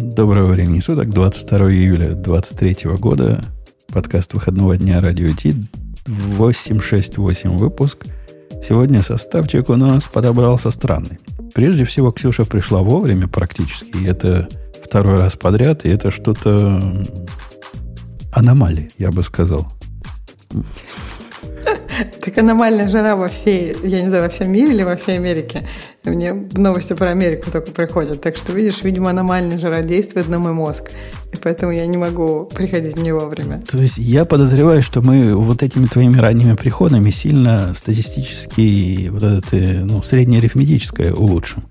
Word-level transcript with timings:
Доброго 0.00 0.52
времени 0.52 0.78
суток, 0.78 1.10
22 1.10 1.72
июля 1.72 2.10
2023 2.10 2.90
года. 2.98 3.44
Подкаст 3.92 4.32
выходного 4.32 4.76
дня 4.76 5.00
Радио 5.00 5.28
Ти. 5.34 5.56
868 6.06 7.50
выпуск. 7.58 8.06
Сегодня 8.62 9.02
составчик 9.02 9.68
у 9.68 9.74
нас 9.74 10.04
подобрался 10.04 10.70
странный. 10.70 11.18
Прежде 11.52 11.84
всего, 11.84 12.12
Ксюша 12.12 12.44
пришла 12.44 12.80
вовремя 12.80 13.26
практически. 13.26 13.96
И 13.96 14.06
это 14.06 14.48
второй 14.84 15.16
раз 15.16 15.34
подряд. 15.34 15.84
И 15.84 15.88
это 15.88 16.12
что-то 16.12 16.80
аномалия, 18.32 18.90
я 18.98 19.10
бы 19.10 19.24
сказал. 19.24 19.66
Так 22.20 22.38
аномальная 22.38 22.86
жара 22.86 23.16
во 23.16 23.28
всей, 23.28 23.74
я 23.82 24.00
не 24.00 24.08
знаю, 24.08 24.22
во 24.22 24.28
всем 24.28 24.52
мире 24.52 24.72
или 24.72 24.84
во 24.84 24.94
всей 24.94 25.16
Америке. 25.16 25.66
Мне 26.08 26.32
новости 26.32 26.92
про 26.94 27.10
Америку 27.10 27.50
только 27.50 27.70
приходят. 27.70 28.20
Так 28.20 28.36
что, 28.36 28.52
видишь, 28.52 28.82
видимо, 28.82 29.10
аномальная 29.10 29.58
жара 29.58 29.80
на 30.26 30.38
мой 30.38 30.52
мозг. 30.52 30.90
И 31.32 31.36
поэтому 31.36 31.72
я 31.72 31.86
не 31.86 31.96
могу 31.96 32.46
приходить 32.46 32.96
не 32.96 33.12
вовремя. 33.12 33.62
То 33.70 33.78
есть 33.78 33.98
я 33.98 34.24
подозреваю, 34.24 34.82
что 34.82 35.00
мы 35.02 35.34
вот 35.34 35.62
этими 35.62 35.86
твоими 35.86 36.18
ранними 36.18 36.54
приходами 36.54 37.10
сильно 37.10 37.74
статистически 37.74 39.08
вот 39.08 39.22
это, 39.22 39.56
ну, 39.56 40.02
среднеарифметическое 40.02 41.12
улучшим. 41.12 41.64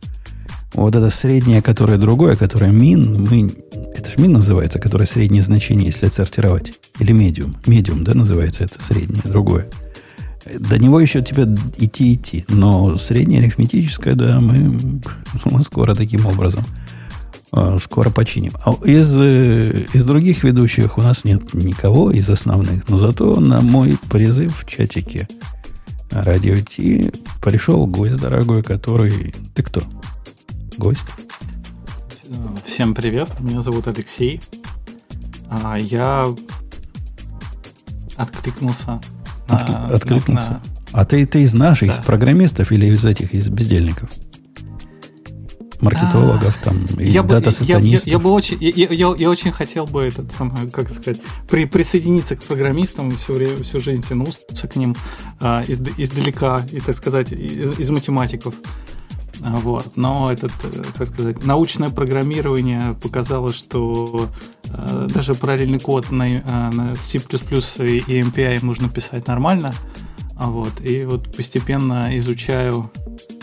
Вот 0.74 0.96
это 0.96 1.10
среднее, 1.10 1.62
которое 1.62 1.98
другое, 1.98 2.36
которое 2.36 2.72
мин, 2.72 3.26
мы, 3.30 3.52
это 3.96 4.12
же 4.12 4.18
мин 4.18 4.34
называется, 4.34 4.80
которое 4.80 5.06
среднее 5.06 5.42
значение, 5.42 5.88
если 5.88 6.06
отсортировать. 6.06 6.74
Или 7.00 7.14
медиум. 7.14 7.56
Медиум, 7.66 8.04
да, 8.04 8.14
называется 8.14 8.66
это 8.66 8.76
среднее, 8.84 9.22
другое. 9.24 9.68
До 10.60 10.78
него 10.78 11.00
еще 11.00 11.22
тебе 11.22 11.44
идти 11.78 12.14
идти. 12.14 12.46
Но 12.50 12.96
среднее 12.98 13.40
арифметическое, 13.40 14.16
да, 14.16 14.40
мы, 14.40 15.02
мы 15.46 15.62
скоро 15.62 15.96
таким 15.96 16.26
образом 16.26 16.64
а, 17.52 17.78
скоро 17.80 18.10
починим. 18.10 18.54
А 18.66 18.72
из, 18.84 19.14
э, 19.16 19.86
из 19.94 20.06
других 20.06 20.44
ведущих 20.44 20.98
у 20.98 21.02
нас 21.02 21.24
нет 21.24 21.54
никого 21.54 22.12
из 22.12 22.30
основных, 22.30 22.90
но 22.90 22.98
зато 22.98 23.40
на 23.40 23.62
мой 23.62 23.98
призыв 24.10 24.64
в 24.64 24.70
чатике 24.70 25.28
Радио 26.12 26.58
Ти 26.58 27.12
пришел 27.42 27.86
гость 27.86 28.20
дорогой, 28.20 28.64
который... 28.64 29.34
Ты 29.54 29.64
кто? 29.64 29.82
Гость? 30.78 31.02
Всем 32.66 32.94
привет, 32.94 33.40
меня 33.40 33.62
зовут 33.62 33.88
Алексей. 33.88 34.42
А, 35.50 35.78
я 35.78 36.26
откликнулся 38.18 39.00
Отк... 39.48 39.66
А, 39.70 39.90
откликнулся. 39.94 40.50
На... 40.50 40.62
А 40.92 41.06
ты, 41.06 41.26
ты 41.26 41.44
из 41.44 41.54
наших, 41.54 41.90
да. 41.90 41.96
из 41.96 42.06
программистов 42.06 42.72
или 42.72 42.88
из 42.88 43.06
этих, 43.06 43.34
из 43.34 43.50
бездельников? 43.50 44.10
Маркетологов 45.80 46.58
а, 46.62 46.66
там 46.66 46.86
и 46.98 47.08
я 47.08 47.22
дата 47.22 47.52
бы, 47.52 47.56
я, 47.60 47.78
я, 47.78 48.00
я 48.04 48.18
бы 48.18 48.32
очень, 48.32 48.58
я, 48.60 48.88
я, 48.90 49.14
я 49.16 49.30
очень 49.30 49.52
хотел 49.52 49.86
бы 49.86 50.02
этот 50.02 50.34
как 50.72 50.90
сказать, 50.90 51.22
при, 51.48 51.66
присоединиться 51.66 52.36
к 52.36 52.42
программистам 52.42 53.12
все 53.12 53.34
время, 53.34 53.64
всю 53.64 53.80
жизнь 53.80 54.02
тянулся 54.02 54.40
к 54.40 54.76
ним 54.76 54.96
а, 55.40 55.64
из, 55.68 55.80
издалека 55.98 56.66
и 56.72 56.80
так 56.80 56.96
сказать 56.96 57.32
из, 57.32 57.78
из 57.78 57.90
математиков. 57.92 58.56
Вот. 59.40 59.96
Но 59.96 60.32
этот, 60.32 60.52
э, 60.64 60.84
как 60.98 61.08
сказать, 61.08 61.44
научное 61.44 61.90
программирование 61.90 62.94
показало, 63.02 63.52
что 63.52 64.30
э, 64.66 65.08
даже 65.14 65.34
параллельный 65.34 65.80
код 65.80 66.12
на, 66.12 66.24
э, 66.24 66.42
на 66.72 66.96
C++ 66.96 67.18
и 67.18 68.22
MPI 68.22 68.66
нужно 68.66 68.90
писать 68.90 69.28
нормально. 69.28 69.74
А 70.36 70.50
вот. 70.50 70.82
И 70.82 71.04
вот 71.06 71.36
постепенно 71.36 72.18
изучаю, 72.18 72.92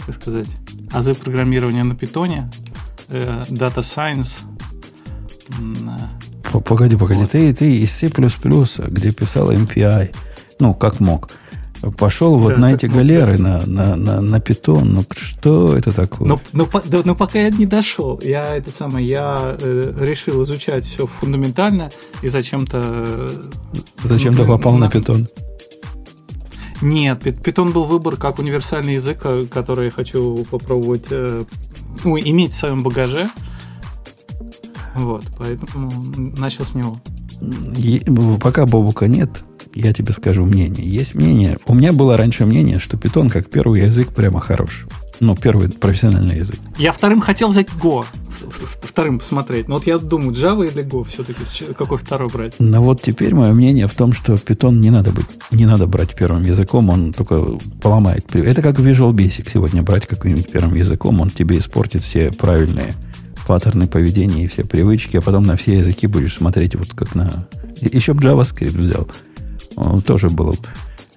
как 0.07 0.17
сказать, 0.17 0.49
азы 0.93 1.15
программирования 1.15 1.85
на 1.85 1.95
питоне, 1.95 2.51
э, 3.09 3.45
Data 3.49 3.79
Science. 3.79 4.41
Погоди, 6.65 6.97
погоди, 6.97 7.21
вот. 7.21 7.31
ты, 7.31 7.53
ты 7.53 7.79
из 7.79 7.93
C++, 7.93 8.09
где 8.09 9.13
писал 9.13 9.53
MPI, 9.53 10.15
ну, 10.61 10.75
как 10.75 11.01
мог– 11.01 11.31
Пошел 11.91 12.39
вот 12.39 12.55
да, 12.55 12.61
на 12.61 12.73
эти 12.73 12.87
галеры, 12.87 13.39
на, 13.39 13.65
на, 13.67 13.97
на, 13.97 14.21
на 14.21 14.41
питон. 14.41 14.95
Ну, 14.95 15.05
что 15.11 15.77
это 15.77 15.93
такое? 15.93 16.29
Но, 16.29 16.41
но, 16.53 16.69
но, 16.73 17.03
но 17.05 17.15
пока 17.15 17.41
я 17.41 17.51
не 17.51 17.67
дошел. 17.67 18.21
Я 18.23 18.57
это 18.57 18.71
самое, 18.71 19.07
я 19.07 19.57
э, 19.61 19.95
решил 20.01 20.43
изучать 20.45 20.85
все 20.85 21.07
фундаментально 21.07 21.91
и 22.23 22.29
зачем-то... 22.29 22.81
Э, 22.85 23.29
зачем-то 24.03 24.45
попал 24.45 24.75
на, 24.75 24.87
на 24.87 24.91
питон? 24.91 25.29
Нет, 26.81 27.23
питон 27.43 27.73
был 27.73 27.85
выбор 27.85 28.17
как 28.17 28.39
универсальный 28.39 28.95
язык, 28.95 29.21
э, 29.25 29.47
который 29.47 29.87
я 29.87 29.91
хочу 29.91 30.45
попробовать, 30.51 31.07
э, 31.11 31.45
ну, 32.05 32.19
иметь 32.19 32.53
в 32.53 32.57
своем 32.57 32.83
багаже. 32.83 33.27
Вот, 34.95 35.25
поэтому 35.39 35.91
начал 36.39 36.65
с 36.65 36.75
него. 36.75 36.99
Пока 38.41 38.67
Бобука 38.67 39.09
нет, 39.09 39.45
я 39.75 39.93
тебе 39.93 40.13
скажу 40.13 40.45
мнение. 40.45 40.87
Есть 40.87 41.15
мнение. 41.15 41.59
У 41.67 41.75
меня 41.75 41.93
было 41.93 42.17
раньше 42.17 42.47
мнение, 42.47 42.79
что 42.79 42.97
Python 42.97 43.29
как 43.29 43.49
первый 43.49 43.83
язык 43.83 44.15
прямо 44.15 44.41
хорош. 44.41 44.87
Ну, 45.21 45.37
первый 45.37 45.69
профессиональный 45.69 46.39
язык. 46.39 46.57
Я 46.77 46.93
вторым 46.93 47.21
хотел 47.21 47.49
взять 47.49 47.69
Go. 47.81 48.05
Вторым 48.83 49.21
посмотреть. 49.21 49.69
Но 49.69 49.75
вот 49.75 49.87
я 49.87 49.99
думаю, 49.99 50.33
Java 50.33 50.69
или 50.69 50.85
Go 50.85 51.05
все-таки? 51.05 51.43
Какой 51.75 51.99
второй 51.99 52.29
брать? 52.29 52.55
Ну 52.59 52.83
вот 52.83 53.03
теперь 53.03 53.35
мое 53.35 53.53
мнение 53.53 53.87
в 53.87 53.95
том, 53.95 54.13
что 54.13 54.35
Python 54.35 54.77
не 54.77 54.91
надо 54.91 55.13
быть, 55.13 55.27
не 55.51 55.67
надо 55.67 55.87
брать 55.87 56.15
первым 56.15 56.43
языком, 56.43 56.91
он 56.91 57.13
только 57.13 57.39
поломает. 57.81 58.35
Это 58.35 58.61
как 58.61 58.79
Visual 58.79 59.13
Basic 59.13 59.49
сегодня 59.53 59.83
брать 59.83 60.07
каким-нибудь 60.07 60.51
первым 60.51 60.75
языком, 60.75 61.21
он 61.21 61.31
тебе 61.31 61.59
испортит 61.59 62.03
все 62.03 62.33
правильные 62.33 62.95
паттерны 63.47 63.87
поведения 63.87 64.45
и 64.45 64.49
все 64.49 64.65
привычки, 64.65 65.17
а 65.19 65.21
потом 65.21 65.45
на 65.45 65.57
все 65.57 65.77
языки 65.79 66.07
будешь 66.07 66.37
смотреть 66.37 66.75
вот 66.75 66.89
как 66.95 67.15
на... 67.15 67.47
Еще 67.81 68.15
бы 68.15 68.23
JavaScript 68.23 68.77
взял. 68.77 69.09
Он 69.77 70.01
тоже 70.01 70.29
было 70.29 70.55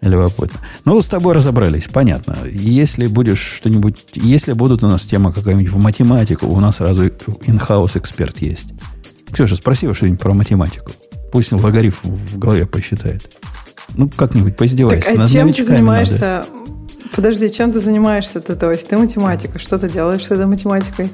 любопытно. 0.01 0.59
Ну, 0.85 1.01
с 1.01 1.07
тобой 1.07 1.34
разобрались, 1.34 1.88
понятно. 1.91 2.38
Если 2.50 3.07
будешь 3.07 3.40
что-нибудь... 3.40 4.06
Если 4.13 4.53
будут 4.53 4.84
у 4.84 4.88
нас 4.88 5.01
тема 5.03 5.34
какая-нибудь 5.34 5.72
в 5.72 5.78
математику, 5.78 6.47
у 6.47 6.59
нас 6.59 6.78
сразу 6.78 7.07
in-house 7.07 7.97
эксперт 7.97 8.40
есть. 8.40 8.69
Ксюша, 9.31 9.56
спроси 9.56 9.85
его 9.85 9.94
что-нибудь 9.94 10.19
про 10.19 10.34
математику. 10.34 10.91
Пусть 11.31 11.51
логарифм 11.51 12.13
в 12.13 12.38
голове 12.38 12.66
посчитает. 12.66 13.29
Ну, 13.95 14.09
как-нибудь 14.09 14.56
поиздевайся. 14.56 15.09
Так, 15.09 15.19
а 15.19 15.28
чем 15.28 15.51
ты 15.53 15.63
занимаешься? 15.63 16.45
Надо. 16.47 16.68
Подожди, 17.16 17.51
чем 17.51 17.72
ты 17.72 17.79
занимаешься 17.79 18.39
ты? 18.41 18.56
То 18.56 18.72
есть 18.72 18.88
ты 18.88 18.97
математика. 18.97 19.59
Что 19.59 19.78
ты 19.78 19.89
делаешь 19.89 20.25
с 20.25 20.31
этой 20.31 20.45
математикой? 20.45 21.09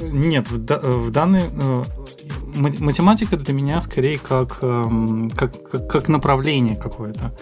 Нет, 0.00 0.50
в, 0.50 0.58
в 0.58 1.10
данный 1.10 1.42
э, 1.42 1.84
математика 2.54 3.36
для 3.36 3.54
меня 3.54 3.80
скорее 3.80 4.18
как, 4.18 4.58
эм, 4.62 5.30
как, 5.30 5.70
как, 5.70 5.88
как 5.88 6.08
направление 6.08 6.76
какое-то. 6.76 7.32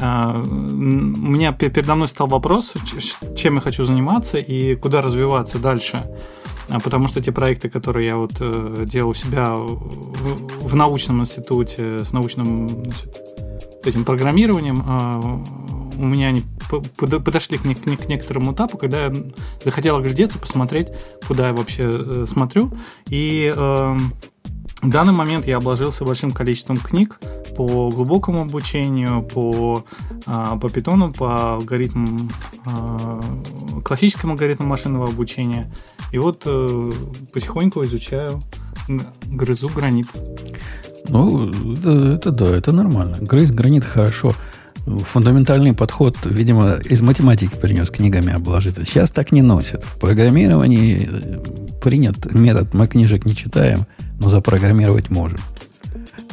А, 0.00 0.40
у 0.40 0.46
меня 0.46 1.52
передо 1.52 1.94
мной 1.94 2.08
стал 2.08 2.26
вопрос, 2.26 2.74
чем 3.36 3.56
я 3.56 3.60
хочу 3.60 3.84
заниматься 3.84 4.38
и 4.38 4.74
куда 4.74 5.02
развиваться 5.02 5.58
дальше. 5.58 6.04
А, 6.68 6.80
потому 6.80 7.08
что 7.08 7.20
те 7.20 7.32
проекты, 7.32 7.68
которые 7.68 8.06
я 8.06 8.16
вот 8.16 8.32
э, 8.40 8.84
делал 8.86 9.10
у 9.10 9.14
себя 9.14 9.54
в 9.56 10.74
научном 10.74 11.20
институте 11.20 12.04
с 12.04 12.12
научным 12.12 12.68
значит, 12.68 13.20
этим 13.84 14.04
программированием, 14.04 14.82
а, 14.86 15.20
у 15.96 16.04
меня 16.04 16.28
они 16.28 16.42
подошли 16.96 17.58
к, 17.58 17.64
некоторому 18.08 18.52
этапу, 18.52 18.78
когда 18.78 19.06
я 19.06 19.14
захотел 19.64 19.96
оглядеться, 19.96 20.38
посмотреть, 20.38 20.88
куда 21.28 21.48
я 21.48 21.52
вообще 21.52 21.90
э, 21.92 22.24
смотрю. 22.26 22.72
И 23.08 23.52
эм, 23.54 24.12
в 24.84 24.90
данный 24.90 25.14
момент 25.14 25.46
я 25.46 25.56
обложился 25.56 26.04
большим 26.04 26.30
количеством 26.30 26.76
книг 26.76 27.18
по 27.56 27.88
глубокому 27.88 28.42
обучению, 28.42 29.22
по, 29.22 29.82
а, 30.26 30.58
по 30.58 30.68
питону, 30.68 31.10
по 31.10 31.54
алгоритмам, 31.54 32.30
а, 32.66 33.20
классическим 33.82 34.32
алгоритмам 34.32 34.68
машинного 34.68 35.08
обучения. 35.08 35.72
И 36.12 36.18
вот 36.18 36.42
э, 36.44 36.92
потихоньку 37.32 37.82
изучаю, 37.84 38.40
грызу 39.26 39.68
гранит. 39.68 40.06
Ну, 41.08 41.48
это, 41.72 41.90
это 42.14 42.30
да, 42.30 42.56
это 42.56 42.72
нормально. 42.72 43.16
Грызть 43.20 43.52
гранит 43.52 43.84
хорошо. 43.84 44.32
Фундаментальный 44.86 45.72
подход, 45.72 46.18
видимо, 46.24 46.74
из 46.74 47.00
математики 47.00 47.56
принес 47.56 47.90
книгами 47.90 48.34
обложить. 48.34 48.76
Сейчас 48.86 49.10
так 49.10 49.32
не 49.32 49.40
носят. 49.40 49.82
В 49.82 49.98
программировании 49.98 51.40
принят 51.84 52.32
метод 52.32 52.72
«мы 52.72 52.86
книжек 52.86 53.26
не 53.26 53.36
читаем», 53.36 53.86
но 54.18 54.30
запрограммировать 54.30 55.10
можем. 55.10 55.38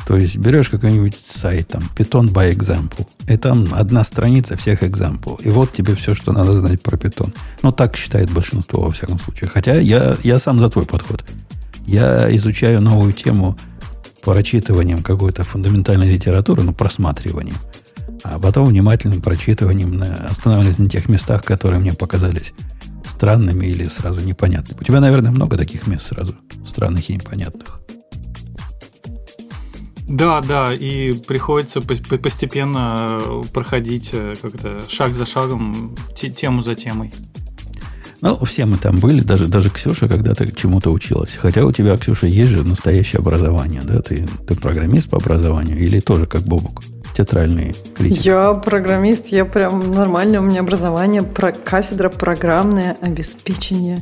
То 0.08 0.16
есть 0.16 0.38
берешь 0.38 0.70
какой-нибудь 0.70 1.16
сайт, 1.16 1.68
там, 1.68 1.84
Python 1.94 2.32
by 2.32 2.56
example, 2.56 3.06
и 3.28 3.36
там 3.36 3.68
одна 3.74 4.06
страница 4.06 4.56
всех 4.56 4.82
example. 4.82 5.42
И 5.44 5.50
вот 5.50 5.74
тебе 5.74 5.96
все, 5.96 6.14
что 6.14 6.32
надо 6.32 6.56
знать 6.56 6.82
про 6.82 6.96
Python. 6.96 7.36
Ну, 7.64 7.72
так 7.72 7.98
считает 7.98 8.32
большинство, 8.32 8.84
во 8.84 8.92
всяком 8.92 9.20
случае. 9.20 9.50
Хотя 9.50 9.76
я, 9.76 10.16
я 10.24 10.40
сам 10.40 10.58
за 10.60 10.70
твой 10.70 10.86
подход. 10.86 11.22
Я 11.86 12.34
изучаю 12.38 12.82
новую 12.82 13.12
тему 13.12 13.58
прочитыванием 14.24 15.04
какой-то 15.04 15.44
фундаментальной 15.44 16.10
литературы, 16.10 16.64
ну, 16.64 16.74
просматриванием. 16.74 17.58
А 18.24 18.40
потом 18.40 18.68
внимательным 18.68 19.22
прочитыванием 19.22 20.02
останавливаюсь 20.30 20.78
на 20.78 20.88
тех 20.88 21.10
местах, 21.10 21.44
которые 21.44 21.82
мне 21.82 21.94
показались 21.94 22.54
странными 23.22 23.68
или 23.68 23.88
сразу 23.88 24.20
непонятными. 24.22 24.80
У 24.82 24.84
тебя, 24.84 25.00
наверное, 25.00 25.30
много 25.30 25.56
таких 25.56 25.86
мест 25.86 26.08
сразу 26.08 26.34
странных 26.66 27.08
и 27.12 27.14
непонятных. 27.14 27.80
Да, 30.08 30.42
да, 30.42 30.74
и 30.74 31.14
приходится 31.14 31.82
постепенно 31.82 33.22
проходить 33.54 34.10
э, 34.14 34.34
как-то 34.42 34.82
шаг 34.90 35.14
за 35.14 35.28
шагом, 35.28 35.96
тему 36.16 36.64
за 36.64 36.74
темой. 36.74 37.14
Ну, 38.22 38.44
все 38.46 38.66
мы 38.66 38.78
там 38.78 38.96
были, 38.96 39.22
даже, 39.22 39.48
даже 39.48 39.70
Ксюша 39.70 40.08
когда-то 40.08 40.52
чему-то 40.52 40.90
училась. 40.92 41.36
Хотя 41.36 41.64
у 41.64 41.72
тебя, 41.72 41.98
Ксюша, 41.98 42.26
есть 42.26 42.50
же 42.50 42.64
настоящее 42.64 43.20
образование, 43.20 43.84
да? 43.84 44.02
Ты, 44.02 44.28
ты 44.48 44.56
программист 44.56 45.12
по 45.12 45.18
образованию 45.18 45.78
или 45.78 46.00
тоже 46.00 46.26
как 46.26 46.42
Бобук? 46.42 46.82
Театральный 47.22 47.76
критик? 47.96 48.26
Я 48.26 48.54
программист, 48.56 49.28
я 49.28 49.46
прям 49.46 49.94
нормально, 49.94 50.40
у 50.40 50.42
меня 50.42 50.62
образование, 50.62 51.22
про, 51.22 51.52
кафедра 51.52 52.10
программное 52.10 52.98
обеспечение 53.00 54.00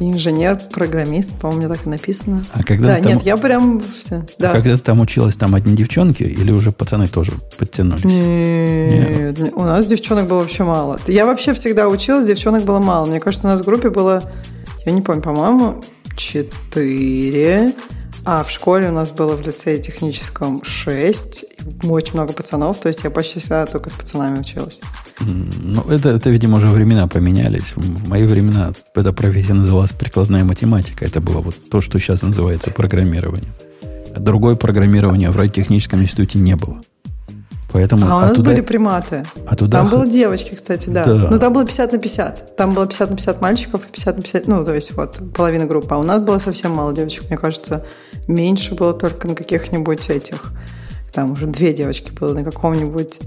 инженер, 0.00 0.60
программист, 0.70 1.30
по-моему, 1.32 1.64
мне 1.64 1.74
так 1.74 1.86
и 1.86 1.88
написано. 1.88 2.44
А 2.52 2.62
когда 2.62 2.88
да, 2.88 2.96
там, 2.96 3.06
нет, 3.06 3.22
я 3.22 3.38
прям 3.38 3.82
все. 3.98 4.24
Да. 4.38 4.50
А 4.50 4.52
когда 4.52 4.76
ты 4.76 4.82
там 4.82 5.00
училась, 5.00 5.34
там 5.36 5.54
одни 5.54 5.74
девчонки 5.74 6.22
или 6.22 6.52
уже 6.52 6.70
пацаны 6.70 7.08
тоже 7.08 7.32
подтянулись? 7.58 8.04
Нет, 8.04 9.38
нет, 9.38 9.54
у 9.54 9.62
нас 9.62 9.86
девчонок 9.86 10.28
было 10.28 10.40
вообще 10.40 10.62
мало. 10.62 11.00
Я 11.08 11.24
вообще 11.24 11.54
всегда 11.54 11.88
училась, 11.88 12.26
девчонок 12.26 12.64
было 12.64 12.80
мало. 12.80 13.06
Мне 13.06 13.18
кажется, 13.18 13.46
у 13.46 13.50
нас 13.50 13.62
в 13.62 13.64
группе 13.64 13.88
было, 13.88 14.30
я 14.84 14.92
не 14.92 15.00
помню, 15.00 15.22
по-моему, 15.22 15.82
четыре. 16.16 17.72
А 18.30 18.42
в 18.44 18.50
школе 18.50 18.90
у 18.90 18.92
нас 18.92 19.10
было 19.10 19.34
в 19.36 19.40
лицее 19.40 19.78
техническом 19.78 20.62
6, 20.62 21.44
очень 21.84 22.12
много 22.12 22.34
пацанов, 22.34 22.78
то 22.78 22.88
есть 22.88 23.02
я 23.02 23.10
почти 23.10 23.40
всегда 23.40 23.64
только 23.64 23.88
с 23.88 23.94
пацанами 23.94 24.40
училась. 24.40 24.80
Ну, 25.20 25.80
это, 25.88 26.10
это, 26.10 26.28
видимо, 26.28 26.58
уже 26.58 26.68
времена 26.68 27.06
поменялись. 27.06 27.72
В 27.74 28.06
мои 28.06 28.24
времена 28.26 28.74
эта 28.94 29.14
профессия 29.14 29.54
называлась 29.54 29.92
прикладная 29.92 30.44
математика. 30.44 31.06
Это 31.06 31.22
было 31.22 31.40
вот 31.40 31.54
то, 31.70 31.80
что 31.80 31.98
сейчас 31.98 32.20
называется 32.20 32.70
программированием. 32.70 33.54
Другое 34.14 34.56
программирование 34.56 35.30
в 35.30 35.36
радиотехническом 35.38 36.02
институте 36.02 36.38
не 36.38 36.54
было. 36.54 36.82
Поэтому 37.72 38.06
а 38.10 38.16
у 38.16 38.20
нас 38.20 38.32
оттуда, 38.32 38.50
были 38.50 38.60
приматы. 38.60 39.24
Оттуда... 39.46 39.78
Там 39.78 39.88
было 39.88 40.06
девочки, 40.06 40.54
кстати, 40.54 40.88
да. 40.88 41.04
да. 41.04 41.28
Но 41.30 41.38
там 41.38 41.52
было 41.52 41.64
50 41.64 41.92
на 41.92 41.98
50. 41.98 42.56
Там 42.56 42.72
было 42.72 42.86
50 42.86 43.10
на 43.10 43.16
50 43.16 43.40
мальчиков 43.40 43.86
и 43.86 43.92
50 43.92 44.16
на 44.16 44.22
50, 44.22 44.48
ну, 44.48 44.64
то 44.64 44.74
есть 44.74 44.92
вот 44.92 45.18
половина 45.34 45.66
группы. 45.66 45.94
А 45.94 45.98
у 45.98 46.02
нас 46.02 46.20
было 46.20 46.38
совсем 46.38 46.72
мало 46.72 46.94
девочек. 46.94 47.24
Мне 47.28 47.36
кажется, 47.36 47.84
меньше 48.28 48.74
было 48.74 48.92
только 48.92 49.26
на 49.26 49.34
каких-нибудь 49.34 50.08
этих 50.10 50.52
там 51.12 51.32
уже 51.32 51.46
две 51.46 51.72
девочки 51.72 52.12
было 52.12 52.32
на 52.32 52.44
каком-нибудь 52.44 53.18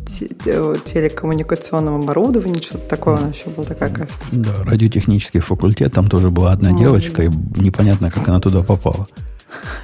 телекоммуникационном 0.85 2.01
оборудовании, 2.01 2.61
что-то 2.61 2.87
такое 2.87 3.17
у 3.17 3.21
нас 3.21 3.35
еще 3.35 3.49
была 3.49 3.65
такая 3.65 3.89
кафедра. 3.89 4.15
Да, 4.31 4.63
радиотехнический 4.63 5.41
факультет, 5.41 5.91
там 5.91 6.07
тоже 6.07 6.29
была 6.29 6.53
одна 6.53 6.71
девочка, 6.71 7.23
и 7.23 7.29
непонятно, 7.57 8.09
как 8.09 8.27
она 8.29 8.39
туда 8.39 8.61
попала. 8.61 9.07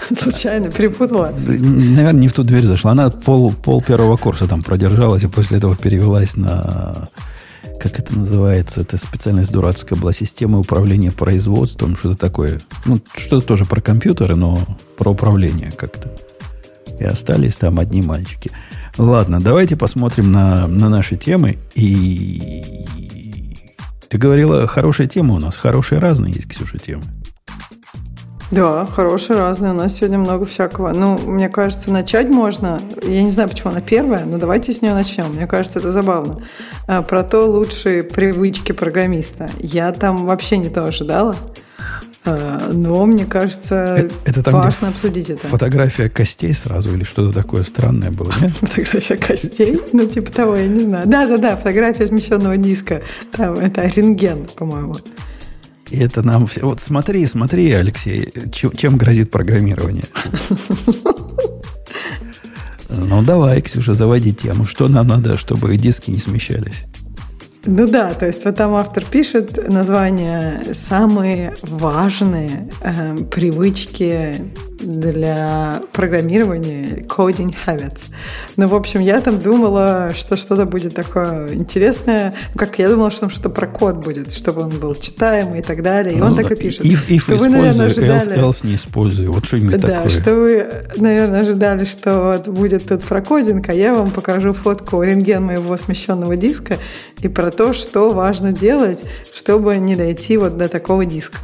Случайно 0.21 0.69
перепутала? 0.69 1.33
Наверное, 1.35 2.13
не 2.13 2.27
в 2.27 2.33
ту 2.33 2.43
дверь 2.43 2.63
зашла. 2.63 2.91
Она 2.91 3.09
пол, 3.09 3.51
пол 3.51 3.81
первого 3.81 4.15
курса 4.15 4.47
там 4.47 4.61
продержалась, 4.61 5.23
и 5.23 5.27
после 5.27 5.57
этого 5.57 5.75
перевелась 5.75 6.37
на 6.37 7.09
как 7.79 7.99
это 7.99 8.17
называется, 8.17 8.81
это 8.81 8.97
специальность 8.97 9.51
дурацкая 9.51 9.99
была, 9.99 10.11
система 10.11 10.59
управления 10.59 11.11
производством, 11.11 11.95
что-то 11.95 12.17
такое. 12.17 12.59
Ну, 12.85 13.01
что-то 13.15 13.45
тоже 13.45 13.65
про 13.65 13.81
компьютеры, 13.81 14.35
но 14.35 14.59
про 14.97 15.11
управление 15.11 15.71
как-то. 15.71 16.11
И 16.99 17.03
остались 17.03 17.55
там 17.57 17.79
одни 17.79 18.01
мальчики. 18.01 18.51
Ладно, 18.97 19.39
давайте 19.39 19.75
посмотрим 19.75 20.31
на, 20.31 20.67
на 20.67 20.89
наши 20.89 21.17
темы. 21.17 21.57
И 21.75 22.85
ты 24.09 24.17
говорила, 24.17 24.65
хорошая 24.67 25.07
тема 25.07 25.35
у 25.35 25.39
нас, 25.39 25.55
хорошие 25.55 25.99
разные 25.99 26.33
есть, 26.33 26.47
Ксюша, 26.47 26.79
темы. 26.79 27.03
Да, 28.49 28.85
хорошие, 28.85 29.37
разные. 29.37 29.71
У 29.71 29.75
нас 29.75 29.95
сегодня 29.95 30.17
много 30.17 30.45
всякого. 30.45 30.93
Ну, 30.93 31.17
мне 31.17 31.49
кажется, 31.49 31.91
начать 31.91 32.29
можно. 32.29 32.79
Я 33.03 33.21
не 33.23 33.29
знаю, 33.29 33.49
почему 33.49 33.71
она 33.71 33.81
первая, 33.81 34.23
но 34.23 34.37
давайте 34.37 34.71
с 34.71 34.81
нее 34.81 34.93
начнем. 34.93 35.25
Мне 35.33 35.47
кажется, 35.47 35.79
это 35.79 35.91
забавно. 35.91 36.41
А, 36.87 37.01
про 37.01 37.23
то 37.23 37.45
лучшие 37.45 38.03
привычки 38.03 38.71
программиста. 38.71 39.49
Я 39.59 39.91
там 39.91 40.25
вообще 40.25 40.57
не 40.57 40.69
то 40.69 40.85
ожидала. 40.85 41.35
А, 42.23 42.71
но 42.71 43.05
мне 43.05 43.25
кажется, 43.25 43.95
это, 43.97 44.13
это 44.25 44.43
там, 44.43 44.53
важно 44.55 44.89
обсудить 44.89 45.29
это. 45.29 45.45
Фотография 45.47 46.09
костей 46.09 46.53
сразу 46.53 46.93
или 46.95 47.03
что-то 47.03 47.33
такое 47.33 47.63
странное 47.63 48.11
было, 48.11 48.31
нет? 48.41 48.51
Фотография 48.61 49.17
костей? 49.17 49.79
Ну, 49.91 50.05
типа 50.05 50.31
того, 50.31 50.55
я 50.55 50.67
не 50.67 50.83
знаю. 50.85 51.05
Да-да-да, 51.05 51.57
фотография 51.57 52.07
смещенного 52.07 52.55
диска. 52.55 53.01
Там 53.31 53.55
это 53.55 53.85
рентген, 53.85 54.45
по-моему. 54.55 54.95
И 55.89 55.99
это 55.99 56.21
нам 56.21 56.47
все... 56.47 56.61
Вот 56.61 56.79
смотри, 56.79 57.25
смотри, 57.25 57.71
Алексей, 57.71 58.33
чем 58.51 58.97
грозит 58.97 59.31
программирование. 59.31 60.05
Ну, 62.89 63.21
давай, 63.21 63.61
Ксюша, 63.61 63.93
заводи 63.93 64.33
тему. 64.33 64.63
Что 64.63 64.87
нам 64.87 65.07
надо, 65.07 65.37
чтобы 65.37 65.75
диски 65.75 66.09
не 66.09 66.19
смещались? 66.19 66.85
Ну 67.65 67.85
да, 67.85 68.13
то 68.13 68.25
есть 68.25 68.45
вот 68.45 68.55
там 68.55 68.73
автор 68.75 69.03
пишет 69.03 69.67
название 69.67 70.73
«Самые 70.73 71.53
важные 71.63 72.69
э, 72.81 73.17
привычки 73.29 74.35
для 74.79 75.81
программирования 75.91 77.03
coding 77.07 77.55
habits. 77.65 78.01
Ну, 78.55 78.67
в 78.67 78.75
общем, 78.75 79.01
я 79.01 79.21
там 79.21 79.39
думала, 79.39 80.13
что 80.15 80.37
что-то 80.37 80.65
будет 80.65 80.95
такое 80.95 81.53
интересное. 81.53 82.33
Как 82.55 82.79
я 82.79 82.89
думала, 82.89 83.11
что 83.11 83.21
там 83.21 83.29
что-то 83.29 83.49
про 83.49 83.67
код 83.67 83.97
будет, 83.97 84.31
чтобы 84.33 84.61
он 84.61 84.69
был 84.69 84.95
читаемый 84.95 85.59
и 85.59 85.63
так 85.63 85.81
далее. 85.83 86.15
И 86.15 86.17
ну, 86.17 86.27
он 86.27 86.35
так 86.35 86.51
и 86.51 86.55
пишет. 86.55 86.85
If, 86.85 87.07
if 87.07 87.21
что 87.21 87.37
вы, 87.37 87.49
наверное, 87.49 87.87
ожидали... 87.87 88.37
Else, 88.37 88.49
else 88.49 88.67
не 88.67 88.75
использую. 88.75 89.31
Вот 89.33 89.45
что-нибудь 89.45 89.79
да, 89.79 89.87
такое. 89.87 90.09
что 90.09 90.35
вы, 90.35 90.67
наверное, 90.97 91.41
ожидали, 91.41 91.85
что 91.85 92.21
вот 92.33 92.47
будет 92.47 92.87
тут 92.87 93.03
про 93.03 93.21
кодинг, 93.21 93.69
а 93.69 93.73
я 93.73 93.95
вам 93.95 94.11
покажу 94.11 94.53
фотку 94.53 95.01
рентген 95.01 95.43
моего 95.43 95.75
смещенного 95.77 96.35
диска 96.35 96.77
и 97.21 97.27
про 97.27 97.51
то, 97.51 97.73
что 97.73 98.11
важно 98.11 98.51
делать, 98.51 99.03
чтобы 99.33 99.77
не 99.77 99.95
дойти 99.95 100.37
вот 100.37 100.57
до 100.57 100.67
такого 100.67 101.05
диска. 101.05 101.37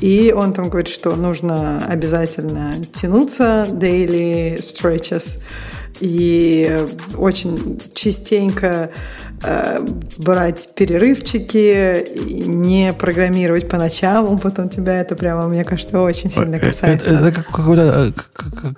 И 0.00 0.34
он 0.36 0.52
там 0.52 0.68
говорит, 0.68 0.88
что 0.88 1.14
нужно 1.16 1.84
обязательно 1.86 2.74
тянуться, 2.92 3.66
daily 3.70 4.58
stretches, 4.58 5.38
и 6.00 6.86
очень 7.16 7.80
частенько 7.94 8.90
э, 9.42 9.86
брать 10.16 10.70
перерывчики, 10.74 12.46
не 12.46 12.92
программировать 12.92 13.68
по 13.68 13.76
ночам, 13.76 14.38
потом 14.38 14.68
тебя 14.70 15.00
это 15.00 15.14
прямо, 15.14 15.46
мне 15.46 15.64
кажется, 15.64 16.00
очень 16.00 16.30
сильно 16.30 16.56
э, 16.56 16.60
касается. 16.60 17.12
Это, 17.12 17.28
это, 17.28 17.42
какая-то, 17.42 18.12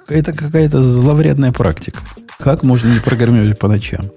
это 0.08 0.32
какая-то 0.32 0.82
зловредная 0.82 1.52
практика. 1.52 2.00
Как 2.38 2.64
можно 2.64 2.92
не 2.92 2.98
программировать 2.98 3.58
по 3.58 3.68
ночам? 3.68 4.10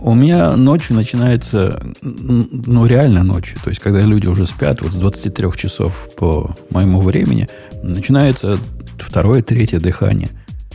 У 0.00 0.14
меня 0.14 0.56
ночью 0.56 0.94
начинается, 0.94 1.82
ну, 2.02 2.86
реально 2.86 3.24
ночью, 3.24 3.58
то 3.62 3.70
есть, 3.70 3.80
когда 3.80 4.00
люди 4.02 4.28
уже 4.28 4.46
спят, 4.46 4.80
вот 4.80 4.92
с 4.92 4.96
23 4.96 5.52
часов 5.56 6.08
по 6.16 6.54
моему 6.70 7.00
времени, 7.00 7.48
начинается 7.82 8.56
второе, 8.98 9.42
третье 9.42 9.80
дыхание. 9.80 10.30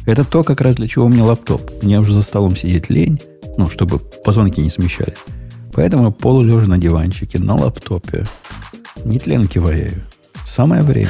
Это 0.05 0.25
то, 0.25 0.43
как 0.43 0.59
раз 0.59 0.75
для 0.75 0.87
чего 0.87 1.05
у 1.05 1.09
меня 1.09 1.23
лаптоп. 1.23 1.83
Мне 1.83 1.99
уже 1.99 2.13
за 2.13 2.21
столом 2.21 2.57
сидеть 2.57 2.89
лень, 2.89 3.21
ну, 3.57 3.69
чтобы 3.69 3.99
позвонки 3.99 4.59
не 4.59 4.69
смещались. 4.69 5.19
Поэтому 5.73 6.11
полулежа 6.11 6.67
на 6.67 6.77
диванчике, 6.77 7.39
на 7.39 7.55
лаптопе. 7.55 8.25
Не 9.05 9.19
тленки 9.19 9.57
ваяю. 9.57 10.03
Самое 10.45 10.81
время. 10.81 11.09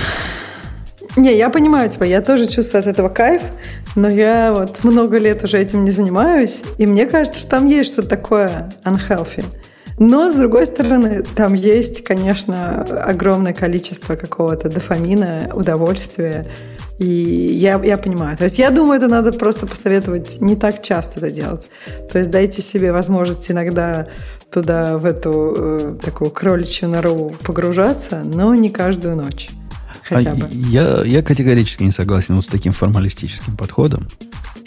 Не, 1.16 1.36
я 1.38 1.50
понимаю 1.50 1.92
тебя, 1.92 2.08
я 2.08 2.22
тоже 2.22 2.48
чувствую 2.48 2.82
от 2.82 2.88
этого 2.88 3.08
кайф, 3.08 3.44
но 3.96 4.10
я 4.10 4.52
вот 4.52 4.84
много 4.84 5.20
лет 5.20 5.44
уже 5.44 5.60
этим 5.60 5.86
не 5.86 5.92
занимаюсь, 5.92 6.62
и 6.80 6.88
мне 6.88 7.06
кажется, 7.06 7.40
что 7.40 7.52
там 7.52 7.68
есть 7.68 7.94
что-то 7.94 8.10
такое 8.10 8.74
unhealthy. 8.84 9.46
Но, 10.00 10.32
с 10.32 10.34
другой 10.34 10.66
стороны, 10.66 11.24
там 11.36 11.54
есть, 11.54 12.04
конечно, 12.04 12.82
огромное 12.82 13.54
количество 13.54 14.16
какого-то 14.16 14.70
дофамина, 14.70 15.52
удовольствия. 15.54 16.48
И 16.98 17.06
я, 17.06 17.80
я 17.84 17.98
понимаю. 18.00 18.36
То 18.36 18.46
есть 18.46 18.58
я 18.58 18.72
думаю, 18.72 18.98
это 18.98 19.08
надо 19.08 19.34
просто 19.34 19.68
посоветовать 19.68 20.42
не 20.42 20.56
так 20.56 20.82
часто 20.82 21.20
это 21.20 21.30
делать. 21.30 21.70
То 22.12 22.18
есть 22.18 22.32
дайте 22.32 22.64
себе 22.64 22.92
возможность 22.92 23.52
иногда 23.52 24.08
туда, 24.52 24.98
в 24.98 25.06
эту 25.06 25.56
э, 25.58 25.96
такую 26.04 26.32
кроличью 26.32 26.90
нору 26.90 27.32
погружаться, 27.44 28.24
но 28.24 28.56
не 28.56 28.70
каждую 28.70 29.16
ночь 29.16 29.50
хотя 30.14 30.32
а 30.32 30.36
бы. 30.36 30.48
Я, 30.52 31.04
я 31.04 31.22
категорически 31.22 31.84
не 31.84 31.92
согласен 31.92 32.36
вот 32.36 32.46
с 32.46 32.48
таким 32.48 32.72
формалистическим 32.72 33.56
подходом. 33.56 34.08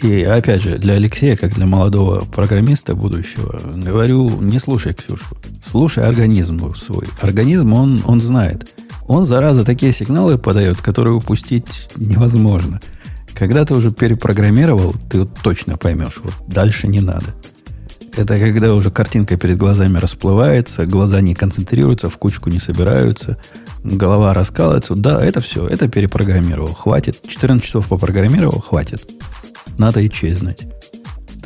И 0.01 0.21
опять 0.21 0.61
же, 0.61 0.77
для 0.77 0.93
Алексея, 0.93 1.35
как 1.35 1.55
для 1.55 1.65
молодого 1.65 2.21
программиста 2.21 2.95
будущего, 2.95 3.59
говорю, 3.75 4.29
не 4.41 4.59
слушай 4.59 4.93
Ксюшу, 4.93 5.35
слушай 5.65 6.03
организм 6.03 6.75
свой. 6.75 7.07
Организм, 7.21 7.73
он, 7.73 8.03
он 8.05 8.21
знает. 8.21 8.71
Он, 9.07 9.25
зараза, 9.25 9.63
такие 9.63 9.93
сигналы 9.93 10.37
подает, 10.37 10.77
которые 10.81 11.15
упустить 11.15 11.89
невозможно. 11.95 12.79
Когда 13.33 13.65
ты 13.65 13.73
уже 13.73 13.91
перепрограммировал, 13.91 14.95
ты 15.09 15.19
вот 15.19 15.29
точно 15.41 15.77
поймешь, 15.77 16.19
вот 16.23 16.33
дальше 16.47 16.87
не 16.87 16.99
надо. 16.99 17.33
Это 18.15 18.39
когда 18.39 18.73
уже 18.73 18.89
картинка 18.89 19.37
перед 19.37 19.57
глазами 19.57 19.99
расплывается, 19.99 20.87
глаза 20.87 21.21
не 21.21 21.35
концентрируются, 21.35 22.09
в 22.09 22.17
кучку 22.17 22.49
не 22.49 22.59
собираются, 22.59 23.37
голова 23.87 24.33
раскалывается. 24.33 24.95
Да, 24.95 25.23
это 25.23 25.41
все, 25.41 25.67
это 25.67 25.87
перепрограммировал. 25.87 26.73
Хватит. 26.73 27.21
14 27.27 27.65
часов 27.65 27.87
попрограммировал, 27.87 28.59
хватит. 28.59 29.09
Надо 29.77 30.01
и 30.01 30.09
честь 30.09 30.39
знать. 30.39 30.65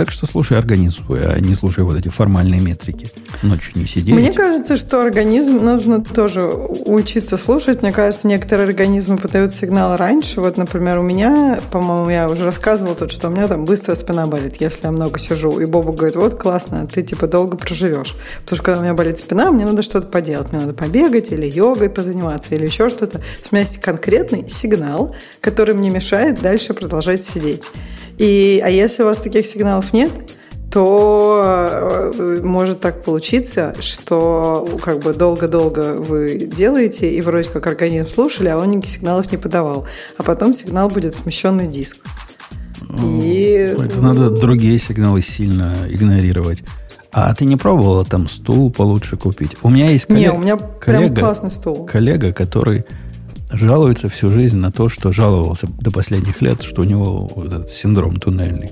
Так 0.01 0.09
что 0.09 0.25
слушай 0.25 0.57
организм 0.57 1.03
а 1.11 1.39
не 1.39 1.53
слушай 1.53 1.83
вот 1.83 1.95
эти 1.95 2.07
формальные 2.07 2.59
метрики. 2.59 3.07
Ночью 3.43 3.73
не 3.75 3.85
сидеть. 3.85 4.15
Мне 4.15 4.33
кажется, 4.33 4.75
что 4.75 4.99
организм 4.99 5.63
нужно 5.63 6.03
тоже 6.03 6.41
учиться 6.41 7.37
слушать. 7.37 7.83
Мне 7.83 7.91
кажется, 7.91 8.25
некоторые 8.25 8.67
организмы 8.67 9.19
подают 9.19 9.51
сигнал 9.51 9.95
раньше. 9.97 10.41
Вот, 10.41 10.57
например, 10.57 10.97
у 10.97 11.03
меня, 11.03 11.59
по-моему, 11.69 12.09
я 12.09 12.27
уже 12.27 12.45
рассказывала 12.45 12.95
тут, 12.95 13.11
что 13.11 13.27
у 13.27 13.31
меня 13.31 13.47
там 13.47 13.63
быстро 13.63 13.93
спина 13.93 14.25
болит, 14.25 14.59
если 14.59 14.85
я 14.85 14.91
много 14.91 15.19
сижу. 15.19 15.59
И 15.59 15.65
Боба 15.65 15.93
говорит, 15.93 16.15
вот 16.15 16.33
классно, 16.33 16.87
ты 16.87 17.03
типа 17.03 17.27
долго 17.27 17.55
проживешь. 17.55 18.15
Потому 18.39 18.55
что 18.55 18.63
когда 18.63 18.79
у 18.79 18.81
меня 18.81 18.95
болит 18.95 19.19
спина, 19.19 19.51
мне 19.51 19.67
надо 19.67 19.83
что-то 19.83 20.07
поделать. 20.07 20.51
Мне 20.51 20.61
надо 20.61 20.73
побегать 20.73 21.31
или 21.31 21.45
йогой 21.45 21.91
позаниматься, 21.91 22.55
или 22.55 22.65
еще 22.65 22.89
что-то. 22.89 23.19
У 23.19 23.55
меня 23.55 23.59
есть 23.59 23.77
конкретный 23.77 24.49
сигнал, 24.49 25.15
который 25.41 25.75
мне 25.75 25.91
мешает 25.91 26.41
дальше 26.41 26.73
продолжать 26.73 27.23
сидеть. 27.23 27.69
И, 28.17 28.61
а 28.63 28.69
если 28.69 29.03
у 29.03 29.05
вас 29.05 29.17
таких 29.17 29.45
сигналов 29.45 29.93
нет, 29.93 30.11
то 30.71 32.11
э, 32.17 32.39
может 32.41 32.79
так 32.79 33.03
получиться, 33.03 33.75
что 33.81 34.67
как 34.81 34.99
бы 34.99 35.13
долго-долго 35.13 35.95
вы 35.95 36.49
делаете, 36.51 37.09
и 37.09 37.21
вроде 37.21 37.49
как 37.49 37.67
организм 37.67 38.07
слушали, 38.07 38.47
а 38.47 38.57
он 38.57 38.71
никаких 38.71 38.91
сигналов 38.91 39.31
не 39.31 39.37
подавал. 39.37 39.85
А 40.17 40.23
потом 40.23 40.53
сигнал 40.53 40.87
будет 40.89 41.15
смещенный 41.15 41.67
диск. 41.67 41.97
И... 43.03 43.73
Это 43.77 44.01
надо 44.01 44.29
другие 44.29 44.79
сигналы 44.79 45.21
сильно 45.21 45.75
игнорировать. 45.89 46.63
А 47.11 47.33
ты 47.35 47.43
не 47.43 47.57
пробовала 47.57 48.05
там 48.05 48.29
стул 48.29 48.71
получше 48.71 49.17
купить? 49.17 49.57
У 49.63 49.69
меня 49.69 49.89
есть 49.89 50.05
коллега, 50.05 50.31
не, 50.31 50.37
у 50.37 50.37
меня 50.39 50.57
коллега, 50.57 51.13
прям 51.13 51.25
классный 51.25 51.51
стул. 51.51 51.85
Коллега, 51.85 52.31
который 52.31 52.85
жалуется 53.51 54.09
всю 54.09 54.29
жизнь 54.29 54.57
на 54.57 54.71
то, 54.71 54.89
что 54.89 55.11
жаловался 55.11 55.67
до 55.79 55.91
последних 55.91 56.41
лет, 56.41 56.61
что 56.61 56.81
у 56.81 56.85
него 56.85 57.29
вот 57.35 57.47
этот 57.47 57.69
синдром 57.69 58.19
туннельный. 58.19 58.71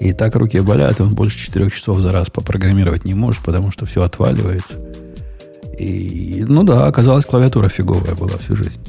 И 0.00 0.12
так 0.12 0.34
руки 0.34 0.60
болят, 0.60 1.00
и 1.00 1.02
он 1.02 1.14
больше 1.14 1.38
четырех 1.38 1.74
часов 1.74 2.00
за 2.00 2.12
раз 2.12 2.28
попрограммировать 2.30 3.04
не 3.04 3.14
может, 3.14 3.42
потому 3.44 3.70
что 3.70 3.86
все 3.86 4.02
отваливается. 4.02 4.74
И, 5.78 6.44
ну 6.46 6.62
да, 6.62 6.86
оказалось, 6.86 7.24
клавиатура 7.24 7.68
фиговая 7.68 8.14
была 8.14 8.38
всю 8.38 8.56
жизнь. 8.56 8.80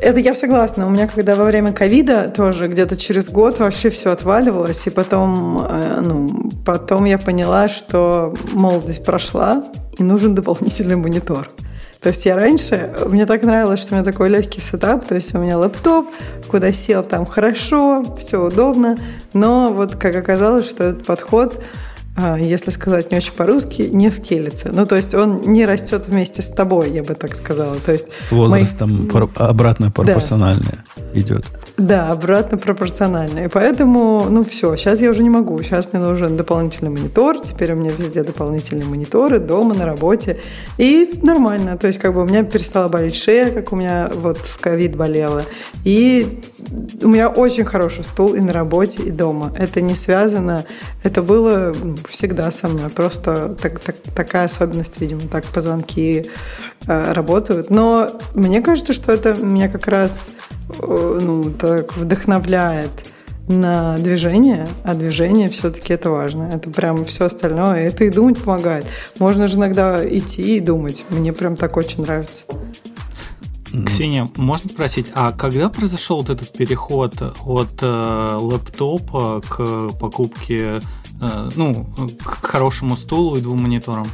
Это 0.00 0.20
я 0.20 0.34
согласна. 0.34 0.86
У 0.86 0.90
меня, 0.90 1.08
когда 1.08 1.34
во 1.34 1.44
время 1.44 1.72
ковида 1.72 2.32
тоже 2.34 2.68
где-то 2.68 2.96
через 2.96 3.28
год 3.28 3.58
вообще 3.58 3.90
все 3.90 4.12
отваливалось, 4.12 4.86
и 4.86 4.90
потом, 4.90 5.66
э, 5.68 6.00
ну, 6.00 6.50
потом 6.64 7.04
я 7.04 7.18
поняла, 7.18 7.68
что 7.68 8.32
молодость 8.52 9.04
прошла, 9.04 9.64
и 9.98 10.02
нужен 10.04 10.36
дополнительный 10.36 10.96
монитор. 10.96 11.50
То 12.00 12.10
есть 12.10 12.24
я 12.26 12.36
раньше, 12.36 12.94
мне 13.06 13.26
так 13.26 13.42
нравилось, 13.42 13.80
что 13.80 13.94
у 13.94 13.96
меня 13.96 14.04
такой 14.04 14.28
легкий 14.28 14.60
setup, 14.60 15.04
то 15.04 15.16
есть 15.16 15.34
у 15.34 15.38
меня 15.38 15.58
лэптоп, 15.58 16.06
куда 16.48 16.70
сел 16.70 17.02
там 17.02 17.26
хорошо, 17.26 18.16
все 18.18 18.40
удобно, 18.40 18.96
но 19.32 19.72
вот 19.72 19.96
как 19.96 20.14
оказалось, 20.14 20.68
что 20.68 20.84
этот 20.84 21.04
подход 21.04 21.60
если 22.38 22.70
сказать 22.70 23.10
не 23.10 23.18
очень 23.18 23.32
по-русски, 23.32 23.82
не 23.82 24.10
scale 24.10 24.37
ится. 24.37 24.70
Ну, 24.72 24.86
то 24.86 24.96
есть 24.96 25.14
он 25.14 25.40
не 25.42 25.64
растет 25.66 26.04
вместе 26.08 26.42
с 26.42 26.48
тобой, 26.48 26.90
я 26.90 27.02
бы 27.02 27.14
так 27.14 27.34
сказала. 27.34 27.78
То 27.78 27.92
есть 27.92 28.10
с 28.12 28.30
возрастом 28.30 29.08
мои... 29.12 29.26
обратно 29.36 29.90
пропорциональное 29.90 30.84
да. 30.96 31.18
идет. 31.18 31.44
Да, 31.76 32.10
обратно 32.10 32.58
пропорционально. 32.58 33.44
И 33.44 33.48
поэтому, 33.48 34.26
ну 34.28 34.42
все, 34.42 34.74
сейчас 34.74 35.00
я 35.00 35.10
уже 35.10 35.22
не 35.22 35.30
могу. 35.30 35.62
Сейчас 35.62 35.88
мне 35.92 36.02
нужен 36.02 36.36
дополнительный 36.36 36.90
монитор. 36.90 37.38
Теперь 37.40 37.72
у 37.72 37.76
меня 37.76 37.92
везде 37.96 38.24
дополнительные 38.24 38.84
мониторы, 38.84 39.38
дома, 39.38 39.74
на 39.74 39.86
работе. 39.86 40.38
И 40.76 41.20
нормально. 41.22 41.78
То 41.78 41.86
есть 41.86 42.00
как 42.00 42.14
бы 42.14 42.22
у 42.22 42.24
меня 42.24 42.42
перестала 42.42 42.88
болеть 42.88 43.14
шея, 43.14 43.52
как 43.52 43.72
у 43.72 43.76
меня 43.76 44.10
вот 44.12 44.38
в 44.38 44.58
ковид 44.58 44.96
болела. 44.96 45.44
И 45.84 46.40
у 47.02 47.08
меня 47.08 47.28
очень 47.28 47.64
хороший 47.64 48.04
стул 48.04 48.34
и 48.34 48.40
на 48.40 48.52
работе, 48.52 49.02
и 49.02 49.10
дома. 49.10 49.52
Это 49.56 49.80
не 49.80 49.94
связано. 49.94 50.64
Это 51.02 51.22
было 51.22 51.74
всегда 52.08 52.50
со 52.50 52.68
мной. 52.68 52.90
Просто 52.90 53.56
так, 53.60 53.78
так, 53.80 53.96
такая 54.14 54.46
особенность, 54.46 55.00
видимо, 55.00 55.22
так 55.22 55.44
позвонки 55.46 56.30
э, 56.86 57.12
работают. 57.12 57.70
Но 57.70 58.20
мне 58.34 58.60
кажется, 58.60 58.92
что 58.92 59.12
это 59.12 59.34
меня 59.34 59.68
как 59.68 59.86
раз 59.88 60.28
э, 60.68 61.18
ну, 61.22 61.50
так 61.52 61.96
вдохновляет 61.96 62.90
на 63.48 63.96
движение, 63.96 64.68
а 64.84 64.94
движение 64.94 65.48
все-таки 65.48 65.94
это 65.94 66.10
важно. 66.10 66.50
Это 66.52 66.68
прям 66.68 67.04
все 67.04 67.24
остальное. 67.24 67.88
Это 67.88 68.04
и 68.04 68.10
думать 68.10 68.38
помогает. 68.38 68.84
Можно 69.18 69.48
же 69.48 69.56
иногда 69.56 70.06
идти 70.06 70.56
и 70.56 70.60
думать. 70.60 71.04
Мне 71.08 71.32
прям 71.32 71.56
так 71.56 71.76
очень 71.76 72.02
нравится. 72.02 72.44
Ксения, 73.86 74.28
можно 74.36 74.70
спросить, 74.70 75.06
а 75.14 75.32
когда 75.32 75.68
произошел 75.68 76.18
вот 76.18 76.30
этот 76.30 76.52
переход 76.52 77.20
от 77.44 77.70
э, 77.82 78.36
лэптопа 78.40 79.42
к 79.46 79.90
покупке, 79.98 80.80
э, 81.20 81.50
ну, 81.56 81.86
к 82.22 82.46
хорошему 82.46 82.96
стулу 82.96 83.36
и 83.36 83.40
двум 83.40 83.62
мониторам? 83.62 84.06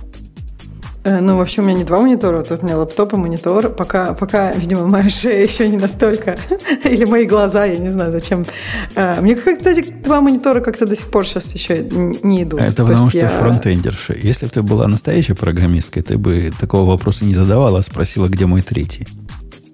Э, 1.05 1.21
ну, 1.21 1.37
вообще, 1.37 1.61
у 1.61 1.65
меня 1.65 1.77
не 1.77 1.85
два 1.85 2.01
монитора, 2.01 2.43
тут 2.43 2.63
у 2.63 2.67
меня 2.67 2.79
лаптоп 2.79 3.13
и 3.13 3.17
монитор. 3.17 3.69
Пока, 3.69 4.15
пока, 4.15 4.53
видимо, 4.53 4.87
моя 4.87 5.11
шея 5.11 5.45
еще 5.47 5.69
не 5.69 5.77
настолько, 5.77 6.39
или 6.85 7.05
мои 7.05 7.27
глаза, 7.27 7.67
я 7.67 7.77
не 7.77 7.91
знаю, 7.91 8.11
зачем. 8.11 8.47
Э, 8.95 9.21
мне, 9.21 9.37
кстати, 9.37 9.85
два 10.03 10.23
монитора 10.23 10.61
как-то 10.61 10.87
до 10.87 10.97
сих 10.97 11.07
пор 11.09 11.27
сейчас 11.27 11.55
еще 11.55 11.83
не 11.83 12.43
идут. 12.43 12.61
Это 12.61 12.77
То 12.77 12.85
потому 12.85 13.09
что 13.09 13.19
я... 13.19 13.29
фронтендерша. 13.29 14.15
Если 14.15 14.47
бы 14.47 14.51
ты 14.51 14.63
была 14.63 14.89
настоящей 14.89 15.35
программисткой, 15.35 16.03
ты 16.03 16.17
бы 16.17 16.51
такого 16.59 16.91
вопроса 16.91 17.27
не 17.27 17.35
задавала, 17.35 17.81
а 17.81 17.83
спросила, 17.83 18.29
где 18.29 18.47
мой 18.47 18.63
третий. 18.63 19.07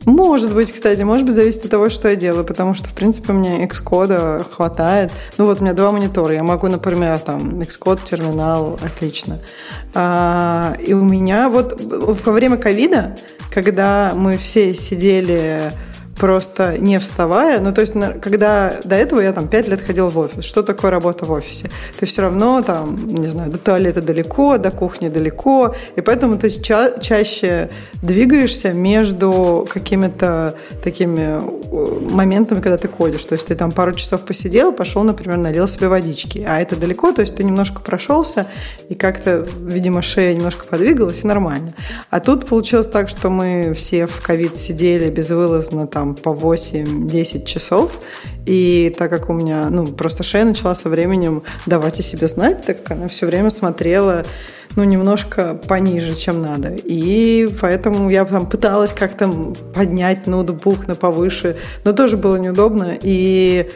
Может 0.07 0.55
быть, 0.55 0.73
кстати, 0.73 1.03
может 1.03 1.27
быть, 1.27 1.35
зависит 1.35 1.65
от 1.65 1.71
того, 1.71 1.91
что 1.91 2.09
я 2.09 2.17
делаю, 2.17 2.45
потому 2.45 2.73
что, 2.73 2.89
в 2.89 2.95
принципе, 2.95 3.33
у 3.33 3.37
меня 3.37 3.65
Xcode 3.67 4.47
хватает. 4.51 5.13
Ну 5.37 5.45
вот, 5.45 5.61
у 5.61 5.63
меня 5.63 5.75
два 5.75 5.93
монитора, 5.93 6.35
я 6.35 6.43
могу, 6.43 6.69
например, 6.69 7.19
там, 7.19 7.61
Xcode, 7.61 8.01
терминал, 8.05 8.79
отлично. 8.83 9.41
А, 9.95 10.75
и 10.81 10.95
у 10.95 11.05
меня 11.05 11.51
вот 11.51 11.81
во 11.81 12.33
время 12.33 12.57
ковида, 12.57 13.17
когда 13.53 14.13
мы 14.15 14.39
все 14.39 14.75
сидели 14.75 15.73
просто 16.21 16.77
не 16.79 17.01
вставая. 17.01 17.61
Ну, 17.61 17.73
то 17.73 17.81
есть, 17.81 17.95
когда 18.21 18.75
до 18.85 18.95
этого 18.95 19.21
я 19.21 19.33
там 19.33 19.49
пять 19.49 19.69
лет 19.69 19.81
ходил 19.81 20.09
в 20.09 20.19
офис. 20.19 20.45
Что 20.45 20.63
такое 20.63 20.91
работа 20.91 21.25
в 21.25 21.33
офисе? 21.33 21.71
Ты 21.99 22.05
все 22.05 22.21
равно 22.23 22.61
там, 22.61 23.09
не 23.09 23.27
знаю, 23.27 23.51
до 23.51 23.59
туалета 23.59 24.03
далеко, 24.03 24.59
до 24.59 24.71
кухни 24.71 25.09
далеко, 25.09 25.75
и 25.97 26.03
поэтому 26.03 26.37
ты 26.37 26.51
ча- 26.51 26.99
чаще 27.01 27.71
двигаешься 28.03 28.75
между 28.75 29.67
какими-то 29.73 30.57
такими 30.85 31.41
э, 31.41 32.11
моментами, 32.11 32.61
когда 32.61 32.77
ты 32.77 32.89
ходишь. 32.89 33.25
То 33.25 33.33
есть 33.33 33.47
ты 33.47 33.55
там 33.55 33.73
пару 33.73 33.95
часов 33.95 34.21
посидел, 34.27 34.73
пошел, 34.73 35.03
например, 35.03 35.39
налил 35.39 35.69
себе 35.69 35.89
водички, 35.89 36.45
а 36.47 36.61
это 36.61 36.77
далеко, 36.77 37.13
то 37.13 37.23
есть 37.23 37.37
ты 37.37 37.45
немножко 37.45 37.81
прошелся, 37.81 38.47
и 38.91 38.95
как-то, 38.95 39.47
видимо, 39.59 40.03
шея 40.03 40.35
немножко 40.35 40.67
подвигалась, 40.67 41.25
и 41.25 41.27
нормально. 41.27 41.73
А 42.11 42.21
тут 42.21 42.47
получилось 42.47 42.89
так, 42.89 43.09
что 43.09 43.31
мы 43.31 43.73
все 43.75 44.07
в 44.07 44.21
ковид 44.21 44.57
сидели 44.57 45.09
безвылазно 45.09 45.87
там 45.87 46.10
по 46.15 46.31
8-10 46.31 47.45
часов. 47.45 48.01
И 48.47 48.95
так 48.97 49.11
как 49.11 49.29
у 49.29 49.33
меня, 49.33 49.69
ну, 49.71 49.87
просто 49.87 50.23
шея 50.23 50.45
начала 50.45 50.75
со 50.75 50.89
временем 50.89 51.43
давать 51.67 52.01
о 52.01 52.03
себе 52.03 52.27
знать, 52.27 52.65
так 52.65 52.83
как 52.83 52.93
она 52.93 53.09
все 53.09 53.27
время 53.27 53.51
смотрела 53.51 54.25
ну, 54.77 54.85
немножко 54.85 55.55
пониже, 55.55 56.15
чем 56.15 56.43
надо. 56.43 56.71
И 56.71 57.49
поэтому 57.61 58.11
я 58.11 58.25
там 58.25 58.49
пыталась 58.49 58.93
как-то 58.93 59.29
поднять 59.75 60.27
ноутбук 60.27 60.87
на 60.87 60.95
повыше, 60.95 61.57
но 61.85 61.93
тоже 61.93 62.17
было 62.17 62.37
неудобно. 62.37 62.93
И 63.03 63.69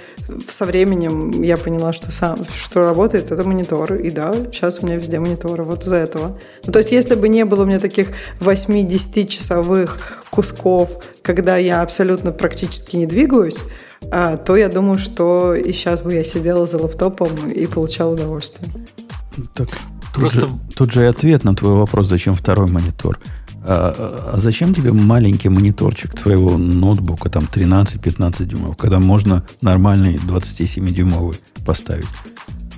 со 0.48 0.64
временем 0.64 1.42
я 1.42 1.56
поняла, 1.56 1.92
что, 1.92 2.12
сам, 2.12 2.44
что 2.44 2.82
работает, 2.82 3.30
это 3.32 3.44
монитор. 3.44 3.94
И 3.94 4.10
да, 4.10 4.34
сейчас 4.52 4.80
у 4.80 4.86
меня 4.86 4.96
везде 4.96 5.18
мониторы 5.18 5.64
вот 5.64 5.82
из-за 5.84 5.96
этого. 5.96 6.38
Ну, 6.64 6.72
то 6.72 6.78
есть, 6.78 6.92
если 6.92 7.14
бы 7.14 7.28
не 7.28 7.44
было 7.44 7.62
у 7.62 7.66
меня 7.66 7.80
таких 7.80 8.08
8-10 8.40 9.26
часовых 9.26 9.98
кусков, 10.30 11.02
когда 11.22 11.56
я 11.56 11.82
абсолютно 11.82 12.32
практически 12.32 12.96
не 12.96 13.06
двигаюсь, 13.06 13.58
а, 14.10 14.36
то 14.36 14.56
я 14.56 14.68
думаю, 14.68 14.98
что 14.98 15.54
и 15.54 15.72
сейчас 15.72 16.02
бы 16.02 16.14
я 16.14 16.24
сидела 16.24 16.66
за 16.66 16.78
лаптопом 16.78 17.50
и 17.50 17.66
получала 17.66 18.12
удовольствие. 18.12 18.70
Так, 19.54 19.68
тут, 20.14 20.22
Просто... 20.22 20.40
же, 20.40 20.48
тут 20.76 20.92
же 20.92 21.02
и 21.02 21.06
ответ 21.06 21.44
на 21.44 21.54
твой 21.54 21.74
вопрос, 21.74 22.08
зачем 22.08 22.34
второй 22.34 22.70
монитор. 22.70 23.18
А, 23.62 24.32
а 24.34 24.38
зачем 24.38 24.72
тебе 24.74 24.92
маленький 24.92 25.48
мониторчик 25.48 26.14
твоего 26.14 26.56
ноутбука, 26.56 27.28
там 27.28 27.44
13-15 27.52 28.44
дюймов, 28.44 28.76
когда 28.76 29.00
можно 29.00 29.44
нормальный 29.60 30.14
27-дюймовый 30.16 31.38
поставить? 31.64 32.06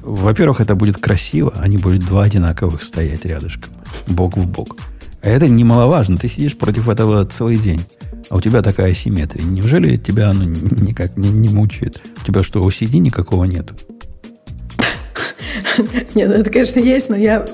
Во-первых, 0.02 0.60
это 0.60 0.74
будет 0.74 0.98
красиво, 0.98 1.52
они 1.56 1.76
будут 1.76 2.06
два 2.06 2.22
одинаковых 2.22 2.82
стоять 2.82 3.24
рядышком, 3.24 3.72
бок 4.06 4.36
в 4.36 4.46
бок. 4.46 4.76
А 5.22 5.28
это 5.28 5.48
немаловажно. 5.48 6.16
Ты 6.16 6.28
сидишь 6.28 6.56
против 6.56 6.88
этого 6.88 7.24
целый 7.26 7.56
день. 7.56 7.82
А 8.30 8.36
у 8.36 8.40
тебя 8.40 8.62
такая 8.62 8.94
симметрия. 8.94 9.44
Неужели 9.44 9.96
тебя 9.96 10.30
оно 10.30 10.44
никак 10.44 11.16
не, 11.16 11.30
не 11.30 11.48
мучает? 11.48 12.00
У 12.22 12.24
тебя 12.24 12.42
что, 12.42 12.60
OCD 12.60 12.98
никакого 12.98 13.44
нету? 13.44 13.74
Нет, 16.14 16.30
это, 16.30 16.50
конечно, 16.50 16.80
есть, 16.80 17.08
но 17.08 17.16
я 17.16 17.46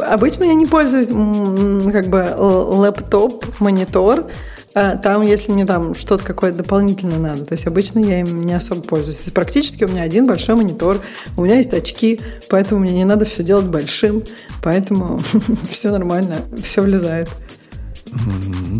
обычно 0.00 0.44
я 0.44 0.54
не 0.54 0.66
пользуюсь 0.66 1.08
как 1.08 2.08
бы 2.08 2.34
лэптоп, 2.36 3.44
монитор, 3.60 4.30
а 4.74 4.96
там, 4.96 5.22
если 5.22 5.50
мне 5.50 5.64
там 5.64 5.94
что-то 5.94 6.24
какое-то 6.24 6.58
дополнительное 6.58 7.18
надо. 7.18 7.44
То 7.46 7.54
есть 7.54 7.66
обычно 7.66 7.98
я 7.98 8.20
им 8.20 8.44
не 8.44 8.52
особо 8.52 8.82
пользуюсь. 8.82 9.16
То 9.16 9.22
есть 9.24 9.34
практически 9.34 9.84
у 9.84 9.88
меня 9.88 10.02
один 10.02 10.26
большой 10.26 10.54
монитор, 10.54 11.00
у 11.36 11.42
меня 11.42 11.56
есть 11.56 11.72
очки, 11.72 12.20
поэтому 12.48 12.80
мне 12.80 12.92
не 12.92 13.04
надо 13.04 13.24
все 13.24 13.42
делать 13.42 13.66
большим, 13.66 14.24
поэтому 14.62 15.20
все 15.70 15.90
нормально, 15.90 16.36
все 16.62 16.82
влезает. 16.82 17.28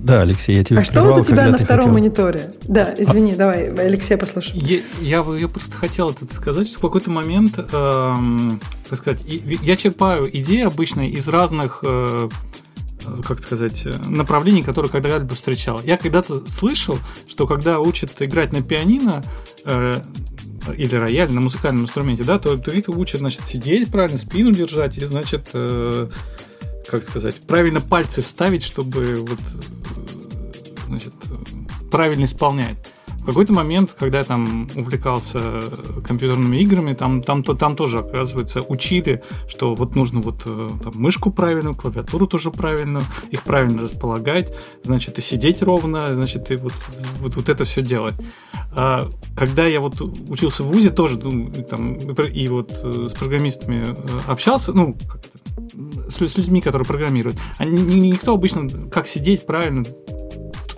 Да, 0.03 0.23
Алексей, 0.23 0.57
я 0.57 0.65
тебя 0.65 0.81
А 0.81 0.85
что 0.85 1.03
вот 1.03 1.23
у 1.23 1.25
тебя 1.25 1.49
на 1.49 1.59
втором 1.59 1.87
хотел... 1.87 1.93
мониторе? 1.93 2.53
Да, 2.65 2.95
извини, 2.97 3.33
а... 3.33 3.37
давай, 3.37 3.69
Алексей, 3.69 4.17
послушай. 4.17 4.59
Я, 4.59 4.81
я, 5.01 5.25
я 5.37 5.49
просто 5.49 5.75
хотел 5.75 6.11
это 6.11 6.33
сказать, 6.35 6.69
что 6.69 6.79
в 6.79 6.83
какой-то 6.83 7.11
момент, 7.11 7.59
эм, 7.59 8.61
как 8.89 8.99
сказать, 8.99 9.23
я 9.27 9.77
черпаю 9.77 10.29
идеи 10.39 10.63
обычно 10.63 11.09
из 11.09 11.29
разных 11.29 11.81
э, 11.83 12.29
как 13.27 13.41
сказать, 13.41 13.87
направлений, 14.05 14.63
которые 14.63 14.91
когда-либо 14.91 15.35
встречал. 15.35 15.81
Я 15.85 15.97
когда-то 15.97 16.49
слышал, 16.49 16.99
что 17.29 17.47
когда 17.47 17.81
учат 17.81 18.21
играть 18.21 18.53
на 18.53 18.63
пианино, 18.63 19.25
э, 19.65 19.95
или 20.77 20.95
рояль 20.95 21.33
на 21.33 21.41
музыкальном 21.41 21.85
инструменте, 21.85 22.25
да, 22.25 22.39
то, 22.39 22.57
то 22.59 22.71
их 22.71 22.89
учат, 22.89 23.21
значит, 23.21 23.43
сидеть 23.47 23.91
правильно, 23.91 24.19
спину 24.19 24.53
держать 24.53 24.99
и, 24.99 25.05
значит, 25.05 25.51
э, 25.55 26.09
как 26.91 27.03
сказать, 27.03 27.41
правильно 27.47 27.81
пальцы 27.81 28.23
ставить, 28.23 28.63
чтобы 28.63 29.17
вот, 29.17 29.39
значит, 30.87 31.13
правильно 31.91 32.25
исполнять. 32.25 32.77
Какой-то 33.29 33.53
момент, 33.53 33.93
когда 33.93 34.19
я 34.21 34.25
там 34.25 34.69
увлекался 34.75 35.39
компьютерными 36.03 36.57
играми, 36.57 36.95
там, 36.95 37.23
там, 37.23 37.43
то, 37.43 37.53
там 37.53 37.77
тоже, 37.77 37.99
оказывается, 37.99 38.63
учили, 38.63 39.23
что 39.47 39.75
вот 39.75 39.95
нужно 39.95 40.21
вот 40.21 40.45
э, 40.47 40.71
там, 40.83 40.95
мышку 40.95 41.31
правильную, 41.31 41.75
клавиатуру 41.75 42.27
тоже 42.27 42.51
правильную, 42.51 43.05
их 43.31 43.43
правильно 43.43 43.83
располагать, 43.83 44.55
значит, 44.83 45.19
и 45.19 45.21
сидеть 45.21 45.61
ровно, 45.61 46.15
значит, 46.15 46.51
и 46.51 46.57
вот, 46.57 46.73
вот, 47.21 47.37
вот 47.37 47.51
это 47.51 47.67
все 47.67 47.83
делать. 47.83 48.15
А 48.75 49.11
когда 49.37 49.67
я 49.67 49.81
вот 49.81 50.01
учился 50.01 50.63
в 50.63 50.69
ВУЗе, 50.69 50.89
тоже 50.89 51.19
ну, 51.19 51.53
там, 51.69 51.97
и 51.97 52.49
вот 52.49 52.81
э, 52.83 53.09
с 53.11 53.13
программистами 53.13 53.89
э, 53.89 53.95
общался, 54.27 54.73
ну, 54.73 54.97
с, 56.09 56.27
с 56.27 56.39
людьми, 56.39 56.63
которые 56.63 56.87
программируют, 56.87 57.37
они, 57.59 58.09
никто 58.09 58.33
обычно 58.33 58.89
как 58.89 59.07
сидеть 59.07 59.45
правильно, 59.45 59.85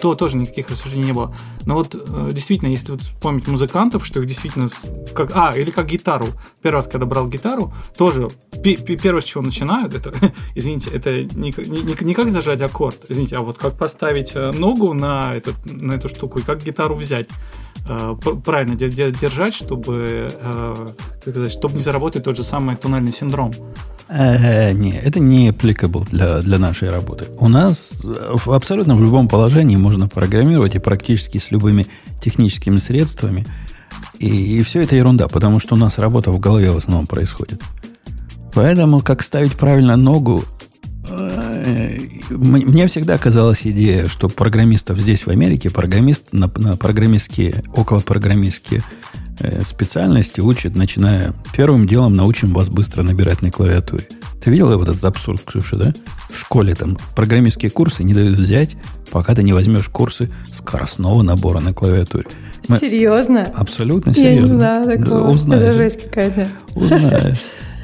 то 0.00 0.14
тоже 0.14 0.37
никаких 0.37 0.71
рассуждений 0.71 1.07
не 1.07 1.12
было. 1.12 1.35
Но 1.66 1.75
вот 1.75 1.95
э, 1.95 2.30
действительно, 2.33 2.69
если 2.69 2.92
вот 2.92 3.02
вспомнить 3.02 3.47
музыкантов, 3.49 4.07
что 4.07 4.21
их 4.21 4.26
действительно 4.26 4.71
как 5.14 5.30
а 5.35 5.52
или 5.57 5.71
как 5.71 5.87
гитару. 5.87 6.28
Первый 6.62 6.76
раз, 6.76 6.88
когда 6.88 7.07
брал 7.07 7.28
гитару, 7.28 7.73
тоже 7.97 8.28
первое, 8.62 9.21
с 9.21 9.25
чего 9.25 9.42
начинают, 9.42 9.95
это, 9.95 10.12
извините, 10.54 10.90
это 10.90 11.23
не, 11.23 11.52
не, 11.57 12.04
не 12.04 12.14
как 12.14 12.30
зажать 12.30 12.61
аккорд, 12.62 13.07
извините, 13.09 13.37
а 13.37 13.40
вот 13.42 13.59
как 13.59 13.76
поставить 13.76 14.35
ногу 14.35 14.92
на, 14.95 15.35
этот, 15.35 15.54
на 15.66 15.92
эту 15.92 16.09
штуку 16.09 16.38
и 16.38 16.42
как 16.42 16.62
гитару 16.62 16.95
взять. 16.95 17.28
Э, 17.89 18.15
правильно 18.45 18.77
держать, 18.77 19.55
чтобы, 19.55 20.31
э, 20.33 20.75
как 21.25 21.35
сказать, 21.35 21.53
чтобы 21.53 21.75
не 21.75 21.81
заработать 21.81 22.25
тот 22.25 22.37
же 22.37 22.43
самый 22.43 22.77
туннельный 22.77 23.13
синдром. 23.13 23.53
Э, 24.09 24.73
не, 24.73 24.93
это 24.93 25.19
не 25.19 25.51
applicable 25.51 26.07
для, 26.11 26.41
для 26.41 26.59
нашей 26.59 26.91
работы. 26.91 27.27
У 27.39 27.49
нас 27.49 27.93
в, 28.03 28.53
абсолютно 28.53 28.95
в 28.95 29.03
любом 29.03 29.29
положении 29.29 29.77
можно 29.77 30.09
программировать 30.09 30.75
и 30.75 30.79
практически 30.79 31.39
с 31.39 31.51
любыми 31.51 31.87
техническими 32.23 32.79
средствами. 32.79 33.47
И, 34.19 34.59
и 34.59 34.63
все 34.63 34.83
это 34.83 34.95
ерунда, 34.97 35.29
потому 35.29 35.59
что 35.59 35.75
у 35.75 35.79
нас 35.79 35.99
работа 35.99 36.31
в 36.31 36.39
голове 36.39 36.71
в 36.71 36.77
основном 36.77 37.07
происходит. 37.07 37.63
Поэтому 38.55 39.01
как 39.01 39.23
ставить 39.23 39.55
правильно 39.55 39.97
ногу, 39.97 40.45
мне 42.31 42.87
всегда 42.87 43.19
казалась 43.19 43.61
идея, 43.65 44.07
что 44.07 44.29
программистов 44.29 44.99
здесь, 44.99 45.27
в 45.27 45.31
Америке, 45.31 45.71
программист 45.71 46.33
на, 46.33 46.51
на 46.57 46.77
программистские, 46.77 47.63
околопрограммистские 47.75 48.83
э, 49.41 49.63
специальности 49.63 50.41
учат, 50.41 50.76
начиная 50.76 51.35
первым 51.54 51.87
делом 51.87 52.13
научим 52.13 52.54
вас 52.54 52.69
быстро 52.69 53.02
набирать 53.02 53.43
на 53.43 53.50
клавиатуре. 53.50 54.04
Ты 54.43 54.50
видела 54.50 54.76
вот 54.76 54.89
этот 54.89 55.04
абсурд, 55.04 55.43
Ксюша, 55.45 55.76
да? 55.76 55.95
В 56.31 56.39
школе 56.39 56.75
там 56.75 56.97
программистские 57.15 57.71
курсы 57.71 58.04
не 58.04 58.15
дают 58.15 58.39
взять, 58.39 58.76
пока 59.11 59.35
ты 59.35 59.43
не 59.43 59.52
возьмешь 59.52 59.89
курсы 59.89 60.31
скоростного 60.50 61.23
набора 61.23 61.61
на 61.61 61.75
клавиатуре. 61.75 62.26
Мы... 62.69 62.76
Серьезно? 62.76 63.45
Абсолютно 63.54 64.15
серьезно. 64.15 64.37
Я 64.37 64.41
не 64.41 64.47
знаю 64.47 64.99
такого. 64.99 65.31
Узнаешь. 65.31 65.63
Это 65.63 65.73
жесть 65.75 66.04
какая-то. 66.04 66.49
Узнаешь. 66.75 67.41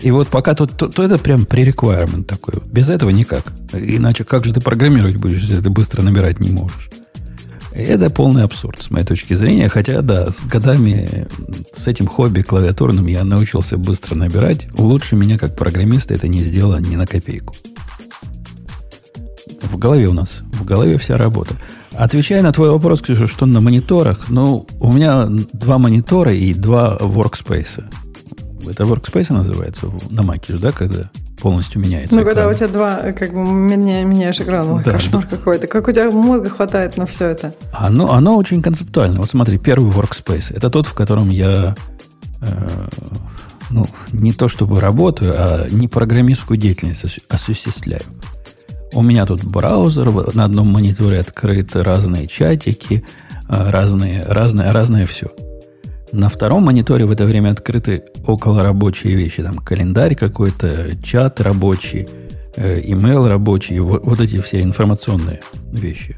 И 0.07 0.11
вот 0.12 0.29
пока 0.29 0.55
тут, 0.55 0.77
то, 0.77 0.87
то 0.87 1.03
это 1.03 1.19
прям 1.19 1.40
pre-requirement 1.40 2.23
такой. 2.23 2.62
Без 2.71 2.88
этого 2.88 3.11
никак. 3.11 3.53
Иначе 3.73 4.23
как 4.23 4.45
же 4.45 4.55
ты 4.55 4.61
программировать 4.61 5.16
будешь, 5.16 5.40
если 5.40 5.61
ты 5.61 5.69
быстро 5.69 6.01
набирать 6.01 6.38
не 6.38 6.51
можешь? 6.51 6.90
Это 7.73 8.09
полный 8.09 8.45
абсурд, 8.45 8.81
с 8.81 8.92
моей 8.92 9.05
точки 9.05 9.35
зрения. 9.35 9.69
Хотя, 9.69 10.03
да, 10.03 10.31
с 10.31 10.45
годами 10.45 11.27
с 11.73 11.88
этим 11.88 12.07
хобби 12.07 12.42
клавиатурным 12.42 13.09
я 13.09 13.25
научился 13.25 13.79
быстро 13.79 14.14
набирать. 14.14 14.69
Лучше 14.79 15.16
меня 15.16 15.38
как 15.38 15.57
программиста 15.57 16.14
это 16.14 16.29
не 16.29 16.45
сделало 16.45 16.77
ни 16.77 16.95
на 16.95 17.09
копейку. 17.09 17.57
В 19.62 19.77
голове 19.77 20.07
у 20.07 20.12
нас, 20.12 20.42
в 20.53 20.64
голове 20.64 20.99
вся 20.99 21.16
работа. 21.16 21.57
Отвечая 21.95 22.42
на 22.42 22.53
твой 22.53 22.71
вопрос, 22.71 23.01
Ксюша, 23.01 23.27
что 23.27 23.45
на 23.45 23.61
мониторах, 23.61 24.29
ну, 24.29 24.69
у 24.79 24.92
меня 24.92 25.27
два 25.53 25.79
монитора 25.79 26.33
и 26.33 26.55
два 26.55 26.97
workspace. 26.97 27.83
Это 28.68 28.85
workspace 28.85 29.33
называется 29.33 29.88
на 30.11 30.22
Маке 30.22 30.55
да, 30.55 30.72
когда 30.72 31.11
полностью 31.40 31.81
меняется. 31.81 32.14
Ну, 32.14 32.22
экран. 32.22 32.35
когда 32.35 32.48
у 32.48 32.55
тебя 32.55 32.68
два, 32.68 33.12
как 33.12 33.33
бы 33.33 33.42
меня, 33.42 34.02
меняешь 34.05 34.40
экран, 34.40 34.83
да, 34.83 34.92
кошмар 34.92 35.26
да. 35.31 35.37
какой-то. 35.37 35.66
Как 35.66 35.87
у 35.87 35.92
тебя 35.92 36.11
мозга 36.11 36.48
хватает 36.48 36.96
на 36.96 37.07
все 37.07 37.26
это? 37.26 37.55
Оно, 37.72 38.12
оно 38.12 38.37
очень 38.37 38.62
концептуально. 38.62 39.20
Вот 39.20 39.31
смотри, 39.31 39.59
первый 39.59 39.92
workspace– 39.92 40.55
это 40.57 40.70
тот, 40.70 40.87
в 40.87 40.94
котором 40.94 41.29
я 41.29 41.76
э, 42.40 42.88
ну, 43.70 43.87
не 44.12 44.33
то 44.33 44.48
чтобы 44.48 44.81
работаю, 44.81 45.35
а 45.37 45.66
не 45.70 45.88
программистскую 45.88 46.59
деятельность 46.59 47.05
осуществляю. 47.29 48.02
У 48.92 49.02
меня 49.02 49.26
тут 49.26 49.44
браузер, 49.44 50.11
на 50.35 50.44
одном 50.44 50.68
мониторе 50.68 51.20
открыты 51.20 51.83
разные 51.83 52.26
чатики, 52.26 53.05
э, 53.48 53.70
разные, 53.70 54.24
разное, 54.24 54.72
разное 54.72 55.07
все– 55.07 55.31
на 56.16 56.29
втором 56.29 56.64
мониторе 56.64 57.05
в 57.05 57.11
это 57.11 57.24
время 57.24 57.50
открыты 57.50 58.05
около 58.26 58.62
рабочие 58.62 59.14
вещи. 59.14 59.42
Там 59.42 59.57
календарь 59.57 60.14
какой-то, 60.14 60.96
чат 61.02 61.40
рабочий, 61.40 62.09
э, 62.57 62.81
имейл 62.85 63.26
рабочий, 63.26 63.79
вот, 63.79 64.02
вот 64.02 64.20
эти 64.20 64.38
все 64.38 64.62
информационные 64.62 65.40
вещи. 65.72 66.16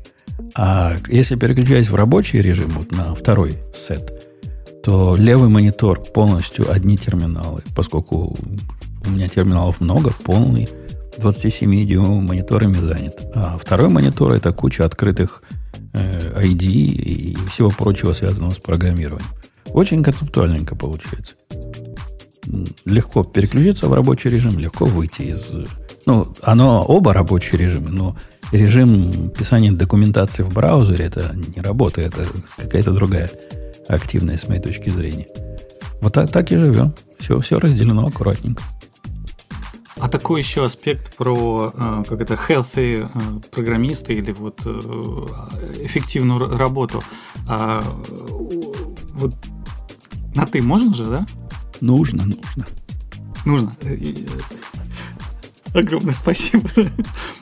А 0.54 0.94
если 1.08 1.34
переключаюсь 1.34 1.90
в 1.90 1.94
рабочий 1.94 2.40
режим, 2.40 2.70
вот 2.70 2.92
на 2.92 3.14
второй 3.14 3.58
сет, 3.74 4.24
то 4.84 5.16
левый 5.16 5.48
монитор 5.48 6.00
полностью 6.00 6.70
одни 6.70 6.96
терминалы, 6.96 7.62
поскольку 7.74 8.36
у 9.06 9.10
меня 9.10 9.26
терминалов 9.26 9.80
много, 9.80 10.12
полный, 10.24 10.68
27-дюймовым 11.18 12.28
мониторами 12.28 12.74
занят. 12.74 13.20
А 13.34 13.58
второй 13.58 13.88
монитор 13.88 14.32
это 14.32 14.52
куча 14.52 14.84
открытых 14.84 15.42
э, 15.92 16.44
ID 16.44 16.66
и 16.66 17.36
всего 17.50 17.70
прочего, 17.70 18.12
связанного 18.12 18.52
с 18.52 18.58
программированием. 18.58 19.26
Очень 19.72 20.02
концептуальненько 20.02 20.74
получается. 20.74 21.34
Легко 22.84 23.24
переключиться 23.24 23.88
в 23.88 23.92
рабочий 23.92 24.30
режим, 24.30 24.58
легко 24.58 24.84
выйти 24.84 25.22
из... 25.22 25.52
Ну, 26.06 26.32
оно 26.42 26.82
оба 26.82 27.12
рабочие 27.12 27.58
режимы, 27.58 27.90
но 27.90 28.16
режим 28.52 29.30
писания 29.30 29.72
документации 29.72 30.42
в 30.42 30.52
браузере 30.52 31.06
это 31.06 31.34
не 31.34 31.60
работа, 31.60 32.00
это 32.00 32.26
какая-то 32.56 32.92
другая 32.92 33.30
активная 33.86 34.38
с 34.38 34.48
моей 34.48 34.62
точки 34.62 34.88
зрения. 34.88 35.26
Вот 36.00 36.14
так, 36.14 36.30
так 36.30 36.50
и 36.52 36.56
живем. 36.56 36.94
Все, 37.18 37.40
все 37.40 37.58
разделено 37.58 38.06
аккуратненько. 38.06 38.62
А 40.00 40.08
такой 40.08 40.40
еще 40.40 40.62
аспект 40.62 41.16
про 41.16 41.72
э, 41.74 42.04
как 42.08 42.20
это 42.20 42.34
healthy 42.34 43.02
э, 43.02 43.40
программисты 43.50 44.12
или 44.12 44.30
вот 44.30 44.60
э, 44.64 44.70
эффективную 45.80 46.56
работу. 46.56 47.02
А, 47.48 47.82
вот 49.14 49.34
на 50.38 50.46
ты 50.46 50.62
можно 50.62 50.94
же, 50.94 51.04
да? 51.04 51.26
Нужно, 51.80 52.24
нужно. 52.24 52.64
Нужно. 53.44 53.72
Огромное 55.74 56.14
спасибо. 56.14 56.68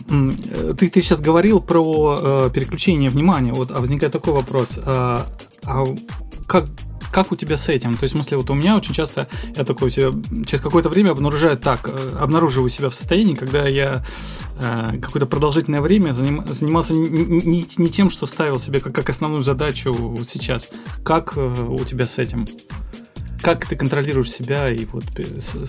Ты, 0.07 0.89
ты 0.89 1.03
сейчас 1.03 1.21
говорил 1.21 1.61
про 1.61 2.47
э, 2.47 2.51
переключение 2.55 3.11
внимания. 3.11 3.53
Вот, 3.53 3.71
а 3.71 3.81
возникает 3.81 4.13
такой 4.13 4.33
вопрос. 4.33 4.79
А, 4.83 5.27
а 5.65 5.85
как, 6.47 6.67
как 7.13 7.33
у 7.33 7.37
тебя 7.37 7.57
с 7.57 7.69
этим? 7.69 7.95
То 7.95 8.05
есть, 8.05 8.15
в 8.15 8.17
смысле, 8.17 8.37
вот 8.37 8.51
у 8.51 8.55
меня 8.55 8.77
очень 8.77 8.95
часто 8.95 9.27
я 9.55 9.65
такой 9.65 9.91
себя 9.91 10.11
через 10.45 10.61
какое-то 10.61 10.89
время 10.89 11.11
обнаружаю 11.11 11.57
так, 11.57 11.89
э, 11.89 12.17
обнаруживаю 12.21 12.69
себя 12.69 12.91
в 12.91 12.95
состоянии, 12.95 13.35
когда 13.35 13.67
я 13.67 14.05
э, 14.59 14.99
какое-то 15.01 15.27
продолжительное 15.27 15.81
время 15.81 16.13
заним, 16.13 16.45
занимался 16.47 16.95
не, 16.95 17.09
не, 17.09 17.67
не 17.77 17.89
тем, 17.89 18.11
что 18.11 18.27
ставил 18.27 18.59
себе 18.59 18.81
как, 18.81 18.95
как 18.95 19.09
основную 19.09 19.43
задачу 19.43 20.17
сейчас. 20.29 20.69
Как 21.05 21.35
э, 21.37 21.67
у 21.69 21.83
тебя 21.85 22.07
с 22.07 22.19
этим? 22.19 22.47
Как 23.42 23.66
ты 23.66 23.77
контролируешь 23.77 24.31
себя 24.31 24.70
и 24.70 24.85
вот 24.87 25.05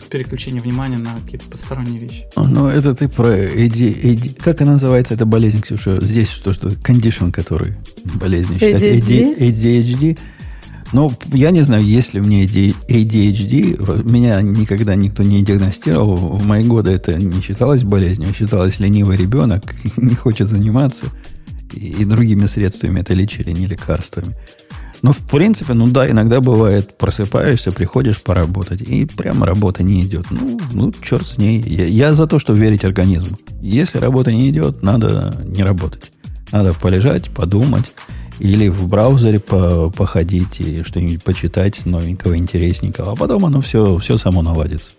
переключение 0.09 0.61
внимания 0.61 0.97
на 0.97 1.15
какие-то 1.23 1.49
посторонние 1.49 1.99
вещи? 1.99 2.25
Ну, 2.35 2.67
это 2.67 2.93
ты 2.93 3.07
про 3.07 3.29
AD, 3.29 4.03
AD, 4.03 4.41
как 4.41 4.61
она 4.61 4.73
называется, 4.73 5.13
эта 5.13 5.25
болезнь, 5.25 5.61
Ксюша? 5.61 5.99
Здесь 6.01 6.29
что, 6.29 6.53
что 6.53 6.69
condition, 6.69 7.31
который 7.31 7.75
болезнь 8.15 8.55
считать. 8.55 8.81
ADHD? 8.81 9.37
ADHD. 9.37 10.17
Ну, 10.93 11.11
я 11.33 11.51
не 11.51 11.61
знаю, 11.61 11.83
есть 11.83 12.13
ли 12.13 12.21
у 12.21 12.23
меня 12.23 12.45
ADHD. 12.45 14.09
Меня 14.09 14.41
никогда 14.41 14.95
никто 14.95 15.23
не 15.23 15.43
диагностировал. 15.43 16.15
В 16.15 16.45
мои 16.45 16.63
годы 16.63 16.91
это 16.91 17.15
не 17.15 17.41
считалось 17.41 17.83
болезнью, 17.83 18.29
а 18.29 18.33
считалось 18.33 18.79
ленивый 18.79 19.17
ребенок, 19.17 19.63
не 19.97 20.15
хочет 20.15 20.47
заниматься. 20.47 21.07
И 21.73 22.05
другими 22.05 22.45
средствами 22.45 23.01
это 23.01 23.13
лечили, 23.13 23.51
не 23.51 23.67
лекарствами. 23.67 24.35
Но, 25.01 25.11
в 25.11 25.17
принципе, 25.17 25.73
ну 25.73 25.87
да, 25.87 26.09
иногда 26.09 26.41
бывает, 26.41 26.97
просыпаешься, 26.97 27.71
приходишь 27.71 28.21
поработать, 28.21 28.81
и 28.81 29.05
прямо 29.05 29.45
работа 29.45 29.83
не 29.83 30.01
идет. 30.01 30.25
Ну, 30.31 30.59
ну 30.73 30.93
черт 31.01 31.25
с 31.25 31.37
ней. 31.37 31.61
Я, 31.61 31.85
я 31.85 32.13
за 32.13 32.27
то, 32.27 32.39
чтобы 32.39 32.59
верить 32.59 32.83
организму. 32.83 33.37
Если 33.61 33.99
работа 33.99 34.31
не 34.31 34.49
идет, 34.49 34.81
надо 34.81 35.35
не 35.45 35.63
работать. 35.63 36.11
Надо 36.51 36.73
полежать, 36.73 37.29
подумать, 37.29 37.91
или 38.39 38.69
в 38.69 38.87
браузере 38.87 39.39
по, 39.39 39.89
походить 39.89 40.59
и 40.59 40.83
что-нибудь 40.83 41.23
почитать 41.23 41.85
новенького, 41.85 42.37
интересненького. 42.37 43.13
А 43.13 43.15
потом 43.15 43.45
оно 43.45 43.61
все, 43.61 43.97
все 43.97 44.17
само 44.17 44.41
наладится. 44.41 44.91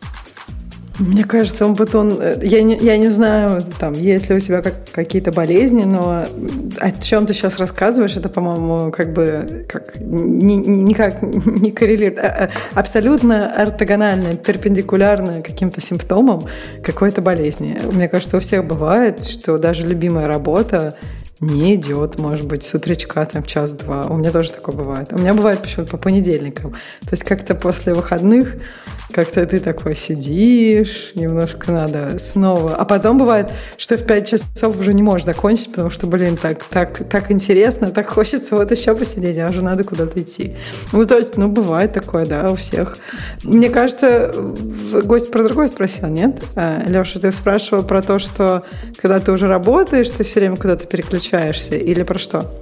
Мне 0.99 1.25
кажется, 1.25 1.65
он 1.65 1.77
потом... 1.77 2.19
Э, 2.21 2.39
я 2.43 2.63
не, 2.63 2.77
я 2.77 2.97
не 2.97 3.09
знаю, 3.09 3.65
там, 3.79 3.93
есть 3.93 4.29
ли 4.29 4.37
у 4.37 4.41
тебя 4.41 4.63
как, 4.63 4.75
какие-то 4.91 5.31
болезни, 5.31 5.85
но 5.85 6.25
о 6.81 6.91
чем 6.93 7.27
ты 7.27 7.35
сейчас 7.35 7.59
рассказываешь, 7.59 8.17
это, 8.17 8.29
по-моему, 8.29 8.91
как 8.91 9.13
бы 9.13 9.67
как, 9.69 9.97
ни, 10.01 10.55
никак 10.55 11.23
не 11.23 11.71
коррелирует. 11.71 12.19
А, 12.19 12.51
абсолютно 12.75 13.53
ортогонально, 13.55 14.35
перпендикулярно 14.35 15.43
каким-то 15.43 15.81
симптомам 15.81 16.47
какой-то 16.83 17.23
болезни. 17.23 17.79
Мне 17.93 18.09
кажется, 18.09 18.37
у 18.37 18.41
всех 18.41 18.65
бывает, 18.65 19.25
что 19.25 19.59
даже 19.59 19.87
любимая 19.87 20.27
работа 20.27 20.97
не 21.41 21.77
идет, 21.77 22.19
может 22.19 22.47
быть, 22.47 22.65
с 22.65 22.75
утречка 22.75 23.25
там 23.25 23.45
час-два. 23.45 24.07
У 24.07 24.17
меня 24.17 24.33
тоже 24.33 24.53
такое 24.53 24.75
бывает. 24.75 25.13
У 25.13 25.19
меня 25.19 25.35
бывает 25.35 25.61
почему-то 25.61 25.93
по 25.93 25.97
понедельникам. 25.97 26.73
То 27.03 27.11
есть 27.13 27.23
как-то 27.23 27.55
после 27.55 27.95
выходных 27.95 28.57
как-то 29.11 29.47
ты 29.47 29.59
такой 29.61 29.97
сидишь, 29.97 31.13
немножко 31.15 31.73
надо 31.73 32.19
снова. 32.19 32.75
А 32.75 32.85
потом 32.85 33.19
бывает, 33.19 33.51
что 33.77 33.97
в 33.97 34.05
5 34.05 34.29
часов 34.29 34.79
уже 34.79 34.93
не 34.93 35.03
можешь 35.03 35.25
закончить, 35.25 35.71
потому 35.71 35.91
что, 35.91 36.07
блин, 36.07 36.37
так, 36.37 36.63
так, 36.65 37.09
так 37.09 37.31
интересно, 37.31 37.91
так 37.91 38.09
хочется 38.09 38.55
вот 38.55 38.71
еще 38.71 38.95
посидеть, 38.95 39.39
а 39.39 39.49
уже 39.49 39.63
надо 39.63 39.85
куда-то 39.85 40.21
идти. 40.21 40.57
Ну, 40.93 41.07
то 41.07 41.17
есть, 41.17 41.37
ну, 41.37 41.49
бывает 41.49 41.93
такое, 41.93 42.27
да, 42.27 42.51
у 42.51 42.57
всех. 42.57 42.99
Мне 43.45 43.71
кажется, 43.71 44.33
гость 45.03 45.31
про 45.31 45.43
другое 45.43 45.69
спросил, 45.69 46.09
нет? 46.09 46.43
А, 46.55 46.83
Леша, 46.87 47.19
ты 47.19 47.33
спрашивал 47.33 47.83
про 47.85 48.03
то, 48.03 48.19
что 48.19 48.65
когда 48.97 49.21
ты 49.21 49.33
уже 49.33 49.49
работаешь, 49.49 50.11
ты 50.11 50.25
все 50.25 50.41
время 50.41 50.57
куда-то 50.57 50.87
переключаешься, 50.87 51.77
или 51.77 52.03
про 52.03 52.19
что? 52.19 52.53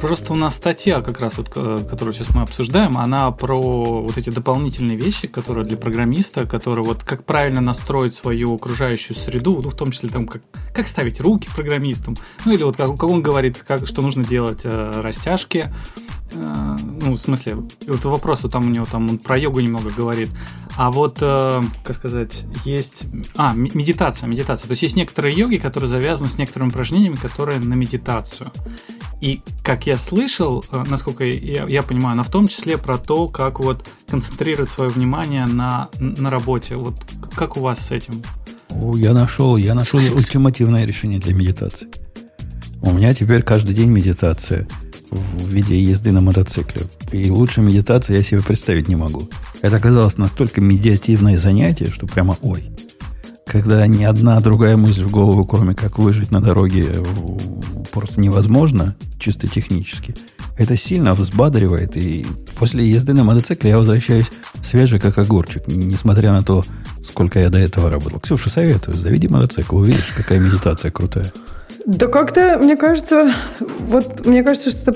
Просто 0.00 0.32
у 0.32 0.36
нас 0.36 0.54
статья, 0.54 1.00
как 1.00 1.18
раз 1.20 1.38
вот, 1.38 1.50
э, 1.56 1.84
которую 1.88 2.14
сейчас 2.14 2.30
мы 2.30 2.42
обсуждаем, 2.42 2.96
она 2.96 3.30
про 3.32 3.60
вот 3.60 4.16
эти 4.16 4.30
дополнительные 4.30 4.96
вещи, 4.96 5.26
которые 5.26 5.64
для 5.64 5.76
программиста, 5.76 6.46
которые 6.46 6.84
вот 6.84 7.02
как 7.02 7.24
правильно 7.24 7.60
настроить 7.60 8.14
свою 8.14 8.54
окружающую 8.54 9.16
среду, 9.16 9.60
ну, 9.62 9.70
в 9.70 9.74
том 9.74 9.90
числе 9.90 10.08
там 10.08 10.28
как, 10.28 10.42
как 10.72 10.86
ставить 10.86 11.20
руки 11.20 11.48
программистам, 11.52 12.16
ну 12.44 12.52
или 12.52 12.62
вот 12.62 12.76
как, 12.76 12.92
как 12.92 13.10
он 13.10 13.22
говорит, 13.22 13.58
как, 13.66 13.88
что 13.88 14.00
нужно 14.00 14.24
делать 14.24 14.60
э, 14.62 15.00
растяжки, 15.00 15.72
э, 16.32 16.76
ну, 16.80 17.14
в 17.14 17.18
смысле, 17.18 17.56
вот 17.86 18.04
вопрос, 18.04 18.44
вот 18.44 18.52
там 18.52 18.66
у 18.66 18.70
него 18.70 18.86
там 18.86 19.10
он 19.10 19.18
про 19.18 19.36
йогу 19.36 19.58
немного 19.58 19.90
говорит, 19.90 20.30
а 20.76 20.92
вот, 20.92 21.18
э, 21.20 21.60
как 21.82 21.96
сказать, 21.96 22.44
есть... 22.64 23.02
А, 23.34 23.52
медитация, 23.52 24.28
медитация. 24.28 24.68
То 24.68 24.72
есть 24.72 24.82
есть 24.82 24.94
некоторые 24.94 25.34
йоги, 25.34 25.56
которые 25.56 25.90
завязаны 25.90 26.30
с 26.30 26.38
некоторыми 26.38 26.68
упражнениями, 26.68 27.16
которые 27.16 27.58
на 27.58 27.74
медитацию. 27.74 28.52
И, 29.20 29.40
как 29.64 29.86
я 29.86 29.98
слышал, 29.98 30.64
э, 30.70 30.84
насколько 30.88 31.24
я, 31.24 31.64
я 31.64 31.82
понимаю, 31.82 32.12
она 32.12 32.22
в 32.22 32.30
том 32.30 32.46
числе 32.46 32.78
про 32.78 32.98
то, 32.98 33.26
как 33.26 33.58
вот 33.58 33.84
концентрировать 34.08 34.70
свое 34.70 34.90
внимание 34.90 35.46
на, 35.46 35.88
на 35.98 36.30
работе. 36.30 36.76
Вот 36.76 36.94
как 37.34 37.56
у 37.56 37.60
вас 37.60 37.86
с 37.86 37.90
этим? 37.90 38.22
Я 38.94 39.12
нашел, 39.12 39.56
я 39.56 39.74
нашел 39.74 39.98
ультимативное 39.98 40.84
решение 40.84 41.18
для 41.18 41.34
медитации. 41.34 41.88
У 42.80 42.92
меня 42.92 43.12
теперь 43.12 43.42
каждый 43.42 43.74
день 43.74 43.90
медитация 43.90 44.68
в 45.10 45.48
виде 45.48 45.80
езды 45.80 46.12
на 46.12 46.20
мотоцикле. 46.20 46.82
И 47.10 47.30
лучше 47.30 47.60
медитации 47.60 48.16
я 48.16 48.22
себе 48.22 48.40
представить 48.40 48.88
не 48.88 48.96
могу. 48.96 49.28
Это 49.62 49.76
оказалось 49.76 50.16
настолько 50.16 50.60
медиативное 50.60 51.38
занятие, 51.38 51.86
что 51.86 52.06
прямо 52.06 52.36
ой. 52.42 52.70
Когда 53.50 53.86
ни 53.86 54.04
одна 54.04 54.38
другая 54.40 54.76
мысль 54.76 55.04
в 55.04 55.10
голову, 55.10 55.44
кроме 55.44 55.74
как 55.74 55.98
выжить 55.98 56.30
на 56.30 56.42
дороге, 56.42 56.86
просто 57.90 58.20
невозможно, 58.20 58.94
чисто 59.18 59.48
технически. 59.48 60.14
Это 60.58 60.76
сильно 60.76 61.14
взбадривает, 61.14 61.96
и 61.96 62.26
после 62.58 62.84
езды 62.86 63.14
на 63.14 63.24
мотоцикле 63.24 63.70
я 63.70 63.78
возвращаюсь 63.78 64.26
свежий, 64.62 64.98
как 64.98 65.16
огурчик, 65.16 65.62
несмотря 65.68 66.32
на 66.32 66.42
то, 66.42 66.64
сколько 67.02 67.38
я 67.38 67.48
до 67.48 67.58
этого 67.58 67.88
работал. 67.88 68.20
Ксюша, 68.20 68.50
советую, 68.50 68.96
заведи 68.96 69.28
мотоцикл, 69.28 69.76
увидишь, 69.78 70.12
какая 70.16 70.40
медитация 70.40 70.90
крутая. 70.90 71.32
Да 71.86 72.06
как-то, 72.08 72.58
мне 72.58 72.76
кажется, 72.76 73.32
вот 73.88 74.26
мне 74.26 74.42
кажется, 74.42 74.70
что 74.70 74.94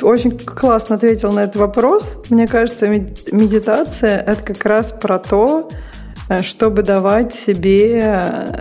очень 0.00 0.36
классно 0.38 0.96
ответил 0.96 1.32
на 1.32 1.40
этот 1.40 1.56
вопрос. 1.56 2.18
Мне 2.30 2.48
кажется, 2.48 2.88
медитация– 2.88 4.18
это 4.26 4.42
как 4.42 4.64
раз 4.64 4.90
про 4.92 5.18
то, 5.18 5.70
э, 5.70 5.91
чтобы 6.40 6.82
давать 6.82 7.34
себе 7.34 8.52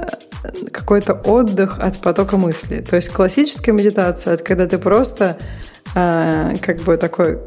какой-то 0.71 1.13
отдых 1.13 1.79
от 1.79 1.99
потока 1.99 2.37
мысли. 2.37 2.79
То 2.79 2.95
есть 2.95 3.09
классическая 3.09 3.71
медитация– 3.71 4.33
это 4.35 4.43
когда 4.43 4.67
ты 4.67 4.77
просто 4.77 5.37
э, 5.95 6.55
как 6.61 6.81
бы 6.81 6.97
такой 6.97 7.39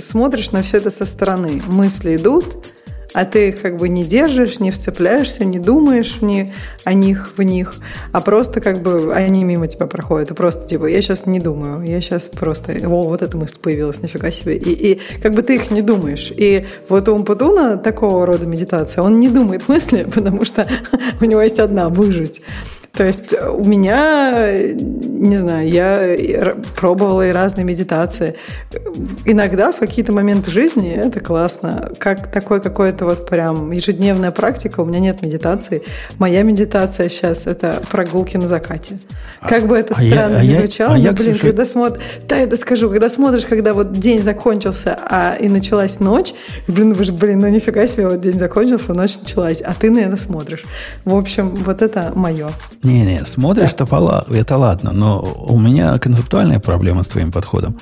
смотришь 0.00 0.50
на 0.52 0.62
все 0.62 0.78
это 0.78 0.90
со 0.90 1.06
стороны. 1.06 1.62
Мысли 1.66 2.16
идут, 2.16 2.66
а 3.14 3.24
ты 3.24 3.50
их 3.50 3.62
как 3.62 3.76
бы 3.76 3.88
не 3.88 4.04
держишь, 4.04 4.58
не 4.58 4.72
вцепляешься, 4.72 5.44
не 5.44 5.60
думаешь 5.60 6.20
ни 6.20 6.52
о 6.82 6.92
них 6.92 7.32
в 7.36 7.42
них, 7.42 7.74
а 8.12 8.20
просто 8.20 8.60
как 8.60 8.82
бы 8.82 9.12
они 9.14 9.44
мимо 9.44 9.68
тебя 9.68 9.86
проходят. 9.86 10.32
И 10.32 10.34
просто 10.34 10.66
типа, 10.66 10.86
я 10.86 11.00
сейчас 11.00 11.24
не 11.24 11.38
думаю, 11.38 11.82
я 11.84 12.00
сейчас 12.00 12.24
просто, 12.24 12.72
о, 12.72 13.04
вот 13.04 13.22
эта 13.22 13.36
мысль 13.38 13.56
появилась, 13.62 14.02
нифига 14.02 14.32
себе. 14.32 14.56
И, 14.56 14.92
и 14.94 15.00
как 15.22 15.32
бы 15.32 15.42
ты 15.42 15.54
их 15.54 15.70
не 15.70 15.80
думаешь. 15.80 16.32
И 16.36 16.66
вот 16.88 17.08
у 17.08 17.14
Умпутуна 17.14 17.76
такого 17.76 18.26
рода 18.26 18.46
медитация, 18.46 19.02
он 19.02 19.20
не 19.20 19.28
думает 19.28 19.68
мысли, 19.68 20.06
потому 20.12 20.44
что 20.44 20.66
у 21.20 21.24
него 21.24 21.40
есть 21.40 21.60
одна– 21.60 21.88
выжить. 21.94 22.42
То 22.96 23.04
есть 23.04 23.32
у 23.32 23.64
меня, 23.64 24.52
не 24.72 25.36
знаю, 25.36 25.68
я 25.68 26.54
пробовала 26.76 27.28
и 27.28 27.32
разные 27.32 27.64
медитации. 27.64 28.36
Иногда 29.24 29.72
в 29.72 29.78
какие-то 29.78 30.12
моменты 30.12 30.50
жизни 30.52 30.92
это 30.92 31.18
классно. 31.18 31.90
Как 31.98 32.30
такой 32.30 32.60
какой-то 32.60 33.04
вот 33.04 33.28
прям 33.28 33.72
ежедневная 33.72 34.30
практика. 34.30 34.80
У 34.80 34.84
меня 34.84 35.00
нет 35.00 35.22
медитации. 35.22 35.82
Моя 36.18 36.42
медитация 36.42 37.08
сейчас– 37.08 37.46
это 37.46 37.82
прогулки 37.90 38.36
на 38.36 38.46
закате. 38.46 38.98
Как 39.42 39.66
бы 39.66 39.76
это 39.76 39.94
а 39.94 39.96
странно 39.96 40.36
я, 40.36 40.44
не 40.44 40.54
а 40.54 40.58
звучало, 40.58 40.94
а 40.94 40.98
я, 40.98 41.08
а 41.10 41.12
но, 41.12 41.18
блин, 41.18 41.32
Ксюша... 41.32 41.46
когда 41.46 41.66
смотришь... 41.66 42.02
Да, 42.28 42.36
я 42.36 42.42
это 42.44 42.56
скажу. 42.56 42.88
Когда 42.90 43.10
смотришь, 43.10 43.44
когда 43.46 43.72
вот 43.72 43.92
день 43.92 44.22
закончился, 44.22 44.96
а 45.10 45.34
и 45.34 45.48
началась 45.48 45.98
ночь, 45.98 46.32
блин, 46.68 46.92
вы 46.92 47.02
же, 47.04 47.12
блин, 47.12 47.40
ну 47.40 47.48
нифига 47.48 47.86
себе, 47.88 48.08
вот 48.08 48.20
день 48.20 48.38
закончился, 48.38 48.94
ночь 48.94 49.18
началась, 49.20 49.60
а 49.60 49.74
ты 49.74 49.90
на 49.90 49.98
это 49.98 50.16
смотришь. 50.16 50.64
В 51.04 51.16
общем, 51.16 51.56
вот 51.56 51.82
это 51.82 52.12
мое. 52.14 52.50
Не-не, 52.84 53.24
смотришь, 53.24 53.74
да. 53.74 53.86
то 53.86 54.26
это 54.30 54.56
ладно, 54.58 54.92
но 54.92 55.20
у 55.20 55.58
меня 55.58 55.98
концептуальная 55.98 56.60
проблема 56.60 57.02
с 57.02 57.08
твоим 57.08 57.32
подходом. 57.32 57.78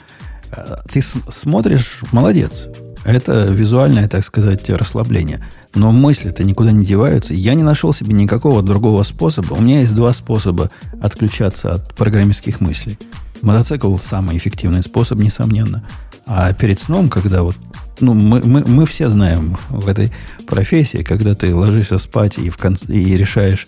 Э, 0.52 0.76
ты 0.90 1.02
смотришь, 1.02 2.00
молодец. 2.12 2.68
Это 3.04 3.46
визуальное, 3.50 4.08
так 4.08 4.24
сказать, 4.24 4.70
расслабление. 4.70 5.44
Но 5.74 5.90
мысли-то 5.90 6.44
никуда 6.44 6.70
не 6.70 6.84
деваются. 6.84 7.34
Я 7.34 7.54
не 7.54 7.64
нашел 7.64 7.92
себе 7.92 8.14
никакого 8.14 8.62
другого 8.62 9.02
способа. 9.02 9.54
У 9.54 9.60
меня 9.60 9.80
есть 9.80 9.94
два 9.94 10.12
способа 10.12 10.70
отключаться 11.00 11.72
от 11.72 11.94
программистских 11.96 12.60
мыслей. 12.60 12.96
Мотоцикл 13.40 13.96
самый 13.96 14.36
эффективный 14.36 14.82
способ, 14.82 15.18
несомненно. 15.18 15.82
А 16.26 16.52
перед 16.52 16.78
сном, 16.78 17.08
когда 17.10 17.42
вот 17.42 17.56
ну, 17.98 18.14
мы, 18.14 18.40
мы, 18.44 18.64
мы 18.64 18.86
все 18.86 19.08
знаем 19.08 19.56
в 19.68 19.88
этой 19.88 20.12
профессии, 20.46 20.98
когда 20.98 21.34
ты 21.34 21.54
ложишься 21.54 21.98
спать 21.98 22.38
и, 22.38 22.50
в 22.50 22.56
конце, 22.56 22.86
и 22.86 23.16
решаешь 23.16 23.66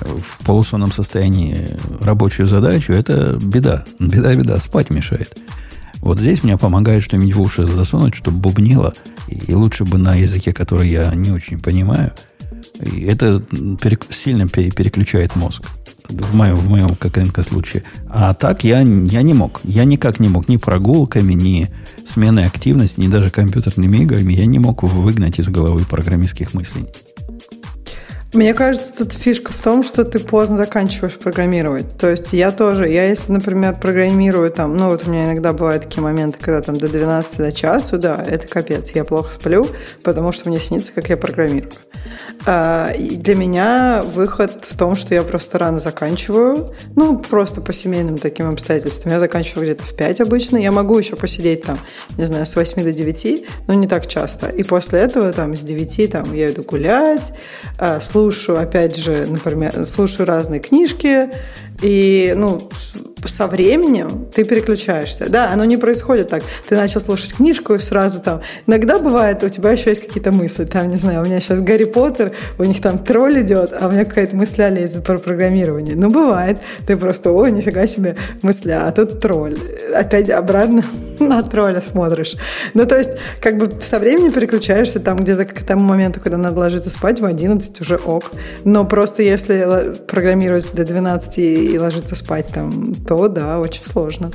в 0.00 0.44
полусонном 0.44 0.92
состоянии 0.92 1.76
рабочую 2.00 2.48
задачу, 2.48 2.92
это 2.92 3.38
беда. 3.40 3.84
Беда, 3.98 4.34
беда, 4.34 4.58
спать 4.60 4.90
мешает. 4.90 5.36
Вот 6.00 6.20
здесь 6.20 6.42
мне 6.42 6.56
помогает 6.56 7.02
что-нибудь 7.02 7.34
в 7.34 7.40
уши 7.40 7.66
засунуть, 7.66 8.14
чтобы 8.14 8.38
бубнило, 8.38 8.94
и 9.28 9.54
лучше 9.54 9.84
бы 9.84 9.98
на 9.98 10.14
языке, 10.14 10.52
который 10.52 10.88
я 10.88 11.12
не 11.14 11.30
очень 11.30 11.60
понимаю. 11.60 12.12
И 12.80 13.04
это 13.04 13.42
сильно 14.10 14.46
переключает 14.46 15.34
мозг. 15.36 15.64
в 16.08 16.34
моем, 16.34 16.54
в 16.54 16.68
моем 16.68 16.90
как 16.96 17.18
случае. 17.44 17.82
А 18.08 18.34
так 18.34 18.64
я, 18.64 18.80
я 18.80 19.22
не 19.22 19.34
мог. 19.34 19.60
Я 19.64 19.84
никак 19.84 20.20
не 20.20 20.28
мог 20.28 20.48
ни 20.48 20.56
прогулками, 20.56 21.32
ни 21.32 21.68
сменой 22.06 22.44
активности, 22.44 23.00
ни 23.00 23.08
даже 23.08 23.30
компьютерными 23.30 23.98
играми. 23.98 24.34
Я 24.34 24.46
не 24.46 24.58
мог 24.58 24.82
выгнать 24.82 25.38
из 25.38 25.48
головы 25.48 25.84
программистских 25.84 26.54
мыслей. 26.54 26.86
Мне 28.32 28.54
кажется, 28.54 28.92
тут 28.92 29.12
фишка 29.12 29.52
в 29.52 29.60
том, 29.62 29.82
что 29.82 30.04
ты 30.04 30.18
поздно 30.18 30.56
заканчиваешь 30.56 31.16
программировать. 31.16 31.96
То 31.96 32.10
есть 32.10 32.32
я 32.32 32.50
тоже, 32.50 32.88
я 32.88 33.08
если, 33.08 33.32
например, 33.32 33.78
программирую 33.80 34.50
там, 34.50 34.76
ну 34.76 34.88
вот 34.88 35.06
у 35.06 35.10
меня 35.10 35.26
иногда 35.26 35.52
бывают 35.52 35.84
такие 35.84 36.02
моменты, 36.02 36.38
когда 36.40 36.60
там 36.60 36.76
до 36.76 36.88
12 36.88 37.38
до 37.38 37.52
часу, 37.52 37.98
да, 37.98 38.22
это 38.28 38.48
капец, 38.48 38.90
я 38.90 39.04
плохо 39.04 39.30
сплю, 39.30 39.66
потому 40.02 40.32
что 40.32 40.48
мне 40.48 40.60
снится, 40.60 40.92
как 40.92 41.08
я 41.08 41.16
программирую. 41.16 41.72
А, 42.44 42.90
и 42.90 43.16
для 43.16 43.34
меня 43.34 44.02
выход 44.14 44.64
в 44.68 44.76
том, 44.76 44.96
что 44.96 45.14
я 45.14 45.22
просто 45.22 45.58
рано 45.58 45.78
заканчиваю, 45.78 46.74
ну 46.94 47.18
просто 47.18 47.60
по 47.60 47.72
семейным 47.72 48.18
таким 48.18 48.48
обстоятельствам. 48.50 49.12
Я 49.12 49.20
заканчиваю 49.20 49.64
где-то 49.64 49.84
в 49.84 49.94
5 49.94 50.20
обычно, 50.20 50.56
я 50.56 50.72
могу 50.72 50.98
еще 50.98 51.16
посидеть 51.16 51.62
там, 51.62 51.78
не 52.18 52.26
знаю, 52.26 52.46
с 52.46 52.56
8 52.56 52.82
до 52.82 52.92
9, 52.92 53.46
но 53.66 53.74
не 53.74 53.86
так 53.86 54.06
часто. 54.06 54.48
И 54.48 54.62
после 54.62 55.00
этого 55.00 55.32
там 55.32 55.54
с 55.54 55.60
9 55.60 56.10
там 56.10 56.34
я 56.34 56.50
иду 56.50 56.62
гулять, 56.62 57.32
а, 57.78 58.00
слушаю, 58.16 58.58
опять 58.58 58.96
же, 58.96 59.26
например, 59.26 59.84
слушаю 59.84 60.26
разные 60.26 60.58
книжки, 60.58 61.28
и, 61.82 62.32
ну, 62.34 62.70
со 63.24 63.46
временем 63.46 64.26
ты 64.34 64.44
переключаешься. 64.44 65.28
Да, 65.28 65.50
оно 65.50 65.64
не 65.64 65.76
происходит 65.76 66.28
так. 66.28 66.42
Ты 66.68 66.76
начал 66.76 67.00
слушать 67.00 67.34
книжку 67.34 67.74
и 67.74 67.78
сразу 67.78 68.20
там... 68.20 68.40
Иногда 68.66 68.98
бывает, 68.98 69.42
у 69.42 69.48
тебя 69.48 69.70
еще 69.72 69.90
есть 69.90 70.02
какие-то 70.02 70.32
мысли. 70.32 70.64
Там, 70.64 70.90
не 70.90 70.96
знаю, 70.96 71.22
у 71.22 71.24
меня 71.24 71.40
сейчас 71.40 71.60
Гарри 71.60 71.84
Поттер, 71.84 72.32
у 72.58 72.64
них 72.64 72.80
там 72.80 72.98
тролль 72.98 73.40
идет, 73.40 73.74
а 73.80 73.88
у 73.88 73.90
меня 73.90 74.04
какая-то 74.04 74.36
мысля 74.36 74.68
лезет 74.68 75.04
про 75.04 75.18
программирование. 75.18 75.96
Ну, 75.96 76.10
бывает. 76.10 76.58
Ты 76.86 76.96
просто, 76.96 77.32
ой, 77.32 77.52
нифига 77.52 77.86
себе 77.86 78.16
мысля, 78.42 78.86
а 78.86 78.92
тут 78.92 79.20
тролль. 79.20 79.58
Опять 79.94 80.30
обратно 80.30 80.82
на 81.18 81.42
тролля 81.42 81.80
смотришь. 81.80 82.36
Ну, 82.74 82.86
то 82.86 82.96
есть, 82.96 83.10
как 83.40 83.58
бы 83.58 83.80
со 83.80 83.98
временем 83.98 84.32
переключаешься 84.32 85.00
там 85.00 85.18
где-то 85.18 85.44
к 85.46 85.62
тому 85.62 85.82
моменту, 85.82 86.20
когда 86.20 86.36
надо 86.36 86.60
ложиться 86.60 86.90
спать, 86.90 87.20
в 87.20 87.24
11 87.24 87.80
уже 87.80 87.96
ок. 87.96 88.30
Но 88.64 88.84
просто 88.84 89.22
если 89.22 89.94
программировать 90.06 90.72
до 90.74 90.84
12 90.84 91.38
и 91.38 91.78
ложиться 91.78 92.14
спать 92.14 92.48
там, 92.52 92.94
то 93.06 93.28
да, 93.28 93.58
очень 93.58 93.84
сложно. 93.84 94.30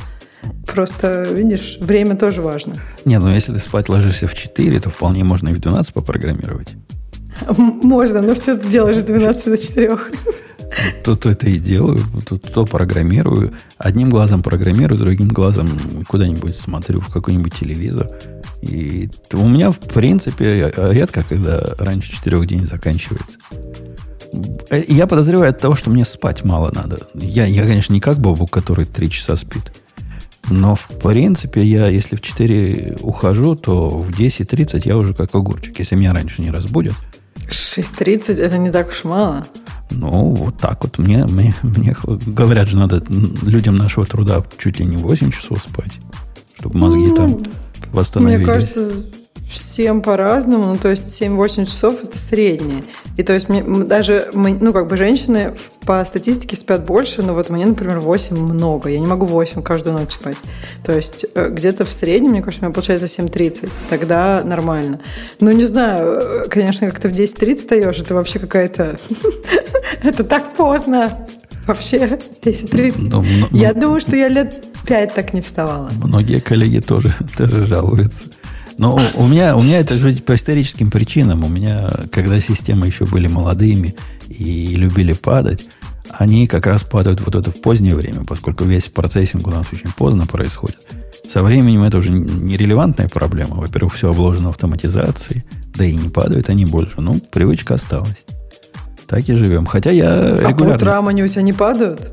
Просто, 0.66 1.24
видишь, 1.24 1.78
время 1.80 2.16
тоже 2.16 2.42
важно. 2.42 2.76
Не, 3.06 3.20
ну 3.20 3.30
если 3.30 3.54
ты 3.54 3.60
спать 3.60 3.90
ложишься 3.90 4.28
в 4.28 4.34
4, 4.34 4.80
то 4.80 4.90
вполне 4.90 5.24
можно 5.24 5.50
и 5.50 5.52
в 5.52 5.60
12 5.60 5.94
попрограммировать. 5.94 6.74
Можно, 7.58 8.22
но 8.22 8.36
что 8.36 8.58
ты 8.58 8.70
делаешь 8.70 9.00
с 9.00 9.04
12 9.04 9.46
до 9.46 9.58
4? 9.58 9.98
То, 11.04 11.16
то 11.16 11.30
это 11.30 11.50
и 11.50 11.58
делаю, 11.58 12.00
то, 12.26 12.38
то 12.38 12.66
программирую. 12.66 13.54
Одним 13.78 14.10
глазом 14.10 14.42
программирую, 14.42 14.98
другим 14.98 15.28
глазом 15.28 15.68
куда-нибудь 16.08 16.56
смотрю 16.56 17.02
в 17.02 17.12
какой-нибудь 17.12 17.54
телевизор. 17.54 18.10
И 18.62 19.10
у 19.34 19.48
меня, 19.48 19.72
в 19.72 19.80
принципе, 19.80 20.72
редко, 20.76 21.24
когда 21.28 21.62
раньше 21.78 22.14
четырех 22.14 22.48
день 22.48 22.66
заканчивается. 22.66 23.38
Э, 24.70 24.84
я 24.88 25.08
подозреваю 25.08 25.50
от 25.50 25.60
того, 25.60 25.76
что 25.76 25.90
мне 25.90 26.06
спать 26.06 26.44
мало 26.44 26.72
надо. 26.74 27.08
Я, 27.14 27.46
я 27.46 27.66
конечно, 27.66 27.94
не 27.94 28.00
как 28.00 28.18
Бобу, 28.20 28.48
который 28.48 28.86
три 28.86 29.10
часа 29.10 29.36
спит. 29.36 29.74
Но, 30.50 30.76
в 30.76 30.88
принципе, 31.02 31.64
я, 31.64 31.88
если 31.88 32.16
в 32.16 32.22
4 32.22 32.98
ухожу, 33.02 33.56
то 33.56 33.90
в 33.90 34.10
10.30 34.10 34.82
я 34.86 34.98
уже 34.98 35.14
как 35.14 35.34
огурчик, 35.36 35.80
если 35.80 35.96
меня 35.96 36.14
раньше 36.14 36.42
не 36.42 36.50
разбудят. 36.50 36.94
6.30 37.48 38.40
это 38.40 38.58
не 38.58 38.72
так 38.72 38.90
уж 38.90 39.04
мало. 39.04 39.46
Ну, 39.90 40.34
вот 40.34 40.58
так 40.58 40.84
вот. 40.84 40.98
Мне, 40.98 41.26
мне, 41.26 41.54
мне 41.62 41.96
говорят 42.04 42.68
же, 42.68 42.78
надо 42.78 43.04
людям 43.44 43.76
нашего 43.76 44.06
труда 44.06 44.44
чуть 44.58 44.80
ли 44.80 44.86
не 44.86 44.98
8 44.98 45.32
часов 45.32 45.62
спать, 45.64 46.00
чтобы 46.58 46.78
мозги 46.78 47.08
ну, 47.08 47.16
там 47.16 47.40
восстановились. 47.92 48.38
Мне 48.38 48.46
кажется, 48.46 49.04
всем 49.52 50.02
по-разному, 50.02 50.66
ну, 50.66 50.78
то 50.78 50.90
есть 50.90 51.22
7-8 51.22 51.66
часов– 51.66 52.04
это 52.04 52.18
среднее. 52.18 52.84
И 53.18 53.24
то 53.24 53.34
есть 53.34 53.50
мне, 53.50 53.64
даже, 53.64 54.30
мы, 54.34 54.58
ну, 54.60 54.74
как 54.74 54.88
бы 54.88 54.98
женщины 54.98 55.54
по 55.86 56.04
статистике 56.06 56.56
спят 56.56 56.86
больше, 56.86 57.22
но 57.22 57.34
вот 57.34 57.50
мне, 57.50 57.66
например, 57.66 58.00
8 58.00 58.36
много. 58.36 58.90
Я 58.90 59.00
не 59.00 59.08
могу 59.08 59.26
8 59.26 59.62
каждую 59.62 59.98
ночь 59.98 60.14
спать. 60.14 60.38
То 60.84 60.96
есть 60.96 61.26
э, 61.36 61.50
где-то 61.50 61.86
в 61.86 61.92
среднем, 61.92 62.32
мне 62.32 62.42
кажется, 62.42 62.66
у 62.66 62.68
меня 62.68 62.74
получается 62.74 63.08
7.30. 63.08 63.70
Тогда 63.90 64.42
нормально. 64.44 65.00
Ну, 65.40 65.52
не 65.52 65.66
знаю, 65.66 66.44
э, 66.46 66.48
конечно, 66.50 66.88
как 66.90 67.00
ты 67.00 67.10
в 67.10 67.14
10.30 67.14 67.56
встаешь, 67.58 68.00
это 68.00 68.16
вообще 68.16 68.40
какая-то... 68.40 68.98
Это 70.04 70.24
так 70.24 70.56
поздно. 70.56 71.28
Вообще, 71.68 72.20
10.30. 72.42 73.50
Я 73.52 73.74
думаю, 73.74 74.02
что 74.02 74.16
я 74.16 74.30
лет 74.30 74.66
5 74.86 75.14
так 75.14 75.34
не 75.34 75.42
вставала. 75.42 75.90
Многие 76.04 76.40
коллеги 76.40 76.80
тоже, 76.80 77.14
тоже 77.38 77.66
жалуются. 77.66 78.24
Но 78.82 79.00
у 79.14 79.28
меня, 79.28 79.56
у 79.56 79.62
меня 79.62 79.80
это 79.80 79.94
же 79.94 80.12
по 80.24 80.34
историческим 80.34 80.90
причинам. 80.90 81.44
У 81.44 81.48
меня, 81.48 81.88
когда 82.12 82.42
системы 82.42 82.88
еще 82.88 83.06
были 83.06 83.28
молодыми 83.28 83.96
и 84.28 84.74
любили 84.76 85.14
падать, 85.14 85.66
они 86.10 86.48
как 86.48 86.66
раз 86.66 86.84
падают 86.84 87.22
вот 87.22 87.36
это 87.36 87.52
в 87.52 87.62
позднее 87.62 87.94
время, 87.94 88.26
поскольку 88.26 88.64
весь 88.64 88.86
процессинг 88.86 89.46
у 89.46 89.52
нас 89.52 89.68
очень 89.72 89.92
поздно 89.92 90.26
происходит. 90.26 90.80
Со 91.32 91.44
временем 91.44 91.84
это 91.84 92.00
уже 92.00 92.10
нерелевантная 92.10 93.08
проблема. 93.08 93.58
Во-первых, 93.58 93.94
все 93.94 94.10
обложено 94.10 94.50
автоматизацией, 94.50 95.44
да 95.76 95.86
и 95.86 95.94
не 95.94 96.10
падают 96.10 96.50
они 96.50 96.66
больше. 96.66 97.02
Ну, 97.02 97.20
привычка 97.32 97.76
осталась. 97.76 98.18
Так 99.12 99.28
и 99.28 99.36
живем. 99.36 99.66
Хотя 99.66 99.92
я 99.92 100.10
а 100.10 100.36
регулярно... 100.38 100.56
по 100.56 100.76
утрам 100.76 101.08
они 101.10 101.22
у 101.22 101.28
тебя 101.28 101.42
не 101.42 101.52
падают? 101.52 102.12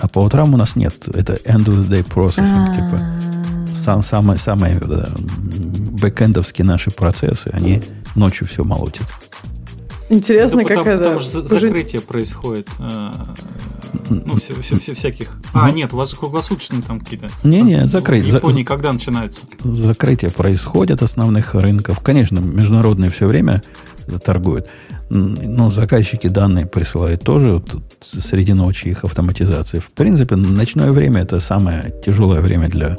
А 0.00 0.08
по 0.08 0.18
утрам 0.18 0.52
у 0.52 0.56
нас 0.56 0.74
нет. 0.74 0.92
Это 1.14 1.34
end 1.34 1.66
of 1.66 1.78
the 1.78 1.88
day 1.88 2.04
processing. 2.04 2.66
А. 2.68 2.74
Типа 2.74 3.76
сам, 3.76 4.02
самое, 4.02 4.40
самое 4.40 4.74
да, 4.80 5.08
бэкэндовские 5.16 6.64
наши 6.64 6.90
процессы, 6.90 7.48
они 7.52 7.80
ночью 8.16 8.48
все 8.48 8.64
молотят. 8.64 9.06
Интересно, 10.08 10.62
это 10.62 10.68
как 10.68 10.78
потому, 10.78 10.96
это... 10.96 11.04
Потому 11.04 11.20
что 11.20 11.42
закрытие 11.42 12.00
происходит. 12.02 12.68
Э, 12.80 13.12
ну, 14.10 14.36
все, 14.38 14.60
все, 14.60 14.74
все 14.80 14.94
всяких. 14.94 15.38
А, 15.52 15.68
ну, 15.68 15.74
нет, 15.74 15.92
у 15.92 15.96
вас 15.96 16.12
круглосуточные 16.12 16.82
там 16.82 16.98
какие-то. 16.98 17.28
Не-не, 17.44 17.86
закрыть. 17.86 18.24
В 18.24 18.34
Японии 18.34 18.62
за... 18.62 18.66
когда 18.66 18.92
начинаются? 18.92 19.42
Закрытие 19.62 20.32
происходит 20.32 21.02
основных 21.02 21.54
рынков. 21.54 22.00
Конечно, 22.00 22.40
международные 22.40 23.12
все 23.12 23.28
время 23.28 23.62
торгуют. 24.24 24.66
Но 25.14 25.70
заказчики 25.70 26.28
данные 26.28 26.64
присылают 26.66 27.22
тоже 27.22 27.52
вот, 27.52 27.82
среди 28.00 28.54
ночи 28.54 28.88
их 28.88 29.04
автоматизации. 29.04 29.78
В 29.78 29.90
принципе, 29.90 30.36
ночное 30.36 30.90
время 30.90 31.22
это 31.22 31.38
самое 31.38 31.92
тяжелое 32.04 32.40
время 32.40 32.68
для 32.70 32.96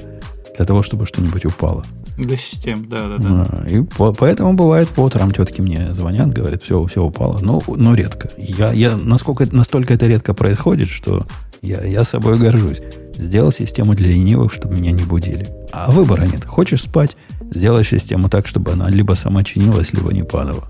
для 0.56 0.66
того, 0.66 0.84
чтобы 0.84 1.06
что-нибудь 1.06 1.46
упало. 1.46 1.84
Для 2.18 2.38
систем, 2.38 2.86
да, 2.88 3.08
да, 3.08 3.18
да. 3.18 3.48
А, 3.50 3.66
и 3.68 3.82
по, 3.82 4.14
поэтому 4.14 4.54
бывает 4.54 4.88
по 4.90 5.02
утрам 5.02 5.32
тетки 5.32 5.62
мне 5.62 5.94
звонят, 5.94 6.32
говорят, 6.32 6.62
все, 6.62 6.86
все 6.86 7.04
упало. 7.04 7.40
Но, 7.42 7.62
но 7.68 7.96
редко. 7.96 8.30
Я, 8.38 8.72
я 8.72 8.96
насколько, 8.96 9.48
настолько 9.52 9.96
это 9.96 10.06
редко 10.06 10.36
происходит, 10.36 10.90
что 10.90 11.26
я, 11.64 11.84
я 11.84 12.04
собой 12.04 12.38
горжусь. 12.38 12.82
Сделал 13.16 13.52
систему 13.52 13.96
для 13.96 14.10
ленивых, 14.10 14.54
чтобы 14.54 14.76
меня 14.76 14.92
не 14.92 15.04
будили. 15.04 15.48
А 15.72 15.90
выбора 15.90 16.26
нет. 16.26 16.46
Хочешь 16.46 16.84
спать, 16.84 17.18
сделай 17.52 17.84
систему 17.84 18.30
так, 18.30 18.46
чтобы 18.46 18.74
она 18.74 18.90
либо 18.90 19.14
сама 19.14 19.44
чинилась, 19.44 19.92
либо 19.92 20.14
не 20.14 20.24
падала. 20.24 20.70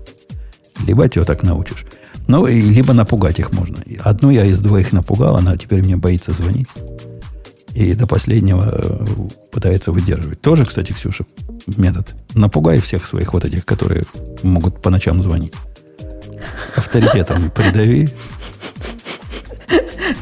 Либо 0.86 1.08
теток 1.08 1.42
научишь. 1.42 1.84
Ну, 2.26 2.46
и 2.46 2.60
либо 2.60 2.94
напугать 2.94 3.38
их 3.38 3.52
можно. 3.52 3.82
Одну 4.00 4.30
я 4.30 4.44
из 4.44 4.60
двоих 4.60 4.92
напугал, 4.92 5.36
она 5.36 5.56
теперь 5.56 5.82
мне 5.82 5.96
боится 5.96 6.32
звонить 6.32 6.68
и 7.74 7.92
до 7.94 8.06
последнего 8.06 8.70
э, 8.72 9.04
пытается 9.50 9.90
выдерживать. 9.90 10.40
Тоже, 10.40 10.64
кстати, 10.64 10.92
Ксюша, 10.92 11.24
метод. 11.76 12.14
Напугай 12.34 12.80
всех 12.80 13.04
своих 13.04 13.32
вот 13.32 13.44
этих, 13.44 13.66
которые 13.66 14.04
могут 14.42 14.80
по 14.80 14.90
ночам 14.90 15.20
звонить. 15.20 15.54
Авторитетом 16.76 17.50
придави. 17.50 18.08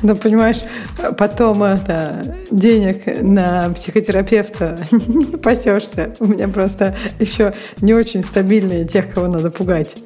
Ну, 0.01 0.17
понимаешь, 0.17 0.63
потом 1.17 1.63
это, 1.63 2.37
денег 2.51 3.23
на 3.23 3.71
психотерапевта 3.71 4.81
не 4.91 5.37
пасешься. 5.37 6.15
У 6.19 6.27
меня 6.27 6.49
просто 6.49 6.97
еще 7.21 7.55
не 7.81 7.95
очень 7.95 8.25
стабильные 8.25 8.85
тех, 8.85 9.13
кого 9.13 9.29
надо 9.29 9.51
пугать. 9.51 9.97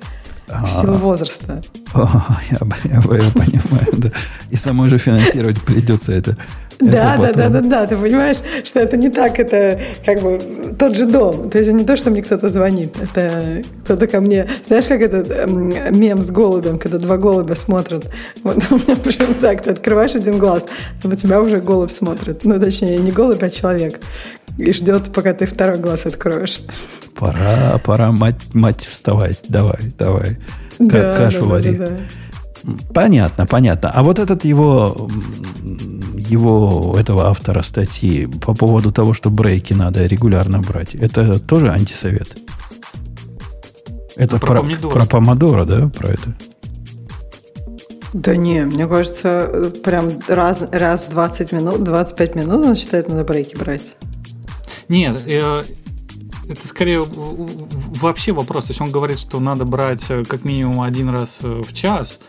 В 0.46 0.68
силу 0.68 0.94
а. 0.94 0.98
возраста. 0.98 1.62
Я, 1.94 2.58
я, 2.84 2.94
я 2.94 3.02
понимаю, 3.02 3.92
да. 3.92 4.10
И 4.50 4.56
самой 4.56 4.88
же 4.88 4.98
финансировать 4.98 5.60
придется 5.62 6.12
это 6.12 6.36
да, 6.78 7.16
да, 7.16 7.32
да, 7.32 7.48
да, 7.48 7.60
да. 7.60 7.86
Ты 7.86 7.96
понимаешь, 7.96 8.38
что 8.64 8.80
это 8.80 8.96
не 8.96 9.08
так, 9.08 9.38
это 9.38 9.80
как 10.04 10.20
бы 10.20 10.38
тот 10.78 10.96
же 10.96 11.06
дом. 11.06 11.50
То 11.50 11.58
есть 11.58 11.70
не 11.72 11.84
то, 11.84 11.96
что 11.96 12.10
мне 12.10 12.22
кто-то 12.22 12.48
звонит, 12.48 12.96
это 13.00 13.62
кто-то 13.84 14.06
ко 14.06 14.20
мне. 14.20 14.46
Знаешь, 14.66 14.86
как 14.86 15.00
этот 15.00 15.30
эм, 15.30 15.74
мем 15.98 16.22
с 16.22 16.30
голубем, 16.30 16.78
когда 16.78 16.98
два 16.98 17.16
голубя 17.16 17.54
смотрят. 17.54 18.10
Вот 18.42 18.58
у 18.70 18.74
меня 18.74 18.96
прям 18.96 19.34
так, 19.34 19.62
ты 19.62 19.70
открываешь 19.70 20.14
один 20.14 20.38
глаз, 20.38 20.66
а 21.02 21.08
на 21.08 21.16
тебя 21.16 21.40
уже 21.40 21.60
голубь 21.60 21.90
смотрит. 21.90 22.44
Ну, 22.44 22.60
точнее, 22.60 22.98
не 22.98 23.10
голубь, 23.10 23.42
а 23.42 23.50
человек. 23.50 24.00
И 24.58 24.72
ждет, 24.72 25.12
пока 25.12 25.34
ты 25.34 25.46
второй 25.46 25.78
глаз 25.78 26.06
откроешь. 26.06 26.60
Пора, 27.14 27.78
пора, 27.84 28.10
мать, 28.10 28.54
мать, 28.54 28.86
вставать. 28.86 29.40
Давай, 29.48 29.78
давай. 29.98 30.38
Да, 30.78 31.14
Кашу 31.14 31.40
да, 31.40 31.46
вари. 31.46 31.76
Да, 31.76 31.88
да, 31.88 31.96
да. 31.96 32.04
Понятно, 32.92 33.46
понятно. 33.46 33.90
А 33.90 34.02
вот 34.02 34.18
этот 34.18 34.44
его, 34.44 35.08
его, 36.16 36.96
этого 36.98 37.26
автора 37.28 37.62
статьи 37.62 38.26
по 38.26 38.54
поводу 38.54 38.92
того, 38.92 39.12
что 39.12 39.30
брейки 39.30 39.72
надо 39.72 40.04
регулярно 40.06 40.60
брать, 40.60 40.94
это 40.94 41.38
тоже 41.38 41.70
антисовет? 41.70 42.36
Это 44.16 44.38
про, 44.38 44.62
про, 44.62 44.88
про 44.88 45.06
помидора, 45.06 45.64
да, 45.64 45.88
про 45.88 46.08
это? 46.08 46.34
Да 48.12 48.34
не, 48.34 48.64
мне 48.64 48.86
кажется, 48.88 49.70
прям 49.84 50.10
раз, 50.26 50.60
раз 50.72 51.02
в 51.02 51.10
20 51.10 51.52
минут, 51.52 51.84
25 51.84 52.34
минут 52.34 52.66
он 52.66 52.74
считает, 52.74 53.08
надо 53.08 53.24
брейки 53.24 53.56
брать. 53.56 53.94
Нет, 54.88 55.22
э, 55.26 55.64
это 56.48 56.68
скорее 56.68 57.02
вообще 57.02 58.32
вопрос. 58.32 58.64
То 58.64 58.70
есть 58.70 58.80
он 58.80 58.90
говорит, 58.90 59.18
что 59.18 59.40
надо 59.40 59.64
брать 59.64 60.04
э, 60.10 60.24
как 60.24 60.44
минимум 60.44 60.80
один 60.80 61.08
раз 61.08 61.40
э, 61.42 61.62
в 61.62 61.72
час, 61.72 62.20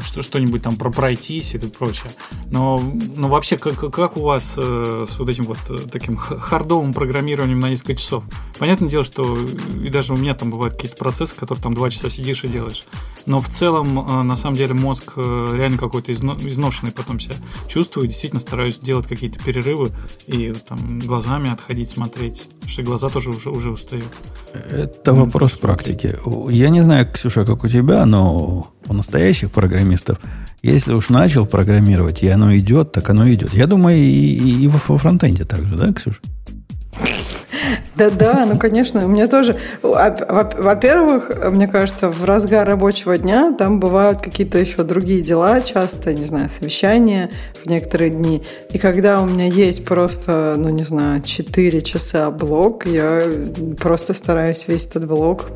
что, 0.00 0.22
что-нибудь 0.22 0.62
там 0.62 0.76
про 0.76 0.90
пройтись 0.90 1.54
и 1.54 1.58
прочее. 1.58 2.10
Но, 2.50 2.80
но 3.16 3.28
вообще, 3.28 3.56
как, 3.58 3.92
как 3.92 4.16
у 4.16 4.22
вас 4.22 4.54
э, 4.56 5.06
с 5.08 5.18
вот 5.18 5.28
этим 5.28 5.44
вот 5.44 5.58
э, 5.68 5.78
таким 5.90 6.16
хардовым 6.16 6.92
программированием 6.92 7.60
на 7.60 7.68
несколько 7.70 7.94
часов? 7.94 8.24
Понятное 8.58 8.88
дело, 8.88 9.04
что 9.04 9.36
и 9.82 9.88
даже 9.88 10.14
у 10.14 10.16
меня 10.16 10.34
там 10.34 10.50
бывают 10.50 10.74
какие-то 10.74 10.96
процессы, 10.96 11.34
которые 11.34 11.62
там 11.62 11.74
два 11.74 11.90
часа 11.90 12.08
сидишь 12.08 12.44
и 12.44 12.48
делаешь. 12.48 12.86
Но 13.26 13.40
в 13.40 13.48
целом, 13.48 13.98
э, 13.98 14.22
на 14.22 14.36
самом 14.36 14.56
деле, 14.56 14.74
мозг 14.74 15.12
э, 15.16 15.48
реально 15.54 15.78
какой-то 15.78 16.12
изно, 16.12 16.36
изношенный 16.40 16.92
потом 16.92 17.20
себя 17.20 17.36
чувствую. 17.68 18.06
Действительно 18.06 18.40
стараюсь 18.40 18.78
делать 18.78 19.06
какие-то 19.06 19.38
перерывы 19.38 19.90
и 20.26 20.52
там 20.68 20.98
глазами 20.98 21.52
отходить, 21.52 21.90
смотреть. 21.90 22.48
Что 22.66 22.82
глаза 22.82 23.08
тоже 23.08 23.30
уже, 23.30 23.50
уже 23.50 23.70
устают. 23.70 24.08
Это 24.52 25.12
вопрос 25.12 25.52
практики. 25.52 26.18
Я 26.50 26.70
не 26.70 26.82
знаю, 26.82 27.10
Ксюша, 27.12 27.44
как 27.44 27.64
у 27.64 27.68
тебя, 27.68 28.06
но 28.06 28.72
у 28.88 28.92
настоящих 28.94 29.50
программистов, 29.50 30.18
если 30.62 30.92
уж 30.92 31.08
начал 31.08 31.46
программировать, 31.46 32.22
и 32.22 32.28
оно 32.28 32.56
идет, 32.56 32.92
так 32.92 33.08
оно 33.10 33.28
идет. 33.32 33.54
Я 33.54 33.66
думаю, 33.66 33.96
и, 33.96 34.62
и, 34.62 34.68
во 34.68 34.98
фронтенде 34.98 35.44
также, 35.44 35.76
да, 35.76 35.92
Ксюша? 35.92 36.20
Да-да, 37.98 38.46
ну, 38.46 38.56
конечно, 38.56 39.04
у 39.04 39.08
меня 39.08 39.26
тоже... 39.26 39.56
Во-первых, 39.82 41.32
мне 41.50 41.66
кажется, 41.66 42.08
в 42.08 42.24
разгар 42.24 42.64
рабочего 42.64 43.18
дня 43.18 43.52
там 43.52 43.80
бывают 43.80 44.20
какие-то 44.22 44.58
еще 44.58 44.84
другие 44.84 45.20
дела, 45.20 45.60
часто, 45.60 46.14
не 46.14 46.24
знаю, 46.24 46.48
совещания 46.48 47.30
в 47.64 47.68
некоторые 47.68 48.10
дни. 48.10 48.44
И 48.70 48.78
когда 48.78 49.20
у 49.20 49.26
меня 49.26 49.46
есть 49.46 49.84
просто, 49.84 50.54
ну, 50.56 50.68
не 50.68 50.84
знаю, 50.84 51.22
4 51.22 51.82
часа 51.82 52.30
блок, 52.30 52.86
я 52.86 53.20
просто 53.80 54.14
стараюсь 54.14 54.68
весь 54.68 54.86
этот 54.86 55.08
блок 55.08 55.48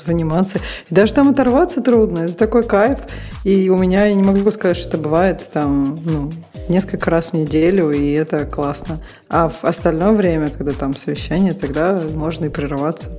заниматься. 0.00 0.58
И 0.88 0.94
даже 0.94 1.14
там 1.14 1.30
оторваться 1.30 1.80
трудно, 1.80 2.20
это 2.20 2.36
такой 2.36 2.62
кайф. 2.62 3.00
И 3.42 3.68
у 3.70 3.76
меня, 3.76 4.06
я 4.06 4.14
не 4.14 4.22
могу 4.22 4.48
сказать, 4.52 4.76
что 4.76 4.90
это 4.90 4.98
бывает 4.98 5.42
там, 5.52 5.98
ну, 6.04 6.30
несколько 6.68 7.10
раз 7.10 7.28
в 7.28 7.32
неделю, 7.32 7.90
и 7.90 8.12
это 8.12 8.44
классно. 8.44 9.00
А 9.28 9.48
в 9.48 9.64
остальное 9.64 10.12
время, 10.12 10.48
когда 10.50 10.72
там 10.72 10.94
совещание, 10.96 11.54
тогда 11.54 11.87
можно 11.92 12.46
и 12.46 12.48
прерываться. 12.48 13.10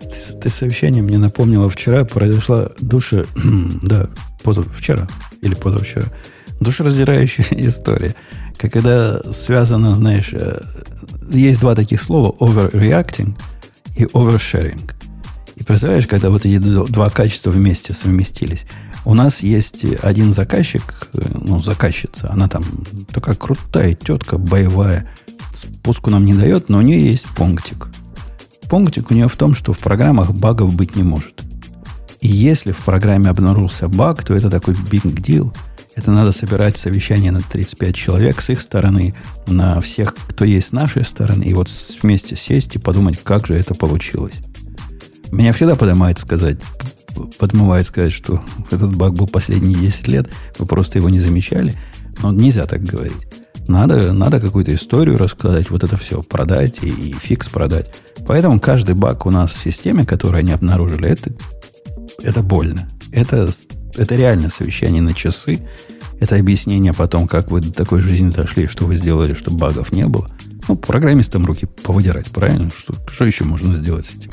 Ты, 0.00 0.38
ты 0.40 0.48
совещание 0.48 1.02
мне 1.02 1.18
напомнила 1.18 1.68
вчера, 1.68 2.04
произошла 2.04 2.68
душа, 2.80 3.24
да, 3.82 4.08
позавчера 4.42 5.08
или 5.42 5.54
позавчера, 5.54 6.06
душераздирающая 6.60 7.46
история. 7.66 8.14
Когда 8.58 9.20
связано, 9.32 9.94
знаешь, 9.96 10.30
э, 10.32 10.62
есть 11.28 11.60
два 11.60 11.74
таких 11.74 12.00
слова, 12.00 12.34
overreacting 12.38 13.36
и 13.96 14.04
oversharing. 14.04 14.92
И 15.56 15.64
представляешь, 15.64 16.06
когда 16.06 16.30
вот 16.30 16.44
эти 16.44 16.58
два 16.58 17.10
качества 17.10 17.50
вместе 17.50 17.94
совместились– 17.94 18.64
у 19.06 19.14
нас 19.14 19.40
есть 19.40 19.84
один 20.02 20.32
заказчик, 20.32 21.08
ну, 21.14 21.60
заказчица, 21.60 22.28
она 22.28 22.48
там 22.48 22.64
такая 23.12 23.36
крутая 23.36 23.94
тетка, 23.94 24.36
боевая, 24.36 25.08
спуску 25.56 26.10
нам 26.10 26.24
не 26.24 26.34
дает, 26.34 26.68
но 26.68 26.78
у 26.78 26.82
нее 26.82 27.10
есть 27.10 27.26
пунктик. 27.26 27.88
Пунктик 28.68 29.10
у 29.10 29.14
нее 29.14 29.28
в 29.28 29.36
том, 29.36 29.54
что 29.54 29.72
в 29.72 29.78
программах 29.78 30.32
багов 30.32 30.74
быть 30.74 30.96
не 30.96 31.02
может. 31.02 31.42
И 32.20 32.28
если 32.28 32.72
в 32.72 32.78
программе 32.78 33.30
обнаружился 33.30 33.88
баг, 33.88 34.24
то 34.24 34.34
это 34.34 34.50
такой 34.50 34.74
big 34.74 35.14
deal. 35.14 35.56
Это 35.94 36.10
надо 36.10 36.32
собирать 36.32 36.76
совещание 36.76 37.32
на 37.32 37.40
35 37.40 37.94
человек 37.94 38.42
с 38.42 38.50
их 38.50 38.60
стороны, 38.60 39.14
на 39.46 39.80
всех, 39.80 40.14
кто 40.14 40.44
есть 40.44 40.68
с 40.68 40.72
нашей 40.72 41.04
стороны, 41.04 41.44
и 41.44 41.54
вот 41.54 41.70
вместе 42.02 42.36
сесть 42.36 42.76
и 42.76 42.78
подумать, 42.78 43.18
как 43.22 43.46
же 43.46 43.54
это 43.54 43.74
получилось. 43.74 44.34
Меня 45.30 45.52
всегда 45.54 45.74
поднимает 45.74 46.18
сказать, 46.18 46.58
подмывает 47.38 47.86
сказать, 47.86 48.12
что 48.12 48.42
этот 48.70 48.94
баг 48.94 49.14
был 49.14 49.26
последние 49.26 49.78
10 49.78 50.08
лет, 50.08 50.28
вы 50.58 50.66
просто 50.66 50.98
его 50.98 51.08
не 51.08 51.18
замечали. 51.18 51.74
Но 52.22 52.32
нельзя 52.32 52.66
так 52.66 52.82
говорить. 52.82 53.26
Надо, 53.68 54.12
надо 54.12 54.40
какую-то 54.40 54.74
историю 54.74 55.18
рассказать, 55.18 55.70
вот 55.70 55.82
это 55.82 55.96
все 55.96 56.22
продать 56.22 56.82
и, 56.82 56.88
и 56.88 57.12
фикс 57.12 57.48
продать. 57.48 57.92
Поэтому 58.26 58.60
каждый 58.60 58.94
баг 58.94 59.26
у 59.26 59.30
нас 59.30 59.52
в 59.52 59.62
системе, 59.62 60.04
который 60.06 60.40
они 60.40 60.52
обнаружили, 60.52 61.08
это, 61.08 61.32
это 62.22 62.42
больно. 62.42 62.88
Это, 63.12 63.48
это 63.96 64.14
реально 64.14 64.50
совещание 64.50 65.02
на 65.02 65.14
часы. 65.14 65.60
Это 66.18 66.36
объяснение 66.36 66.94
потом, 66.94 67.28
как 67.28 67.50
вы 67.50 67.60
до 67.60 67.72
такой 67.72 68.00
жизни 68.00 68.30
дошли, 68.30 68.68
что 68.68 68.86
вы 68.86 68.96
сделали, 68.96 69.34
чтобы 69.34 69.58
багов 69.58 69.92
не 69.92 70.06
было. 70.06 70.28
Ну, 70.68 70.76
программистам 70.76 71.44
руки 71.44 71.66
повыдирать, 71.66 72.26
правильно? 72.26 72.70
Что, 72.76 72.94
что 73.10 73.24
еще 73.24 73.44
можно 73.44 73.74
сделать 73.74 74.06
с 74.06 74.14
этим? 74.16 74.30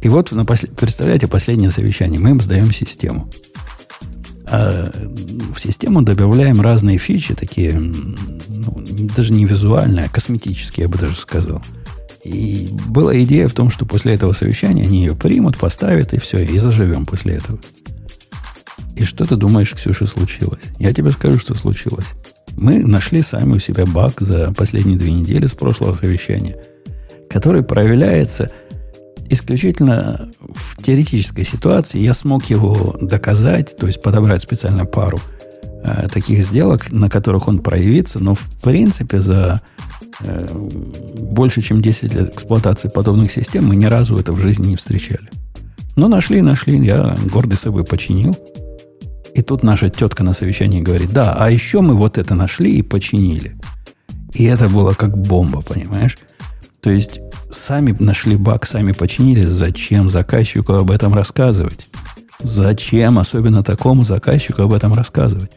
И 0.00 0.08
вот, 0.08 0.32
на 0.32 0.44
посл... 0.44 0.66
представляете, 0.68 1.26
последнее 1.26 1.70
совещание. 1.70 2.20
Мы 2.20 2.30
им 2.30 2.40
сдаем 2.40 2.72
систему. 2.72 3.30
А 4.50 4.90
в 5.54 5.60
систему 5.60 6.02
добавляем 6.02 6.60
разные 6.60 6.98
фичи, 6.98 7.34
такие, 7.34 7.74
ну, 7.74 8.84
даже 9.16 9.32
не 9.32 9.44
визуальные, 9.44 10.06
а 10.06 10.08
косметические, 10.08 10.84
я 10.84 10.88
бы 10.88 10.98
даже 10.98 11.16
сказал. 11.16 11.62
И 12.24 12.68
была 12.88 13.18
идея 13.22 13.48
в 13.48 13.54
том, 13.54 13.70
что 13.70 13.86
после 13.86 14.14
этого 14.14 14.32
совещания 14.32 14.84
они 14.84 15.00
ее 15.00 15.14
примут, 15.14 15.58
поставят, 15.58 16.14
и 16.14 16.18
все, 16.18 16.42
и 16.44 16.58
заживем 16.58 17.06
после 17.06 17.34
этого. 17.34 17.58
И 18.96 19.04
что 19.04 19.24
ты 19.24 19.36
думаешь, 19.36 19.72
Ксюша, 19.72 20.06
случилось? 20.06 20.62
Я 20.78 20.92
тебе 20.92 21.10
скажу, 21.10 21.38
что 21.38 21.54
случилось. 21.54 22.06
Мы 22.56 22.80
нашли 22.80 23.22
сами 23.22 23.54
у 23.54 23.58
себя 23.60 23.86
баг 23.86 24.20
за 24.20 24.52
последние 24.52 24.98
две 24.98 25.12
недели 25.12 25.46
с 25.46 25.52
прошлого 25.52 25.94
совещания, 25.94 26.56
который 27.28 27.62
проявляется– 27.62 28.50
исключительно 29.30 30.30
в 30.40 30.82
теоретической 30.82 31.44
ситуации 31.44 31.98
я 31.98 32.14
смог 32.14 32.44
его 32.46 32.96
доказать, 33.00 33.76
то 33.76 33.86
есть 33.86 34.02
подобрать 34.02 34.42
специально 34.42 34.84
пару 34.84 35.18
э, 35.84 36.08
таких 36.12 36.44
сделок, 36.44 36.90
на 36.90 37.08
которых 37.08 37.48
он 37.48 37.60
проявится, 37.60 38.18
но 38.22 38.34
в 38.34 38.48
принципе 38.62 39.20
за 39.20 39.60
э, 40.20 40.46
больше 41.18 41.62
чем 41.62 41.82
10 41.82 42.14
лет 42.14 42.34
эксплуатации 42.34 42.88
подобных 42.88 43.32
систем 43.32 43.66
мы 43.66 43.76
ни 43.76 43.86
разу 43.86 44.16
это 44.16 44.32
в 44.32 44.40
жизни 44.40 44.68
не 44.68 44.76
встречали. 44.76 45.28
Но 45.96 46.08
нашли, 46.08 46.42
нашли, 46.42 46.78
я 46.84 47.16
гордый 47.32 47.58
собой 47.58 47.84
починил. 47.84 48.36
И 49.34 49.42
тут 49.42 49.62
наша 49.62 49.90
тетка 49.90 50.24
на 50.24 50.32
совещании 50.32 50.80
говорит, 50.80 51.12
да, 51.12 51.34
а 51.36 51.50
еще 51.50 51.80
мы 51.80 51.94
вот 51.94 52.18
это 52.18 52.34
нашли 52.34 52.76
и 52.76 52.82
починили. 52.82 53.56
И 54.32 54.44
это 54.44 54.68
было 54.68 54.92
как 54.92 55.18
бомба, 55.18 55.60
понимаешь? 55.60 56.16
То 56.80 56.90
есть 56.90 57.20
сами 57.50 57.96
нашли 57.98 58.36
баг, 58.36 58.66
сами 58.66 58.92
починили. 58.92 59.44
Зачем 59.44 60.08
заказчику 60.08 60.74
об 60.74 60.90
этом 60.90 61.14
рассказывать? 61.14 61.88
Зачем 62.42 63.18
особенно 63.18 63.64
такому 63.64 64.04
заказчику 64.04 64.62
об 64.62 64.72
этом 64.72 64.94
рассказывать? 64.94 65.50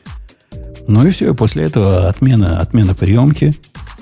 Ну 0.87 1.05
и 1.05 1.11
все, 1.11 1.33
после 1.35 1.63
этого 1.63 2.07
отмена, 2.07 2.59
отмена 2.59 2.95
приемки. 2.95 3.53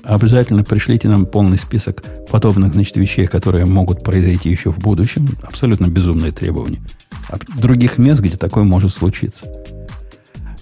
Обязательно 0.03 0.63
пришлите 0.63 1.07
нам 1.07 1.25
полный 1.25 1.57
список 1.57 2.03
подобных 2.31 2.73
значит, 2.73 2.95
вещей, 2.95 3.27
которые 3.27 3.65
могут 3.65 4.03
произойти 4.03 4.49
еще 4.49 4.71
в 4.71 4.79
будущем. 4.79 5.27
Абсолютно 5.43 5.87
безумные 5.87 6.31
требования. 6.31 6.81
Других 7.57 7.97
мест, 7.97 8.21
где 8.21 8.37
такое 8.37 8.63
может 8.63 8.91
случиться. 8.91 9.45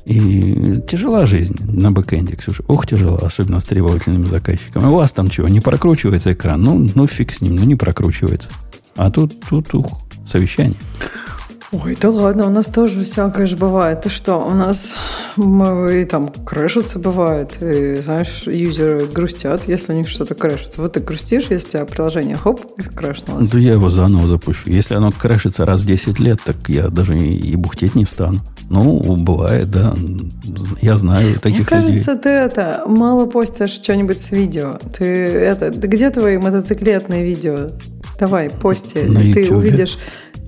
И 0.07 0.81
тяжела 0.87 1.25
жизнь 1.25 1.57
на 1.59 1.91
бэкэнде, 1.91 2.37
Ксюша. 2.37 2.63
Ух, 2.69 2.87
тяжело, 2.87 3.17
особенно 3.21 3.59
с 3.59 3.65
требовательными 3.65 4.25
заказчиками. 4.25 4.85
У 4.85 4.93
вас 4.93 5.11
там 5.11 5.29
чего, 5.29 5.49
не 5.49 5.59
прокручивается 5.59 6.31
экран? 6.31 6.61
Ну, 6.61 6.87
ну 6.95 7.07
фиг 7.07 7.33
с 7.33 7.41
ним, 7.41 7.57
ну 7.57 7.63
не 7.65 7.75
прокручивается. 7.75 8.49
А 8.95 9.11
тут, 9.11 9.37
тут, 9.49 9.73
ух, 9.73 9.99
совещание. 10.25 10.77
Ой, 11.73 11.97
да 11.99 12.09
ладно, 12.09 12.47
у 12.47 12.49
нас 12.49 12.67
тоже 12.67 13.03
всякое 13.03 13.45
же 13.45 13.57
бывает. 13.57 14.01
Ты 14.03 14.09
что, 14.09 14.37
у 14.37 14.51
нас 14.51 14.95
мы, 15.35 16.01
и 16.01 16.05
там 16.05 16.29
крэшится 16.29 16.97
бывает. 16.97 17.61
И, 17.61 17.99
знаешь, 17.99 18.43
юзеры 18.45 19.05
грустят, 19.05 19.67
если 19.67 19.91
у 19.91 19.95
них 19.97 20.07
что-то 20.07 20.33
крэшится. 20.33 20.81
Вот 20.81 20.93
ты 20.93 21.01
грустишь, 21.01 21.47
если 21.49 21.67
у 21.67 21.71
тебя 21.71 21.85
приложение 21.85 22.37
хоп, 22.37 22.61
и 22.77 22.83
крэшнулось. 22.83 23.49
Да 23.49 23.59
я 23.59 23.73
его 23.73 23.89
заново 23.89 24.29
запущу. 24.29 24.69
Если 24.69 24.95
оно 24.95 25.11
крэшится 25.11 25.65
раз 25.65 25.81
в 25.81 25.85
10 25.85 26.19
лет, 26.19 26.39
так 26.41 26.55
я 26.69 26.87
даже 26.87 27.17
и, 27.17 27.33
и 27.33 27.55
бухтеть 27.57 27.95
не 27.95 28.05
стану. 28.05 28.39
Ну, 28.69 28.99
бывает, 29.17 29.69
да. 29.69 29.93
Я 30.81 30.95
знаю 30.95 31.35
таких 31.35 31.69
Мне 31.69 31.81
людей. 31.81 31.99
кажется, 31.99 32.15
ты 32.15 32.29
это 32.29 32.83
мало 32.87 33.25
постишь 33.25 33.71
что-нибудь 33.71 34.21
с 34.21 34.31
видео. 34.31 34.79
Ты 34.97 35.05
это, 35.05 35.69
где 35.69 36.11
твои 36.11 36.37
мотоциклетные 36.37 37.25
видео? 37.25 37.71
Давай, 38.19 38.49
пости. 38.49 39.03
На 39.03 39.19
ты 39.19 39.27
YouTube. 39.27 39.57
увидишь 39.57 39.97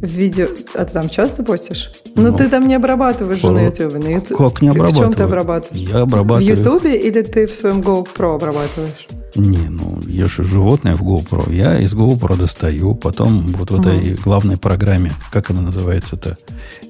В 0.02 0.08
видео... 0.08 0.48
А 0.76 0.86
ты 0.86 0.94
там 0.94 1.10
часто 1.10 1.44
постишь? 1.44 1.92
Ну, 2.16 2.32
Ну, 2.32 2.38
ты 2.38 2.48
там 2.48 2.68
не 2.68 2.76
обрабатываешь 2.76 3.42
же 3.42 3.52
на 3.52 3.66
YouTube. 3.66 3.94
На 3.94 4.08
YouTube. 4.08 4.38
Как 4.38 4.62
не 4.62 4.72
Ты 4.72 4.82
В 4.82 4.88
чем 4.96 5.14
ты 5.14 5.24
обрабатываю? 5.24 5.26
обрабатываешь? 5.26 5.90
Я 5.90 6.00
обрабатываю. 6.02 6.56
В 6.56 6.58
YouTube 6.58 6.86
или 6.86 7.22
ты 7.22 7.48
в 7.48 7.56
своем 7.56 7.82
GoPro 7.82 8.36
обрабатываешь? 8.36 9.08
Не, 9.36 9.70
ну 9.70 10.00
я 10.08 10.26
же 10.26 10.44
животное 10.44 10.96
в 10.96 11.02
GoPro. 11.02 11.54
Я 11.54 11.80
из 11.80 11.94
GoPro 11.94 12.38
достаю, 12.38 12.96
потом 12.96 13.46
вот 13.48 13.72
в 13.72 13.80
этой 13.80 14.16
главной 14.16 14.58
программе, 14.58 15.12
как 15.32 15.52
она 15.52 15.62
называется-то? 15.62 16.38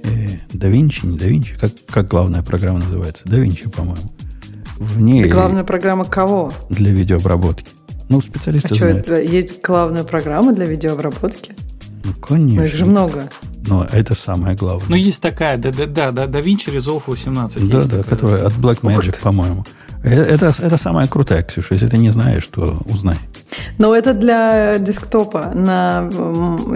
Э, 0.03 0.27
DaVinci, 0.53 1.07
не 1.07 1.17
DaVinci, 1.17 1.59
как, 1.59 1.71
как 1.87 2.07
главная 2.07 2.43
программа 2.43 2.79
называется? 2.79 3.23
DaVinci, 3.25 3.69
по-моему. 3.69 4.09
В 4.77 5.01
ней 5.01 5.23
главная 5.25 5.63
программа 5.63 6.05
кого? 6.05 6.53
для 6.69 6.91
видеообработки. 6.91 7.71
Ну, 8.07 8.19
А 8.19 8.21
специалисты 8.21 8.69
что, 8.75 8.85
знают. 8.87 9.07
это 9.07 9.19
есть 9.21 9.61
главная 9.61 10.03
программа 10.03 10.53
для 10.53 10.65
видеообработки? 10.65 11.53
Ну, 12.03 12.13
конечно. 12.21 12.63
их 12.63 12.75
же 12.75 12.85
много. 12.85 13.29
Но 13.67 13.85
это 13.91 14.15
самое 14.15 14.55
главное. 14.55 14.87
Ну, 14.89 14.95
есть 14.95 15.21
такая, 15.21 15.57
да, 15.57 15.71
да, 15.71 15.85
да, 15.85 16.11
да, 16.11 16.25
DaVinci 16.25 16.73
Resolve 16.73 17.03
18. 17.05 17.69
да, 17.69 17.77
есть 17.77 17.89
да, 17.89 17.97
такая. 17.97 18.03
которая 18.03 18.45
от 18.47 18.53
Blackmagic, 18.53 19.21
по-моему. 19.21 19.65
Э, 20.03 20.21
Это, 20.33 20.53
это 20.59 20.77
самая 20.77 21.07
крутая, 21.07 21.43
Ксюша. 21.43 21.73
Если 21.73 21.87
ты 21.87 21.97
не 21.97 22.09
знаешь, 22.11 22.47
то 22.47 22.77
узнай. 22.85 23.17
Но 23.77 23.95
это 23.95 24.13
для 24.13 24.77
десктопа. 24.79 25.51
На 25.53 26.09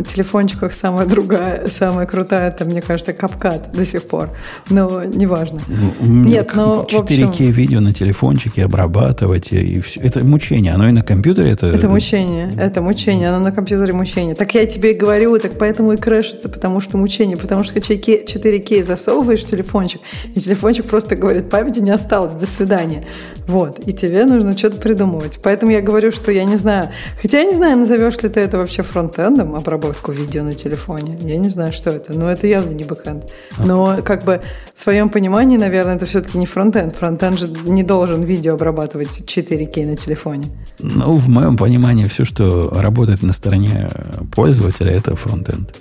телефончиках 0.08 0.74
самая 0.74 1.06
другая, 1.06 1.68
самая 1.70 2.06
крутая, 2.06 2.50
это, 2.50 2.66
мне 2.66 2.82
кажется, 2.82 3.14
капкат 3.14 3.72
до 3.74 3.86
сих 3.86 4.04
пор. 4.04 4.30
Но 4.70 5.04
неважно. 5.04 5.60
У 6.00 6.06
меня 6.06 6.40
Нет, 6.40 6.52
ну, 6.56 6.84
в 6.84 6.88
4К 6.88 7.28
общем- 7.30 7.52
видео 7.52 7.80
на 7.80 7.94
телефончике 7.94 8.66
обрабатывать 8.66 9.52
и 9.52 9.80
все. 9.82 10.00
Это 10.02 10.26
мучение. 10.26 10.74
Оно 10.74 10.90
и 10.90 10.92
на 10.92 11.04
компьютере 11.04 11.52
это. 11.52 11.68
Это 11.68 11.88
мучение, 11.90 12.52
это 12.58 12.82
мучение, 12.82 13.30
оно 13.30 13.40
на 13.40 13.52
компьютере 13.52 13.94
мучение. 13.94 14.36
Так 14.36 14.54
я 14.56 14.66
тебе 14.66 14.92
и 14.92 14.94
говорю, 14.96 15.38
так 15.40 15.58
поэтому 15.58 15.94
и 15.94 15.98
крэшится, 15.98 16.50
потому 16.50 16.82
что 16.82 16.98
мучение, 16.98 17.38
потому 17.38 17.64
что 17.64 17.80
4К 17.80 18.26
4К 18.26 18.84
засовываешь 18.84 19.46
телефончик, 19.46 20.02
и 20.36 20.40
телефончик 20.40 20.86
просто 20.86 21.16
говорит, 21.16 21.50
памяти 21.50 21.80
не 21.80 21.92
осталось, 21.92 22.34
до 22.34 22.46
свидания. 22.46 23.04
Вот, 23.48 23.80
и 23.86 23.92
тебе 23.92 24.26
нужно 24.26 24.58
что-то 24.58 24.78
придумывать. 24.78 25.40
Поэтому 25.44 25.72
я 25.72 25.82
говорю, 25.82 26.12
что 26.12 26.32
я 26.32 26.46
не 26.46 26.56
знаю, 26.58 26.90
хотя 27.22 27.40
я 27.40 27.46
не 27.46 27.54
знаю, 27.54 27.78
назовешь 27.78 28.22
ли 28.22 28.30
ты 28.30 28.40
это 28.40 28.58
вообще 28.58 28.84
фронтендом, 28.84 29.56
обработку 29.56 30.12
видео 30.12 30.44
на 30.44 30.54
телефоне. 30.54 31.18
Я 31.22 31.38
не 31.38 31.50
знаю, 31.50 31.74
что 31.74 31.90
это, 31.90 32.14
но 32.14 32.30
это 32.30 32.48
явно 32.48 32.72
не 32.72 32.86
бэкэнд. 32.86 33.32
Но 33.58 33.98
как 34.04 34.24
бы 34.24 34.42
в 34.76 34.84
твоем 34.84 35.10
понимании, 35.10 35.58
наверное, 35.58 35.96
это 35.96 36.06
все-таки 36.06 36.38
не 36.38 36.46
фронтенд. 36.46 36.96
Фронтенд 36.96 37.40
же 37.40 37.50
не 37.66 37.84
должен 37.84 38.24
видео 38.24 38.54
обрабатывать 38.54 39.24
4К 39.26 39.86
на 39.86 39.98
телефоне. 39.98 40.48
Ну, 40.80 41.12
в 41.18 41.28
моем 41.28 41.58
понимании, 41.58 42.06
все, 42.06 42.24
что 42.24 42.70
работает 42.70 43.24
на 43.24 43.34
стороне 43.34 43.90
пользователя, 44.34 44.94
это 44.94 45.16
фронтенд. 45.16 45.76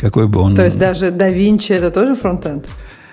Какой 0.00 0.26
бы 0.26 0.40
он... 0.40 0.56
То 0.56 0.64
есть 0.64 0.78
даже 0.78 1.08
DaVinci 1.08 1.74
это 1.74 1.90
тоже 1.90 2.14
фронтенд 2.14 2.66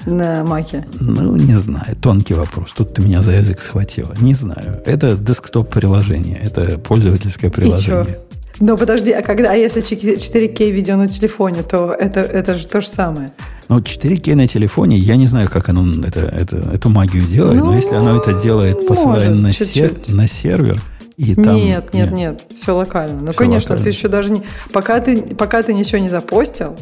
на 0.08 0.44
маке? 0.44 0.86
Ну, 1.00 1.36
не 1.36 1.56
знаю. 1.56 1.96
Тонкий 2.02 2.34
вопрос. 2.34 2.74
Тут 2.76 2.94
ты 2.94 3.02
меня 3.04 3.22
за 3.22 3.34
язык 3.34 3.62
схватила. 3.62 4.14
Не 4.20 4.34
знаю. 4.34 4.82
Это 4.86 5.16
десктоп-приложение. 5.16 6.38
Это 6.38 6.78
пользовательское 6.78 7.52
приложение. 7.52 8.20
Но 8.60 8.76
подожди, 8.76 9.12
а 9.12 9.22
когда, 9.22 9.52
а 9.52 9.56
если 9.56 9.84
4К 9.84 10.72
видео 10.72 10.96
на 10.98 11.08
телефоне, 11.08 11.62
то 11.62 11.94
это, 11.94 12.22
это 12.22 12.56
же 12.56 12.66
то 12.66 12.82
же 12.82 12.88
самое. 12.88 13.32
Но 13.70 13.80
4К 13.80 14.34
на 14.34 14.48
телефоне, 14.48 14.98
я 14.98 15.16
не 15.16 15.28
знаю, 15.28 15.48
как 15.50 15.70
оно 15.70 15.86
это, 16.04 16.22
это, 16.22 16.58
эту 16.74 16.90
магию 16.90 17.24
делает, 17.24 17.60
но 17.60 17.66
Ну, 17.68 17.76
если 17.76 17.94
оно 17.94 18.18
это 18.18 18.34
делает, 18.34 18.88
посылая 18.88 19.28
может, 19.30 19.44
на, 19.44 19.54
чуть-чуть. 19.54 20.06
сер- 20.08 20.16
на 20.16 20.28
сервер, 20.28 20.82
и 21.18 21.36
там... 21.36 21.56
нет, 21.56 21.94
нет, 21.94 22.12
нет, 22.12 22.46
все 22.56 22.76
локально. 22.76 23.20
Ну, 23.20 23.28
Всё 23.32 23.38
конечно, 23.38 23.72
локально. 23.74 23.84
ты 23.84 23.90
еще 23.90 24.08
даже 24.08 24.32
не... 24.32 24.42
Пока 24.72 25.00
ты, 25.02 25.22
пока 25.22 25.62
ты 25.62 25.74
ничего 25.74 26.00
не 26.00 26.10
запостил, 26.10 26.76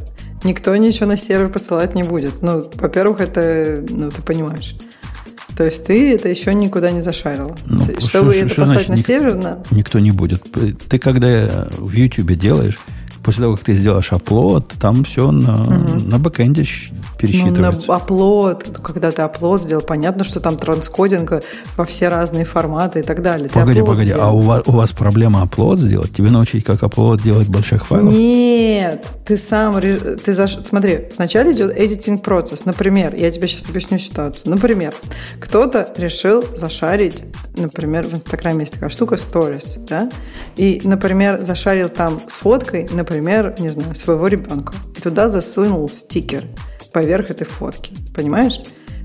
никто 0.43 0.75
ничего 0.75 1.07
на 1.07 1.17
сервер 1.17 1.49
посылать 1.49 1.95
не 1.95 2.03
будет. 2.03 2.41
Ну, 2.41 2.69
во-первых, 2.75 3.21
это, 3.21 3.83
ну, 3.89 4.11
ты 4.11 4.21
понимаешь. 4.21 4.75
То 5.57 5.63
есть 5.63 5.85
ты 5.85 6.13
это 6.13 6.27
еще 6.27 6.53
никуда 6.53 6.91
не 6.91 7.01
зашарил. 7.01 7.55
Ну, 7.65 7.81
Чтобы 7.81 8.33
что- 8.33 8.41
это 8.41 8.49
что 8.49 8.61
послать 8.61 8.67
значит 8.67 8.89
на 8.89 8.93
ник- 8.95 9.05
сервер, 9.05 9.35
на... 9.35 9.63
Никто 9.71 9.99
не 9.99 10.11
будет. 10.11 10.43
Ты 10.89 10.97
когда 10.99 11.67
в 11.77 11.91
YouTube 11.93 12.33
делаешь, 12.33 12.77
после 13.23 13.43
того, 13.43 13.55
как 13.55 13.65
ты 13.65 13.73
сделаешь 13.73 14.11
upload, 14.11 14.73
там 14.79 15.03
все 15.05 15.31
на, 15.31 15.63
на 15.65 16.19
бэкэнде 16.19 16.63
щ- 17.31 17.45
Ну, 17.45 17.61
на 17.61 17.69
upload, 17.69 18.79
когда 18.83 19.11
ты 19.11 19.21
upload 19.21 19.61
сделал, 19.61 19.81
понятно, 19.81 20.23
что 20.23 20.39
там 20.39 20.57
transcoding 20.57 21.33
во 21.77 21.85
все 21.85 22.09
разные 22.09 22.45
форматы 22.45 22.99
и 22.99 23.03
так 23.03 23.21
далее. 23.21 23.47
Ты 23.49 23.53
Погоди, 23.59 23.81
погоди, 23.81 24.11
сделал. 24.11 24.29
а 24.29 24.31
у 24.31 24.39
вас, 24.41 24.63
у 24.65 24.71
вас 24.71 24.91
проблема 24.91 25.41
upload 25.41 25.79
сделать? 25.79 26.13
Тебе 26.13 26.29
научить, 26.31 26.63
как 26.63 26.83
upload 26.83 27.21
делать 27.21 27.47
больших 27.49 27.87
файлов? 27.87 28.13
Нет, 28.13 29.05
ты 29.25 29.37
сам, 29.37 29.79
ты 29.81 30.33
заш... 30.33 30.57
смотри, 30.63 31.09
вначале 31.17 31.51
идет 31.51 31.77
editing 31.77 32.19
процесс. 32.19 32.65
Например, 32.65 33.13
я 33.15 33.29
тебе 33.31 33.47
сейчас 33.47 33.69
объясню 33.69 33.97
ситуацию. 33.99 34.49
Например, 34.49 34.93
кто-то 35.39 35.93
решил 35.97 36.43
зашарить, 36.55 37.23
например, 37.57 38.05
в 38.07 38.13
Инстаграме 38.13 38.61
есть 38.61 38.73
такая 38.73 38.89
штука 38.89 39.15
Stories, 39.15 39.85
да, 39.87 40.09
и, 40.55 40.81
например, 40.83 41.41
зашарил 41.41 41.89
там 41.89 42.19
с 42.27 42.35
фоткой, 42.35 42.87
например, 42.91 43.55
не 43.59 43.69
знаю, 43.69 43.95
своего 43.95 44.27
ребенка, 44.27 44.73
и 44.97 45.01
туда 45.01 45.29
засунул 45.29 45.89
стикер 45.89 46.43
поверх 46.95 47.29
этой 47.29 47.45
фотки, 47.45 47.93
понимаешь? 48.15 48.61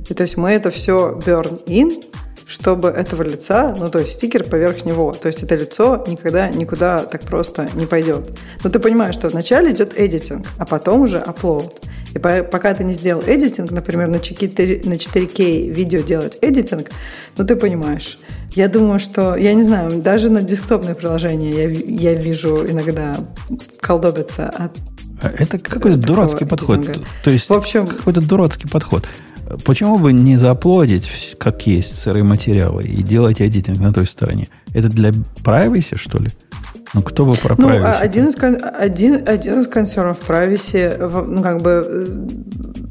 И 0.09 0.15
то 0.15 0.23
есть 0.23 0.37
мы 0.37 0.53
это 0.53 0.71
все 0.71 1.21
burn 1.27 1.65
in, 1.67 2.05
чтобы 2.47 2.89
этого 2.89 3.25
лица, 3.25 3.75
ну, 3.77 3.91
то 3.91 3.99
есть 3.99 4.13
стикер 4.13 4.45
поверх 4.45 4.85
него, 4.85 5.13
то 5.13 5.27
есть 5.27 5.43
это 5.43 5.57
лицо 5.57 6.05
никогда 6.07 6.49
никуда 6.49 7.03
так 7.03 7.23
просто 7.23 7.69
не 7.75 7.87
пойдет. 7.87 8.39
Но 8.63 8.71
ты 8.71 8.79
понимаешь, 8.79 9.17
что 9.17 9.29
вначале 9.29 9.73
идет 9.73 9.99
эдитинг, 9.99 10.47
а 10.59 10.67
потом 10.67 11.03
уже 11.03 11.17
upload. 11.17 11.73
И 12.15 12.19
по- 12.21 12.45
пока 12.45 12.73
ты 12.75 12.85
не 12.85 12.93
сделал 12.93 13.25
эдитинг, 13.27 13.73
например, 13.73 14.07
на 14.07 14.21
4, 14.21 14.83
на 14.85 14.95
4К 14.95 15.69
видео 15.69 16.01
делать 16.01 16.39
эдитинг, 16.41 16.91
ну, 17.37 17.45
ты 17.45 17.57
понимаешь. 17.57 18.21
Я 18.55 18.69
думаю, 18.69 19.01
что, 19.01 19.35
я 19.35 19.53
не 19.55 19.65
знаю, 19.65 20.01
даже 20.01 20.31
на 20.31 20.43
десктопные 20.43 20.95
приложения 20.95 21.51
я, 21.51 21.69
я 22.13 22.15
вижу 22.15 22.65
иногда 22.69 23.17
колдобятся 23.81 24.49
от 24.49 24.73
Это 25.23 25.59
какой-то 25.59 25.97
дурацкий 25.97 26.45
подход. 26.47 26.81
То 27.23 27.31
есть 27.31 27.49
В 27.49 27.53
общем- 27.53 27.87
какой-то 27.87 28.21
дурацкий 28.21 28.69
подход. 28.69 29.05
Почему 29.65 29.99
бы 29.99 30.13
не 30.13 30.37
заплодить, 30.37 31.35
как 31.39 31.67
есть, 31.67 31.99
сырые 31.99 32.23
материалы 32.23 32.85
и 32.85 33.03
делать 33.03 33.41
эдитинг 33.41 33.79
на 33.79 33.93
той 33.93 34.07
стороне? 34.07 34.49
Это 34.75 34.89
для 34.89 35.11
privacy, 35.43 35.97
что 35.99 36.19
ли? 36.19 36.29
Ну, 36.95 37.03
кто 37.03 37.25
бы 37.25 37.35
про 37.35 37.55
Ну, 37.59 37.69
privacy? 37.69 37.83
а 37.85 37.99
один 37.99 38.29
из, 38.29 38.37
один, 38.37 39.23
один 39.27 39.61
из 39.61 39.67
консернов 39.69 40.19
privacy, 40.27 41.25
ну, 41.27 41.43
как 41.43 41.63
бы, 41.63 41.87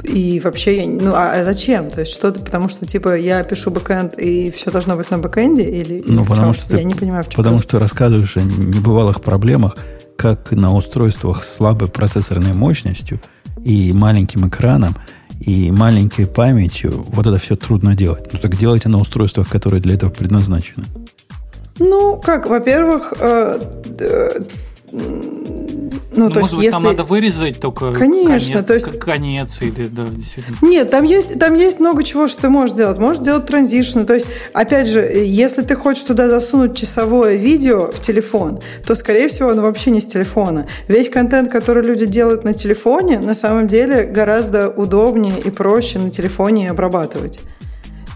э, 0.03 0.07
и 0.07 0.39
вообще, 0.39 0.84
я 0.84 0.88
ну, 0.88 1.11
а, 1.13 1.34
а 1.34 1.43
зачем? 1.45 1.89
То 1.91 2.01
есть, 2.01 2.13
что-то, 2.13 2.39
потому 2.41 2.69
что, 2.69 2.86
типа, 2.86 3.17
я 3.17 3.43
пишу 3.43 3.71
бэкэнд, 3.71 4.17
и 4.17 4.51
все 4.51 4.71
должно 4.71 4.95
быть 4.95 5.09
на 5.11 5.17
бэкэнде, 5.17 5.63
или, 5.63 5.95
или 5.95 6.11
Ну, 6.11 6.23
в 6.23 6.30
потому 6.30 6.53
что 6.53 6.63
Я 6.71 6.77
ты, 6.80 6.84
не 6.86 6.93
понимаю, 6.93 7.23
в 7.23 7.30
чем 7.30 7.38
Потому 7.38 7.59
что 7.59 7.71
ты 7.71 7.80
рассказываешь 7.80 8.36
о 8.38 8.41
небывалых 8.41 9.21
проблемах, 9.21 9.75
как 10.20 10.51
на 10.51 10.76
устройствах 10.76 11.45
с 11.45 11.55
слабой 11.55 11.88
процессорной 11.88 12.51
мощностью 12.51 13.22
и 13.63 13.93
маленьким 13.93 14.49
экраном, 14.49 14.93
и 15.39 15.72
маленькой 15.72 16.28
памятью, 16.28 17.05
вот 17.07 17.26
это 17.26 17.38
все 17.38 17.55
трудно 17.55 17.95
делать. 17.95 18.28
Ну 18.34 18.38
так 18.39 18.57
делайте 18.57 18.89
на 18.89 18.97
устройствах, 18.97 19.47
которые 19.47 19.82
для 19.82 19.93
этого 19.93 20.09
предназначены. 20.09 20.84
Ну, 21.80 22.17
как, 22.17 22.47
во-первых, 22.47 23.13
э, 23.17 23.61
э, 23.99 24.41
ну, 24.92 26.26
Ну, 26.28 26.30
то 26.30 26.40
может 26.40 26.42
есть, 26.42 26.56
быть, 26.56 26.64
если... 26.66 26.72
там 26.72 26.84
надо 26.84 27.04
вырезать 27.04 27.60
только 27.60 27.94
Конечно, 27.94 28.56
конец, 28.56 28.68
то 28.68 28.74
есть- 28.74 29.00
конец 29.00 29.58
или, 29.62 29.86
да, 29.88 30.06
действительно. 30.08 30.58
Нет, 30.62 30.90
там 30.92 31.04
есть, 31.06 31.40
там 31.40 31.54
есть 31.54 31.80
много 31.80 32.04
чего, 32.04 32.28
что 32.28 32.42
ты 32.42 32.50
можешь 32.50 32.76
делать. 32.76 32.98
Можешь 32.98 33.22
делать 33.24 33.46
транзишн. 33.46 34.02
То 34.02 34.16
есть, 34.16 34.28
опять 34.54 34.88
же, 34.88 35.00
если 35.02 35.62
ты 35.62 35.76
хочешь 35.76 36.04
туда 36.04 36.28
засунуть 36.28 36.76
часовое 36.76 37.36
видео 37.36 37.88
в 37.92 38.02
телефон, 38.02 38.60
то, 38.86 38.96
скорее 38.96 39.30
всего, 39.30 39.50
оно 39.50 39.62
вообще 39.62 39.92
не 39.92 40.02
с 40.02 40.06
телефона. 40.06 40.66
Весь 40.88 41.10
контент, 41.10 41.52
который 41.52 41.84
люди 41.84 42.06
делают 42.06 42.44
на 42.44 42.54
телефоне, 42.54 43.20
на 43.20 43.34
самом 43.36 43.68
деле 43.68 44.04
гораздо 44.04 44.70
удобнее 44.70 45.36
и 45.40 45.50
проще 45.52 46.00
на 46.00 46.10
телефоне 46.10 46.70
обрабатывать. 46.72 47.40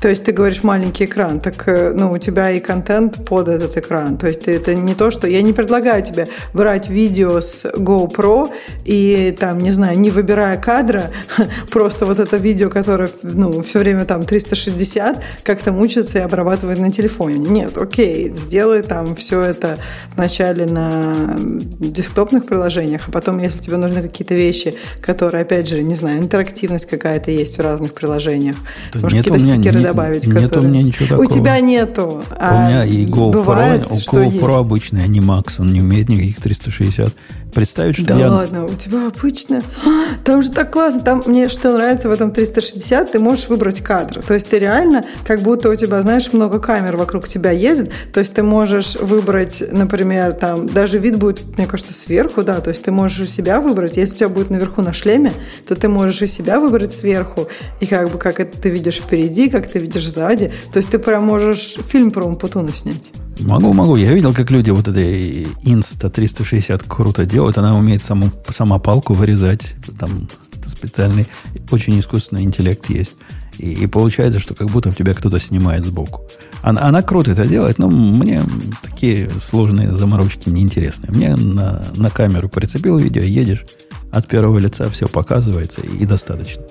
То 0.04 0.10
есть 0.10 0.26
ты 0.26 0.34
говоришь 0.34 0.64
маленький 0.64 1.06
экран, 1.06 1.40
так 1.40 1.66
э, 1.66 1.94
ну, 1.96 2.12
у 2.12 2.18
тебя 2.18 2.52
и 2.52 2.60
контент 2.60 3.26
под 3.26 3.48
этот 3.48 3.78
экран. 3.78 4.18
То 4.18 4.28
есть 4.28 4.42
ты- 4.42 4.52
это 4.54 4.76
не 4.76 4.96
то, 4.96 5.12
что... 5.12 5.28
Я 5.30 5.42
не 5.42 5.54
предлагаю 5.54 6.04
тебе 6.04 6.28
брать 6.54 6.90
видео 6.90 7.40
с 7.40 7.64
GoPro 7.64 8.52
и 8.84 9.34
там, 9.40 9.60
не 9.60 9.72
знаю, 9.72 9.98
не 9.98 10.12
выбирая 10.12 10.58
кадра, 10.58 11.12
просто 11.72 12.06
вот 12.06 12.20
это 12.20 12.36
видео, 12.36 12.70
которое 12.70 13.10
ну, 13.22 13.62
все 13.62 13.80
время 13.80 14.04
там 14.04 14.26
360, 14.26 15.24
как-то 15.42 15.72
мучиться 15.72 16.18
и 16.18 16.22
обрабатывать 16.22 16.80
на 16.80 16.92
телефоне. 16.92 17.38
Нет, 17.38 17.78
окей, 17.78 18.30
сделай 18.36 18.82
там 18.82 19.16
все 19.16 19.40
это 19.40 19.78
вначале 20.18 20.66
на 20.66 21.38
десктопных 21.80 22.46
приложениях, 22.46 23.04
а 23.08 23.12
потом, 23.12 23.40
если 23.40 23.62
тебе 23.62 23.78
нужны 23.78 24.02
какие-то 24.02 24.36
вещи, 24.36 24.76
которые, 25.00 25.44
опять 25.44 25.70
же, 25.70 25.82
не 25.82 25.96
знаю, 25.96 26.20
интерактивность 26.20 26.88
какая-то 26.88 27.32
есть 27.32 27.58
в 27.58 27.62
разных 27.62 27.94
приложениях, 27.94 28.58
Да 28.92 29.00
может, 29.00 29.16
нет 29.18 29.28
у 29.32 29.36
меня 29.36 29.56
стикеры 29.56 29.80
ни- 29.80 29.93
добавить. 29.94 30.28
Нет 30.28 30.44
которые... 30.44 30.68
у 30.68 30.72
меня 30.72 30.84
ничего 30.84 31.08
такого. 31.08 31.24
У 31.24 31.26
тебя 31.26 31.60
нету. 31.60 32.24
А 32.32 32.56
у 32.56 32.68
меня 32.68 32.86
и 32.86 33.06
GoPro, 33.06 33.32
бывает, 33.32 33.88
у 33.90 33.96
GoPro 33.96 34.60
обычный, 34.60 35.04
а 35.04 35.08
не 35.08 35.20
Max, 35.20 35.54
он 35.60 35.68
не 35.68 35.82
умеет 35.82 36.10
никаких 36.10 36.42
360 36.42 37.14
представить, 37.54 37.96
что 37.96 38.06
да 38.06 38.18
я... 38.18 38.28
Да 38.28 38.36
ладно, 38.36 38.66
у 38.66 38.76
тебя 38.76 39.08
обычно... 39.08 39.62
Там 40.24 40.42
же 40.42 40.52
так 40.52 40.72
классно. 40.72 41.02
Там 41.02 41.24
мне 41.26 41.50
что 41.50 41.74
нравится 41.74 42.10
в 42.10 42.12
этом 42.12 42.32
360, 42.32 43.12
ты 43.12 43.20
можешь 43.20 43.48
выбрать 43.48 43.82
кадр. 43.82 44.22
То 44.22 44.34
есть 44.34 44.50
ты 44.50 44.60
реально, 44.60 45.06
как 45.26 45.42
будто 45.42 45.70
у 45.70 45.76
тебя, 45.76 46.02
знаешь, 46.02 46.32
много 46.34 46.60
камер 46.60 46.98
вокруг 46.98 47.28
тебя 47.28 47.52
ездит. 47.52 47.92
То 48.14 48.20
есть 48.20 48.34
ты 48.34 48.44
можешь 48.44 48.96
выбрать, 48.96 49.64
например, 49.72 50.34
там, 50.34 50.68
даже 50.68 50.98
вид 50.98 51.18
будет, 51.18 51.58
мне 51.58 51.68
кажется, 51.68 51.94
сверху, 51.94 52.44
да. 52.44 52.60
То 52.62 52.70
есть 52.70 52.84
ты 52.84 52.92
можешь 52.92 53.30
себя 53.30 53.60
выбрать. 53.60 53.98
Если 53.98 54.16
у 54.16 54.18
тебя 54.18 54.30
будет 54.30 54.50
наверху 54.50 54.82
на 54.82 54.94
шлеме, 54.94 55.32
то 55.68 55.76
ты 55.76 55.88
можешь 55.88 56.22
и 56.22 56.28
себя 56.28 56.60
выбрать 56.60 56.94
сверху. 56.94 57.48
И 57.80 57.86
как 57.86 58.10
бы 58.10 58.18
как 58.18 58.40
это 58.40 58.58
ты 58.58 58.70
видишь 58.70 58.98
впереди, 58.98 59.50
как 59.50 59.68
ты 59.68 59.80
видишь 59.84 60.10
сзади. 60.10 60.52
То 60.72 60.78
есть 60.78 60.90
ты 60.90 61.00
прям 61.00 61.24
можешь 61.24 61.78
фильм 61.88 62.12
про 62.12 62.24
Умпутуна 62.26 62.74
снять. 62.74 63.12
Могу, 63.40 63.74
могу. 63.74 63.96
Я 63.96 64.14
видел, 64.14 64.34
как 64.34 64.52
люди 64.52 64.70
вот 64.72 64.88
этой 64.88 65.44
Insta 65.64 66.10
360 66.10 66.84
круто 66.84 67.26
делают. 67.26 67.58
Она 67.58 67.76
умеет 67.76 68.04
саму, 68.04 68.32
сама 68.50 68.80
палку 68.80 69.14
вырезать. 69.14 69.74
Там 70.00 70.28
специальный, 70.66 71.28
очень 71.72 72.00
искусственный 72.00 72.44
интеллект 72.44 72.90
есть. 72.90 73.16
И, 73.58 73.72
и 73.72 73.88
получается, 73.88 74.40
что 74.40 74.56
как 74.56 74.70
будто 74.70 74.92
тебя 74.92 75.14
кто-то 75.14 75.40
снимает 75.40 75.84
сбоку. 75.84 76.22
Она, 76.62 76.84
она 76.84 77.02
круто 77.02 77.32
это 77.32 77.46
делает, 77.46 77.78
но 77.78 77.90
мне 77.90 78.42
такие 78.82 79.30
сложные 79.40 79.94
заморочки 79.94 80.50
неинтересны. 80.50 81.10
Мне 81.12 81.36
на, 81.36 81.84
на 81.96 82.10
камеру 82.10 82.50
прицепил 82.50 82.98
видео, 82.98 83.22
едешь, 83.22 83.66
от 84.12 84.28
первого 84.28 84.60
лица 84.60 84.90
все 84.90 85.08
показывается 85.08 85.82
и, 85.82 85.98
и 85.98 86.06
достаточно. 86.06 86.64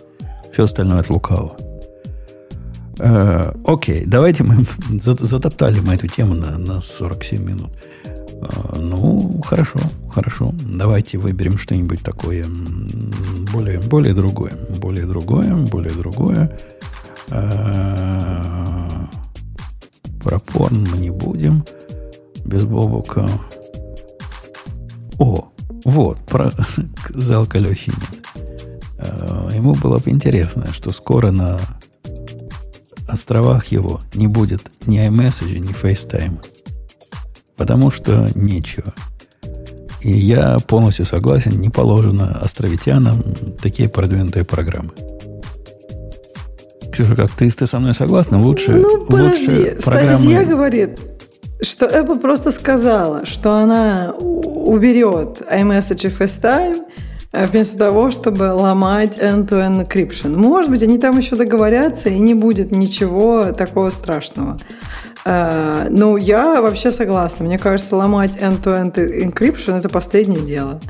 Все 0.52 0.64
остальное 0.64 1.00
от 1.00 1.10
лукавого. 1.10 1.56
Э, 3.04 3.52
окей, 3.64 4.04
давайте 4.06 4.44
мы 4.44 4.58
затоптали 4.90 5.80
мы 5.80 5.94
эту 5.94 6.06
тему 6.06 6.34
на, 6.34 6.56
на 6.56 6.80
47 6.80 7.44
минут. 7.44 7.72
Э, 8.04 8.78
ну, 8.78 9.42
хорошо, 9.42 9.80
хорошо. 10.08 10.54
Давайте 10.62 11.18
выберем 11.18 11.58
что-нибудь 11.58 12.02
такое 12.02 12.44
более, 13.52 13.80
более 13.80 14.14
другое. 14.14 14.52
Более 14.78 15.06
другое, 15.06 15.52
более 15.56 15.92
другое. 15.92 16.56
Э, 17.30 18.86
про 20.22 20.38
порн 20.38 20.86
мы 20.92 20.98
не 20.98 21.10
будем. 21.10 21.64
Без 22.44 22.62
бобука. 22.62 23.28
О, 25.18 25.48
вот, 25.84 26.18
про 26.26 26.52
жалко 27.10 27.58
Лехи 27.58 27.90
нет. 27.90 28.26
Ему 29.52 29.74
было 29.74 29.98
бы 29.98 30.10
интересно, 30.10 30.72
что 30.72 30.90
скоро 30.90 31.32
на 31.32 31.58
островах 33.08 33.66
его 33.66 34.00
не 34.14 34.26
будет 34.26 34.62
ни 34.86 34.98
iMessage, 35.06 35.58
ни 35.58 35.70
FaceTime. 35.70 36.44
Потому 37.56 37.90
что 37.90 38.28
нечего. 38.34 38.94
И 40.00 40.10
я 40.10 40.58
полностью 40.66 41.06
согласен, 41.06 41.60
не 41.60 41.68
положено 41.68 42.38
островитянам 42.40 43.22
такие 43.60 43.88
продвинутые 43.88 44.44
программы. 44.44 44.90
Ксюша, 46.92 47.14
как 47.14 47.30
ты, 47.30 47.50
ты 47.50 47.66
со 47.66 47.78
мной 47.78 47.94
согласна? 47.94 48.40
Лучше, 48.40 48.72
ну, 48.72 49.06
подожди. 49.06 49.46
лучше 49.46 49.76
программы... 49.84 50.18
Статья 50.18 50.44
говорит, 50.44 50.98
что 51.62 51.86
Apple 51.86 52.20
просто 52.20 52.50
сказала, 52.50 53.24
что 53.24 53.54
она 53.54 54.12
уберет 54.18 55.42
iMessage 55.50 56.06
и 56.06 56.10
FaceTime– 56.10 56.82
вместо 57.32 57.78
того, 57.78 58.10
чтобы 58.10 58.52
ломать 58.52 59.18
end-to-end 59.18 59.88
encryption. 59.88 60.36
Может 60.36 60.70
быть, 60.70 60.82
они 60.82 60.98
там 60.98 61.18
еще 61.18 61.36
договорятся, 61.36 62.08
и 62.08 62.18
не 62.18 62.34
будет 62.34 62.70
ничего 62.70 63.52
такого 63.52 63.90
страшного. 63.90 64.58
Э, 65.24 65.86
ну, 65.90 66.16
я 66.16 66.60
вообще 66.60 66.90
согласна. 66.90 67.46
Мне 67.46 67.58
кажется, 67.58 67.96
ломать 67.96 68.36
end-to-end 68.36 68.94
encryption– 68.94 69.78
это 69.78 69.88
последнее 69.88 70.40
дело. 70.42 70.80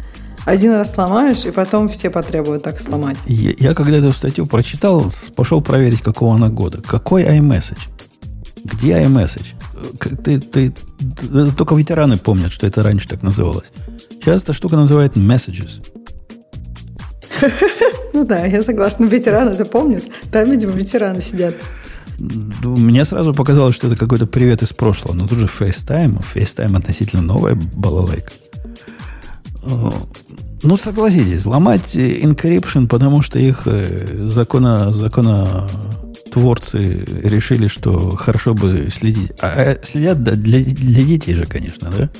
Один 0.44 0.72
раз 0.72 0.94
сломаешь, 0.94 1.44
и 1.44 1.52
потом 1.52 1.88
все 1.88 2.10
потребуют 2.10 2.64
так 2.64 2.80
сломать. 2.80 3.18
Я, 3.26 3.52
я 3.58 3.74
когда 3.74 3.98
эту 3.98 4.12
статью 4.12 4.46
прочитал, 4.46 5.06
пошел 5.36 5.62
проверить, 5.62 6.00
какого 6.00 6.34
она 6.34 6.48
года. 6.48 6.82
Какой 6.82 7.22
iMessage? 7.22 7.88
Где 8.64 9.00
iMessage? 9.02 9.54
Ты, 10.24 10.40
ты, 10.40 10.74
только 11.56 11.76
ветераны 11.76 12.16
помнят, 12.16 12.52
что 12.52 12.66
это 12.66 12.82
раньше 12.82 13.08
так 13.08 13.22
называлось. 13.22 13.70
Сейчас 14.10 14.42
эта 14.42 14.52
штука 14.52 14.76
называется 14.76 15.20
Messages. 15.20 16.01
Ну 18.14 18.24
да, 18.24 18.44
я 18.44 18.62
согласна. 18.62 19.06
Ветераны 19.06 19.50
это 19.50 19.64
помнят. 19.64 20.04
Там, 20.30 20.50
видимо, 20.50 20.72
ветераны 20.72 21.22
сидят. 21.22 21.54
Мне 22.18 23.04
сразу 23.04 23.34
показалось, 23.34 23.74
что 23.74 23.86
это 23.88 23.96
какой-то 23.96 24.26
привет 24.26 24.62
из 24.62 24.72
прошлого. 24.72 25.14
Но 25.14 25.26
тут 25.26 25.38
же 25.38 25.46
FaceTime. 25.46 26.22
FaceTime 26.22 26.76
относительно 26.76 27.22
новая 27.22 27.54
балалайка. 27.54 28.32
Ну, 30.64 30.76
согласитесь, 30.76 31.44
ломать 31.44 31.96
encryption, 31.96 32.86
потому 32.86 33.20
что 33.20 33.38
их 33.40 33.62
э, 33.66 34.28
закона, 34.28 34.92
закона 34.92 35.66
творцы 36.32 37.04
решили, 37.22 37.66
что 37.66 38.14
хорошо 38.16 38.54
бы 38.54 38.88
следить. 38.92 39.32
А, 39.40 39.48
а 39.48 39.78
следят 39.84 40.22
да, 40.22 40.32
для, 40.32 40.62
для 40.62 41.02
детей 41.02 41.34
же, 41.34 41.46
конечно, 41.46 41.90
да? 41.90 42.10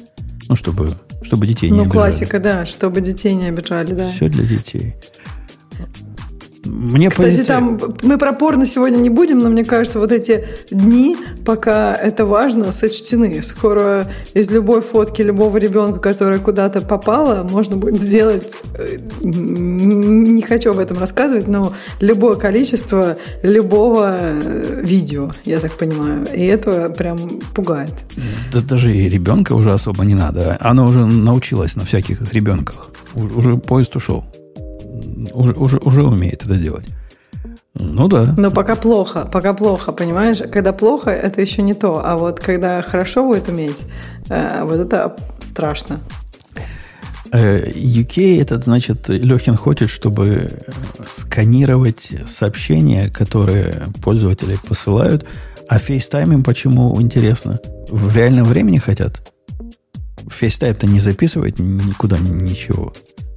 Ну, 0.48 0.56
чтобы, 0.56 0.90
чтобы 1.22 1.46
детей 1.46 1.70
ну, 1.70 1.76
не 1.76 1.80
обижали. 1.82 1.86
Ну, 1.86 1.92
классика, 1.92 2.40
да, 2.40 2.66
чтобы 2.66 3.00
детей 3.00 3.34
не 3.34 3.46
обижали, 3.46 3.92
да. 3.92 4.08
Все 4.10 4.28
для 4.28 4.44
детей. 4.44 4.96
Мне 6.64 7.10
Кстати, 7.10 7.30
позиция... 7.30 7.56
там 7.56 7.80
мы 8.02 8.18
про 8.18 8.32
порно 8.32 8.66
сегодня 8.66 8.96
не 8.98 9.10
будем, 9.10 9.40
но 9.40 9.48
мне 9.48 9.64
кажется, 9.64 9.98
вот 9.98 10.12
эти 10.12 10.44
дни, 10.70 11.16
пока 11.44 11.94
это 11.94 12.24
важно, 12.24 12.70
сочтены. 12.70 13.42
Скоро 13.42 14.10
из 14.34 14.50
любой 14.50 14.80
фотки 14.80 15.22
любого 15.22 15.56
ребенка, 15.56 15.98
которая 15.98 16.38
куда-то 16.38 16.80
попала, 16.80 17.42
можно 17.42 17.76
будет 17.76 18.00
сделать, 18.00 18.56
э, 18.78 18.98
не 19.22 20.42
хочу 20.42 20.70
об 20.70 20.78
этом 20.78 20.98
рассказывать, 20.98 21.48
но 21.48 21.72
любое 22.00 22.36
количество 22.36 23.16
любого 23.42 24.14
э, 24.16 24.80
видео, 24.82 25.32
я 25.44 25.58
так 25.58 25.72
понимаю. 25.72 26.26
И 26.32 26.44
это 26.44 26.90
прям 26.90 27.18
пугает. 27.54 27.92
Да 28.52 28.60
даже 28.60 28.94
и 28.94 29.08
ребенка 29.08 29.54
уже 29.54 29.72
особо 29.72 30.04
не 30.04 30.14
надо. 30.14 30.56
Она 30.60 30.84
уже 30.84 31.06
научилась 31.06 31.74
на 31.74 31.84
всяких 31.84 32.32
ребенках. 32.32 32.90
Уже 33.14 33.56
поезд 33.56 33.96
ушел 33.96 34.24
уже, 35.32 35.52
уже, 35.52 35.78
уже 35.78 36.02
умеет 36.02 36.44
это 36.44 36.56
делать. 36.56 36.86
Ну 37.74 38.08
да. 38.08 38.34
Но 38.36 38.50
пока 38.50 38.76
плохо, 38.76 39.28
пока 39.32 39.54
плохо, 39.54 39.92
понимаешь? 39.92 40.38
Когда 40.52 40.72
плохо, 40.72 41.10
это 41.10 41.40
еще 41.40 41.62
не 41.62 41.74
то. 41.74 42.02
А 42.04 42.16
вот 42.16 42.38
когда 42.38 42.82
хорошо 42.82 43.24
будет 43.24 43.48
уметь, 43.48 43.84
э, 44.28 44.62
вот 44.64 44.76
это 44.76 45.16
страшно. 45.40 46.00
UK, 47.32 48.18
э, 48.18 48.40
этот, 48.42 48.64
значит, 48.64 49.08
Лехин 49.08 49.56
хочет, 49.56 49.88
чтобы 49.88 50.50
сканировать 51.06 52.10
сообщения, 52.26 53.08
которые 53.08 53.88
пользователи 54.02 54.58
посылают. 54.68 55.24
А 55.68 55.78
FaceTime 55.78 56.34
им 56.34 56.44
почему 56.44 57.00
интересно? 57.00 57.58
В 57.88 58.14
реальном 58.14 58.44
времени 58.44 58.78
хотят? 58.78 59.32
FaceTime-то 60.26 60.86
не 60.86 61.00
записывает 61.00 61.58
никуда 61.58 62.18
ничего. 62.18 62.92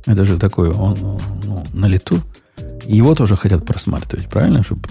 Это 0.05 0.25
же 0.25 0.37
такое, 0.37 0.71
он 0.71 1.19
ну, 1.43 1.65
на 1.73 1.87
лету. 1.87 2.19
Его 2.85 3.15
тоже 3.15 3.35
хотят 3.35 3.65
просматривать, 3.65 4.27
правильно? 4.27 4.63
Чтобы 4.63 4.81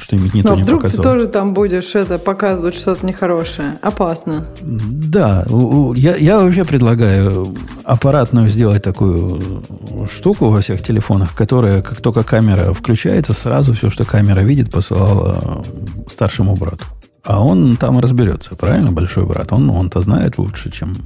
что-нибудь 0.00 0.34
не 0.34 0.42
Но 0.42 0.50
то 0.50 0.56
не 0.56 0.62
вдруг 0.62 0.82
ты 0.82 0.96
тоже 0.96 1.26
там 1.26 1.54
будешь 1.54 1.94
это 1.94 2.18
показывать 2.18 2.74
что-то 2.74 3.06
нехорошее. 3.06 3.78
Опасно. 3.80 4.46
Да. 4.60 5.46
Я, 5.94 6.16
я 6.16 6.40
вообще 6.40 6.64
предлагаю 6.64 7.54
аппаратную 7.84 8.48
сделать 8.48 8.82
такую 8.82 9.62
штуку 10.10 10.48
во 10.48 10.60
всех 10.60 10.82
телефонах, 10.82 11.34
которая, 11.34 11.82
как 11.82 12.00
только 12.00 12.24
камера 12.24 12.72
включается, 12.72 13.34
сразу 13.34 13.74
все, 13.74 13.88
что 13.88 14.04
камера 14.04 14.40
видит, 14.40 14.70
посылала 14.70 15.62
старшему 16.08 16.56
брату. 16.56 16.84
А 17.24 17.44
он 17.44 17.76
там 17.76 18.00
разберется, 18.00 18.56
правильно, 18.56 18.90
большой 18.90 19.26
брат? 19.26 19.52
Он, 19.52 19.70
он-то 19.70 20.00
знает 20.00 20.38
лучше, 20.38 20.72
чем 20.72 20.96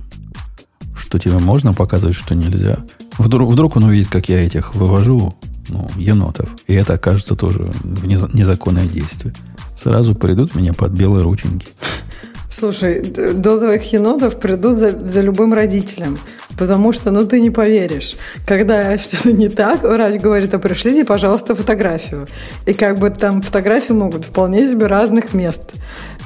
что 0.97 1.18
тебе 1.18 1.38
можно 1.38 1.72
показывать, 1.72 2.16
что 2.16 2.34
нельзя. 2.34 2.78
Вдруг, 3.18 3.51
вдруг 3.51 3.76
он 3.76 3.84
увидит, 3.84 4.09
как 4.09 4.28
я 4.28 4.44
этих 4.44 4.74
вывожу, 4.74 5.34
ну, 5.68 5.88
енотов, 5.97 6.49
и 6.66 6.74
это 6.74 6.94
окажется 6.94 7.34
тоже 7.34 7.72
незаконное 7.84 8.86
действие. 8.86 9.34
Сразу 9.76 10.14
придут 10.14 10.55
меня 10.55 10.72
под 10.72 10.92
белые 10.92 11.22
рученьки. 11.22 11.68
Слушай, 12.51 13.03
до 13.03 13.59
твоих 13.59 13.92
енотов 13.92 14.40
придут 14.40 14.76
за, 14.76 14.99
за 14.99 15.20
любым 15.20 15.53
родителем. 15.53 16.16
Потому 16.59 16.92
что, 16.92 17.11
ну, 17.11 17.26
ты 17.26 17.40
не 17.40 17.50
поверишь. 17.50 18.16
Когда 18.46 18.98
что-то 18.98 19.32
не 19.32 19.48
так, 19.48 19.82
врач 19.82 20.20
говорит, 20.20 20.54
а 20.54 20.59
пришлите, 20.59 21.04
пожалуйста, 21.04 21.54
фотографию. 21.54 22.26
И 22.66 22.72
как 22.72 22.98
бы 22.98 23.11
там 23.11 23.42
фотографии 23.42 23.92
могут 23.92 24.24
вполне 24.26 24.66
себе 24.66 24.86
разных 24.86 25.34
мест. 25.34 25.72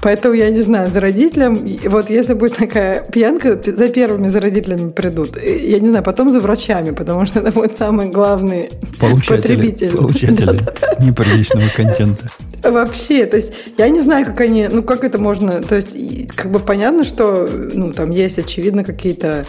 Поэтому 0.02 0.34
я 0.34 0.50
не 0.50 0.62
знаю, 0.62 0.90
за 0.90 1.00
родителям, 1.00 1.58
вот 1.86 2.08
если 2.08 2.34
будет 2.34 2.56
такая 2.56 3.04
пьянка, 3.04 3.60
за 3.62 3.88
первыми 3.88 4.28
за 4.28 4.40
родителями 4.40 4.90
придут. 4.90 5.36
Я 5.42 5.78
не 5.78 5.88
знаю, 5.88 6.02
потом 6.02 6.30
за 6.30 6.40
врачами, 6.40 6.92
потому 6.92 7.26
что 7.26 7.40
это 7.40 7.52
будет 7.52 7.76
самый 7.76 8.08
главный 8.08 8.70
получатели, 8.98 9.36
потребитель. 9.36 9.90
Получатели 9.90 10.58
неприличного 11.00 11.68
контента. 11.76 12.30
Вообще, 12.62 13.26
то 13.26 13.36
есть 13.36 13.52
я 13.76 13.88
не 13.88 14.00
знаю, 14.00 14.24
как 14.24 14.40
они, 14.40 14.68
ну 14.68 14.82
как 14.82 15.04
это 15.04 15.18
можно, 15.18 15.60
то 15.60 15.76
есть 15.76 15.90
как 16.34 16.50
бы 16.50 16.60
понятно, 16.60 17.04
что 17.04 17.48
ну 17.74 17.92
там 17.92 18.10
есть 18.10 18.38
очевидно 18.38 18.84
какие-то 18.84 19.44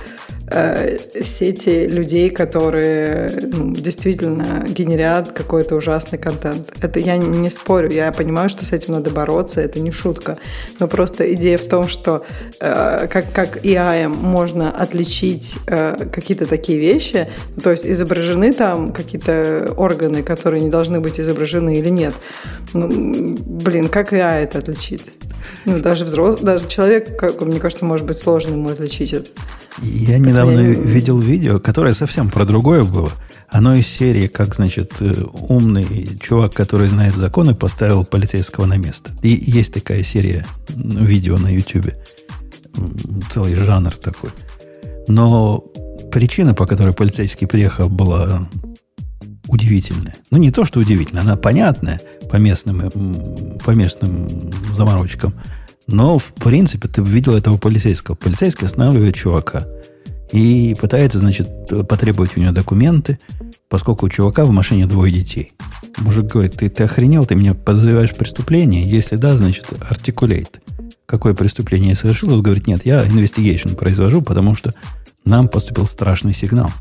э, 0.51 0.97
сети 1.23 1.87
людей, 1.87 2.29
которые 2.29 3.49
ну, 3.51 3.73
действительно 3.73 4.63
генерят 4.67 5.31
какой-то 5.31 5.75
ужасный 5.75 6.19
контент. 6.19 6.71
Это 6.81 6.99
я 6.99 7.17
не, 7.17 7.49
спорю, 7.49 7.91
я 7.91 8.11
понимаю, 8.11 8.49
что 8.49 8.65
с 8.65 8.71
этим 8.71 8.93
надо 8.93 9.09
бороться, 9.09 9.61
это 9.61 9.79
не 9.79 9.91
шутка. 9.91 10.37
Но 10.79 10.87
просто 10.87 11.33
идея 11.33 11.57
в 11.57 11.65
том, 11.65 11.87
что 11.87 12.25
э, 12.59 13.07
как, 13.07 13.31
как 13.33 13.65
AI 13.65 14.07
можно 14.07 14.71
отличить 14.71 15.55
э, 15.67 16.05
какие-то 16.11 16.45
такие 16.45 16.79
вещи, 16.79 17.27
то 17.63 17.71
есть 17.71 17.85
изображены 17.85 18.53
там 18.53 18.91
какие-то 18.91 19.73
органы, 19.77 20.23
которые 20.23 20.61
не 20.61 20.69
должны 20.69 20.99
быть 20.99 21.19
изображены 21.19 21.77
или 21.77 21.89
нет. 21.89 22.13
Ну, 22.73 23.37
блин, 23.37 23.89
как 23.89 24.13
AI 24.13 24.43
это 24.43 24.59
отличить? 24.59 25.11
Ну, 25.65 25.79
даже 25.79 26.05
взрослый, 26.05 26.43
даже 26.43 26.67
человек, 26.67 27.17
как, 27.17 27.41
мне 27.41 27.59
кажется, 27.59 27.85
может 27.85 28.05
быть 28.05 28.17
сложно 28.17 28.53
ему 28.53 28.69
отличить 28.69 29.13
это. 29.13 29.29
Я 29.81 30.17
недавно 30.17 30.59
я... 30.59 30.73
видел 30.73 31.19
видео, 31.19 31.59
которое 31.59 31.93
совсем 31.93 32.29
про 32.29 32.45
другое 32.45 32.83
было. 32.83 33.11
Оно 33.49 33.73
из 33.73 33.87
серии, 33.87 34.27
как, 34.27 34.55
значит, 34.55 34.93
э, 35.01 35.13
умный 35.49 36.09
чувак, 36.21 36.53
который 36.53 36.87
знает 36.87 37.15
законы, 37.15 37.53
поставил 37.53 38.05
полицейского 38.05 38.65
на 38.65 38.77
место. 38.77 39.11
И 39.23 39.29
есть 39.29 39.73
такая 39.73 40.03
серия 40.03 40.45
видео 40.69 41.37
на 41.37 41.47
YouTube. 41.47 41.93
Целый 43.33 43.55
жанр 43.55 43.91
такой. 43.97 44.29
Но 45.07 45.59
причина, 46.11 46.53
по 46.53 46.65
которой 46.65 46.93
полицейский 46.93 47.47
приехал, 47.47 47.89
была 47.89 48.47
удивительная. 49.51 50.15
Ну, 50.31 50.37
не 50.37 50.51
то, 50.51 50.65
что 50.65 50.79
удивительная, 50.79 51.23
она 51.23 51.35
понятная 51.35 52.01
по 52.29 52.37
местным, 52.37 52.91
по 53.63 53.71
местным 53.71 54.27
заморочкам– 54.73 55.33
но, 55.91 56.17
в 56.17 56.33
принципе, 56.33 56.87
ты 56.87 57.01
видел 57.01 57.35
этого 57.35 57.57
полицейского. 57.57 58.15
Полицейский 58.15 58.65
останавливает 58.65 59.15
чувака 59.15 59.67
и 60.31 60.75
пытается, 60.79 61.19
значит, 61.19 61.49
потребовать 61.89 62.37
у 62.37 62.41
него 62.41 62.53
документы, 62.53 63.19
поскольку 63.67 64.05
у 64.05 64.09
чувака 64.09 64.45
в 64.45 64.51
машине 64.51 64.85
двое 64.85 65.11
детей. 65.11 65.53
Мужик 65.97 66.27
говорит, 66.27 66.53
ты, 66.53 66.69
ты 66.69 66.83
охренел, 66.83 67.25
ты 67.25 67.35
меня 67.35 67.53
подозреваешь 67.53 68.11
в 68.11 68.15
преступлении? 68.15 68.87
Если 68.87 69.17
да, 69.17 69.35
значит, 69.35 69.67
артикулейт. 69.89 70.61
Какое 71.05 71.33
преступление 71.33 71.89
я 71.89 71.95
совершил? 71.95 72.33
Он 72.33 72.41
говорит, 72.41 72.67
нет, 72.67 72.85
я 72.85 73.03
investigation 73.03 73.75
произвожу, 73.75 74.21
потому 74.21 74.55
что 74.55 74.73
нам 75.25 75.49
поступил 75.49 75.85
страшный 75.85 76.33
сигнал. 76.33 76.71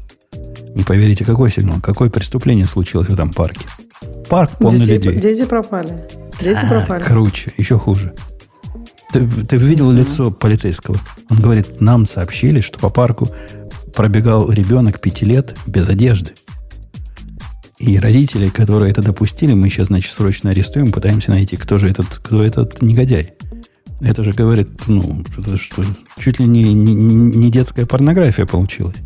Не 0.75 0.85
поверите, 0.85 1.25
какой 1.25 1.51
сигнал? 1.51 1.81
Какое 1.81 2.11
преступление 2.11 2.65
случилось 2.65 3.09
в 3.09 3.13
этом 3.13 3.33
парке? 3.33 3.67
Парк 4.29 4.53
полный 4.59 4.87
дети, 4.87 5.07
людей. 5.07 5.21
Дети 5.21 5.45
пропали. 5.45 6.07
Дети 6.41 6.61
а, 6.63 6.69
пропали. 6.69 7.03
Круче, 7.03 7.53
еще 7.57 7.79
хуже. 7.79 8.15
Ты, 9.13 9.27
ты 9.27 9.57
видел 9.57 9.91
лицо 9.91 10.31
полицейского? 10.31 10.97
Он 11.29 11.41
говорит, 11.41 11.81
нам 11.81 12.07
сообщили, 12.07 12.61
что 12.61 12.79
по 12.79 12.91
парку 12.91 13.29
пробегал 13.95 14.51
ребенок 14.51 15.01
пяти 15.01 15.25
лет 15.25 15.57
без 15.67 15.89
одежды. 15.89 16.31
И 17.79 17.99
родители, 17.99 18.49
которые 18.51 18.93
это 18.93 19.03
допустили, 19.03 19.55
мы 19.55 19.71
сейчас, 19.71 19.89
значит, 19.89 20.13
срочно 20.13 20.51
арестуем, 20.51 20.93
пытаемся 20.93 21.31
найти, 21.31 21.57
кто 21.57 21.79
же 21.79 21.89
этот, 21.89 22.07
кто 22.07 22.43
этот 22.43 22.83
негодяй. 22.83 23.33
Это 24.01 24.23
же 24.23 24.33
говорит, 24.33 24.69
ну, 24.87 25.25
что, 25.33 25.57
что 25.57 25.83
чуть 26.19 26.39
ли 26.39 26.47
не, 26.47 26.73
не, 26.75 26.95
не 26.95 27.51
детская 27.51 27.87
порнография 27.87 28.47
получилась. 28.47 28.97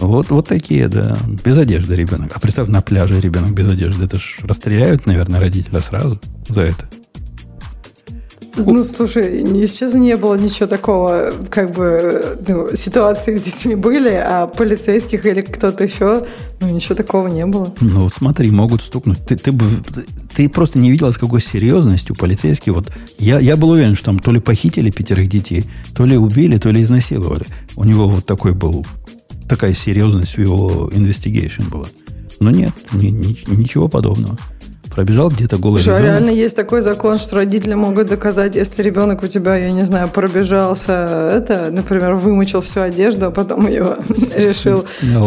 Вот, 0.00 0.30
вот 0.30 0.48
такие, 0.48 0.88
да. 0.88 1.16
Без 1.44 1.58
одежды 1.58 1.94
ребенок. 1.94 2.32
А 2.34 2.40
представь, 2.40 2.68
на 2.68 2.80
пляже 2.80 3.20
ребенок 3.20 3.52
без 3.52 3.68
одежды. 3.68 4.06
Это 4.06 4.18
ж 4.18 4.38
расстреляют, 4.42 5.06
наверное, 5.06 5.40
родителя 5.40 5.80
сразу 5.80 6.18
за 6.48 6.62
это. 6.62 6.88
Ну, 8.56 8.82
слушай, 8.82 9.44
сейчас 9.66 9.94
не 9.94 10.16
было 10.16 10.34
ничего 10.34 10.66
такого, 10.66 11.32
как 11.50 11.72
бы, 11.72 12.36
ну, 12.48 12.74
ситуации 12.74 13.36
с 13.36 13.42
детьми 13.42 13.74
были, 13.74 14.10
а 14.10 14.48
полицейских 14.48 15.24
или 15.24 15.40
кто-то 15.40 15.84
еще, 15.84 16.26
ну, 16.60 16.68
ничего 16.68 16.94
такого 16.94 17.28
не 17.28 17.46
было. 17.46 17.72
Ну, 17.80 18.00
вот 18.00 18.12
смотри, 18.12 18.50
могут 18.50 18.82
стукнуть. 18.82 19.24
Ты, 19.24 19.36
ты, 19.36 19.54
ты 20.34 20.48
просто 20.48 20.78
не 20.78 20.90
видела, 20.90 21.12
с 21.12 21.18
какой 21.18 21.40
серьезностью 21.40 22.16
полицейские. 22.16 22.74
Вот 22.74 22.90
я, 23.18 23.38
я 23.38 23.56
был 23.56 23.70
уверен, 23.70 23.94
что 23.94 24.06
там 24.06 24.18
то 24.18 24.32
ли 24.32 24.40
похитили 24.40 24.90
пятерых 24.90 25.28
детей, 25.28 25.64
то 25.94 26.04
ли 26.04 26.16
убили, 26.16 26.58
то 26.58 26.70
ли 26.70 26.82
изнасиловали. 26.82 27.46
У 27.76 27.84
него 27.84 28.08
вот 28.08 28.26
такой 28.26 28.52
был, 28.52 28.84
такая 29.50 29.74
серьезность 29.74 30.36
в 30.36 30.40
его 30.40 30.90
investigation 30.94 31.68
была. 31.68 31.86
Но 32.38 32.50
нет, 32.50 32.72
ни, 32.92 33.08
ни, 33.08 33.36
ничего 33.48 33.88
подобного. 33.88 34.38
Пробежал 34.94 35.30
где-то 35.30 35.58
голый 35.58 35.80
что, 35.80 35.90
ребенок. 35.90 36.04
реально 36.04 36.30
есть 36.30 36.56
такой 36.56 36.80
закон, 36.82 37.18
что 37.18 37.36
родители 37.36 37.74
могут 37.74 38.08
доказать, 38.08 38.56
если 38.56 38.82
ребенок 38.82 39.22
у 39.22 39.28
тебя, 39.28 39.56
я 39.56 39.70
не 39.70 39.84
знаю, 39.84 40.08
пробежался, 40.08 41.32
это, 41.36 41.70
например, 41.70 42.16
вымочил 42.16 42.60
всю 42.60 42.80
одежду, 42.80 43.26
а 43.26 43.30
потом 43.30 43.68
ее 43.68 43.96
решил, 44.08 44.84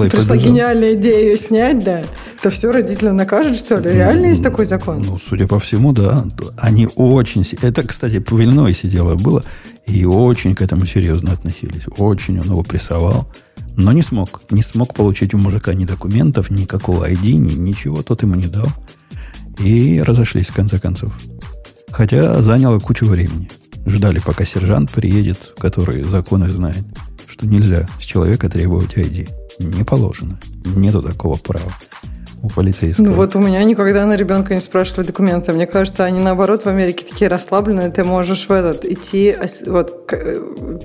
пришла 0.09 0.36
гениальная 0.36 0.95
идея 0.95 1.19
ее 1.19 1.38
снять, 1.38 1.84
да, 1.84 2.01
то 2.41 2.49
все 2.49 2.71
родители 2.71 3.09
накажут, 3.09 3.57
что 3.57 3.78
ли? 3.78 3.91
Реально 3.91 4.28
есть 4.28 4.43
такой 4.43 4.65
закон? 4.65 5.01
Ну, 5.05 5.17
судя 5.30 5.47
по 5.47 5.59
всему, 5.59 5.93
да. 5.93 6.26
Они 6.57 6.89
очень... 6.95 7.45
Это, 7.61 7.84
кстати, 7.84 8.24
в 8.26 8.41
Иллинойсе 8.41 8.89
дело 8.89 9.15
было, 9.15 9.43
и 9.86 10.03
очень 10.05 10.55
к 10.55 10.61
этому 10.61 10.86
серьезно 10.86 11.32
относились. 11.34 11.84
Очень 11.97 12.39
он 12.39 12.47
его 12.47 12.63
прессовал. 12.63 13.28
Но 13.76 13.91
не 13.91 14.01
смог. 14.01 14.41
Не 14.51 14.61
смог 14.61 14.93
получить 14.93 15.34
у 15.34 15.38
мужика 15.38 15.74
ни 15.74 15.86
документов, 15.86 16.49
никакого 16.49 17.09
ID, 17.09 17.34
ни 17.34 17.53
ничего. 17.53 18.03
Тот 18.03 18.21
ему 18.21 18.36
не 18.36 18.47
дал. 18.47 18.67
И 19.59 20.01
разошлись 20.01 20.47
в 20.47 20.55
конце 20.55 20.80
концов. 20.80 21.13
Хотя 21.91 22.41
заняло 22.41 22.80
кучу 22.80 23.05
времени. 23.05 23.49
Ждали, 23.86 24.19
пока 24.19 24.45
сержант 24.45 24.91
приедет, 24.91 25.53
который 25.57 26.03
законы 26.03 26.49
знает, 26.49 26.84
что 27.28 27.47
нельзя 27.47 27.88
с 27.99 28.03
человека 28.03 28.49
требовать 28.49 28.95
ID. 28.95 29.30
Не 29.59 29.84
положено. 29.84 30.39
Нету 30.65 31.01
такого 31.01 31.36
права 31.36 31.71
у 32.44 32.50
полицейского. 32.50 33.06
Ну 33.06 33.14
вот 33.14 33.36
у 33.36 33.39
меня 33.39 33.64
никогда 33.64 34.06
на 34.06 34.18
ребенка 34.18 34.54
не 34.54 34.60
спрашивали 34.60 35.08
документы. 35.08 35.54
Мне 35.54 35.66
кажется, 35.66 36.04
они 36.04 36.20
наоборот 36.20 36.64
в 36.64 36.68
Америке 36.68 37.06
такие 37.10 37.30
расслабленные. 37.30 37.89
Ты 37.89 38.04
можешь 38.04 38.50
в 38.50 38.52
этот 38.52 38.84
идти, 38.84 39.36
вот 39.66 40.08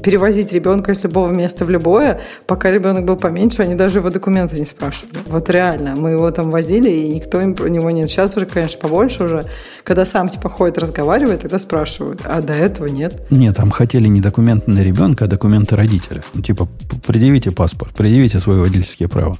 перевозить 0.01 0.53
ребенка 0.53 0.93
из 0.93 1.03
любого 1.03 1.31
места 1.33 1.65
в 1.65 1.71
любое. 1.71 2.21
Пока 2.47 2.71
ребенок 2.71 3.05
был 3.05 3.17
поменьше, 3.17 3.63
они 3.63 3.75
даже 3.75 3.99
его 3.99 4.11
документы 4.11 4.57
не 4.57 4.65
спрашивали. 4.65 5.19
Вот 5.27 5.51
реально. 5.51 5.97
Мы 5.97 6.11
его 6.11 6.31
там 6.31 6.53
возили, 6.53 6.91
и 6.91 7.17
никто 7.17 7.41
им 7.41 7.57
про 7.57 7.69
него 7.69 7.91
нет. 7.91 8.09
Сейчас 8.09 8.37
уже, 8.37 8.47
конечно, 8.47 8.79
побольше 8.79 9.25
уже. 9.25 9.45
Когда 9.83 10.07
сам 10.07 10.29
типа 10.29 10.49
ходит, 10.49 10.79
разговаривает, 10.79 11.41
тогда 11.41 11.59
спрашивают. 11.59 12.21
А 12.25 12.41
до 12.41 12.53
этого 12.53 12.87
нет. 12.87 13.27
Нет, 13.31 13.57
там 13.57 13.73
хотели 13.73 14.07
не 14.07 14.21
документы 14.21 14.71
на 14.71 14.79
ребенка, 14.79 15.25
а 15.25 15.29
документы 15.29 15.75
родителя. 15.75 16.23
Ну, 16.35 16.43
типа, 16.43 16.69
предъявите 17.05 17.51
паспорт, 17.51 17.95
предъявите 17.95 18.39
свои 18.39 18.59
водительские 18.59 19.09
права. 19.09 19.37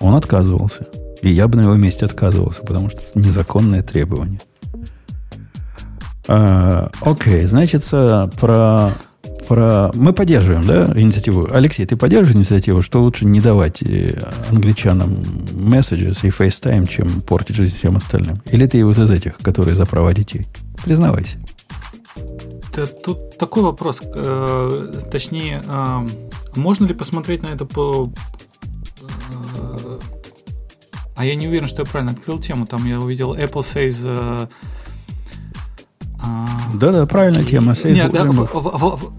Он 0.00 0.14
отказывался. 0.14 0.86
И 1.22 1.30
я 1.30 1.48
бы 1.48 1.56
на 1.56 1.62
его 1.62 1.74
месте 1.74 2.06
отказывался, 2.06 2.62
потому 2.62 2.90
что 2.90 3.00
это 3.00 3.18
незаконное 3.18 3.82
требование. 3.82 4.40
А, 6.28 6.90
окей, 7.00 7.46
значит, 7.46 7.84
про, 7.88 8.92
про... 9.48 9.90
Мы 9.94 10.12
поддерживаем, 10.12 10.66
да, 10.66 10.92
инициативу. 11.00 11.48
Алексей, 11.52 11.86
ты 11.86 11.96
поддерживаешь 11.96 12.36
инициативу, 12.36 12.82
что 12.82 13.00
лучше 13.02 13.24
не 13.24 13.40
давать 13.40 13.82
э, 13.82 14.18
англичанам 14.50 15.22
messages 15.52 16.18
и 16.22 16.28
FaceTime, 16.28 16.88
чем 16.88 17.22
портить 17.22 17.56
жизнь 17.56 17.76
всем 17.76 17.96
остальным? 17.96 18.42
Или 18.50 18.66
ты 18.66 18.84
вот 18.84 18.98
из 18.98 19.10
этих, 19.10 19.38
которые 19.38 19.74
за 19.74 19.86
права 19.86 20.12
детей? 20.12 20.46
Признавайся. 20.84 21.38
Да, 22.74 22.86
тут 22.86 23.38
такой 23.38 23.62
вопрос, 23.62 24.02
э, 24.02 24.92
точнее, 25.10 25.62
э, 25.64 26.08
можно 26.56 26.86
ли 26.86 26.94
посмотреть 26.94 27.42
на 27.42 27.48
это 27.48 27.64
по 27.64 28.12
а 31.16 31.24
я 31.24 31.34
не 31.34 31.48
уверен, 31.48 31.66
что 31.66 31.82
я 31.82 31.86
правильно 31.86 32.12
открыл 32.12 32.38
тему. 32.38 32.66
Там 32.66 32.84
я 32.86 33.00
увидел 33.00 33.34
Apple 33.34 33.62
says... 33.62 34.02
Э, 34.04 34.46
Да-да, 36.74 37.06
правильная 37.06 37.44
тема. 37.44 37.72
Says 37.72 37.92
Нет, 37.92 38.12
да, 38.12 38.24
в, 38.24 38.32
в, 38.32 38.96
в, 38.96 39.12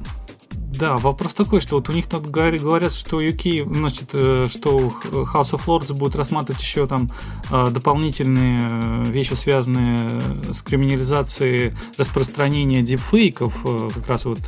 да, 0.77 0.95
вопрос 0.97 1.33
такой, 1.33 1.59
что 1.59 1.77
вот 1.77 1.89
у 1.89 1.93
них 1.93 2.05
тут 2.05 2.27
говорят, 2.29 2.93
что 2.93 3.19
UK, 3.19 3.73
значит, 3.73 4.09
э, 4.13 4.45
что 4.47 4.77
House 5.11 5.53
of 5.53 5.65
Lords 5.65 5.93
будет 5.93 6.15
рассматривать 6.15 6.61
еще 6.61 6.85
там 6.85 7.09
э, 7.49 7.69
дополнительные 7.71 9.03
вещи, 9.05 9.33
связанные 9.33 10.21
с 10.53 10.61
криминализацией 10.61 11.73
распространения 11.97 12.83
дипфейков, 12.83 13.63
как 13.93 14.07
раз 14.07 14.25
вот 14.25 14.39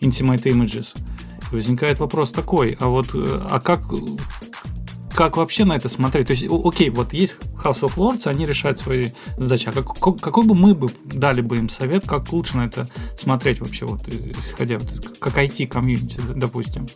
Intimate 0.00 0.42
Images. 0.44 0.96
возникает 1.50 2.00
вопрос 2.00 2.32
такой, 2.32 2.76
а 2.80 2.86
вот 2.86 3.14
э, 3.14 3.46
а 3.50 3.60
как 3.60 3.82
как 5.14 5.36
вообще 5.36 5.64
на 5.64 5.74
это 5.74 5.88
смотреть? 5.88 6.28
То 6.28 6.32
есть, 6.32 6.46
окей, 6.48 6.90
вот 6.90 7.12
есть 7.12 7.36
House 7.62 7.80
of 7.80 7.96
Lords, 7.96 8.26
они 8.26 8.46
решают 8.46 8.78
свои 8.78 9.10
задачи. 9.36 9.68
А 9.68 9.72
как, 9.72 10.20
какой 10.20 10.44
бы 10.44 10.54
мы 10.54 10.74
бы 10.74 10.88
дали 11.04 11.40
бы 11.40 11.58
им 11.58 11.68
совет, 11.68 12.06
как 12.06 12.32
лучше 12.32 12.56
на 12.56 12.66
это 12.66 12.88
смотреть 13.18 13.60
вообще, 13.60 13.86
вот, 13.86 14.06
исходя, 14.08 14.78
вот, 14.78 15.16
как 15.18 15.36
IT-комьюнити, 15.36 16.20
допустим? 16.34 16.86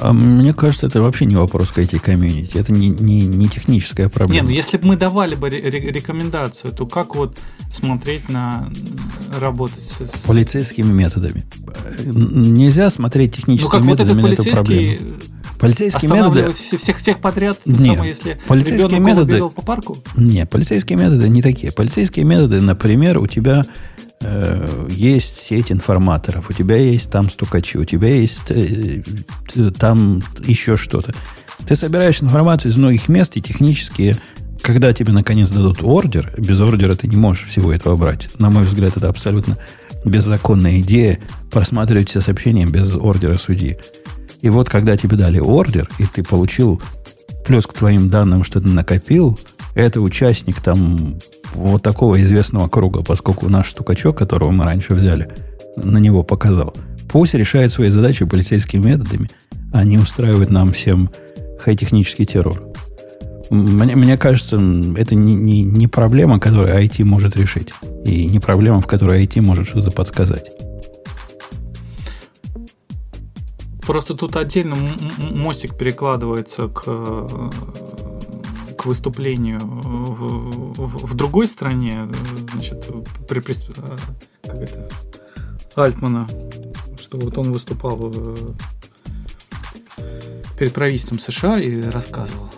А 0.00 0.12
мне 0.12 0.52
кажется, 0.52 0.86
это 0.86 1.02
вообще 1.02 1.26
не 1.26 1.36
вопрос 1.36 1.70
к 1.70 1.78
IT-комьюнити. 1.78 2.56
Это 2.56 2.72
не, 2.72 2.88
не, 2.88 3.26
не 3.26 3.48
техническая 3.48 4.08
проблема. 4.08 4.42
Не, 4.42 4.48
ну 4.48 4.54
если 4.54 4.76
бы 4.76 4.88
мы 4.88 4.96
давали 4.96 5.34
бы 5.34 5.48
рекомендацию, 5.50 6.72
то 6.72 6.86
как 6.86 7.14
вот 7.16 7.38
смотреть 7.70 8.28
на 8.28 8.70
работать 9.38 9.80
с... 9.80 10.22
Полицейскими 10.22 10.92
методами. 10.92 11.44
Нельзя 12.04 12.90
смотреть 12.90 13.36
техническими 13.36 13.66
ну, 13.66 13.78
как 13.78 13.84
методами 13.84 14.22
вот 14.22 14.32
этот 14.32 14.44
полицейский 14.44 15.35
Полицейские 15.58 16.10
методы... 16.10 16.52
всех, 16.52 16.98
всех 16.98 17.18
подряд, 17.20 17.58
нет, 17.64 17.80
самое, 17.80 18.08
если 18.08 18.38
полицейские 18.46 19.00
методы... 19.00 19.38
по 19.48 19.62
парку? 19.62 19.98
Нет, 20.16 20.50
полицейские 20.50 20.98
методы 20.98 21.28
не 21.28 21.42
такие. 21.42 21.72
Полицейские 21.72 22.24
методы, 22.24 22.60
например, 22.60 23.18
у 23.18 23.26
тебя 23.26 23.66
э, 24.20 24.86
есть 24.90 25.36
сеть 25.36 25.72
информаторов, 25.72 26.50
у 26.50 26.52
тебя 26.52 26.76
есть 26.76 27.10
там 27.10 27.30
стукачи, 27.30 27.78
у 27.78 27.84
тебя 27.84 28.14
есть 28.14 28.50
э, 28.50 29.02
там 29.78 30.22
еще 30.44 30.76
что-то. 30.76 31.14
Ты 31.66 31.76
собираешь 31.76 32.22
информацию 32.22 32.70
из 32.70 32.76
многих 32.76 33.08
мест 33.08 33.36
и 33.36 33.42
технически, 33.42 34.16
когда 34.62 34.92
тебе 34.92 35.12
наконец 35.12 35.48
дадут 35.48 35.78
ордер, 35.82 36.32
без 36.36 36.60
ордера 36.60 36.94
ты 36.94 37.08
не 37.08 37.16
можешь 37.16 37.48
всего 37.48 37.72
этого 37.72 37.96
брать. 37.96 38.28
На 38.38 38.50
мой 38.50 38.64
взгляд, 38.64 38.96
это 38.96 39.08
абсолютно 39.08 39.56
беззаконная 40.04 40.80
идея 40.80 41.18
просматривать 41.50 42.10
все 42.10 42.20
сообщения 42.20 42.66
без 42.66 42.94
ордера 42.94 43.36
судьи. 43.36 43.76
И 44.46 44.48
вот 44.48 44.68
когда 44.70 44.96
тебе 44.96 45.16
дали 45.16 45.40
ордер, 45.40 45.88
и 45.98 46.04
ты 46.04 46.22
получил 46.22 46.80
плюс 47.44 47.66
к 47.66 47.72
твоим 47.72 48.08
данным, 48.08 48.44
что 48.44 48.60
ты 48.60 48.68
накопил, 48.68 49.36
это 49.74 50.00
участник 50.00 50.60
там 50.60 51.16
вот 51.54 51.82
такого 51.82 52.22
известного 52.22 52.68
круга, 52.68 53.02
поскольку 53.02 53.48
наш 53.48 53.70
стукачок, 53.70 54.16
которого 54.16 54.52
мы 54.52 54.64
раньше 54.64 54.94
взяли, 54.94 55.28
на 55.74 55.98
него 55.98 56.22
показал. 56.22 56.76
Пусть 57.10 57.34
решает 57.34 57.72
свои 57.72 57.88
задачи 57.88 58.24
полицейскими 58.24 58.82
методами, 58.82 59.28
а 59.72 59.82
не 59.82 59.98
устраивает 59.98 60.50
нам 60.50 60.72
всем 60.72 61.10
хай-технический 61.58 62.24
террор. 62.24 62.62
Мне, 63.50 63.96
мне 63.96 64.16
кажется, 64.16 64.60
это 64.96 65.16
не, 65.16 65.34
не, 65.34 65.64
не 65.64 65.88
проблема, 65.88 66.38
которую 66.38 66.68
IT 66.68 67.02
может 67.02 67.36
решить. 67.36 67.72
И 68.04 68.26
не 68.26 68.38
проблема, 68.38 68.80
в 68.80 68.86
которой 68.86 69.24
IT 69.24 69.40
может 69.40 69.66
что-то 69.66 69.90
подсказать. 69.90 70.52
Просто 73.86 74.14
тут 74.14 74.36
отдельно 74.36 74.76
мостик 75.18 75.76
перекладывается 75.76 76.68
к, 76.68 76.82
к 78.76 78.84
выступлению 78.84 79.60
в, 79.60 80.74
в, 80.74 81.06
в 81.06 81.14
другой 81.14 81.46
стране, 81.46 82.08
значит, 82.52 82.88
при, 83.28 83.38
при, 83.38 83.54
как 84.42 84.56
это, 84.56 84.88
Альтмана, 85.76 86.26
что 87.00 87.18
вот 87.18 87.38
он 87.38 87.52
выступал 87.52 88.12
перед 90.58 90.72
правительством 90.72 91.20
США 91.20 91.58
и 91.58 91.80
рассказывал. 91.82 92.50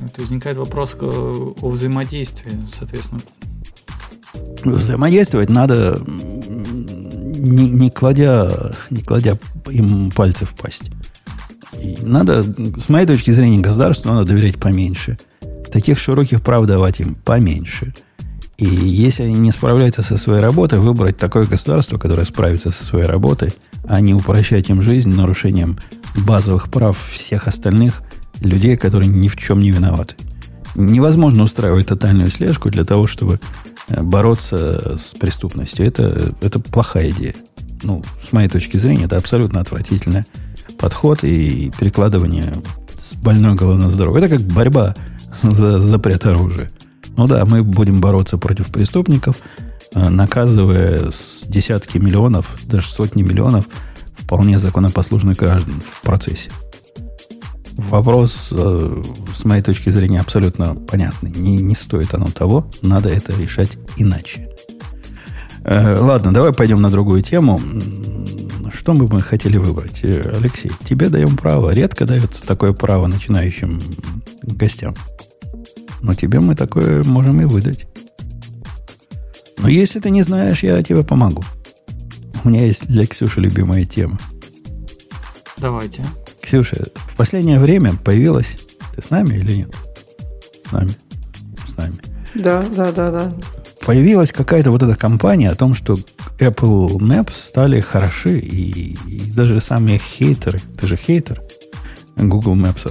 Это 0.00 0.20
возникает 0.20 0.58
вопрос 0.58 0.96
о 1.00 1.68
взаимодействии, 1.68 2.52
соответственно. 2.70 3.22
Взаимодействовать 4.64 5.48
надо 5.48 6.02
не, 6.06 7.70
не, 7.70 7.90
кладя, 7.90 8.74
не 8.90 9.02
кладя 9.02 9.38
им 9.68 10.10
пальцы 10.10 10.44
в 10.44 10.54
пасть. 10.54 10.90
И 11.80 11.98
надо, 12.02 12.42
с 12.42 12.88
моей 12.88 13.06
точки 13.06 13.30
зрения, 13.30 13.60
государству 13.60 14.12
надо 14.12 14.26
доверять 14.26 14.58
поменьше. 14.58 15.18
Таких 15.72 15.98
широких 15.98 16.42
прав 16.42 16.66
давать 16.66 17.00
им 17.00 17.16
поменьше. 17.16 17.92
И 18.56 18.66
если 18.66 19.24
они 19.24 19.34
не 19.34 19.50
справляются 19.50 20.02
со 20.02 20.16
своей 20.16 20.40
работой, 20.40 20.78
выбрать 20.78 21.16
такое 21.16 21.44
государство, 21.44 21.98
которое 21.98 22.24
справится 22.24 22.70
со 22.70 22.84
своей 22.84 23.06
работой, 23.06 23.52
а 23.88 24.00
не 24.00 24.14
упрощать 24.14 24.70
им 24.70 24.80
жизнь 24.80 25.12
нарушением 25.12 25.76
базовых 26.16 26.70
прав 26.70 26.96
всех 27.10 27.48
остальных 27.48 28.02
людей, 28.40 28.76
которые 28.76 29.08
ни 29.08 29.26
в 29.26 29.36
чем 29.36 29.58
не 29.58 29.72
виноваты. 29.72 30.14
Невозможно 30.76 31.42
устраивать 31.42 31.88
тотальную 31.88 32.28
слежку 32.30 32.70
для 32.70 32.84
того, 32.84 33.08
чтобы 33.08 33.40
бороться 33.88 34.96
с 34.96 35.14
преступностью. 35.18 35.86
Это, 35.86 36.32
это 36.40 36.60
плохая 36.60 37.10
идея. 37.10 37.34
Ну, 37.84 38.02
с 38.22 38.32
моей 38.32 38.48
точки 38.48 38.78
зрения, 38.78 39.04
это 39.04 39.16
абсолютно 39.16 39.60
отвратительный 39.60 40.24
подход 40.78 41.22
и 41.22 41.70
перекладывание 41.78 42.52
с 42.96 43.14
больной 43.14 43.54
головы 43.54 43.78
на 43.78 43.90
здоровье. 43.90 44.26
Это 44.26 44.38
как 44.38 44.46
борьба 44.46 44.94
за 45.42 45.78
запрет 45.80 46.24
оружия. 46.26 46.70
Ну 47.16 47.26
да, 47.26 47.44
мы 47.44 47.62
будем 47.62 48.00
бороться 48.00 48.38
против 48.38 48.72
преступников, 48.72 49.36
э, 49.94 50.08
наказывая 50.08 51.10
с 51.10 51.44
десятки 51.46 51.98
миллионов, 51.98 52.56
даже 52.64 52.88
сотни 52.88 53.22
миллионов 53.22 53.66
вполне 54.14 54.58
законопослушных 54.58 55.36
граждан 55.36 55.74
в 55.80 56.02
процессе. 56.02 56.50
Вопрос, 57.76 58.48
э, 58.52 59.02
с 59.34 59.44
моей 59.44 59.62
точки 59.62 59.90
зрения, 59.90 60.20
абсолютно 60.20 60.74
понятный. 60.74 61.30
Не, 61.30 61.56
не 61.56 61.74
стоит 61.74 62.14
оно 62.14 62.26
того, 62.26 62.70
надо 62.82 63.08
это 63.10 63.38
решать 63.38 63.76
иначе. 63.96 64.48
Э, 65.64 65.98
ладно, 65.98 66.32
давай 66.32 66.52
пойдем 66.52 66.82
на 66.82 66.90
другую 66.90 67.22
тему. 67.22 67.60
Что 68.72 68.92
бы 68.92 69.08
мы 69.08 69.20
хотели 69.20 69.56
выбрать? 69.56 70.04
Э, 70.04 70.34
Алексей, 70.36 70.70
тебе 70.84 71.08
даем 71.08 71.36
право. 71.36 71.70
Редко 71.70 72.04
дается 72.04 72.46
такое 72.46 72.72
право 72.72 73.06
начинающим 73.06 73.80
гостям. 74.42 74.94
Но 76.02 76.14
тебе 76.14 76.40
мы 76.40 76.54
такое 76.54 77.02
можем 77.02 77.40
и 77.40 77.44
выдать. 77.46 77.86
Но 79.58 79.68
если 79.68 80.00
ты 80.00 80.10
не 80.10 80.22
знаешь, 80.22 80.62
я 80.62 80.82
тебе 80.82 81.02
помогу. 81.02 81.42
У 82.44 82.50
меня 82.50 82.66
есть 82.66 82.86
для 82.86 83.06
Ксюши 83.06 83.40
любимая 83.40 83.86
тема. 83.86 84.18
Давайте. 85.56 86.04
Ксюша, 86.42 86.88
в 86.94 87.16
последнее 87.16 87.58
время 87.58 87.94
появилась... 87.94 88.56
Ты 88.94 89.02
с 89.02 89.08
нами 89.08 89.36
или 89.36 89.56
нет? 89.56 89.74
С 90.68 90.72
нами. 90.72 90.90
С 91.64 91.76
нами. 91.76 91.94
Да, 92.34 92.62
да, 92.76 92.92
да, 92.92 93.10
да. 93.10 93.32
Появилась 93.84 94.32
какая-то 94.32 94.70
вот 94.70 94.82
эта 94.82 94.94
компания 94.94 95.50
о 95.50 95.54
том, 95.54 95.74
что 95.74 95.96
Apple 96.38 96.96
Maps 96.98 97.34
стали 97.34 97.80
хороши, 97.80 98.38
и, 98.38 98.96
и 99.06 99.30
даже 99.30 99.60
сами 99.60 99.98
хейтеры, 99.98 100.60
ты 100.78 100.86
же 100.86 100.96
хейтер 100.96 101.42
Google 102.16 102.54
Maps, 102.54 102.90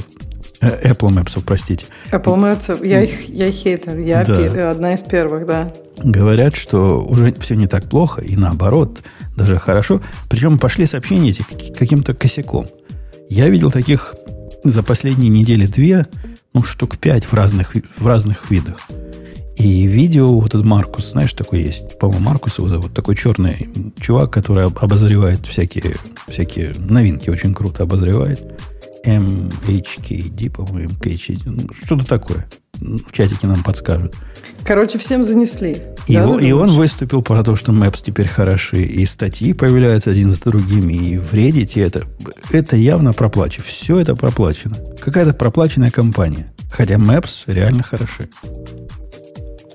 э, 0.62 0.92
Apple 0.92 1.10
Maps, 1.10 1.42
простите. 1.46 1.86
Apple 2.12 2.38
Maps, 2.38 2.86
я, 2.86 3.02
их, 3.02 3.28
я 3.30 3.52
хейтер, 3.52 3.98
я 3.98 4.24
да. 4.24 4.72
одна 4.72 4.94
из 4.94 5.02
первых, 5.02 5.46
да. 5.46 5.74
Говорят, 6.04 6.56
что 6.56 7.04
уже 7.04 7.34
все 7.40 7.56
не 7.56 7.68
так 7.68 7.90
плохо, 7.90 8.22
и 8.22 8.36
наоборот, 8.36 9.02
даже 9.36 9.58
хорошо. 9.58 10.02
Причем 10.30 10.60
пошли 10.60 10.86
сообщения 10.86 11.30
эти 11.30 11.44
каким-то 11.78 12.14
косяком– 12.14 12.68
я 13.34 13.50
видел 13.50 13.72
таких 13.72 14.14
за 14.64 14.84
последние 14.84 15.30
недели 15.30 15.66
две, 15.66 16.06
ну, 16.54 16.64
штук 16.64 17.00
пять 17.00 17.26
в 17.26 17.34
разных, 17.34 17.74
в 17.98 18.06
разных 18.06 18.52
видах. 18.52 18.78
И 19.56 19.86
видео, 19.86 20.40
вот 20.40 20.48
этот 20.48 20.66
Маркус, 20.66 21.12
знаешь, 21.12 21.34
такой 21.34 21.62
есть, 21.62 22.00
по-моему, 22.00 22.26
Маркус 22.26 22.58
его 22.58 22.68
зовут, 22.68 22.94
такой 22.94 23.16
черный 23.16 23.70
чувак, 24.00 24.32
который 24.32 24.66
обозревает 24.66 25.46
всякие, 25.46 25.96
всякие 26.28 26.74
новинки, 26.78 27.30
очень 27.30 27.54
круто 27.54 27.84
обозревает. 27.84 28.42
MHKD, 29.06 30.50
по-моему, 30.50 30.90
MKHD, 30.90 31.42
ну, 31.46 31.70
что-то 31.84 32.06
такое. 32.06 32.48
В 32.80 33.12
чатике 33.12 33.48
нам 33.48 33.62
подскажут. 33.64 34.16
Короче, 34.66 34.98
всем 34.98 35.24
занесли. 35.24 35.82
И, 36.08 36.16
да, 36.16 36.28
он, 36.28 36.40
и 36.40 36.52
он 36.52 36.70
выступил 36.70 37.22
про 37.22 37.44
то, 37.44 37.56
что 37.56 37.72
Maps 37.72 38.02
теперь 38.04 38.28
хороши, 38.28 38.84
и 38.84 39.06
статьи 39.06 39.54
появляются 39.54 40.10
один 40.10 40.32
за 40.32 40.42
другим, 40.42 40.90
и 40.90 41.18
в 41.18 41.34
Reddit 41.34 41.82
это, 41.82 42.06
это 42.50 42.76
явно 42.76 43.14
проплачено. 43.14 43.66
Все 43.66 44.00
это 44.00 44.16
проплачено. 44.16 44.78
Какая-то 45.00 45.34
проплаченная 45.34 45.92
компания. 45.92 46.54
Хотя 46.72 46.96
Maps 46.96 47.44
реально 47.46 47.84
хороши. 47.84 48.30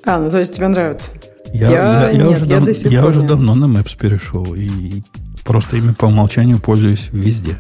А, 0.09 0.19
ну 0.19 0.31
то 0.31 0.39
есть 0.39 0.55
тебе 0.55 0.69
нравится? 0.69 1.11
Я, 1.53 1.69
я, 1.69 2.11
я, 2.11 2.17
нет, 2.17 2.29
уже, 2.29 2.47
я, 2.47 2.61
дав, 2.61 2.77
я 2.77 3.05
уже 3.05 3.21
давно 3.21 3.55
на 3.55 3.67
Maps 3.67 3.95
перешел, 3.95 4.55
и 4.55 5.03
просто 5.45 5.77
ими 5.77 5.93
по 5.93 6.07
умолчанию 6.07 6.59
пользуюсь 6.61 7.11
везде. 7.13 7.59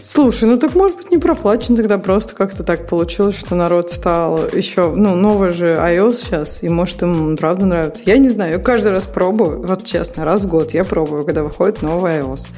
Слушай, 0.00 0.48
ну 0.48 0.58
так 0.58 0.74
может 0.74 0.96
быть 0.96 1.12
не 1.12 1.18
проплачен 1.18 1.76
тогда, 1.76 1.98
просто 1.98 2.34
как-то 2.34 2.64
так 2.64 2.88
получилось, 2.88 3.38
что 3.38 3.54
народ 3.54 3.90
стал 3.90 4.40
еще, 4.52 4.92
ну, 4.92 5.14
новый 5.14 5.52
же 5.52 5.76
iOS 5.76 6.14
сейчас, 6.14 6.64
и 6.64 6.68
может 6.68 7.02
им 7.02 7.36
правда 7.36 7.64
нравится. 7.64 8.02
Я 8.06 8.18
не 8.18 8.28
знаю, 8.28 8.54
я 8.54 8.58
каждый 8.58 8.90
раз 8.90 9.06
пробую, 9.06 9.62
вот 9.62 9.84
честно, 9.84 10.24
раз 10.24 10.40
в 10.40 10.48
год 10.48 10.74
я 10.74 10.82
пробую, 10.82 11.24
когда 11.24 11.44
выходит 11.44 11.80
новый 11.80 12.10
iOS. 12.14 12.48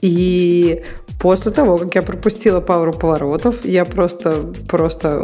И 0.00 0.82
После 1.18 1.50
того, 1.50 1.78
как 1.78 1.94
я 1.96 2.02
пропустила 2.02 2.60
пару 2.60 2.92
поворотов, 2.92 3.64
я 3.64 3.84
просто, 3.84 4.52
просто 4.68 5.20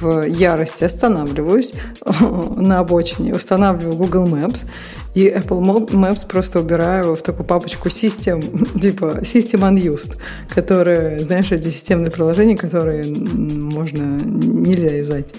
в 0.00 0.22
ярости 0.26 0.84
останавливаюсь 0.84 1.74
на 2.56 2.78
обочине, 2.78 3.34
устанавливаю 3.34 3.96
Google 3.96 4.26
Maps 4.26 4.66
и 5.16 5.28
Apple 5.28 5.88
Maps 5.88 6.26
просто 6.28 6.60
убираю 6.60 7.16
в 7.16 7.22
такую 7.22 7.46
папочку 7.46 7.88
System, 7.88 8.80
типа 8.80 9.20
System 9.22 9.60
Unused, 9.60 10.14
которые, 10.54 11.20
знаешь, 11.20 11.50
эти 11.52 11.68
системные 11.68 12.10
приложения, 12.10 12.54
которые 12.54 13.06
можно, 13.06 14.02
нельзя 14.02 14.94
юзать. 14.94 15.34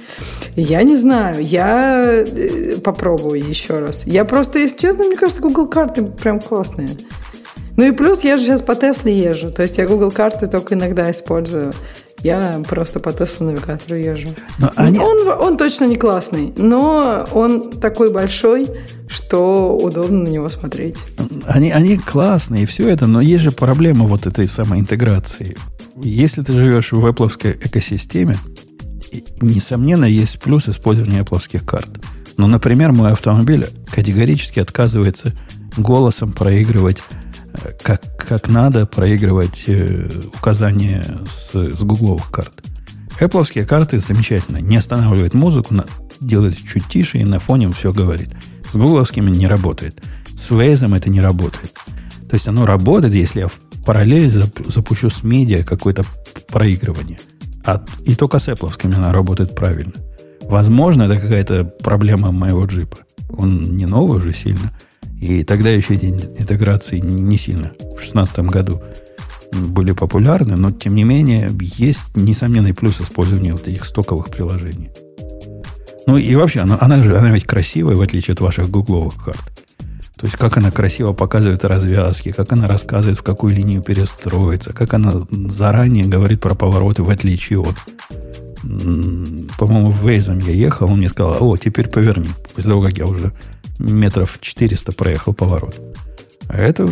Я 0.56 0.82
не 0.82 0.96
знаю, 0.96 1.46
я 1.46 2.24
э, 2.26 2.78
попробую 2.84 3.40
еще 3.40 3.78
раз. 3.78 4.04
Я 4.08 4.26
просто, 4.26 4.58
если 4.58 4.80
честно, 4.80 5.06
мне 5.06 5.16
кажется, 5.16 5.44
Google 5.44 5.68
карты 5.68 6.04
прям 6.04 6.40
классные. 6.40 6.90
Ну 7.78 7.84
и 7.84 7.92
плюс 7.92 8.24
я 8.24 8.38
же 8.38 8.44
сейчас 8.44 8.64
по 8.64 8.76
Тесле 8.76 9.16
езжу, 9.18 9.52
то 9.52 9.62
есть 9.62 9.78
я 9.78 9.88
Google 9.88 10.12
карты 10.12 10.48
только 10.48 10.74
иногда 10.74 11.10
использую. 11.12 11.74
Я 12.24 12.64
просто 12.68 13.00
по 13.00 13.10
Tesla 13.10 13.44
навигатору 13.44 13.96
езжу. 13.96 14.30
Но 14.58 14.72
они... 14.76 14.98
он, 14.98 15.28
он 15.28 15.56
точно 15.56 15.86
не 15.86 15.96
классный, 15.96 16.52
но 16.58 17.28
он 17.32 17.72
такой 17.74 18.12
большой, 18.12 18.68
что 19.08 19.78
удобно 19.78 20.24
на 20.24 20.28
него 20.28 20.50
смотреть. 20.50 20.98
Они, 21.46 21.70
они 21.70 21.98
классные, 21.98 22.64
и 22.64 22.66
все 22.66 22.90
это, 22.90 23.06
но 23.06 23.22
есть 23.22 23.44
же 23.44 23.52
проблема 23.52 24.08
вот 24.08 24.26
этой 24.26 24.48
самой 24.48 24.80
интеграции. 24.80 25.56
Если 26.02 26.42
ты 26.42 26.54
живешь 26.54 26.92
в 26.92 27.06
Apple 27.06 27.64
экосистеме, 27.64 28.38
несомненно, 29.40 30.06
есть 30.06 30.40
плюс 30.40 30.68
использования 30.68 31.20
Apple 31.20 31.64
карт. 31.64 31.90
Но, 32.38 32.48
например, 32.48 32.94
мой 32.94 33.12
автомобиль 33.12 33.68
категорически 33.92 34.60
отказывается 34.60 35.34
голосом 35.78 36.34
проигрывать 36.34 36.98
как, 37.82 38.02
как 38.18 38.48
надо 38.48 38.86
проигрывать 38.86 39.64
э, 39.68 40.10
указания 40.36 41.04
с, 41.30 41.54
с 41.54 41.82
гугловых 41.82 42.30
карт. 42.32 42.64
Apple 43.20 43.66
карты 43.66 44.00
замечательно. 44.00 44.58
Не 44.58 44.78
останавливает 44.78 45.34
музыку, 45.34 45.74
на, 45.74 45.86
делает 46.20 46.58
чуть 46.58 46.88
тише 46.88 47.18
и 47.18 47.26
на 47.26 47.40
фоне 47.40 47.72
все 47.72 47.92
говорит. 47.92 48.30
С 48.70 48.76
гугловскими 48.76 49.30
не 49.30 49.48
работает. 49.48 50.04
С 50.36 50.52
Waze 50.52 50.96
это 50.96 51.10
не 51.10 51.22
работает. 51.22 51.74
То 52.30 52.36
есть 52.36 52.48
оно 52.48 52.66
работает, 52.66 53.14
если 53.14 53.42
я 53.42 53.48
в 53.48 53.60
параллель 53.86 54.30
запущу 54.30 55.10
с 55.10 55.24
медиа 55.24 55.64
какое-то 55.64 56.04
проигрывание. 56.50 57.20
А, 57.66 57.84
и 58.06 58.16
только 58.16 58.40
с 58.40 58.48
Apple 58.50 58.74
оно 58.84 59.12
работает 59.12 59.56
правильно. 59.56 59.94
Возможно, 60.42 61.04
это 61.04 61.20
какая-то 61.20 61.64
проблема 61.64 62.32
моего 62.32 62.66
джипа. 62.66 63.00
Он 63.30 63.76
не 63.76 63.86
новый 63.86 64.20
уже 64.20 64.34
сильно– 64.34 64.72
и 65.22 65.44
тогда 65.44 65.70
еще 65.70 65.96
эти 65.96 66.06
интеграции 66.06 67.00
не 67.00 67.38
сильно 67.38 67.72
в 67.80 67.96
2016 67.96 68.40
году 68.40 68.82
были 69.52 69.92
популярны, 69.92 70.56
но 70.56 70.72
тем 70.72 70.96
не 70.96 71.04
менее 71.04 71.50
есть 71.60 72.16
несомненный 72.16 72.74
плюс 72.74 73.02
использования 73.02 73.54
вот 73.54 73.68
этих 73.68 73.86
стоковых 73.86 74.30
приложений. 74.30 74.92
Ну 76.06 76.18
и 76.18 76.36
вообще, 76.36 76.62
она, 76.62 76.78
она 76.80 77.02
же 77.02 77.18
она 77.18 77.32
ведь 77.32 77.46
красивая, 77.46 77.96
в 77.96 78.02
отличие 78.02 78.34
от 78.34 78.40
ваших 78.40 78.70
гугловых 78.70 79.24
карт. 79.24 79.64
То 80.18 80.26
есть, 80.26 80.36
как 80.36 80.58
она 80.58 80.72
красиво 80.72 81.14
показывает 81.14 81.64
развязки, 81.64 82.32
как 82.32 82.52
она 82.52 82.68
рассказывает, 82.68 83.20
в 83.20 83.24
какую 83.24 83.54
линию 83.54 83.84
перестроиться, 83.84 84.74
как 84.74 84.94
она 84.96 85.22
заранее 85.30 86.06
говорит 86.06 86.42
про 86.42 86.56
повороты, 86.56 87.04
в 87.04 87.10
отличие 87.10 87.60
от... 87.60 87.76
По-моему, 89.58 89.92
в 89.92 90.08
Вейзом 90.08 90.40
я 90.40 90.54
ехал, 90.54 90.92
он 90.92 90.98
мне 90.98 91.10
сказал, 91.10 91.38
о, 91.40 91.56
теперь 91.58 91.88
поверни. 91.88 92.30
После 92.56 92.72
того, 92.72 92.82
как 92.82 92.98
я 92.98 93.06
уже 93.06 93.32
метров 93.80 94.38
400 94.42 94.92
проехал 94.92 95.34
поворот. 95.34 95.80
А 96.48 96.58
это 96.58 96.84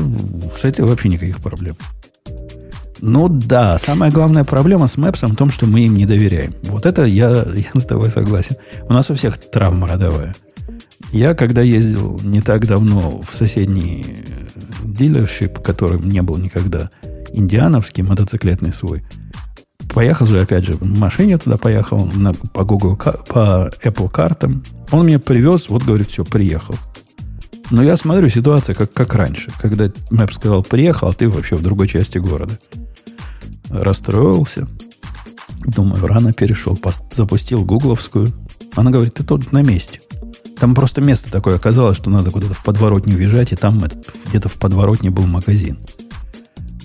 этим 0.63 0.87
вообще 0.87 1.09
никаких 1.09 1.39
проблем. 1.39 1.77
Ну 3.01 3.27
да, 3.29 3.77
самая 3.77 4.11
главная 4.11 4.43
проблема 4.43 4.87
с 4.87 4.97
Maps 4.97 5.25
в 5.25 5.35
том, 5.35 5.51
что 5.51 5.65
мы 5.67 5.81
им 5.81 5.95
не 5.95 6.05
доверяем. 6.05 6.55
Вот 6.63 6.85
это 6.85 7.03
я, 7.03 7.29
я 7.55 7.79
с 7.79 7.85
тобой 7.85 8.09
согласен. 8.09 8.55
У 8.87 8.93
нас 8.93 9.09
у 9.09 9.15
всех 9.15 9.37
травма 9.37 9.87
родовая. 9.87 10.35
Я, 11.11 11.35
когда 11.35 11.61
ездил 11.61 12.19
не 12.23 12.41
так 12.41 12.67
давно 12.67 13.21
в 13.21 13.35
соседний 13.35 14.25
дилершип, 14.83 15.59
которым 15.59 16.09
не 16.09 16.21
был 16.21 16.37
никогда, 16.37 16.89
индиановский 17.31 18.03
мотоциклетный 18.03 18.73
свой, 18.73 19.03
поехал 19.93 20.25
же, 20.25 20.41
опять 20.41 20.65
же, 20.65 20.73
в 20.73 20.99
машине 20.99 21.37
туда 21.37 21.57
поехал, 21.57 22.05
на, 22.15 22.33
по 22.33 22.63
Google, 22.63 22.95
по 22.97 23.71
Apple 23.83 24.09
картам. 24.09 24.63
Он 24.91 25.05
меня 25.05 25.19
привез, 25.19 25.69
вот, 25.69 25.83
говорит, 25.83 26.09
все, 26.09 26.23
приехал. 26.23 26.75
Но 27.71 27.81
я 27.81 27.97
смотрю, 27.97 28.29
ситуация 28.29 28.75
как, 28.75 28.93
как 28.93 29.15
раньше, 29.15 29.51
когда 29.59 29.91
Мэп 30.11 30.33
сказал, 30.33 30.63
приехал, 30.63 31.07
а 31.07 31.11
ты 31.11 31.27
вообще 31.29 31.55
в 31.55 31.63
другой 31.63 31.87
части 31.87 32.19
города. 32.19 32.59
Расстроился. 33.69 34.67
Думаю, 35.65 36.05
рано 36.05 36.31
перешел, 36.31 36.79
запустил 37.11 37.65
гугловскую. 37.65 38.31
Она 38.75 38.91
говорит, 38.91 39.15
ты 39.15 39.23
тут 39.23 39.51
на 39.51 39.63
месте. 39.63 40.01
Там 40.59 40.75
просто 40.75 41.01
место 41.01 41.31
такое 41.31 41.55
оказалось, 41.55 41.97
что 41.97 42.09
надо 42.09 42.31
куда-то 42.31 42.53
в 42.53 42.63
подворотню 42.63 43.15
въезжать, 43.15 43.51
и 43.51 43.55
там 43.55 43.83
где-то 44.27 44.47
в 44.47 44.53
подворотне 44.53 45.09
был 45.09 45.25
магазин. 45.25 45.79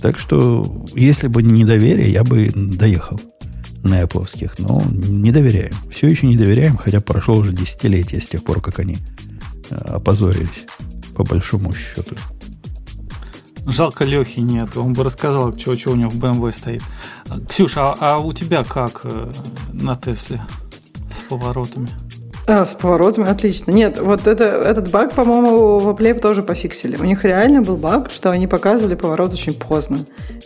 Так 0.00 0.18
что, 0.18 0.84
если 0.94 1.28
бы 1.28 1.42
не 1.42 1.64
доверие, 1.64 2.10
я 2.10 2.24
бы 2.24 2.50
доехал 2.54 3.20
на 3.82 4.02
Apple. 4.02 4.50
Но 4.58 4.82
не 4.90 5.32
доверяем. 5.32 5.72
Все 5.90 6.08
еще 6.08 6.26
не 6.26 6.36
доверяем, 6.36 6.76
хотя 6.76 7.00
прошло 7.00 7.36
уже 7.36 7.52
десятилетие 7.52 8.20
с 8.20 8.28
тех 8.28 8.44
пор, 8.44 8.60
как 8.60 8.78
они 8.80 8.98
э, 9.70 9.74
опозорились, 9.74 10.66
по 11.14 11.24
большому 11.24 11.74
счету. 11.74 12.16
Жалко 13.66 14.04
Лехи 14.04 14.40
нет. 14.40 14.76
Он 14.76 14.94
бы 14.94 15.04
рассказал, 15.04 15.56
что, 15.56 15.76
что 15.76 15.90
у 15.90 15.96
него 15.96 16.10
в 16.10 16.18
BMW 16.18 16.52
стоит. 16.52 16.82
Ксюша, 17.48 17.92
а, 17.92 17.96
а 18.00 18.18
у 18.18 18.32
тебя 18.32 18.64
как 18.64 19.02
э, 19.04 19.32
на 19.72 19.96
Тесле 19.96 20.40
с 21.10 21.20
поворотами? 21.28 21.88
А, 22.52 22.66
с 22.66 22.74
поворотами, 22.74 23.30
отлично. 23.30 23.70
Нет, 23.70 24.00
вот 24.00 24.26
это, 24.26 24.44
этот 24.44 24.90
баг, 24.90 25.14
по-моему, 25.14 25.78
в 25.78 25.88
Apple 25.88 26.18
тоже 26.18 26.42
пофиксили. 26.42 26.96
У 26.96 27.04
них 27.04 27.24
реально 27.24 27.62
был 27.62 27.76
баг, 27.76 28.10
что 28.10 28.32
они 28.32 28.48
показывали 28.48 28.96
поворот 28.96 29.32
очень 29.32 29.54
поздно. 29.54 29.98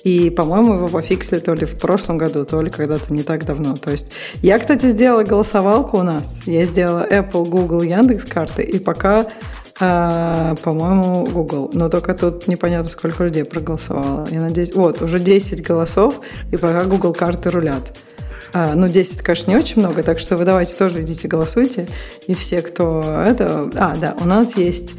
И, 0.03 0.29
по-моему, 0.29 0.75
его 0.75 0.89
пофиксили 0.89 1.39
то 1.39 1.55
ли 1.55 1.65
в 1.65 1.79
прошлом 1.79 2.19
году, 2.19 2.45
то 2.45 2.61
ли 2.61 2.71
когда-то 2.71 3.11
не 3.11 3.23
так 3.23 3.47
давно. 3.47 3.75
То 3.77 3.91
есть 3.91 4.13
я, 4.43 4.59
кстати, 4.59 4.91
сделала 4.91 5.23
голосовалку 5.23 5.97
у 5.97 6.03
нас. 6.03 6.43
Я 6.45 6.67
сделала 6.67 7.07
Apple, 7.11 7.49
Google, 7.49 7.81
Яндекс 7.81 8.27
карты, 8.27 8.63
и 8.65 8.79
пока 8.79 9.25
а, 9.81 10.57
по-моему, 10.57 11.25
Google. 11.25 11.71
Но 11.73 11.89
только 11.89 12.13
тут 12.13 12.47
непонятно, 12.49 12.91
сколько 12.91 13.25
людей 13.25 13.45
проголосовало. 13.45 14.29
Я 14.31 14.43
надеюсь... 14.43 14.75
Вот, 14.75 15.01
уже 15.01 15.19
10 15.19 15.67
голосов, 15.67 16.21
и 16.53 16.59
пока 16.59 16.85
Google 16.85 17.15
карты 17.15 17.51
рулят. 17.51 17.97
А, 18.53 18.74
ну, 18.74 18.88
10, 18.88 19.22
конечно, 19.22 19.51
не 19.51 19.57
очень 19.57 19.80
много, 19.80 20.03
так 20.03 20.18
что 20.18 20.36
вы 20.36 20.45
давайте 20.45 20.74
тоже 20.76 21.03
идите 21.03 21.28
голосуйте. 21.28 21.88
И 22.26 22.34
все, 22.34 22.62
кто 22.62 23.01
это... 23.03 23.70
А, 23.74 23.97
да, 23.97 24.16
у 24.20 24.24
нас 24.24 24.57
есть... 24.57 24.95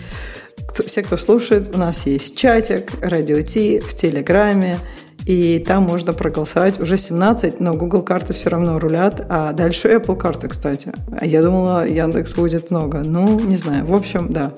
Все, 0.86 1.04
кто 1.04 1.16
слушает, 1.16 1.74
у 1.74 1.78
нас 1.78 2.06
есть 2.06 2.36
чатик, 2.36 2.92
радио 3.02 3.42
Ти 3.42 3.80
в 3.80 3.94
Телеграме, 3.94 4.78
и 5.26 5.58
там 5.60 5.84
можно 5.84 6.14
проголосовать 6.14 6.80
уже 6.80 6.98
17, 6.98 7.60
но 7.60 7.74
Google 7.74 8.04
карты 8.04 8.34
все 8.34 8.50
равно 8.50 8.78
рулят, 8.78 9.26
а 9.28 9.54
дальше 9.54 9.88
Apple 9.88 10.16
карты, 10.16 10.48
кстати. 10.48 10.92
А 11.20 11.26
я 11.26 11.42
думала, 11.42 11.88
Яндекс 11.88 12.34
будет 12.34 12.70
много. 12.70 13.02
Ну, 13.04 13.40
не 13.40 13.58
знаю. 13.58 13.86
В 13.86 13.96
общем, 13.96 14.32
да. 14.32 14.54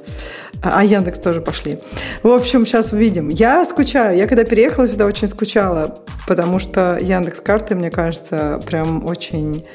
А, 0.62 0.80
а 0.80 0.84
Яндекс 0.84 1.20
тоже 1.20 1.42
пошли. 1.42 1.80
В 2.24 2.30
общем, 2.30 2.66
сейчас 2.66 2.94
увидим. 2.94 3.30
Я 3.30 3.64
скучаю. 3.66 4.18
Я 4.18 4.28
когда 4.28 4.44
переехала 4.44 4.88
сюда, 4.88 5.06
очень 5.06 5.28
скучала, 5.28 6.00
потому 6.28 6.60
что 6.60 6.98
Яндекс 7.00 7.42
карты, 7.42 7.76
мне 7.76 7.92
кажется, 7.92 8.60
прям 8.66 9.06
очень 9.06 9.66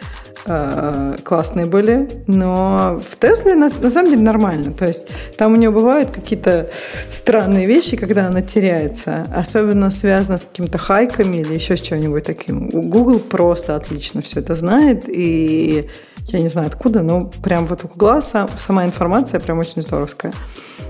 э, 0.47 1.15
классные 1.23 1.67
были, 1.67 2.09
но 2.27 3.01
в 3.09 3.17
Тесле 3.17 3.55
на, 3.55 3.69
на 3.69 3.91
самом 3.91 4.11
деле 4.11 4.23
нормально. 4.23 4.73
То 4.73 4.87
есть 4.87 5.07
там 5.37 5.53
у 5.53 5.57
нее 5.57 5.71
бывают 5.71 6.11
какие-то 6.11 6.69
странные 7.11 7.67
вещи, 7.67 7.97
когда 7.97 8.27
она 8.27 8.43
теряется, 8.43 9.27
особенно 9.35 9.91
связано 9.91 10.39
с 10.39 10.43
какими-то 10.43 10.79
хайками 10.79 11.39
или 11.39 11.55
еще 11.55 11.77
с 11.77 11.81
чем-нибудь 11.81 12.25
таким. 12.25 12.69
Google 12.69 13.21
просто 13.21 13.77
отлично 13.77 14.21
все 14.23 14.41
это 14.41 14.55
знает, 14.55 15.05
и 15.09 15.89
я 16.29 16.41
не 16.41 16.49
знаю 16.49 16.69
откуда, 16.69 17.03
но 17.03 17.31
прям 17.43 17.67
вот 17.67 17.85
у 17.85 17.89
Гугла 17.89 18.21
сам, 18.21 18.49
сама 18.57 18.85
информация 18.85 19.41
прям 19.41 19.59
очень 19.59 19.83
здоровская. 19.83 20.33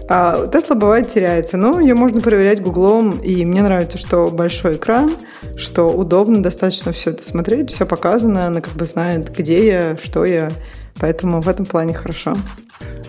Тесла 0.09 0.77
бывает 0.77 1.09
теряется, 1.09 1.57
но 1.57 1.81
ее 1.81 1.95
можно 1.95 2.21
проверять 2.21 2.61
гуглом, 2.61 3.19
и 3.21 3.45
мне 3.45 3.63
нравится, 3.63 3.99
что 3.99 4.29
большой 4.29 4.77
экран, 4.77 5.13
что 5.57 5.91
удобно 5.91 6.43
достаточно 6.43 6.93
все 6.93 7.11
это 7.11 7.23
смотреть, 7.23 7.71
все 7.71 7.87
показано, 7.87 8.47
она 8.47 8.61
как 8.61 8.75
бы 8.75 8.85
знает, 8.85 9.35
где 9.37 9.67
я, 9.67 9.97
что 10.03 10.25
я, 10.25 10.51
поэтому 10.99 11.41
в 11.41 11.49
этом 11.49 11.67
плане 11.67 11.95
хорошо. 11.95 12.35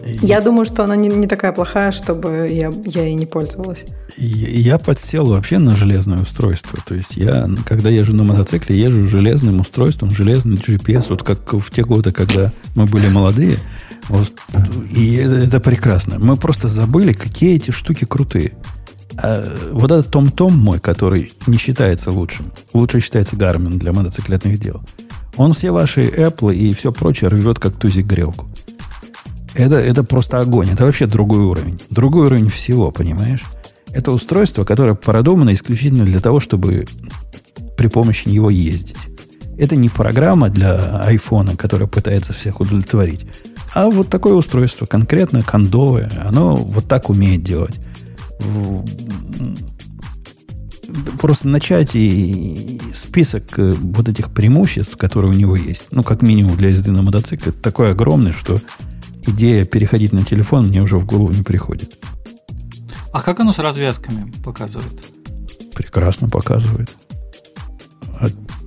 И... 0.05 0.25
Я 0.25 0.41
думаю, 0.41 0.65
что 0.65 0.83
она 0.83 0.95
не, 0.95 1.09
не 1.09 1.27
такая 1.27 1.53
плохая, 1.53 1.91
чтобы 1.91 2.49
я, 2.51 2.71
я 2.85 3.03
ей 3.03 3.13
не 3.13 3.25
пользовалась. 3.25 3.85
Я 4.17 4.77
подсел 4.77 5.25
вообще 5.25 5.57
на 5.57 5.73
железное 5.73 6.19
устройство. 6.19 6.77
То 6.85 6.93
есть 6.93 7.15
я, 7.15 7.49
когда 7.65 7.89
езжу 7.89 8.15
на 8.15 8.23
мотоцикле, 8.23 8.77
езжу 8.77 9.03
железным 9.05 9.61
устройством, 9.61 10.11
железный 10.11 10.57
GPS, 10.57 11.05
вот 11.09 11.23
как 11.23 11.53
в 11.53 11.71
те 11.71 11.83
годы, 11.83 12.11
когда 12.11 12.51
мы 12.75 12.85
были 12.85 13.07
молодые. 13.07 13.57
Вот, 14.09 14.33
и 14.91 15.15
это, 15.15 15.35
это 15.35 15.59
прекрасно. 15.59 16.19
Мы 16.19 16.35
просто 16.35 16.67
забыли, 16.67 17.13
какие 17.13 17.55
эти 17.55 17.71
штуки 17.71 18.05
крутые. 18.05 18.53
А 19.17 19.55
вот 19.71 19.91
этот 19.91 20.11
Том-Том 20.11 20.57
мой, 20.57 20.79
который 20.79 21.33
не 21.47 21.57
считается 21.57 22.11
лучшим, 22.11 22.51
лучше 22.73 22.99
считается 22.99 23.35
Гармин 23.35 23.77
для 23.77 23.93
мотоциклетных 23.93 24.59
дел, 24.59 24.81
он 25.37 25.53
все 25.53 25.71
ваши 25.71 26.01
Apple 26.01 26.55
и 26.55 26.73
все 26.73 26.91
прочее 26.91 27.29
рвет 27.29 27.59
как 27.59 27.75
тузик 27.75 28.05
грелку. 28.05 28.47
Это, 29.53 29.75
это 29.75 30.03
просто 30.03 30.39
огонь. 30.39 30.69
Это 30.71 30.85
вообще 30.85 31.05
другой 31.05 31.41
уровень. 31.41 31.79
Другой 31.89 32.25
уровень 32.25 32.49
всего, 32.49 32.91
понимаешь? 32.91 33.43
Это 33.91 34.11
устройство, 34.11 34.63
которое 34.63 34.95
продумано 34.95 35.53
исключительно 35.53 36.05
для 36.05 36.19
того, 36.19 36.39
чтобы 36.39 36.87
при 37.77 37.87
помощи 37.87 38.27
него 38.27 38.49
ездить. 38.49 38.97
Это 39.57 39.75
не 39.75 39.89
программа 39.89 40.49
для 40.49 40.99
айфона, 40.99 41.55
которая 41.55 41.87
пытается 41.87 42.33
всех 42.33 42.59
удовлетворить, 42.59 43.27
а 43.73 43.89
вот 43.89 44.09
такое 44.09 44.33
устройство, 44.33 44.85
конкретно 44.85 45.41
кондовое, 45.41 46.11
оно 46.23 46.55
вот 46.55 46.87
так 46.87 47.09
умеет 47.09 47.43
делать. 47.43 47.79
Просто 51.19 51.47
начать 51.47 51.95
и 51.95 52.79
список 52.93 53.57
э, 53.57 53.71
вот 53.71 54.07
этих 54.07 54.31
преимуществ, 54.31 54.95
которые 54.97 55.31
у 55.31 55.35
него 55.35 55.55
есть, 55.55 55.87
ну, 55.91 56.03
как 56.03 56.21
минимум 56.21 56.55
для 56.55 56.69
езды 56.69 56.91
на 56.91 57.01
мотоцикле, 57.01 57.51
такой 57.51 57.91
огромный, 57.91 58.31
что 58.31 58.59
идея 59.25 59.65
переходить 59.65 60.11
на 60.11 60.23
телефон 60.23 60.67
мне 60.67 60.81
уже 60.81 60.97
в 60.97 61.05
голову 61.05 61.31
не 61.31 61.41
приходит. 61.41 61.97
А 63.11 63.21
как 63.21 63.39
оно 63.39 63.53
с 63.53 63.59
развязками 63.59 64.31
показывает? 64.43 65.03
Прекрасно 65.73 66.29
показывает. 66.29 66.89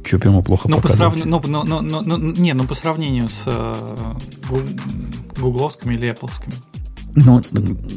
Что 0.07 0.19
прямо 0.19 0.43
плохо 0.43 0.69
ну? 0.69 0.81
По 0.81 0.89
срав... 0.89 1.15
ну, 1.17 1.43
ну, 1.47 1.65
ну, 1.65 1.81
ну, 1.83 2.17
не, 2.17 2.55
ну 2.55 2.65
по 2.65 2.75
сравнению 2.75 3.29
с 3.29 3.43
э, 3.47 3.75
гугловскими 5.41 5.95
или 5.95 6.09
Appleскими. 6.09 6.55
Ну, 7.17 7.43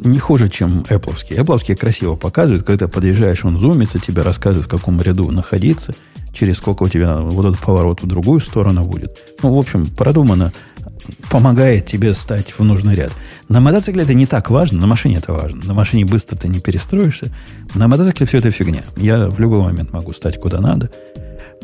не 0.05 0.17
хуже, 0.17 0.49
чем 0.49 0.85
Apple. 0.89 1.13
Apple 1.29 1.75
красиво 1.75 2.15
показывают, 2.15 2.65
когда 2.65 2.87
ты 2.87 2.91
подъезжаешь, 2.91 3.43
он 3.43 3.57
зумится, 3.57 3.99
тебе 3.99 4.21
рассказывает, 4.21 4.65
в 4.65 4.69
каком 4.69 5.01
ряду 5.01 5.29
находиться, 5.29 5.93
через 6.33 6.57
сколько 6.57 6.83
у 6.83 6.87
тебя 6.87 7.17
вот 7.17 7.45
этот 7.45 7.59
поворот 7.59 8.01
в 8.01 8.07
другую 8.07 8.39
сторону 8.39 8.85
будет. 8.85 9.35
Ну, 9.43 9.53
в 9.53 9.57
общем, 9.57 9.85
продумано 9.85 10.53
помогает 11.29 11.85
тебе 11.85 12.13
стать 12.13 12.57
в 12.57 12.63
нужный 12.63 12.95
ряд. 12.95 13.11
На 13.49 13.59
мотоцикле 13.59 14.03
это 14.03 14.13
не 14.13 14.25
так 14.25 14.49
важно, 14.49 14.79
на 14.79 14.87
машине 14.87 15.17
это 15.17 15.33
важно. 15.33 15.65
На 15.65 15.73
машине 15.73 16.05
быстро 16.05 16.37
ты 16.37 16.47
не 16.47 16.59
перестроишься. 16.59 17.33
На 17.75 17.87
мотоцикле 17.89 18.25
все 18.25 18.37
это 18.37 18.51
фигня. 18.51 18.83
Я 18.95 19.27
в 19.27 19.39
любой 19.39 19.59
момент 19.61 19.91
могу 19.91 20.13
стать 20.13 20.39
куда 20.39 20.61
надо. 20.61 20.91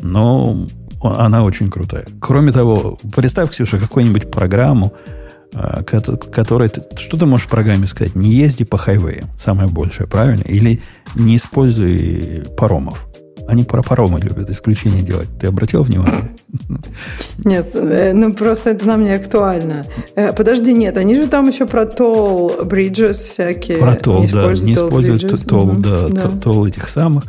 Но 0.00 0.66
она 1.00 1.44
очень 1.44 1.70
крутая. 1.70 2.06
Кроме 2.20 2.52
того, 2.52 2.98
представь, 3.14 3.50
Ксюша, 3.50 3.78
какую-нибудь 3.78 4.30
программу, 4.30 4.92
а, 5.54 5.82
которой 5.82 6.68
ты, 6.68 6.82
что 6.96 7.18
ты 7.18 7.26
можешь 7.26 7.46
в 7.46 7.50
программе 7.50 7.86
сказать? 7.86 8.14
Не 8.14 8.30
езди 8.30 8.64
по 8.64 8.76
хайвеям, 8.76 9.28
самое 9.38 9.68
большее, 9.68 10.06
правильно? 10.06 10.42
Или 10.42 10.82
не 11.14 11.36
используй 11.36 12.44
паромов. 12.56 13.06
Они 13.48 13.62
про 13.62 13.82
паромы 13.82 14.20
любят 14.20 14.50
исключения 14.50 15.02
делать. 15.02 15.28
Ты 15.40 15.46
обратил 15.46 15.82
внимание? 15.84 16.30
Нет, 17.44 17.70
э, 17.74 18.12
ну 18.12 18.32
просто 18.34 18.70
это 18.70 18.86
нам 18.86 19.04
не 19.04 19.12
актуально. 19.12 19.86
Э, 20.16 20.32
подожди, 20.32 20.72
нет, 20.72 20.96
они 20.96 21.14
же 21.16 21.28
там 21.28 21.48
еще 21.48 21.66
про 21.66 21.82
toll 21.84 22.66
bridges 22.66 23.12
всякие. 23.12 23.78
Про 23.78 23.94
toll, 23.94 24.30
да, 24.32 24.52
не 24.64 24.74
используют 24.74 25.24
toll, 25.24 25.78
да, 25.78 26.08
да. 26.08 26.22
toll 26.24 26.66
этих 26.66 26.88
самых. 26.88 27.24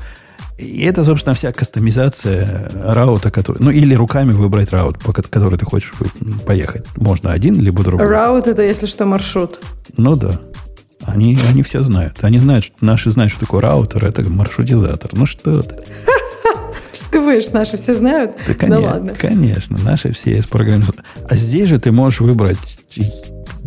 И 0.57 0.81
это, 0.81 1.03
собственно, 1.03 1.35
вся 1.35 1.51
кастомизация 1.51 2.69
раута, 2.73 3.29
который... 3.29 3.59
Ну, 3.61 3.69
или 3.69 3.93
руками 3.93 4.31
выбрать 4.31 4.71
раут, 4.71 4.99
по 4.99 5.13
который 5.13 5.57
ты 5.59 5.65
хочешь 5.65 5.93
поехать. 6.45 6.85
Можно 6.95 7.31
один, 7.31 7.59
либо 7.59 7.83
другой. 7.83 8.07
Раут– 8.07 8.47
это, 8.47 8.63
если 8.63 8.87
что, 8.87 9.05
маршрут. 9.05 9.59
Ну, 9.97 10.15
да. 10.15 10.41
Они, 11.03 11.37
они 11.49 11.61
все 11.61 11.83
знают. 11.83 12.17
Они 12.21 12.39
знают, 12.39 12.65
что 12.65 12.75
наши 12.81 13.11
знают, 13.11 13.31
что 13.31 13.41
такое 13.41 13.61
раутер, 13.61 14.05
это 14.05 14.27
маршрутизатор. 14.27 15.11
Ну 15.13 15.25
что 15.25 15.61
ты. 15.61 15.75
Думаешь, 17.11 17.49
наши 17.51 17.77
все 17.77 17.93
знают? 17.93 18.31
Да, 18.47 18.53
конечно, 18.55 18.81
да 18.81 18.93
ладно. 18.93 19.13
Конечно, 19.17 19.77
наши 19.77 20.11
все 20.11 20.31
есть 20.31 20.49
программы. 20.49 20.85
А 21.29 21.35
здесь 21.35 21.69
же 21.69 21.79
ты 21.79 21.91
можешь 21.91 22.19
выбрать 22.19 22.57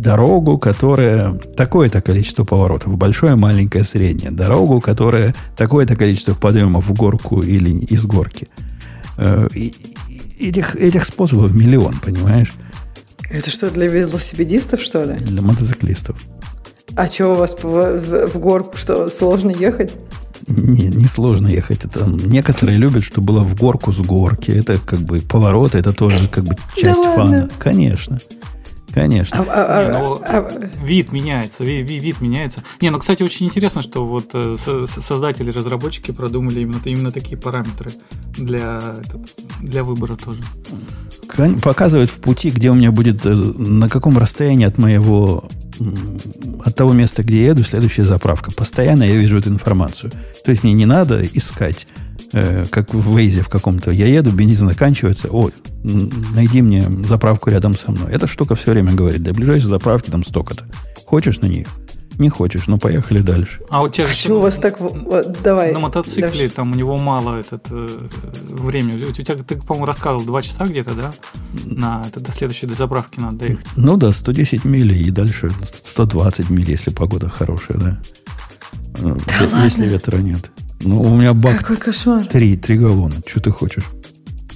дорогу, 0.01 0.57
которая 0.57 1.33
такое-то 1.55 2.01
количество 2.01 2.43
поворотов, 2.43 2.97
большое, 2.97 3.35
маленькое, 3.35 3.83
среднее. 3.83 4.31
Дорогу, 4.31 4.81
которая 4.81 5.35
такое-то 5.55 5.95
количество 5.95 6.33
подъемов 6.33 6.87
в 6.87 6.93
горку 6.93 7.41
или 7.41 7.69
из 7.69 8.05
горки. 8.05 8.47
Э, 9.17 9.47
и, 9.53 9.73
этих, 10.39 10.75
этих 10.75 11.05
способов 11.05 11.53
миллион, 11.53 11.95
понимаешь? 12.03 12.51
Это 13.29 13.49
что, 13.49 13.69
для 13.69 13.87
велосипедистов, 13.87 14.81
что 14.81 15.03
ли? 15.03 15.13
Для 15.13 15.41
мотоциклистов. 15.41 16.17
А 16.95 17.07
что 17.07 17.31
у 17.31 17.35
вас 17.35 17.55
в, 17.61 17.63
в, 17.63 18.27
в 18.27 18.37
горку, 18.39 18.77
что 18.77 19.09
сложно 19.09 19.51
ехать? 19.51 19.93
Не, 20.47 20.87
не 20.87 21.05
сложно 21.05 21.47
ехать. 21.47 21.85
Это 21.85 22.05
некоторые 22.05 22.77
любят, 22.77 23.03
что 23.03 23.21
было 23.21 23.41
в 23.41 23.55
горку 23.55 23.93
с 23.93 23.99
горки. 23.99 24.51
Это 24.51 24.79
как 24.79 24.99
бы 24.99 25.19
поворот, 25.19 25.75
это 25.75 25.93
тоже 25.93 26.27
как 26.27 26.43
бы 26.43 26.55
часть 26.75 27.01
да 27.01 27.15
фана. 27.15 27.31
Ладно? 27.31 27.49
Конечно. 27.59 28.19
Конечно. 28.93 29.45
А, 29.47 29.79
а, 29.79 29.85
не, 29.85 29.91
ну, 29.91 30.21
а, 30.23 30.51
вид 30.83 31.11
меняется, 31.11 31.63
вид, 31.63 31.87
вид 31.87 32.21
меняется. 32.21 32.63
Не, 32.81 32.89
ну, 32.89 32.99
кстати, 32.99 33.23
очень 33.23 33.45
интересно, 33.45 33.81
что 33.81 34.05
вот 34.05 34.31
э, 34.33 34.55
создатели, 34.57 35.51
разработчики 35.51 36.11
продумали 36.11 36.61
именно, 36.61 36.81
именно 36.83 37.11
такие 37.11 37.37
параметры 37.37 37.91
для, 38.37 38.81
для 39.61 39.83
выбора 39.83 40.15
тоже. 40.15 40.41
Показывает 41.61 42.09
в 42.09 42.19
пути, 42.19 42.49
где 42.49 42.69
у 42.69 42.73
меня 42.73 42.91
будет, 42.91 43.25
э, 43.25 43.33
на 43.33 43.87
каком 43.87 44.17
расстоянии 44.17 44.65
от 44.65 44.77
моего 44.77 45.49
от 46.63 46.75
того 46.75 46.93
места, 46.93 47.23
где 47.23 47.41
я 47.41 47.47
еду, 47.49 47.63
следующая 47.63 48.03
заправка. 48.03 48.51
Постоянно 48.51 49.03
я 49.03 49.15
вижу 49.15 49.39
эту 49.39 49.49
информацию. 49.49 50.11
То 50.43 50.51
есть 50.51 50.63
мне 50.63 50.73
не 50.73 50.85
надо 50.85 51.25
искать, 51.25 51.87
э, 52.33 52.65
как 52.69 52.93
в 52.93 53.17
Вейзе 53.17 53.41
в 53.41 53.49
каком-то. 53.49 53.91
Я 53.91 54.07
еду, 54.07 54.31
бензин 54.31 54.67
заканчивается. 54.67 55.29
Ой, 55.29 55.53
найди 55.83 56.61
мне 56.61 56.83
заправку 57.07 57.49
рядом 57.49 57.73
со 57.73 57.91
мной. 57.91 58.11
Эта 58.11 58.27
штука 58.27 58.55
все 58.55 58.71
время 58.71 58.93
говорит, 58.93 59.21
до 59.21 59.33
ближайшей 59.33 59.67
заправки 59.67 60.09
там 60.09 60.23
столько-то. 60.23 60.65
Хочешь 61.05 61.39
на 61.39 61.47
нее? 61.47 61.65
Не 62.17 62.29
хочешь, 62.29 62.67
ну 62.67 62.77
поехали 62.77 63.19
дальше. 63.19 63.61
А 63.69 63.81
у 63.81 63.89
тебя 63.89 64.05
же... 64.05 64.13
Почему 64.13 64.35
у 64.35 64.39
вас 64.41 64.55
так... 64.55 64.77
Давай. 65.43 65.71
На 65.71 65.79
мотоцикле 65.79 66.29
дальше. 66.29 66.49
там 66.55 66.71
у 66.71 66.75
него 66.75 66.95
мало 66.97 67.39
этот, 67.39 67.65
э, 67.71 67.87
времени. 68.49 69.03
У 69.03 69.11
тебя, 69.11 69.35
ты, 69.35 69.55
по-моему, 69.55 69.85
рассказывал, 69.85 70.23
два 70.23 70.41
часа 70.41 70.65
где-то, 70.65 70.93
да? 70.93 71.13
На, 71.65 72.03
это 72.07 72.19
до 72.19 72.31
следующей 72.31 72.67
до 72.67 72.75
заправки 72.75 73.19
надо 73.19 73.37
доехать. 73.37 73.65
Ну 73.75 73.97
да, 73.97 74.11
110 74.11 74.65
миль 74.65 74.91
и 74.91 75.09
дальше 75.09 75.51
120 75.93 76.49
миль, 76.49 76.69
если 76.69 76.91
погода 76.91 77.29
хорошая, 77.29 77.77
да. 77.77 78.01
Э, 78.99 79.17
да 79.51 79.63
если 79.63 79.81
ладно? 79.81 79.93
ветра 79.93 80.17
нет. 80.17 80.51
Ну, 80.83 81.01
у 81.01 81.15
меня 81.15 81.33
бак... 81.33 81.59
Какой 81.59 81.77
кошмар. 81.77 82.25
Три, 82.25 82.55
три 82.55 82.77
галлона. 82.77 83.15
Что 83.25 83.39
ты 83.39 83.51
хочешь? 83.51 83.85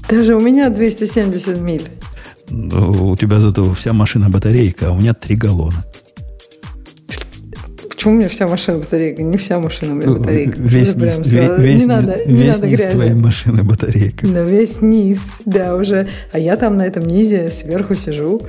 Даже 0.09 0.35
у 0.35 0.39
меня 0.39 0.69
270 0.69 1.59
миль. 1.59 1.89
Ну, 2.49 3.09
у 3.11 3.17
тебя 3.17 3.39
зато 3.39 3.73
вся 3.73 3.93
машина 3.93 4.29
батарейка, 4.29 4.87
а 4.87 4.91
у 4.91 4.97
меня 4.97 5.13
три 5.13 5.35
галлона. 5.35 5.83
Почему 8.05 8.17
у 8.17 8.19
меня 8.19 8.29
вся 8.29 8.47
машина 8.47 8.77
батарейка? 8.77 9.23
Не 9.23 9.35
вся 9.37 9.57
машина 9.57 9.93
у 9.93 9.95
меня 9.95 10.07
ну, 10.09 10.19
батарейка. 10.19 10.59
Весь 10.59 10.95
низ, 10.95 11.17
весь, 11.25 11.57
весь, 11.57 11.81
не 11.81 11.85
надо, 11.87 12.19
весь 12.23 12.39
не 12.39 12.47
надо 12.49 12.67
низ 12.67 12.79
грязи. 12.79 12.95
твоей 12.95 13.13
машины 13.15 13.63
батарейка. 13.63 14.27
Да, 14.27 14.43
весь 14.43 14.79
низ, 14.79 15.37
да, 15.45 15.75
уже. 15.75 16.07
А 16.31 16.37
я 16.37 16.55
там 16.55 16.77
на 16.77 16.85
этом 16.85 17.03
низе 17.03 17.49
сверху 17.49 17.95
сижу. 17.95 18.43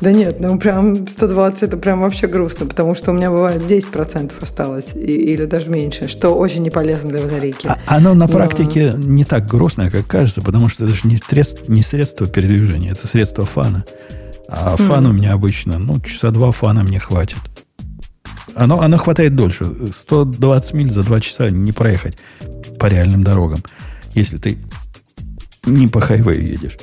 Да 0.00 0.10
нет, 0.10 0.40
ну 0.40 0.58
прям 0.58 1.06
120 1.06 1.62
это 1.62 1.76
прям 1.76 2.00
вообще 2.00 2.26
грустно, 2.26 2.66
потому 2.66 2.96
что 2.96 3.12
у 3.12 3.14
меня 3.14 3.30
бывает 3.30 3.62
10% 3.62 4.32
осталось 4.40 4.96
и, 4.96 4.98
или 4.98 5.44
даже 5.44 5.70
меньше, 5.70 6.08
что 6.08 6.30
очень 6.30 6.64
не 6.64 6.70
полезно 6.70 7.10
для 7.10 7.20
батарейки. 7.20 7.68
А, 7.68 7.78
оно 7.86 8.14
на 8.14 8.26
практике 8.26 8.94
Но... 8.96 9.04
не 9.04 9.24
так 9.24 9.46
грустно, 9.46 9.92
как 9.92 10.08
кажется, 10.08 10.42
потому 10.42 10.68
что 10.68 10.82
это 10.82 10.94
же 10.94 11.02
не 11.04 11.18
средство, 11.18 11.72
не 11.72 11.82
средство 11.82 12.26
передвижения, 12.26 12.90
это 12.90 13.06
средство 13.06 13.46
фана. 13.46 13.84
А 14.48 14.76
фан 14.76 15.06
mm. 15.06 15.10
у 15.10 15.12
меня 15.12 15.34
обычно, 15.34 15.78
ну, 15.78 16.00
часа 16.00 16.32
два 16.32 16.50
фана 16.50 16.82
мне 16.82 16.98
хватит. 16.98 17.38
Оно, 18.54 18.80
оно 18.80 18.96
хватает 18.96 19.34
дольше. 19.36 19.66
120 19.90 20.74
миль 20.74 20.90
за 20.90 21.02
2 21.02 21.20
часа 21.20 21.50
не 21.50 21.72
проехать 21.72 22.18
по 22.78 22.86
реальным 22.86 23.22
дорогам. 23.22 23.60
Если 24.14 24.36
ты 24.38 24.58
не 25.64 25.86
по 25.88 26.00
хайвею 26.00 26.46
едешь. 26.46 26.78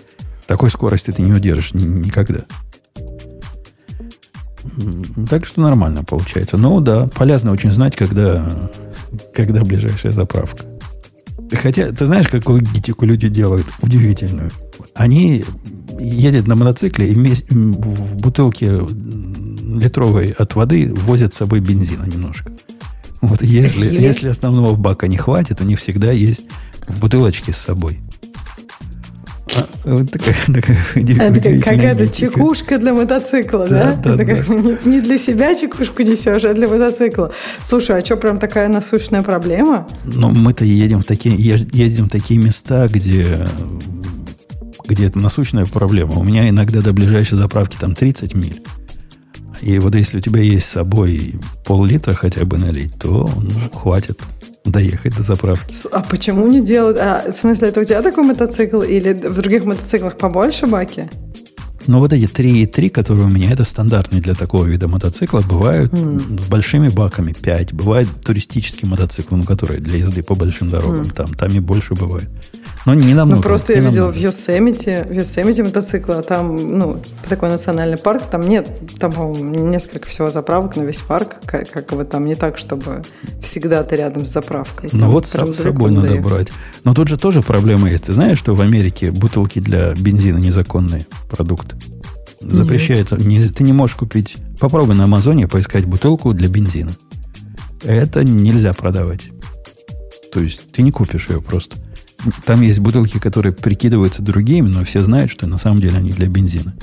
Такой 0.48 0.70
скорости 0.70 1.12
ты 1.12 1.22
не 1.22 1.34
удержишь 1.34 1.74
ни, 1.74 1.86
никогда. 1.86 2.46
Так 5.30 5.46
что 5.46 5.62
нормально 5.62 6.04
получается. 6.04 6.58
Ну 6.58 6.80
да, 6.82 7.08
полезно 7.08 7.52
очень 7.52 7.72
знать, 7.72 7.96
когда, 7.96 8.48
когда 9.34 9.64
ближайшая 9.64 10.12
заправка. 10.12 10.66
Хотя, 11.52 11.92
ты 11.92 12.06
знаешь, 12.06 12.28
какую 12.28 12.62
гитику 12.62 13.06
люди 13.06 13.28
делают? 13.28 13.68
Удивительную. 13.82 14.52
Они 14.94 15.44
едут 16.00 16.48
на 16.48 16.56
мотоцикле 16.56 17.08
и 17.08 17.16
в 17.16 18.18
бутылке 18.18 18.82
литровой 19.80 20.36
от 20.38 20.56
воды 20.56 20.92
возят 20.94 21.34
с 21.34 21.38
собой 21.38 21.60
бензина 21.60 22.06
немножко. 22.06 22.52
Вот 23.22 23.42
если, 23.42 23.88
если 23.88 24.28
основного 24.28 24.76
бака 24.76 25.08
не 25.08 25.18
хватит, 25.18 25.62
у 25.62 25.64
них 25.64 25.80
всегда 25.80 26.12
есть 26.12 26.44
в 26.88 27.00
бутылочке 27.00 27.54
с 27.54 27.58
собой. 27.58 28.00
Вот 29.86 30.12
такая, 30.12 30.36
такая, 30.48 30.78
Это 30.96 31.60
какая-то 31.60 32.08
чекушка 32.08 32.78
для 32.78 32.94
мотоцикла, 32.94 33.68
да? 33.68 33.94
да? 33.94 34.16
да 34.16 34.24
это 34.24 34.26
да. 34.26 34.26
как 34.26 34.86
не 34.86 35.00
для 35.00 35.18
себя 35.18 35.56
чекушку 35.56 36.02
несешь, 36.02 36.44
а 36.44 36.54
для 36.54 36.68
мотоцикла. 36.68 37.32
Слушай, 37.62 38.00
а 38.00 38.06
что, 38.06 38.18
прям 38.18 38.40
такая 38.40 38.68
насущная 38.68 39.22
проблема? 39.22 39.88
Ну, 40.04 40.30
мы-то 40.30 40.66
едем 40.66 41.02
в 41.02 41.06
такие, 41.06 41.36
ездим 41.38 42.06
в 42.06 42.10
такие 42.10 42.40
места, 42.40 42.88
где 42.88 43.48
где 44.88 45.08
это 45.08 45.20
насущная 45.20 45.66
проблема. 45.66 46.20
У 46.20 46.24
меня 46.24 46.48
иногда 46.50 46.82
до 46.82 46.94
ближайшей 46.94 47.38
заправки 47.38 47.76
там 47.80 47.96
30 47.96 48.36
миль. 48.36 48.62
И 49.62 49.80
вот 49.80 49.96
если 49.96 50.18
у 50.18 50.22
тебя 50.22 50.42
есть 50.42 50.68
с 50.68 50.72
собой 50.72 51.36
пол-литра 51.66 52.14
хотя 52.14 52.46
бы 52.46 52.58
налить, 52.58 52.94
то 53.00 53.30
ну, 53.42 53.78
хватит 53.78 54.20
доехать 54.66 55.16
до 55.16 55.24
заправки. 55.24 55.76
А 55.92 56.02
почему 56.02 56.48
не 56.48 56.62
делают? 56.62 56.98
А, 56.98 57.32
в 57.32 57.36
смысле, 57.36 57.70
это 57.70 57.82
у 57.82 57.84
тебя 57.84 58.02
такой 58.02 58.24
мотоцикл 58.24 58.82
или 58.82 59.14
в 59.14 59.36
других 59.36 59.64
мотоциклах 59.64 60.18
побольше 60.18 60.66
баки? 60.68 61.10
Ну, 61.88 62.00
вот 62.00 62.14
эти 62.14 62.26
3,3, 62.26 62.90
которые 62.90 63.26
у 63.26 63.30
меня, 63.30 63.52
это 63.52 63.64
стандартные 63.64 64.22
для 64.22 64.34
такого 64.34 64.66
вида 64.66 64.88
мотоцикла, 64.88 65.42
бывают 65.42 65.94
mm. 65.94 66.44
с 66.44 66.48
большими 66.48 66.88
баками 66.88 67.34
5. 67.34 67.74
Бывает 67.74 68.08
туристические 68.24 68.90
мотоциклы, 68.90 69.38
ну, 69.38 69.44
которые 69.44 69.80
для 69.82 70.00
езды 70.00 70.24
по 70.24 70.36
большим 70.36 70.70
дорогам. 70.70 71.02
Mm. 71.02 71.14
Там, 71.14 71.28
там 71.34 71.50
и 71.52 71.60
больше 71.60 71.94
бывает. 71.94 72.30
Но 72.86 72.94
не 72.94 73.14
намного. 73.14 73.38
Ну, 73.38 73.44
просто 73.44 73.74
я 73.74 73.80
видела 73.80 74.12
в 74.12 74.16
Йосемите, 74.16 75.06
в 75.10 75.12
Йосемите 75.12 75.64
мотоцикла, 75.64 76.22
там, 76.22 76.78
ну, 76.78 77.02
такой 77.28 77.50
национальный 77.50 77.98
парк, 77.98 78.24
там 78.30 78.48
нет, 78.48 78.70
там, 79.00 79.12
по-моему, 79.12 79.70
несколько 79.70 80.08
всего 80.08 80.30
заправок 80.30 80.76
на 80.76 80.84
весь 80.84 81.02
парк, 81.02 81.38
как, 81.46 81.70
как 81.72 81.90
бы 81.90 82.04
там 82.04 82.26
не 82.26 82.36
так, 82.36 82.60
чтобы 82.60 83.02
всегда 83.42 83.84
ты 83.84 83.96
рядом 83.96 84.28
с 84.28 84.32
заправкой. 84.32 84.90
Ну, 84.94 85.10
вот 85.10 85.26
с 85.26 85.32
собой 85.54 85.92
надо 85.92 86.08
доехать. 86.08 86.30
брать. 86.30 86.48
Но 86.84 86.94
тут 86.94 87.08
же 87.08 87.18
тоже 87.18 87.42
проблема 87.42 87.90
есть. 87.90 88.06
Ты 88.06 88.14
знаешь, 88.14 88.38
что 88.38 88.54
в 88.54 88.62
Америке 88.62 89.12
бутылки 89.12 89.60
для 89.60 89.94
бензина 89.96 90.38
незаконные 90.38 91.08
продукты? 91.30 91.75
Запрещается. 92.50 93.16
Не, 93.18 93.42
ты 93.44 93.64
не 93.64 93.74
можешь 93.74 93.96
купить... 93.96 94.38
Попробуй 94.60 94.96
на 94.96 95.06
Амазоне 95.06 95.48
поискать 95.48 95.86
бутылку 95.86 96.34
для 96.34 96.48
бензина. 96.48 96.92
Это 97.84 98.24
нельзя 98.24 98.74
продавать. 98.74 99.30
То 100.32 100.40
есть 100.40 100.72
ты 100.72 100.82
не 100.82 100.92
купишь 100.92 101.30
ее 101.30 101.42
просто. 101.42 101.78
Там 102.46 102.62
есть 102.62 102.80
бутылки, 102.80 103.20
которые 103.20 103.54
прикидываются 103.54 104.22
другими, 104.22 104.68
но 104.68 104.84
все 104.84 105.04
знают, 105.04 105.32
что 105.32 105.48
на 105.48 105.58
самом 105.58 105.82
деле 105.82 105.98
они 105.98 106.12
для 106.12 106.28
бензина. 106.28 106.74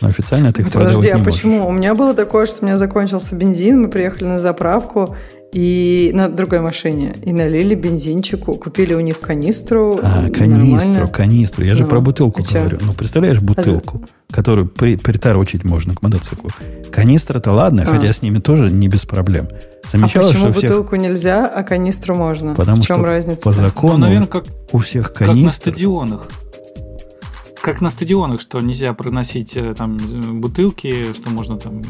Но 0.00 0.08
официально 0.08 0.52
ты 0.52 0.62
их 0.62 0.70
Подожди, 0.70 0.94
продавать 0.94 1.04
не 1.04 1.10
а 1.10 1.18
можешь. 1.18 1.34
почему? 1.34 1.68
У 1.68 1.72
меня 1.72 1.94
было 1.94 2.14
такое, 2.14 2.46
что 2.46 2.62
у 2.62 2.66
меня 2.66 2.78
закончился 2.78 3.34
бензин, 3.36 3.82
мы 3.82 3.88
приехали 3.88 4.24
на 4.24 4.38
заправку, 4.38 5.16
и 5.54 6.10
на 6.12 6.28
другой 6.28 6.60
машине. 6.60 7.14
И 7.24 7.32
налили 7.32 7.76
бензинчику, 7.76 8.54
купили 8.54 8.92
у 8.92 9.00
них 9.00 9.20
канистру. 9.20 10.00
А, 10.02 10.28
канистру, 10.28 10.88
нормально. 10.88 11.06
канистру. 11.06 11.64
Я 11.64 11.76
же 11.76 11.84
ну, 11.84 11.88
про 11.88 12.00
бутылку 12.00 12.42
а 12.42 12.52
говорю. 12.52 12.78
Че? 12.78 12.84
Ну, 12.84 12.92
представляешь, 12.92 13.40
бутылку, 13.40 14.02
а 14.30 14.34
которую 14.34 14.66
при, 14.66 14.96
приторочить 14.96 15.62
можно 15.62 15.94
к 15.94 16.02
мотоциклу. 16.02 16.50
Канистра-то 16.90 17.52
ладно, 17.52 17.84
а. 17.86 17.86
хотя 17.86 18.12
с 18.12 18.20
ними 18.20 18.40
тоже 18.40 18.68
не 18.68 18.88
без 18.88 19.04
проблем. 19.04 19.48
Замечала, 19.92 20.26
а 20.26 20.28
почему 20.28 20.52
что 20.52 20.60
бутылку 20.60 20.96
всех... 20.96 21.08
нельзя, 21.08 21.46
а 21.46 21.62
канистру 21.62 22.16
можно? 22.16 22.54
Потому 22.56 22.82
В 22.82 22.86
чем 22.86 22.96
что 22.96 23.04
разница? 23.04 23.44
по 23.44 23.52
закону 23.52 23.92
ну, 23.92 23.98
наверное, 24.06 24.26
как, 24.26 24.46
у 24.72 24.78
всех 24.78 25.12
канистр... 25.12 25.34
Как 25.34 25.44
на 25.44 25.50
стадионах. 25.50 26.28
Как 27.62 27.80
на 27.80 27.90
стадионах, 27.90 28.40
что 28.40 28.60
нельзя 28.60 28.92
проносить 28.92 29.56
э, 29.56 29.72
там 29.74 29.98
бутылки, 30.40 31.12
что 31.14 31.30
можно 31.30 31.58
там 31.58 31.82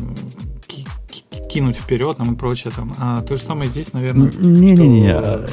кинуть 1.48 1.76
вперед 1.76 2.16
там, 2.16 2.34
и 2.34 2.36
прочее. 2.36 2.72
Там. 2.74 2.94
А 2.98 3.20
то 3.22 3.36
же 3.36 3.42
самое 3.42 3.70
здесь, 3.70 3.92
наверное. 3.92 4.30
Не-не-не. 4.32 5.12
А, 5.12 5.46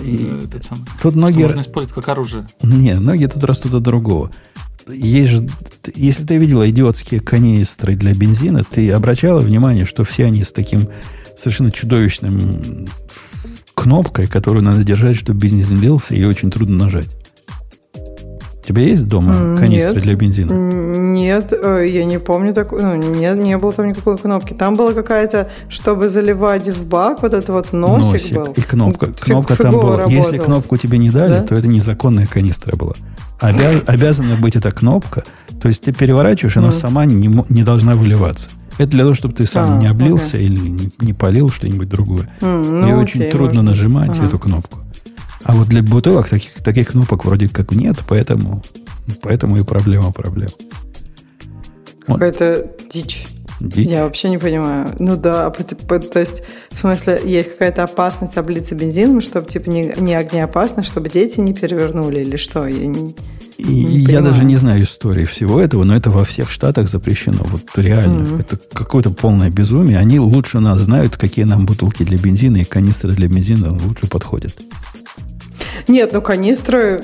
тут 1.01 1.15
ноги... 1.15 1.41
Можно 1.43 1.61
использовать 1.61 1.93
как 1.93 2.09
оружие. 2.09 2.47
Не, 2.61 2.95
ноги 2.95 3.25
тут 3.25 3.43
растут 3.43 3.73
от 3.73 3.83
другого. 3.83 4.31
Есть 4.87 5.31
же, 5.31 5.47
если 5.95 6.25
ты 6.25 6.37
видела 6.37 6.69
идиотские 6.69 7.19
канистры 7.19 7.95
для 7.95 8.13
бензина, 8.13 8.63
ты 8.63 8.91
обращала 8.91 9.39
внимание, 9.39 9.85
что 9.85 10.03
все 10.03 10.25
они 10.25 10.43
с 10.43 10.51
таким 10.51 10.87
совершенно 11.35 11.71
чудовищным 11.71 12.87
кнопкой, 13.73 14.27
которую 14.27 14.63
надо 14.63 14.83
держать, 14.83 15.17
чтобы 15.17 15.39
бензин 15.39 15.79
лился, 15.79 16.15
и 16.15 16.23
очень 16.23 16.51
трудно 16.51 16.85
нажать. 16.85 17.09
У 18.71 18.73
тебя 18.73 18.83
есть 18.83 19.05
дома 19.05 19.57
канистры 19.57 19.95
нет, 19.95 20.03
для 20.03 20.15
бензина? 20.15 20.53
Нет, 20.53 21.51
э, 21.51 21.85
я 21.89 22.05
не 22.05 22.19
помню 22.19 22.53
такой. 22.53 22.81
Ну, 22.81 22.95
нет, 22.95 23.37
не 23.37 23.57
было 23.57 23.73
там 23.73 23.89
никакой 23.89 24.17
кнопки. 24.17 24.53
Там 24.53 24.77
была 24.77 24.93
какая-то, 24.93 25.49
чтобы 25.67 26.07
заливать 26.07 26.69
в 26.69 26.85
бак, 26.85 27.21
вот 27.21 27.33
этот 27.33 27.49
вот 27.49 27.73
носик, 27.73 28.13
носик 28.13 28.33
был. 28.33 28.53
И 28.53 28.61
кнопка. 28.61 29.07
Кнопка 29.07 29.57
там 29.61 29.73
была. 29.73 29.97
Работал. 29.97 30.09
Если 30.09 30.37
кнопку 30.37 30.77
тебе 30.77 30.99
не 30.99 31.09
дали, 31.09 31.39
да? 31.39 31.43
то 31.43 31.55
это 31.55 31.67
незаконная 31.67 32.27
канистра 32.27 32.77
была. 32.77 32.93
Обяз, 33.41 33.83
обязана 33.87 34.37
быть 34.37 34.55
эта 34.55 34.71
кнопка. 34.71 35.25
То 35.61 35.67
есть 35.67 35.81
ты 35.81 35.91
переворачиваешь, 35.91 36.55
она 36.55 36.69
mm. 36.69 36.79
сама 36.79 37.03
не, 37.03 37.29
не 37.49 37.63
должна 37.63 37.95
выливаться. 37.95 38.47
Это 38.77 38.91
для 38.91 39.03
того, 39.03 39.15
чтобы 39.15 39.33
ты 39.33 39.47
сам 39.47 39.79
а, 39.79 39.81
не 39.81 39.87
облился 39.87 40.37
okay. 40.37 40.43
или 40.43 40.57
не, 40.57 40.89
не 41.01 41.13
полил 41.13 41.49
что-нибудь 41.49 41.89
другое. 41.89 42.29
Mm, 42.39 42.69
ну, 42.69 42.87
И 42.87 42.93
очень 42.93 43.19
окей, 43.19 43.33
трудно 43.33 43.63
нажимать 43.63 44.11
ага. 44.11 44.23
эту 44.23 44.39
кнопку. 44.39 44.79
А 45.43 45.53
вот 45.53 45.67
для 45.67 45.81
бутылок 45.83 46.29
таких, 46.29 46.53
таких 46.63 46.91
кнопок 46.91 47.25
вроде 47.25 47.49
как 47.49 47.71
нет, 47.71 47.97
поэтому, 48.07 48.61
поэтому 49.21 49.57
и 49.57 49.63
проблема 49.63 50.11
проблем. 50.11 50.49
Какая-то 52.05 52.71
дичь. 52.89 53.27
Дичь? 53.59 53.87
Я 53.87 54.05
вообще 54.05 54.29
не 54.29 54.39
понимаю. 54.39 54.95
Ну 54.97 55.15
да, 55.15 55.49
то 55.51 56.19
есть, 56.19 56.43
в 56.71 56.77
смысле, 56.77 57.21
есть 57.23 57.51
какая-то 57.51 57.83
опасность 57.83 58.37
облиться 58.37 58.73
бензином, 58.73 59.21
чтобы, 59.21 59.47
типа, 59.47 59.69
не, 59.69 59.93
не 59.97 60.15
огнеопасно, 60.15 60.83
чтобы 60.83 61.09
дети 61.09 61.39
не 61.39 61.53
перевернули 61.53 62.21
или 62.21 62.37
что? 62.37 62.65
Я 62.65 62.87
не, 62.87 63.15
и 63.61 63.65
не 63.65 63.97
я 63.99 64.05
понимаю. 64.05 64.25
даже 64.25 64.45
не 64.45 64.57
знаю 64.57 64.83
истории 64.83 65.25
всего 65.25 65.61
этого, 65.61 65.83
но 65.83 65.95
это 65.95 66.09
во 66.09 66.25
всех 66.25 66.49
штатах 66.49 66.89
запрещено. 66.89 67.43
Вот 67.43 67.61
реально. 67.75 68.23
Mm-hmm. 68.23 68.39
Это 68.39 68.59
какое-то 68.73 69.11
полное 69.11 69.51
безумие. 69.51 69.99
Они 69.99 70.19
лучше 70.19 70.59
нас 70.59 70.79
знают, 70.79 71.17
какие 71.17 71.45
нам 71.45 71.67
бутылки 71.67 72.03
для 72.03 72.17
бензина 72.17 72.57
и 72.57 72.63
канистры 72.63 73.11
для 73.11 73.27
бензина 73.27 73.77
лучше 73.85 74.07
подходят. 74.07 74.59
Нет, 75.87 76.11
ну 76.13 76.21
канистры, 76.21 77.01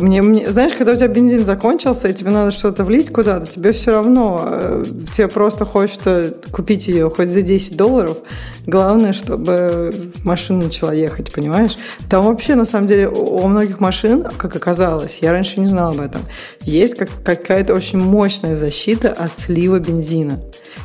мне, 0.00 0.22
мне, 0.22 0.50
знаешь, 0.50 0.72
когда 0.74 0.92
у 0.92 0.96
тебя 0.96 1.08
бензин 1.08 1.44
закончился, 1.44 2.08
и 2.08 2.14
тебе 2.14 2.30
надо 2.30 2.50
что-то 2.50 2.84
влить 2.84 3.12
куда-то, 3.12 3.46
тебе 3.46 3.72
все 3.72 3.92
равно, 3.92 4.42
э, 4.46 4.84
тебе 5.12 5.28
просто 5.28 5.64
хочется 5.64 6.34
купить 6.50 6.86
ее 6.86 7.10
хоть 7.10 7.30
за 7.30 7.42
10 7.42 7.76
долларов. 7.76 8.18
Главное, 8.66 9.12
чтобы 9.12 9.92
машина 10.24 10.64
начала 10.64 10.92
ехать, 10.92 11.32
понимаешь? 11.32 11.76
Там 12.10 12.24
вообще, 12.24 12.54
на 12.56 12.64
самом 12.64 12.88
деле, 12.88 13.08
у 13.08 13.46
многих 13.46 13.78
машин, 13.80 14.24
как 14.36 14.56
оказалось, 14.56 15.18
я 15.20 15.30
раньше 15.30 15.60
не 15.60 15.66
знала 15.66 15.92
об 15.92 16.00
этом, 16.00 16.22
есть 16.62 16.96
как, 16.96 17.08
какая-то 17.24 17.74
очень 17.74 17.98
мощная 17.98 18.56
защита 18.56 19.10
от 19.12 19.38
слива 19.38 19.78
бензина. 19.78 20.40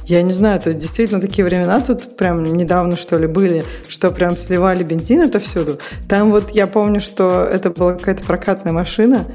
Я 0.05 0.21
не 0.23 0.31
знаю, 0.31 0.59
то 0.59 0.67
есть 0.67 0.79
действительно 0.79 1.21
такие 1.21 1.45
времена 1.45 1.79
тут 1.79 2.17
прям 2.17 2.43
недавно 2.43 2.95
что 2.95 3.17
ли 3.17 3.27
были, 3.27 3.63
что 3.87 4.11
прям 4.11 4.35
сливали 4.35 4.83
бензин 4.83 5.21
это 5.21 5.39
всюду. 5.39 5.79
Там 6.09 6.31
вот 6.31 6.51
я 6.51 6.67
помню, 6.67 6.99
что 7.01 7.43
это 7.43 7.69
была 7.69 7.93
какая-то 7.93 8.23
прокатная 8.23 8.73
машина, 8.73 9.25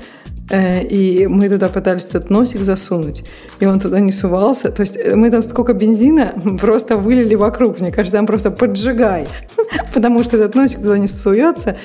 э, 0.50 0.82
и 0.82 1.28
мы 1.28 1.48
туда 1.48 1.68
пытались 1.68 2.06
этот 2.06 2.30
носик 2.30 2.62
засунуть, 2.62 3.24
и 3.60 3.66
он 3.66 3.78
туда 3.78 4.00
не 4.00 4.12
сувался. 4.12 4.72
То 4.72 4.80
есть 4.82 4.96
э, 4.96 5.14
мы 5.14 5.30
там 5.30 5.44
сколько 5.44 5.72
бензина 5.72 6.34
просто 6.60 6.96
вылили 6.96 7.36
вокруг. 7.36 7.80
Мне 7.80 7.92
кажется, 7.92 8.16
там 8.16 8.26
просто 8.26 8.50
поджигай, 8.50 9.28
потому 9.94 10.24
что 10.24 10.36
этот 10.36 10.56
носик 10.56 10.80
туда 10.80 10.98
не 10.98 11.08
суется. 11.08 11.76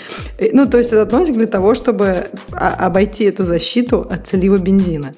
Ну, 0.53 0.65
то 0.65 0.79
есть 0.79 0.91
этот 0.91 1.11
носик 1.11 1.37
для 1.37 1.47
того, 1.47 1.75
чтобы 1.75 2.25
обойти 2.51 3.25
эту 3.25 3.45
защиту 3.45 4.07
от 4.09 4.27
слива 4.27 4.57
бензина. 4.57 5.13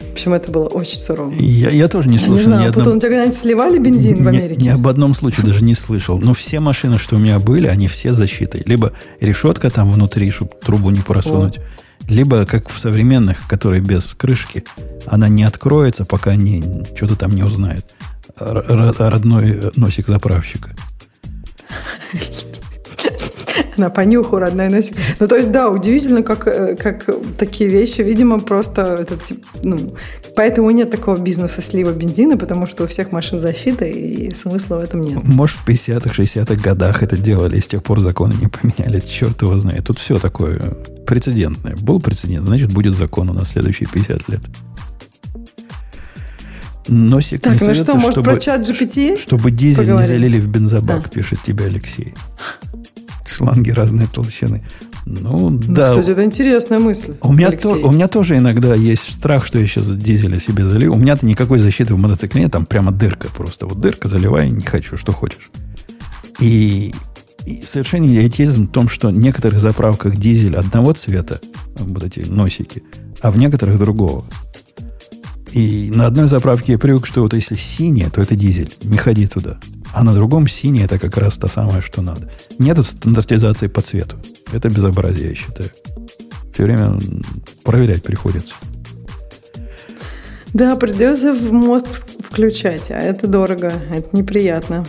В 0.00 0.12
общем, 0.12 0.32
это 0.32 0.50
было 0.50 0.66
очень 0.66 0.96
сурово. 0.96 1.32
Я, 1.38 1.70
я 1.70 1.88
тоже 1.88 2.08
не 2.08 2.18
слышал. 2.18 2.36
Не 2.36 2.42
знаю, 2.42 2.62
ни 2.62 2.66
одном... 2.66 2.96
у 2.96 2.98
тебя 2.98 3.10
когда-нибудь 3.10 3.38
сливали 3.38 3.78
бензин 3.78 4.24
в 4.24 4.28
Америке? 4.28 4.60
Ни, 4.60 4.64
ни 4.64 4.68
об 4.68 4.86
одном 4.86 5.14
случае 5.14 5.46
даже 5.46 5.62
не 5.62 5.74
слышал. 5.74 6.18
Но 6.18 6.34
все 6.34 6.60
машины, 6.60 6.98
что 6.98 7.16
у 7.16 7.18
меня 7.18 7.38
были, 7.38 7.66
они 7.66 7.88
все 7.88 8.12
защитой. 8.12 8.62
Либо 8.66 8.92
решетка 9.20 9.70
там 9.70 9.90
внутри, 9.90 10.30
чтобы 10.30 10.52
трубу 10.60 10.90
не 10.90 11.00
просунуть. 11.00 11.60
Либо, 12.08 12.44
как 12.44 12.68
в 12.68 12.78
современных, 12.78 13.46
которые 13.48 13.80
без 13.80 14.14
крышки, 14.14 14.64
она 15.06 15.28
не 15.28 15.44
откроется, 15.44 16.04
пока 16.04 16.36
не, 16.36 16.62
что-то 16.94 17.16
там 17.16 17.32
не 17.32 17.42
узнает. 17.42 17.86
Родной 18.36 19.70
носик 19.76 20.08
заправщика. 20.08 20.70
на 23.76 23.90
понюху 23.90 24.38
родной 24.38 24.68
носик. 24.68 24.96
Ну, 25.20 25.28
то 25.28 25.36
есть, 25.36 25.50
да, 25.50 25.68
удивительно, 25.68 26.22
как, 26.22 26.46
э, 26.46 26.76
как 26.76 27.06
такие 27.38 27.70
вещи, 27.70 28.00
видимо, 28.00 28.40
просто 28.40 28.82
этот, 28.82 29.20
ну, 29.62 29.94
поэтому 30.36 30.70
нет 30.70 30.90
такого 30.90 31.16
бизнеса 31.16 31.62
слива 31.62 31.92
бензина, 31.92 32.36
потому 32.36 32.66
что 32.66 32.84
у 32.84 32.86
всех 32.86 33.12
машин 33.12 33.40
защита, 33.40 33.84
и 33.84 34.34
смысла 34.34 34.76
в 34.76 34.80
этом 34.80 35.02
нет. 35.02 35.22
Может, 35.22 35.56
в 35.56 35.68
50-х, 35.68 36.10
60-х 36.10 36.54
годах 36.56 37.02
это 37.02 37.16
делали, 37.16 37.58
и 37.58 37.60
с 37.60 37.66
тех 37.66 37.82
пор 37.82 38.00
законы 38.00 38.34
не 38.40 38.48
поменяли, 38.48 39.00
черт 39.00 39.42
его 39.42 39.58
знает. 39.58 39.84
Тут 39.84 39.98
все 39.98 40.18
такое 40.18 40.58
прецедентное. 41.06 41.76
Был 41.76 42.00
прецедент, 42.00 42.46
значит, 42.46 42.72
будет 42.72 42.94
закон 42.94 43.26
на 43.28 43.44
следующие 43.44 43.88
50 43.88 44.28
лет. 44.28 44.40
Носик 46.86 47.40
так, 47.40 47.60
не 47.60 47.68
ну 47.68 47.74
что, 47.74 47.94
может, 47.94 48.12
чтобы, 48.12 48.30
про 48.30 48.40
чат 48.40 48.68
GPT 48.68 49.18
Чтобы 49.18 49.50
дизель 49.50 49.86
поговорим? 49.86 50.02
не 50.02 50.06
залили 50.06 50.38
в 50.38 50.48
бензобак, 50.48 51.06
а. 51.06 51.08
пишет 51.08 51.38
тебе 51.42 51.64
Алексей 51.64 52.12
шланги 53.34 53.70
разной 53.70 54.06
толщины. 54.06 54.64
Ну, 55.06 55.50
Ну, 55.50 55.58
да. 55.58 55.90
Кстати, 55.90 56.10
это 56.10 56.24
интересная 56.24 56.78
мысль. 56.78 57.14
У 57.20 57.32
меня, 57.32 57.48
Алексей. 57.48 57.68
то- 57.80 57.88
у 57.88 57.92
меня 57.92 58.08
тоже 58.08 58.38
иногда 58.38 58.74
есть 58.74 59.02
страх, 59.18 59.44
что 59.44 59.58
я 59.58 59.66
сейчас 59.66 59.94
дизеля 59.96 60.40
себе 60.40 60.64
залью. 60.64 60.94
У 60.94 60.96
меня-то 60.96 61.26
никакой 61.26 61.58
защиты 61.58 61.94
в 61.94 61.98
мотоцикле 61.98 62.42
нет, 62.42 62.52
там 62.52 62.64
прямо 62.64 62.90
дырка 62.90 63.28
просто. 63.36 63.66
Вот 63.66 63.80
дырка, 63.80 64.08
заливай, 64.08 64.48
не 64.50 64.62
хочу, 64.64 64.96
что 64.96 65.12
хочешь. 65.12 65.50
И, 66.40 66.94
и 67.44 67.62
совершенно 67.66 68.06
идиотизм 68.06 68.68
в 68.68 68.72
том, 68.72 68.88
что 68.88 69.08
в 69.08 69.16
некоторых 69.18 69.60
заправках 69.60 70.16
дизель 70.16 70.56
одного 70.56 70.92
цвета, 70.94 71.40
вот 71.78 72.02
эти 72.02 72.20
носики, 72.20 72.82
а 73.20 73.30
в 73.30 73.36
некоторых 73.38 73.78
другого. 73.78 74.24
И 75.52 75.92
на 75.94 76.06
одной 76.06 76.26
заправке 76.28 76.72
я 76.72 76.78
привык, 76.78 77.06
что 77.06 77.22
вот 77.22 77.32
если 77.34 77.54
синяя, 77.54 78.10
то 78.10 78.20
это 78.20 78.34
дизель, 78.34 78.72
не 78.82 78.96
ходи 78.96 79.26
туда. 79.26 79.58
А 79.94 80.02
на 80.02 80.12
другом 80.12 80.48
синяя 80.48 80.86
это 80.86 80.98
как 80.98 81.16
раз 81.16 81.38
то 81.38 81.46
самое, 81.46 81.80
что 81.80 82.02
надо. 82.02 82.28
Нету 82.58 82.82
стандартизации 82.82 83.68
по 83.68 83.80
цвету. 83.80 84.16
Это 84.52 84.68
безобразие, 84.68 85.28
я 85.28 85.34
считаю. 85.36 85.70
Все 86.52 86.64
время 86.64 86.98
проверять 87.62 88.02
приходится. 88.02 88.54
Да, 90.52 90.74
придется 90.74 91.32
в 91.32 91.52
мозг 91.52 91.86
включать, 92.20 92.90
а 92.90 92.98
это 92.98 93.28
дорого, 93.28 93.72
это 93.92 94.16
неприятно. 94.16 94.84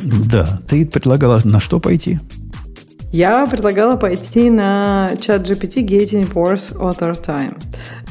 Да, 0.00 0.60
ты 0.66 0.86
предлагала 0.86 1.40
на 1.44 1.60
что 1.60 1.78
пойти? 1.78 2.18
Я 3.12 3.46
предлагала 3.46 3.96
пойти 3.96 4.50
на 4.50 5.12
чат 5.20 5.48
GPT 5.48 5.86
Getting 5.86 6.32
Worse 6.32 6.74
Author 6.76 7.20
Time. 7.22 7.56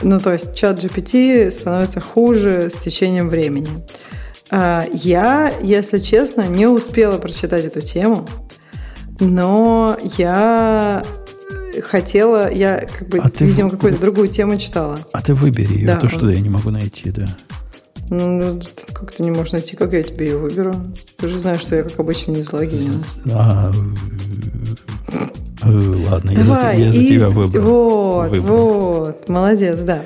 Ну, 0.02 0.20
то 0.20 0.34
есть 0.34 0.56
чат 0.56 0.84
GPT 0.84 1.50
становится 1.52 2.00
хуже 2.00 2.70
с 2.70 2.74
течением 2.74 3.30
времени. 3.30 3.70
А, 4.52 4.86
Я, 4.94 5.52
если 5.62 5.98
честно, 6.00 6.48
не 6.48 6.68
успела 6.68 7.18
прочитать 7.18 7.66
эту 7.66 7.82
тему, 7.82 8.28
но 9.20 9.98
я 10.18 11.04
хотела, 11.84 12.52
я 12.54 12.88
как 12.98 13.10
бы, 13.10 13.18
А 13.20 13.30
ты 13.30 13.46
видимо, 13.46 13.70
в- 13.70 13.72
какую-то 13.74 14.00
другую 14.00 14.28
тему 14.30 14.58
читала. 14.58 15.00
А 15.12 15.22
ты 15.22 15.34
выбери 15.34 15.74
ее, 15.74 15.88
Да, 15.88 15.98
то 15.98 16.08
что 16.08 16.30
я 16.30 16.40
не 16.40 16.50
могу 16.50 16.70
найти, 16.70 17.12
да. 17.12 17.28
Ну, 18.10 18.60
ты- 18.60 18.94
как 18.94 19.12
ты 19.12 19.24
не 19.24 19.32
можешь 19.32 19.52
найти, 19.54 19.76
как 19.76 19.94
я 19.94 20.04
тебе 20.04 20.28
ее 20.28 20.38
выберу? 20.38 20.76
Ты 21.18 21.28
же 21.28 21.40
знаешь, 21.40 21.60
что 21.62 21.76
я, 21.76 21.84
как 21.84 22.00
обычно, 22.00 22.32
не 22.34 22.44
залогинена. 22.44 23.04
А, 23.34 23.72
э, 25.64 25.68
ладно, 26.10 26.32
я 26.32 26.38
за, 26.38 26.44
Давай, 26.44 26.82
я 26.82 26.92
за 26.92 27.00
тебя 27.00 27.30
выбрал. 27.30 27.64
Вот, 27.64 28.30
Выбрал. 28.38 28.58
вот, 28.58 29.30
молодец, 29.30 29.80
да. 29.80 30.06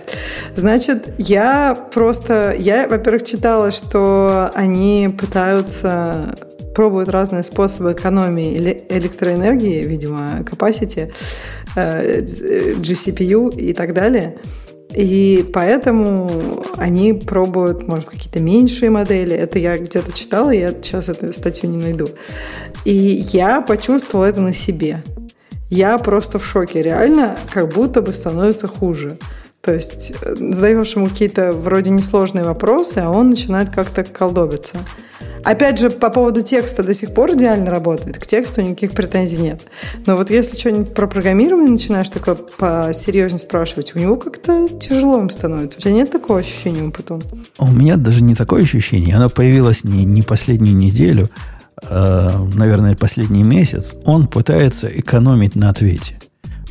Значит, 0.56 1.14
я 1.18 1.76
просто, 1.94 2.56
я, 2.58 2.88
во-первых, 2.88 3.24
читала, 3.24 3.72
что 3.72 4.50
они 4.54 5.10
пытаются 5.20 6.36
пробуют 6.76 7.10
разные 7.10 7.44
способы 7.44 7.92
экономии 7.92 8.56
эле- 8.56 8.84
электроэнергии, 8.90 9.84
видимо, 9.84 10.40
capacity, 10.42 11.12
э, 11.76 12.22
GCPU 12.22 13.56
и 13.56 13.74
так 13.74 13.94
далее. 13.94 14.38
И 14.94 15.46
поэтому 15.54 16.32
они 16.78 17.14
пробуют, 17.14 17.88
может, 17.88 18.06
какие-то 18.06 18.40
меньшие 18.40 18.90
модели. 18.90 19.36
Это 19.36 19.60
я 19.60 19.78
где-то 19.78 20.12
читала, 20.14 20.50
я 20.50 20.72
сейчас 20.72 21.10
эту 21.10 21.32
статью 21.34 21.70
не 21.70 21.78
найду. 21.78 22.08
И 22.86 22.94
я 23.34 23.62
почувствовала 23.62 24.26
это 24.26 24.42
на 24.42 24.54
себе. 24.54 25.04
Я 25.70 25.98
просто 25.98 26.40
в 26.40 26.46
шоке. 26.46 26.82
Реально, 26.82 27.38
как 27.54 27.74
будто 27.74 28.02
бы 28.02 28.14
становится 28.14 28.68
хуже. 28.68 29.18
То 29.62 29.74
есть 29.74 30.14
э, 30.22 30.36
задаешь 30.36 30.96
ему 30.96 31.08
какие-то 31.08 31.54
вроде 31.54 31.92
несложные 31.92 32.46
вопросы, 32.46 33.00
а 33.00 33.10
он 33.10 33.30
начинает 33.30 33.70
как-то 33.70 34.04
колдобиться. 34.04 34.78
Опять 35.44 35.80
же, 35.80 35.90
по 35.90 36.10
поводу 36.10 36.42
текста 36.42 36.84
до 36.84 36.94
сих 36.94 37.14
пор 37.14 37.34
идеально 37.34 37.70
работает. 37.72 38.18
К 38.18 38.26
тексту 38.26 38.62
никаких 38.62 38.92
претензий 38.92 39.38
нет. 39.38 39.62
Но 40.06 40.16
вот 40.16 40.30
если 40.30 40.58
что-нибудь 40.58 40.94
про 40.94 41.08
программирование 41.08 41.72
начинаешь 41.72 42.10
такое 42.10 42.36
посерьезнее 42.36 43.40
спрашивать, 43.40 43.96
у 43.96 44.00
него 44.00 44.18
как-то 44.18 44.68
тяжело 44.68 45.20
им 45.20 45.30
становится. 45.30 45.80
У 45.80 45.82
тебя 45.82 45.94
нет 45.94 46.12
такого 46.12 46.40
ощущения, 46.40 46.82
Умпутун? 46.82 47.24
У 47.58 47.72
меня 47.72 47.96
даже 47.96 48.22
не 48.22 48.36
такое 48.36 48.64
ощущение. 48.64 49.16
Оно 49.16 49.30
появилось 49.30 49.84
не, 49.84 50.04
не 50.04 50.22
последнюю 50.22 50.76
неделю, 50.76 51.30
наверное, 51.84 52.96
последний 52.96 53.44
месяц. 53.44 53.94
Он 54.06 54.28
пытается 54.28 54.88
экономить 54.88 55.56
на 55.56 55.70
ответе. 55.70 56.20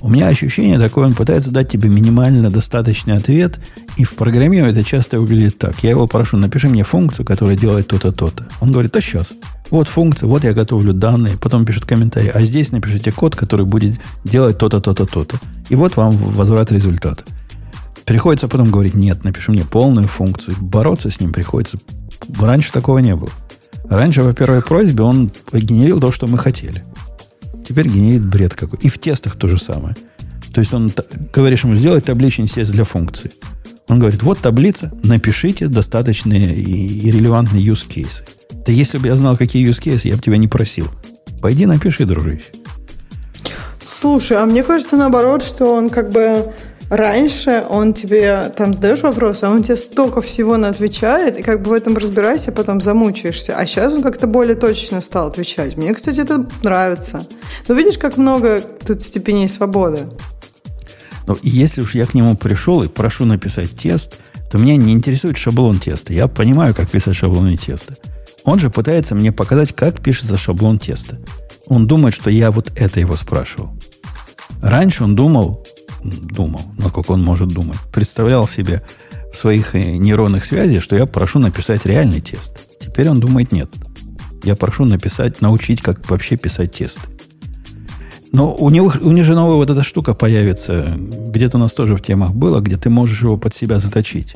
У 0.01 0.09
меня 0.09 0.29
ощущение 0.29 0.79
такое, 0.79 1.07
он 1.07 1.15
пытается 1.15 1.51
дать 1.51 1.71
тебе 1.71 1.89
минимально 1.89 2.51
достаточный 2.51 3.17
ответ, 3.17 3.59
и 3.97 4.05
в 4.05 4.15
программировании 4.15 4.79
это 4.79 4.89
часто 4.89 5.19
выглядит 5.19 5.59
так. 5.59 5.83
Я 5.83 5.91
его 5.91 6.07
прошу, 6.07 6.37
напиши 6.37 6.69
мне 6.69 6.85
функцию, 6.85 7.27
которая 7.27 7.57
делает 7.57 7.89
то-то, 7.89 8.13
то-то. 8.13 8.47
Он 8.61 8.71
говорит, 8.71 8.95
а 8.95 9.01
сейчас. 9.01 9.33
Вот 9.71 9.89
функция, 9.89 10.29
вот 10.29 10.45
я 10.45 10.55
готовлю 10.55 10.93
данные, 10.93 11.37
потом 11.37 11.65
пишет 11.65 11.85
комментарий, 11.85 12.31
а 12.31 12.43
здесь 12.43 12.71
напишите 12.71 13.11
код, 13.11 13.35
который 13.35 13.67
будет 13.67 13.99
делать 14.23 14.57
то-то, 14.57 14.81
то-то, 14.81 15.05
то-то. 15.05 15.37
И 15.69 15.75
вот 15.75 15.97
вам 15.97 16.13
возврат 16.13 16.71
результата. 16.71 17.25
Приходится 18.05 18.47
потом 18.47 18.71
говорить, 18.71 18.95
нет, 18.95 19.25
напиши 19.25 19.51
мне 19.51 19.65
полную 19.65 20.07
функцию. 20.07 20.57
Бороться 20.61 21.11
с 21.11 21.21
ним 21.21 21.33
приходится. 21.33 21.77
Раньше 22.41 22.73
такого 22.73 22.99
не 22.99 23.17
было. 23.17 23.31
Раньше 23.91 24.23
по 24.23 24.33
первой 24.33 24.63
просьбе 24.63 25.03
он 25.03 25.31
генерил 25.53 26.01
то, 26.01 26.13
что 26.13 26.27
мы 26.27 26.39
хотели. 26.39 26.85
Теперь 27.67 27.89
генерит 27.89 28.27
бред 28.27 28.55
какой. 28.55 28.79
И 28.81 28.89
в 28.89 28.99
тестах 28.99 29.37
то 29.37 29.49
же 29.49 29.59
самое. 29.59 29.97
То 30.53 30.61
есть 30.61 30.73
он 30.73 30.91
говоришь 31.33 31.65
ему, 31.65 31.75
сделай 31.75 32.01
табличный 32.01 32.49
тест 32.49 32.73
для 32.73 32.85
функции. 32.85 33.33
Он 33.89 33.99
говорит, 33.99 34.23
вот 34.23 34.39
таблица, 34.39 34.93
напишите 35.03 35.69
достаточные 35.69 36.55
и, 36.55 37.09
и 37.09 37.11
релевантные 37.11 37.65
use 37.65 37.89
cases. 37.89 38.23
Да 38.67 38.73
если 38.73 38.99
бы 38.99 39.07
я 39.07 39.17
знал, 39.17 39.37
какие 39.37 39.67
use 39.67 39.83
cases, 39.83 40.09
я 40.09 40.17
бы 40.17 40.23
тебя 40.23 40.37
не 40.37 40.49
просил. 40.49 40.89
Пойди 41.41 41.65
напиши, 41.65 42.05
дружище. 42.05 42.53
Слушай, 43.81 44.39
а 44.39 44.47
мне 44.47 44.63
кажется 44.63 44.97
наоборот, 44.97 45.43
что 45.43 45.75
он 45.75 45.91
как 45.91 46.11
бы 46.11 46.53
раньше 46.89 47.65
он 47.69 47.95
тебе 47.95 48.53
там 48.57 48.75
задаешь 48.75 49.03
вопрос, 49.03 49.43
а 49.43 49.51
он 49.51 49.63
тебе 49.63 49.77
столько 49.77 50.21
всего 50.21 50.57
на 50.57 50.69
отвечает, 50.69 51.39
и 51.39 51.43
как 51.43 51.63
бы 51.63 51.71
в 51.71 51.73
этом 51.73 51.97
разбирайся, 51.97 52.53
потом 52.53 52.81
замучаешься. 52.81 53.57
А 53.57 53.67
сейчас 53.67 53.93
он 53.93 54.03
как-то 54.03 54.27
более 54.27 54.55
точно 54.55 55.01
стал 55.01 55.29
отвечать. 55.29 55.77
Мне, 55.77 55.95
кстати, 55.95 56.21
это 56.21 56.47
нравится. 56.63 57.27
Но 57.67 57.75
видишь, 57.75 57.99
как 57.99 58.17
много 58.17 58.61
тут 58.61 59.03
степеней 59.03 59.49
свободы. 59.49 60.09
Но 61.27 61.37
если 61.43 61.83
уж 61.83 61.95
я 61.95 62.07
к 62.07 62.15
нему 62.15 62.37
пришел 62.37 62.83
и 62.83 62.89
прошу 62.89 63.27
написать 63.27 63.71
тест, 63.77 64.19
то 64.51 64.57
меня 64.57 64.77
не 64.77 64.93
интересует 64.93 65.37
шаблон 65.37 65.79
теста. 65.79 66.15
Я 66.15 66.27
понимаю, 66.27 66.75
как 66.75 66.89
писать 66.91 67.15
шаблоны 67.15 67.57
теста. 67.57 67.97
Он 68.45 68.59
же 68.59 68.71
пытается 68.71 69.15
мне 69.15 69.31
показать, 69.31 69.75
как 69.75 70.01
пишется 70.01 70.39
шаблон 70.39 70.79
теста. 70.79 71.19
Он 71.67 71.87
думает, 71.87 72.15
что 72.15 72.31
я 72.31 72.51
вот 72.51 72.73
это 72.77 72.99
его 72.99 73.15
спрашивал. 73.15 73.71
Раньше 74.63 75.05
он 75.05 75.15
думал, 75.15 75.67
думал, 76.03 76.63
насколько 76.79 77.13
он 77.13 77.23
может 77.23 77.49
думать, 77.49 77.79
представлял 77.93 78.47
себе 78.47 78.83
в 79.33 79.37
своих 79.37 79.75
э, 79.75 79.97
нейронных 79.97 80.45
связях, 80.45 80.83
что 80.83 80.97
я 80.97 81.07
прошу 81.07 81.39
написать 81.39 81.87
реальный 81.87 82.21
тест. 82.21 82.53
Теперь 82.81 83.09
он 83.09 83.21
думает, 83.21 83.53
нет. 83.53 83.71
Я 84.45 84.57
прошу 84.57 84.85
написать, 84.85 85.41
научить, 85.41 85.83
как 85.83 86.09
вообще 86.09 86.37
писать 86.37 86.73
тесты. 86.73 87.01
Но 88.33 88.55
у 88.55 88.71
него, 88.71 88.93
у 89.01 89.13
них 89.13 89.25
же 89.25 89.35
новая 89.35 89.57
вот 89.57 89.71
эта 89.71 89.83
штука 89.83 90.15
появится. 90.15 90.95
Где-то 90.97 91.57
у 91.57 91.61
нас 91.61 91.73
тоже 91.73 91.97
в 91.97 92.03
темах 92.03 92.35
было, 92.35 92.61
где 92.61 92.77
ты 92.77 92.91
можешь 92.91 93.23
его 93.23 93.37
под 93.37 93.55
себя 93.55 93.79
заточить. 93.79 94.35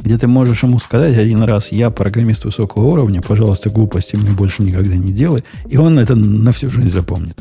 Где 0.00 0.18
ты 0.18 0.26
можешь 0.26 0.62
ему 0.62 0.78
сказать 0.78 1.16
один 1.16 1.42
раз, 1.42 1.72
я 1.72 1.88
программист 1.90 2.44
высокого 2.44 2.84
уровня, 2.84 3.22
пожалуйста, 3.22 3.70
глупости 3.70 4.16
мне 4.16 4.30
больше 4.30 4.62
никогда 4.62 4.94
не 4.94 5.12
делай. 5.12 5.44
И 5.68 5.78
он 5.78 5.98
это 5.98 6.14
на 6.14 6.52
всю 6.52 6.68
жизнь 6.68 6.88
запомнит. 6.88 7.38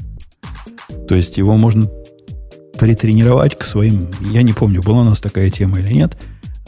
То 1.08 1.16
есть 1.16 1.38
его 1.38 1.58
можно 1.58 1.90
притренировать 2.78 3.58
к 3.58 3.64
своим... 3.64 4.10
Я 4.32 4.44
не 4.44 4.54
помню, 4.54 4.82
была 4.82 5.02
у 5.02 5.04
нас 5.04 5.22
такая 5.22 5.50
тема 5.50 5.80
или 5.80 5.94
нет. 5.94 6.18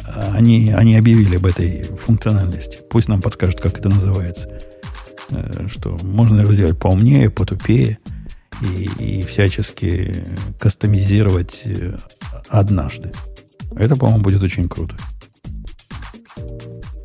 Они, 0.06 0.72
они 0.72 0.98
объявили 0.98 1.38
об 1.38 1.46
этой 1.46 1.84
функциональности. 1.84 2.80
Пусть 2.90 3.08
нам 3.08 3.22
подскажут, 3.22 3.60
как 3.60 3.78
это 3.78 3.90
называется. 3.90 4.50
Э, 5.32 5.68
Что 5.68 5.98
можно 6.04 6.42
его 6.42 6.54
сделать 6.54 6.78
поумнее, 6.78 7.30
потупее 7.30 7.98
и, 8.62 8.90
и 9.00 9.22
всячески 9.24 10.24
кастомизировать 10.60 11.62
э, 11.66 11.98
однажды. 12.50 13.12
Это, 13.76 13.96
по-моему, 13.96 14.24
будет 14.24 14.44
очень 14.44 14.70
круто. 14.70 14.96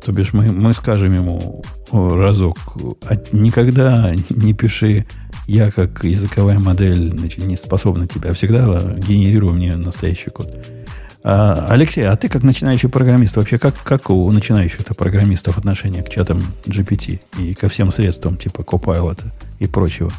То 0.03 0.11
бишь 0.11 0.33
мы, 0.33 0.51
мы 0.51 0.73
скажем 0.73 1.13
ему 1.13 1.63
разок, 1.91 2.57
«А 3.07 3.15
никогда 3.31 4.13
не 4.29 4.53
пиши, 4.53 5.05
я 5.47 5.69
как 5.69 6.03
языковая 6.03 6.59
модель 6.59 7.11
значит, 7.17 7.43
не 7.45 7.55
способна 7.55 8.07
тебя, 8.07 8.31
а 8.31 8.33
всегда 8.33 8.81
генерируй 8.97 9.53
мне 9.53 9.75
настоящий 9.75 10.29
код. 10.31 10.47
А, 11.23 11.67
Алексей, 11.69 12.07
а 12.07 12.15
ты 12.15 12.29
как 12.29 12.41
начинающий 12.41 12.89
программист, 12.89 13.35
вообще 13.35 13.59
как, 13.59 13.75
как 13.83 14.09
у 14.09 14.31
начинающих-то 14.31 14.95
программистов 14.95 15.57
отношение 15.57 16.01
к 16.01 16.09
чатам 16.09 16.41
GPT 16.65 17.19
и 17.37 17.53
ко 17.53 17.69
всем 17.69 17.91
средствам 17.91 18.37
типа 18.37 18.61
Copilot 18.61 19.25
и 19.59 19.67
прочего? 19.67 20.11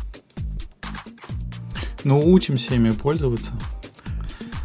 Ну, 2.04 2.20
учимся 2.20 2.74
ими 2.74 2.90
пользоваться. 2.90 3.52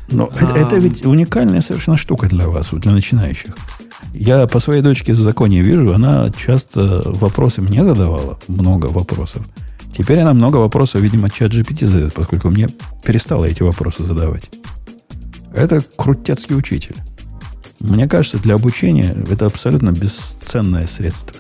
Но 0.10 0.30
А. 0.31 0.44
это, 0.44 0.60
это 0.60 0.76
ведь 0.77 1.06
уникальная 1.06 1.61
совершенно 1.61 1.98
штука 1.98 2.27
для 2.27 2.48
вас, 2.48 2.69
для 2.72 2.91
начинающих. 2.91 3.56
Я 4.14 4.48
по 4.48 4.60
своей 4.60 4.82
дочке 4.82 5.14
в 5.14 5.18
законе 5.18 5.62
вижу, 5.62 5.94
она 5.94 6.32
часто 6.32 7.02
вопросы 7.06 7.62
мне 7.62 7.84
задавала, 7.84 8.40
много 8.48 8.88
вопросов. 8.88 9.46
Теперь 9.96 10.20
она 10.20 10.34
много 10.34 10.58
вопросов, 10.58 11.02
видимо, 11.02 11.30
чат 11.30 11.52
GPT 11.52 11.86
задает, 11.86 12.14
поскольку 12.14 12.50
мне 12.50 12.70
перестала 13.04 13.46
эти 13.46 13.64
вопросы 13.64 14.04
задавать. 14.04 14.50
Это 15.54 15.84
крутецкий 15.96 16.56
учитель. 16.56 16.96
Мне 17.80 18.08
кажется, 18.08 18.38
для 18.40 18.56
обучения 18.56 19.16
это 19.30 19.46
абсолютно 19.46 19.92
бесценное 19.92 20.88
средство. 20.88 21.36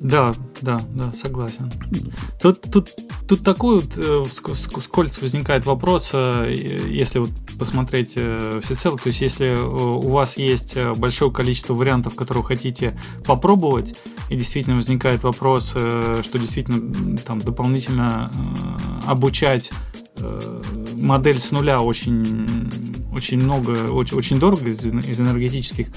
Да, 0.00 0.32
да, 0.62 0.80
да, 0.94 1.12
согласен. 1.12 1.70
Тут, 2.40 2.62
тут, 2.72 2.88
тут 3.28 3.44
такой 3.44 3.80
вот 3.80 3.98
э, 3.98 4.24
скользь 4.80 5.20
возникает 5.20 5.66
вопрос, 5.66 6.10
э, 6.14 6.54
если 6.88 7.18
вот 7.18 7.30
посмотреть 7.58 8.14
э, 8.16 8.60
всецело, 8.64 8.96
то 8.96 9.08
есть 9.08 9.20
если 9.20 9.54
у 9.54 10.08
вас 10.08 10.38
есть 10.38 10.76
большое 10.96 11.30
количество 11.30 11.74
вариантов, 11.74 12.14
которые 12.14 12.42
вы 12.42 12.48
хотите 12.48 12.98
попробовать, 13.26 13.94
и 14.30 14.36
действительно 14.36 14.76
возникает 14.76 15.22
вопрос, 15.22 15.70
что 15.70 16.38
действительно 16.38 17.18
там 17.18 17.40
дополнительно 17.40 18.32
обучать 19.06 19.70
модель 21.00 21.40
с 21.40 21.50
нуля 21.50 21.80
очень, 21.80 22.46
очень 23.12 23.38
много, 23.38 23.90
очень, 23.90 24.16
очень 24.16 24.38
дорого 24.38 24.68
из, 24.68 24.84
из 24.84 25.20
энергетических 25.20 25.88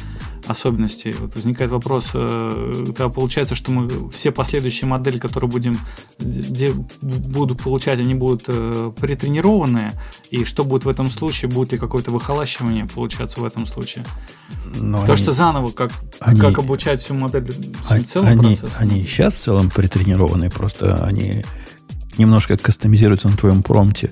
особенностей. 0.48 1.14
Вот 1.20 1.36
возникает 1.36 1.72
вопрос, 1.72 2.12
тогда 2.12 3.10
получается, 3.10 3.56
что 3.56 3.72
мы 3.72 4.10
все 4.12 4.32
последующие 4.32 4.88
модели, 4.88 5.18
которые 5.18 5.50
будем 5.50 5.78
где 6.20 6.72
будут 7.02 7.62
получать, 7.62 8.00
они 8.00 8.14
будут 8.14 8.44
э, 8.48 8.92
претренированные, 9.00 9.94
и 10.30 10.44
что 10.44 10.64
будет 10.64 10.86
в 10.86 10.90
этом 10.90 11.10
случае, 11.10 11.50
будет 11.50 11.72
ли 11.72 11.78
какое-то 11.78 12.12
выхолащивание 12.12 12.86
получаться 12.86 13.40
в 13.40 13.46
этом 13.46 13.66
случае? 13.66 14.06
Но 14.76 14.98
Потому 14.98 15.14
они, 15.14 15.22
что 15.22 15.32
заново, 15.32 15.72
как, 15.72 15.92
они, 16.20 16.40
как 16.40 16.60
обучать 16.60 17.02
всю 17.02 17.14
модель, 17.14 17.54
они, 17.90 18.04
целым 18.04 18.28
они, 18.28 18.56
процессом. 18.56 18.70
Они 18.78 19.04
сейчас 19.04 19.34
в 19.36 19.40
целом 19.40 19.70
претренированные, 19.70 20.50
просто 20.50 21.04
они 21.06 21.44
немножко 22.18 22.58
кастомизируются 22.58 23.30
на 23.30 23.38
твоем 23.38 23.64
промте 23.64 24.12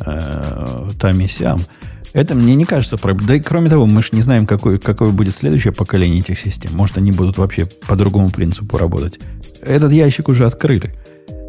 э, 0.00 0.88
там 0.98 1.20
и 1.20 1.26
сям. 1.26 1.60
Это 2.12 2.34
мне 2.34 2.54
не 2.54 2.64
кажется 2.64 2.96
проблемой. 2.96 3.28
Да 3.28 3.34
и 3.36 3.40
кроме 3.40 3.68
того, 3.68 3.86
мы 3.86 4.00
же 4.02 4.10
не 4.12 4.22
знаем, 4.22 4.46
какое, 4.46 4.78
какое 4.78 5.10
будет 5.10 5.34
следующее 5.34 5.72
поколение 5.72 6.20
этих 6.20 6.38
систем. 6.38 6.72
Может, 6.74 6.98
они 6.98 7.10
будут 7.10 7.38
вообще 7.38 7.66
по 7.66 7.96
другому 7.96 8.30
принципу 8.30 8.78
работать. 8.78 9.18
Этот 9.60 9.92
ящик 9.92 10.28
уже 10.28 10.46
открыли. 10.46 10.94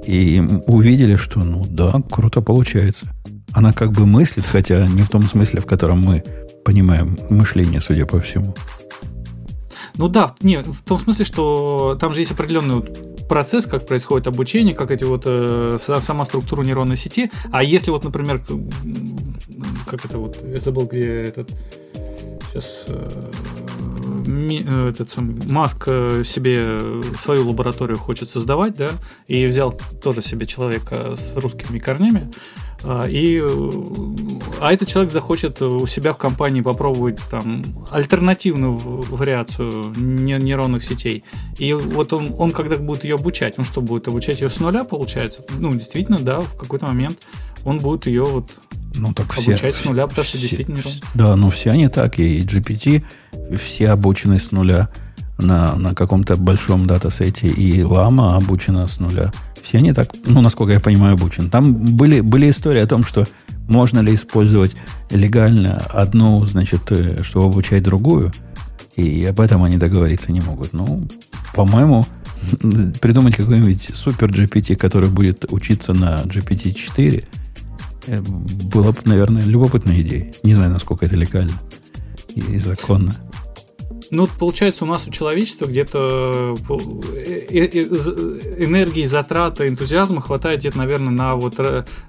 И 0.08 0.42
увидели, 0.68 1.16
что, 1.16 1.40
ну 1.40 1.66
да, 1.68 2.02
круто 2.10 2.42
получается. 2.42 3.08
Она 3.54 3.72
как 3.72 3.92
бы 3.92 4.06
мыслит, 4.06 4.46
хотя 4.46 4.88
не 4.88 5.04
в 5.04 5.10
том 5.10 5.24
смысле, 5.24 5.62
в 5.62 5.66
котором 5.66 6.02
мы 6.02 6.24
понимаем 6.64 7.18
мышление, 7.30 7.80
судя 7.80 8.06
по 8.06 8.20
всему. 8.20 8.56
Ну 9.98 10.08
да, 10.08 10.36
не, 10.42 10.62
в 10.62 10.82
том 10.84 10.98
смысле, 10.98 11.26
что 11.26 11.98
там 12.00 12.14
же 12.14 12.22
есть 12.22 12.32
определенный 12.32 12.84
процесс, 13.28 13.66
как 13.66 13.86
происходит 13.86 14.28
обучение, 14.28 14.76
как 14.76 14.92
эти 14.92 15.04
вот 15.04 15.24
э, 15.26 15.78
сама 15.80 16.26
структура 16.26 16.64
нейронной 16.64 16.96
сети. 16.96 17.32
А 17.52 17.64
если 17.64 17.92
вот, 17.92 18.04
например, 18.04 18.42
как 19.88 20.06
это 20.06 20.18
вот, 20.18 20.38
я 20.44 20.62
забыл, 20.62 20.86
где 20.86 21.24
этот 21.24 21.50
сейчас 22.52 22.86
э, 22.88 23.32
Э, 24.28 24.90
этот 24.90 25.10
сам 25.10 25.40
Маск 25.48 25.84
э, 25.88 26.24
себе 26.26 27.02
свою 27.20 27.48
лабораторию 27.48 27.98
хочет 27.98 28.30
создавать, 28.30 28.76
да, 28.76 28.90
и 29.28 29.46
взял 29.46 29.74
тоже 30.02 30.22
себе 30.22 30.46
человека 30.46 31.16
с 31.16 31.34
русскими 31.36 31.80
корнями, 31.80 32.32
и, 33.08 33.44
а 34.62 34.72
этот 34.72 34.88
человек 34.88 35.12
захочет 35.12 35.62
у 35.62 35.86
себя 35.88 36.14
в 36.14 36.18
компании 36.18 36.62
попробовать 36.62 37.20
там 37.32 37.64
альтернативную 37.90 38.78
вариацию 38.78 39.92
нейронных 39.96 40.84
сетей. 40.84 41.24
И 41.58 41.74
вот 41.74 42.14
он, 42.14 42.36
он 42.38 42.52
когда 42.52 42.78
будет 42.78 43.04
ее 43.04 43.16
обучать, 43.16 43.58
он 43.58 43.66
что, 43.66 43.82
будет 43.82 44.08
обучать 44.08 44.42
ее 44.42 44.50
с 44.50 44.60
нуля, 44.60 44.84
получается? 44.84 45.42
Ну, 45.58 45.74
действительно, 45.74 46.20
да, 46.20 46.42
в 46.42 46.58
какой-то 46.58 46.86
момент 46.86 47.18
он 47.64 47.80
будет 47.80 48.06
ее 48.06 48.24
вот 48.24 48.54
ну, 48.94 49.14
так 49.14 49.32
обучать 49.38 49.74
все, 49.74 49.84
с 49.84 49.86
нуля, 49.86 50.08
потому 50.08 50.26
что 50.26 50.38
все, 50.38 50.48
действительно... 50.48 50.82
Да, 51.16 51.36
ну 51.36 51.50
все 51.50 51.72
они 51.72 51.88
так, 51.88 52.20
и 52.20 52.44
GPT, 52.44 53.04
все 53.58 53.90
обучены 53.90 54.40
с 54.40 54.52
нуля 54.52 54.90
на, 55.38 55.76
на 55.76 55.94
каком-то 55.94 56.38
большом 56.38 56.88
датасете, 56.88 57.48
и 57.48 57.84
Лама 57.84 58.36
обучена 58.36 58.88
с 58.88 59.00
нуля. 59.00 59.32
Все 59.62 59.80
они 59.80 59.94
так, 59.94 60.10
ну, 60.26 60.42
насколько 60.42 60.74
я 60.74 60.80
понимаю, 60.80 61.16
обучены. 61.16 61.50
Там 61.50 61.74
были, 61.74 62.22
были 62.22 62.50
истории 62.50 62.82
о 62.82 62.88
том, 62.88 63.04
что 63.04 63.26
можно 63.68 64.00
ли 64.00 64.14
использовать 64.14 64.76
легально 65.10 65.78
одну, 65.90 66.46
значит, 66.46 66.92
э, 66.92 67.24
чтобы 67.24 67.48
обучать 67.48 67.84
другую, 67.84 68.32
и 68.96 69.26
об 69.26 69.40
этом 69.40 69.64
они 69.64 69.78
договориться 69.78 70.32
не 70.32 70.42
могут. 70.42 70.74
Ну, 70.74 71.08
по-моему, 71.56 72.06
придумать 73.02 73.36
какой-нибудь 73.36 73.90
супер 73.94 74.30
GPT, 74.30 74.76
который 74.76 75.10
будет 75.10 75.52
учиться 75.52 75.94
на 75.94 76.22
GPT-4, 76.26 77.26
э, 78.08 78.22
было 78.22 78.92
бы, 78.92 79.00
наверное, 79.06 79.42
любопытная 79.42 80.00
идея. 80.02 80.32
Не 80.44 80.54
знаю, 80.54 80.72
насколько 80.72 81.06
это 81.06 81.16
легально 81.16 81.54
и 82.36 82.60
законно. 82.60 83.16
Ну, 84.16 84.28
получается, 84.28 84.86
у 84.86 84.88
нас 84.88 85.08
у 85.08 85.12
человечества 85.12 85.66
где-то 85.66 86.56
э, 86.70 87.36
э, 87.50 87.84
энергии, 88.64 89.06
затраты, 89.06 89.68
энтузиазма 89.68 90.22
хватает 90.22 90.60
где-то, 90.60 90.78
наверное, 90.78 91.12
на 91.12 91.36
вот 91.36 91.60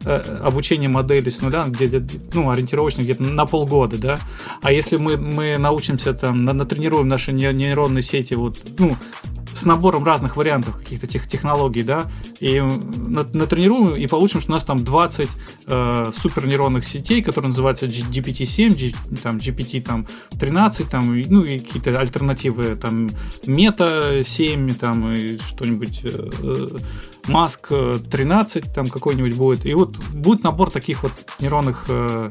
обучение 0.05 0.89
модели 0.89 1.31
с 1.31 1.41
нуля, 1.41 1.65
где 1.67 2.05
ну, 2.33 2.51
ориентировочно 2.51 3.03
где-то 3.03 3.25
на 3.25 3.45
полгода, 3.45 3.99
да. 3.99 4.21
А 4.63 4.73
если 4.73 4.97
мы, 4.97 5.17
мы 5.17 5.59
научимся 5.59 6.15
там, 6.15 6.45
натренируем 6.45 7.09
наши 7.09 7.33
нейронные 7.33 8.03
сети 8.03 8.35
вот, 8.35 8.59
ну, 8.79 8.97
набором 9.67 10.05
разных 10.05 10.37
вариантов 10.37 10.77
каких-то 10.79 11.07
тех, 11.07 11.27
технологий, 11.29 11.83
да, 11.83 12.05
и 12.41 12.61
натренируем 12.61 13.97
и 13.97 14.07
получим, 14.07 14.41
что 14.41 14.53
у 14.53 14.55
нас 14.55 14.65
там 14.65 14.79
20 14.79 15.29
э, 15.67 16.11
супернейронных 16.15 16.85
сетей, 16.85 17.23
которые 17.23 17.51
называются 17.51 17.87
GPT-7, 17.87 18.75
G, 18.75 18.95
там, 19.23 19.37
GPT 19.37 19.83
там, 19.83 20.07
13, 20.39 20.89
там, 20.89 21.21
ну 21.29 21.43
и 21.43 21.59
какие-то 21.59 21.99
альтернативы, 21.99 22.77
там, 22.77 23.11
Meta 23.45 24.23
7, 24.23 24.71
там, 24.75 25.13
и 25.13 25.39
что-нибудь, 25.39 26.01
э, 26.05 26.69
Mask 27.27 28.09
13, 28.09 28.73
там 28.73 28.87
какой-нибудь 28.87 29.37
будет. 29.37 29.67
И 29.67 29.75
вот 29.75 29.97
будет 30.15 30.45
набор 30.45 30.71
таких 30.71 31.03
вот 31.03 31.13
нейронных 31.41 31.87
э, 31.89 32.31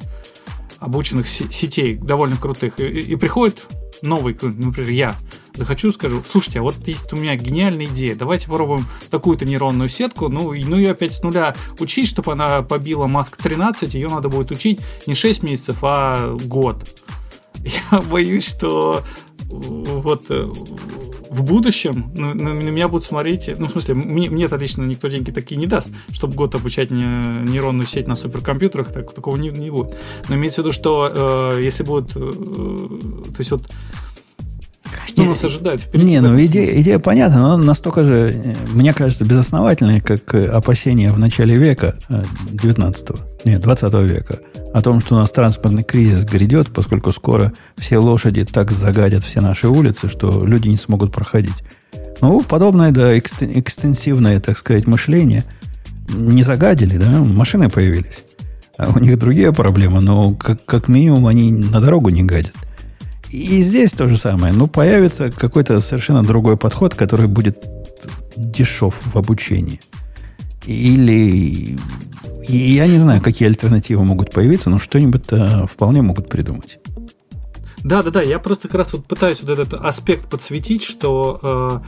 обученных 0.80 1.28
сетей, 1.28 1.96
довольно 1.96 2.38
крутых. 2.38 2.80
И, 2.80 2.86
и 2.86 3.16
приходит 3.16 3.66
новый, 4.02 4.38
например, 4.42 4.90
я 4.90 5.16
захочу, 5.56 5.92
скажу, 5.92 6.22
слушайте, 6.30 6.60
а 6.60 6.64
вот 6.64 6.76
есть 6.88 7.12
у 7.14 7.16
меня 7.16 7.36
гениальная 7.36 7.86
идея, 7.86 8.16
давайте 8.16 8.48
попробуем 8.48 8.86
такую-то 9.10 9.46
нейронную 9.46 9.90
сетку, 9.90 10.30
ну, 10.30 10.54
ну, 10.54 10.78
ее 10.78 10.92
опять 10.92 11.14
с 11.14 11.24
нуля 11.24 11.56
учить, 11.80 12.08
чтобы 12.08 12.34
она 12.34 12.62
побила 12.62 13.08
Маск 13.08 13.38
13, 13.38 13.94
ее 13.94 14.10
надо 14.10 14.30
будет 14.30 14.52
учить 14.52 14.82
не 15.08 15.14
6 15.14 15.44
месяцев, 15.44 15.78
а 15.82 16.36
год. 16.46 16.88
Я 17.92 18.02
боюсь, 18.02 18.48
что 18.48 19.04
вот 19.50 20.26
э, 20.30 20.52
в 21.36 21.44
будущем 21.44 22.12
на, 22.16 22.34
на, 22.34 22.54
на 22.54 22.70
меня 22.70 22.88
будут 22.88 23.04
смотреть, 23.04 23.52
ну, 23.58 23.68
в 23.68 23.72
смысле, 23.72 23.96
мне, 23.96 24.30
мне-то 24.30 24.56
лично 24.56 24.84
никто 24.84 25.10
деньги 25.10 25.32
такие 25.32 25.58
не 25.58 25.68
даст, 25.68 25.90
чтобы 26.12 26.36
год 26.36 26.56
обучать 26.56 26.92
не, 26.92 27.04
нейронную 27.04 27.88
сеть 27.88 28.08
на 28.08 28.16
суперкомпьютерах, 28.16 28.92
так, 28.92 29.14
такого 29.14 29.36
не, 29.36 29.50
не 29.50 29.70
будет. 29.70 29.96
Но 30.30 30.36
имеется 30.36 30.62
в 30.62 30.66
виду, 30.66 30.74
что 30.74 31.54
э, 31.58 31.62
если 31.62 31.84
будет, 31.84 32.12
э, 32.16 32.20
то 32.20 33.40
есть 33.40 33.52
вот 33.52 33.64
что 35.06 35.22
не, 35.22 35.28
нас 35.28 35.44
ожидает 35.44 35.82
впереди? 35.82 36.06
Не, 36.08 36.22
ну 36.22 36.40
идея, 36.40 36.82
идея 36.82 37.00
понятна, 37.00 37.42
но 37.42 37.58
настолько 37.58 38.04
же, 38.04 38.32
э, 38.34 38.56
мне 38.74 38.94
кажется, 38.94 39.26
безосновательная, 39.26 40.02
как 40.02 40.34
э, 40.36 40.48
опасения 40.48 41.12
в 41.12 41.20
начале 41.20 41.56
века, 41.56 41.96
19-го, 42.10 43.18
нет, 43.46 43.62
20 43.62 43.94
века, 43.94 44.40
о 44.74 44.82
том, 44.82 45.02
что 45.02 45.16
у 45.16 45.18
нас 45.18 45.32
транспортный 45.32 45.84
кризис 45.84 46.24
грядет, 46.26 46.70
поскольку 46.70 47.12
скоро 47.12 47.54
все 47.78 47.98
лошади 47.98 48.46
так 48.46 48.72
загадят 48.72 49.24
все 49.24 49.42
наши 49.42 49.68
улицы, 49.68 50.08
что 50.08 50.46
люди 50.46 50.70
не 50.70 50.78
смогут 50.78 51.14
проходить. 51.14 51.64
Ну, 52.22 52.42
подобное, 52.42 52.92
да, 52.92 53.18
экстенсивное, 53.18 54.40
так 54.40 54.58
сказать, 54.58 54.88
мышление 54.88 55.44
не 56.10 56.44
загадили, 56.44 56.98
да, 56.98 57.20
машины 57.24 57.70
появились. 57.70 58.24
А 58.78 58.92
у 58.94 59.00
них 59.00 59.18
другие 59.18 59.54
проблемы, 59.54 60.02
но 60.02 60.34
как, 60.34 60.64
как 60.66 60.88
минимум 60.88 61.28
они 61.28 61.52
на 61.52 61.80
дорогу 61.80 62.10
не 62.10 62.24
гадят. 62.24 62.54
И 63.32 63.62
здесь 63.62 63.92
то 63.92 64.08
же 64.08 64.18
самое. 64.18 64.54
Ну, 64.54 64.68
появится 64.68 65.32
какой-то 65.32 65.80
совершенно 65.80 66.24
другой 66.24 66.58
подход, 66.58 66.96
который 66.96 67.28
будет 67.28 67.66
дешев 68.36 69.02
в 69.14 69.18
обучении. 69.18 69.80
Или 70.66 71.78
я 72.48 72.88
не 72.88 73.00
знаю, 73.00 73.22
какие 73.22 73.48
альтернативы 73.48 74.04
могут 74.04 74.32
появиться, 74.32 74.70
но 74.70 74.80
что-нибудь 74.80 75.26
вполне 75.70 76.02
могут 76.02 76.30
придумать. 76.30 76.80
Да, 77.84 78.02
да, 78.02 78.10
да. 78.10 78.22
Я 78.22 78.40
просто 78.40 78.68
как 78.68 78.80
раз 78.80 78.94
вот 78.94 79.06
пытаюсь 79.06 79.42
вот 79.42 79.52
этот 79.52 79.74
аспект 79.74 80.28
подсветить, 80.28 80.84
что 80.84 81.40
э, 81.44 81.80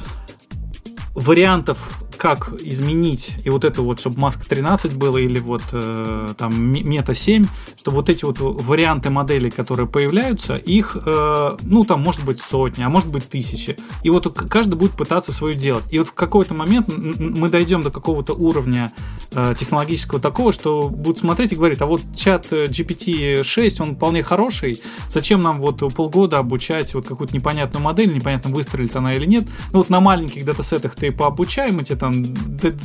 вариантов 1.16 2.07
как 2.18 2.54
изменить, 2.62 3.36
и 3.44 3.50
вот 3.50 3.64
это 3.64 3.82
вот, 3.82 4.00
чтобы 4.00 4.20
Mask 4.20 4.48
13 4.48 4.96
было, 4.96 5.18
или 5.18 5.40
вот 5.40 5.62
э, 5.72 6.30
там 6.38 6.74
Meta 6.74 7.14
7, 7.14 7.46
чтобы 7.80 7.98
вот 7.98 8.10
эти 8.10 8.26
вот 8.26 8.38
варианты 8.40 9.10
моделей, 9.10 9.50
которые 9.50 9.88
появляются, 9.88 10.56
их, 10.56 10.98
э, 11.06 11.58
ну, 11.62 11.84
там 11.86 12.02
может 12.02 12.26
быть 12.26 12.42
сотни, 12.42 12.84
а 12.84 12.90
может 12.90 13.10
быть 13.10 13.30
тысячи. 13.30 13.78
И 14.04 14.10
вот 14.10 14.28
каждый 14.50 14.76
будет 14.76 14.92
пытаться 14.92 15.32
свою 15.32 15.56
делать. 15.56 15.84
И 15.92 16.00
вот 16.00 16.10
в 16.10 16.14
какой-то 16.14 16.54
момент 16.54 16.88
мы 16.90 17.50
дойдем 17.50 17.84
до 17.84 17.92
какого-то 17.92 18.34
уровня 18.34 18.92
э, 19.32 19.54
технологического 19.58 20.20
такого, 20.20 20.52
что 20.52 20.90
будут 20.90 21.20
смотреть 21.20 21.54
и 21.54 21.56
говорить, 21.56 21.82
а 21.82 21.86
вот 21.86 22.02
чат 22.16 22.48
GPT-6, 22.52 23.82
он 23.82 23.96
вполне 23.96 24.24
хороший, 24.24 24.82
зачем 25.10 25.42
нам 25.42 25.60
вот 25.60 25.78
полгода 25.94 26.40
обучать 26.40 26.94
вот 26.94 27.08
какую-то 27.08 27.36
непонятную 27.36 27.84
модель, 27.84 28.14
непонятно, 28.14 28.52
выстрелит 28.52 28.96
она 28.96 29.14
или 29.14 29.26
нет. 29.26 29.46
Ну, 29.72 29.80
вот 29.80 29.90
на 29.90 30.00
маленьких 30.00 30.44
датасетах 30.44 30.96
ты 30.96 31.12
пообучай, 31.12 31.72
мы 31.72 31.84
тебе 31.84 31.98
там 32.08 32.34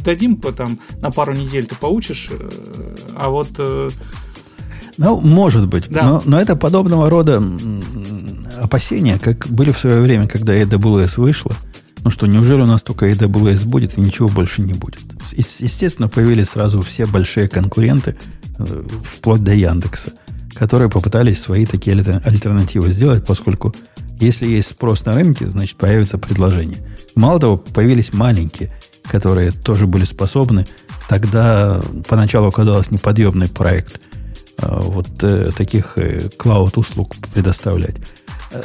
дадим 0.05 0.37
по, 0.37 0.53
там, 0.53 0.79
на 1.01 1.11
пару 1.11 1.33
недель 1.33 1.67
ты 1.67 1.75
поучишь, 1.75 2.29
э, 2.31 2.95
а 3.17 3.31
вот... 3.31 3.49
Э, 3.59 3.91
ну, 4.99 5.21
может 5.21 5.69
быть. 5.69 5.89
Да. 5.89 6.03
Но, 6.03 6.23
но 6.27 6.41
это 6.41 6.55
подобного 6.55 7.09
рода 7.09 7.43
опасения, 8.61 9.19
как 9.19 9.49
были 9.49 9.73
в 9.73 9.79
свое 9.79 10.01
время, 10.01 10.29
когда 10.29 10.55
AWS 10.55 11.15
вышла. 11.17 11.53
Ну 12.05 12.11
что, 12.11 12.27
неужели 12.27 12.61
у 12.61 12.67
нас 12.67 12.83
только 12.83 13.11
AWS 13.11 13.65
будет 13.65 13.97
и 13.97 14.01
ничего 14.01 14.29
больше 14.29 14.63
не 14.63 14.75
будет? 14.75 15.01
Естественно, 15.33 16.09
появились 16.09 16.51
сразу 16.51 16.83
все 16.83 17.07
большие 17.07 17.49
конкуренты, 17.49 18.17
э, 18.59 18.83
вплоть 19.05 19.43
до 19.43 19.55
Яндекса, 19.55 20.13
которые 20.55 20.91
попытались 20.91 21.41
свои 21.41 21.65
такие 21.65 21.97
альтернативы 21.97 22.93
сделать, 22.93 23.25
поскольку 23.25 23.75
если 24.23 24.47
есть 24.47 24.71
спрос 24.71 25.05
на 25.05 25.15
рынке, 25.15 25.51
значит, 25.51 25.77
появится 25.77 26.17
предложение. 26.17 26.79
Мало 27.17 27.41
того, 27.41 27.57
появились 27.57 28.13
маленькие, 28.13 28.71
которые 29.13 29.53
тоже 29.53 29.87
были 29.87 30.05
способны. 30.05 30.67
Тогда 31.09 31.81
поначалу 32.09 32.51
казалось 32.51 32.91
неподъемный 32.91 33.49
проект 33.49 34.01
а, 34.59 34.81
вот 34.81 35.09
э, 35.23 35.51
таких 35.57 35.99
э, 35.99 36.31
клауд-услуг 36.37 37.15
предоставлять. 37.35 37.97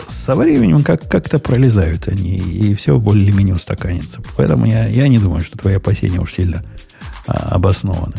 Со 0.08 0.36
временем 0.36 0.84
как- 0.84 1.08
как-то 1.10 1.40
пролезают 1.40 2.08
они, 2.08 2.38
и 2.38 2.74
все 2.74 2.98
более-менее 2.98 3.56
устаканится. 3.56 4.22
Поэтому 4.36 4.66
я, 4.66 4.88
я 4.88 5.08
не 5.08 5.20
думаю, 5.20 5.42
что 5.42 5.58
твои 5.58 5.76
опасения 5.76 6.20
уж 6.20 6.34
сильно 6.34 6.64
а, 7.28 7.56
обоснованы. 7.56 8.16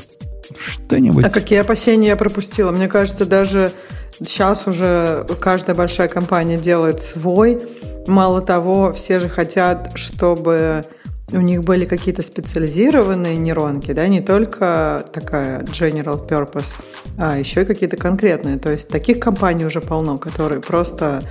Что-нибудь... 0.57 1.27
А 1.27 1.31
какие 1.31 1.59
опасения 1.59 2.09
я 2.09 2.17
пропустила? 2.17 2.73
Мне 2.73 2.89
кажется, 2.89 3.27
даже 3.27 3.73
Сейчас 4.21 4.67
уже 4.67 5.27
каждая 5.41 5.77
большая 5.77 6.09
компания 6.09 6.57
делает 6.57 7.01
свой. 7.01 7.61
Мало 8.07 8.43
того, 8.43 8.93
все 8.93 9.21
же 9.21 9.29
хотят, 9.29 9.93
чтобы 9.95 10.85
у 11.33 11.41
них 11.41 11.63
были 11.63 11.85
какие-то 11.85 12.23
специализированные 12.23 13.37
нейронки, 13.37 13.93
да, 13.93 14.09
не 14.09 14.21
только 14.21 15.05
такая 15.13 15.63
general 15.65 16.27
purpose, 16.27 16.75
а 17.19 17.39
еще 17.39 17.63
и 17.63 17.65
какие-то 17.65 17.97
конкретные. 17.97 18.59
То 18.59 18.71
есть 18.73 18.89
таких 18.89 19.21
компаний 19.21 19.67
уже 19.67 19.81
полно, 19.81 20.19
которые 20.19 20.61
просто 20.61 21.23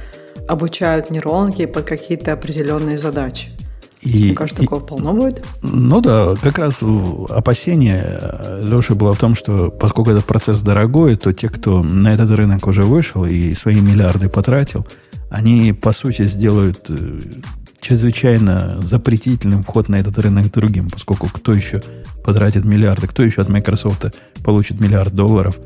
обучают 0.48 1.10
нейронки 1.10 1.66
под 1.66 1.86
какие-то 1.86 2.34
определенные 2.34 2.98
задачи. 2.98 3.50
И, 4.02 4.26
Мне 4.26 4.34
кажется, 4.36 4.62
такого 4.62 4.84
и, 4.84 4.88
полно 4.88 5.14
будет. 5.14 5.44
Ну 5.64 6.02
да, 6.02 6.36
как 6.42 6.60
раз 6.60 6.84
опасение 7.30 8.04
э, 8.06 8.66
Леши 8.66 8.94
было 8.94 9.14
в 9.14 9.18
том, 9.18 9.34
что 9.34 9.72
поскольку 9.72 10.12
этот 10.12 10.26
процесс 10.26 10.62
дорогой, 10.62 11.16
то 11.16 11.34
те, 11.34 11.50
кто 11.50 11.82
на 11.82 12.14
этот 12.14 12.30
рынок 12.32 12.68
уже 12.68 12.84
вышел 12.84 13.26
и 13.26 13.54
свои 13.56 13.82
миллиарды 13.82 14.30
потратил, 14.30 14.86
они, 15.30 15.74
по 15.74 15.92
сути, 15.92 16.26
сделают 16.26 16.86
э, 16.90 17.20
чрезвычайно 17.82 18.82
запретительным 18.82 19.64
вход 19.64 19.90
на 19.90 19.96
этот 19.98 20.18
рынок 20.20 20.52
другим, 20.52 20.90
поскольку 20.90 21.28
кто 21.28 21.54
еще 21.54 21.82
потратит 22.24 22.66
миллиарды, 22.66 23.08
кто 23.08 23.24
еще 23.24 23.42
от 23.42 23.50
Microsoft 23.50 24.18
получит 24.44 24.80
миллиард 24.80 25.14
долларов 25.14 25.58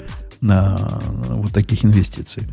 на 0.41 0.99
вот 1.29 1.51
таких 1.51 1.85
инвестиций. 1.85 2.43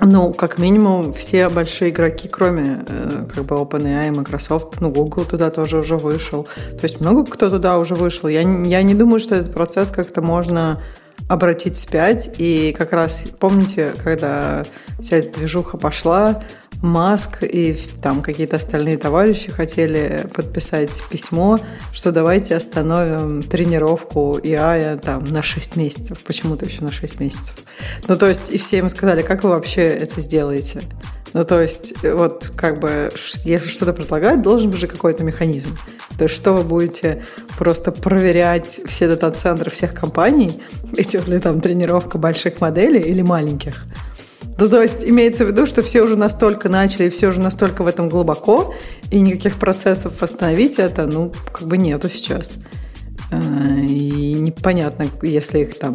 Ну, 0.00 0.32
как 0.32 0.58
минимум, 0.58 1.12
все 1.12 1.48
большие 1.48 1.90
игроки, 1.90 2.28
кроме 2.28 2.84
э, 2.86 3.26
как 3.34 3.44
бы 3.44 3.56
OpenAI, 3.56 4.16
Microsoft, 4.16 4.80
ну, 4.80 4.90
Google 4.90 5.24
туда 5.24 5.50
тоже 5.50 5.78
уже 5.78 5.96
вышел. 5.96 6.44
То 6.70 6.84
есть 6.84 7.00
много 7.00 7.24
кто 7.24 7.50
туда 7.50 7.78
уже 7.78 7.96
вышел. 7.96 8.28
Я, 8.28 8.42
я 8.42 8.82
не 8.82 8.94
думаю, 8.94 9.18
что 9.18 9.34
этот 9.34 9.52
процесс 9.52 9.90
как-то 9.90 10.22
можно 10.22 10.80
обратить 11.28 11.74
вспять. 11.74 12.30
И 12.38 12.72
как 12.78 12.92
раз 12.92 13.24
помните, 13.40 13.92
когда 14.02 14.62
вся 15.00 15.16
эта 15.16 15.36
движуха 15.36 15.76
пошла, 15.76 16.42
Маск 16.82 17.42
и 17.42 17.76
там 18.00 18.22
какие-то 18.22 18.56
остальные 18.56 18.98
товарищи 18.98 19.50
хотели 19.50 20.28
подписать 20.32 21.02
письмо, 21.10 21.58
что 21.92 22.12
давайте 22.12 22.54
остановим 22.54 23.42
тренировку 23.42 24.38
ИА 24.42 24.96
там 25.02 25.24
на 25.24 25.42
6 25.42 25.76
месяцев. 25.76 26.22
Почему-то 26.24 26.66
еще 26.66 26.84
на 26.84 26.92
6 26.92 27.18
месяцев. 27.18 27.56
Ну, 28.06 28.16
то 28.16 28.26
есть, 28.26 28.50
и 28.50 28.58
все 28.58 28.78
им 28.78 28.88
сказали, 28.88 29.22
как 29.22 29.42
вы 29.42 29.50
вообще 29.50 29.82
это 29.82 30.20
сделаете? 30.20 30.82
Ну, 31.34 31.44
то 31.44 31.60
есть, 31.60 31.94
вот 32.02 32.50
как 32.56 32.80
бы, 32.80 33.10
если 33.44 33.68
что-то 33.68 33.92
предлагать, 33.92 34.40
должен 34.40 34.70
быть 34.70 34.80
же 34.80 34.86
какой-то 34.86 35.24
механизм. 35.24 35.76
То 36.16 36.24
есть, 36.24 36.34
что 36.34 36.54
вы 36.54 36.62
будете 36.62 37.22
просто 37.58 37.92
проверять 37.92 38.80
все 38.86 39.08
дата-центры 39.08 39.70
всех 39.70 39.94
компаний, 39.94 40.62
идет 40.96 41.28
ли 41.28 41.38
там 41.40 41.60
тренировка 41.60 42.18
больших 42.18 42.60
моделей 42.60 43.00
или 43.00 43.22
маленьких? 43.22 43.84
Ну, 44.58 44.68
то 44.68 44.82
есть 44.82 45.04
имеется 45.04 45.44
в 45.44 45.48
виду, 45.48 45.66
что 45.66 45.82
все 45.82 46.02
уже 46.02 46.16
настолько 46.16 46.68
начали, 46.68 47.08
все 47.10 47.28
уже 47.28 47.40
настолько 47.40 47.84
в 47.84 47.86
этом 47.86 48.08
глубоко, 48.08 48.74
и 49.10 49.20
никаких 49.20 49.58
процессов 49.58 50.20
остановить 50.20 50.78
это, 50.78 51.06
ну, 51.06 51.32
как 51.52 51.68
бы 51.68 51.78
нету 51.78 52.08
сейчас. 52.08 52.54
И 53.30 54.36
непонятно, 54.40 55.06
если 55.22 55.60
их 55.60 55.78
там... 55.78 55.94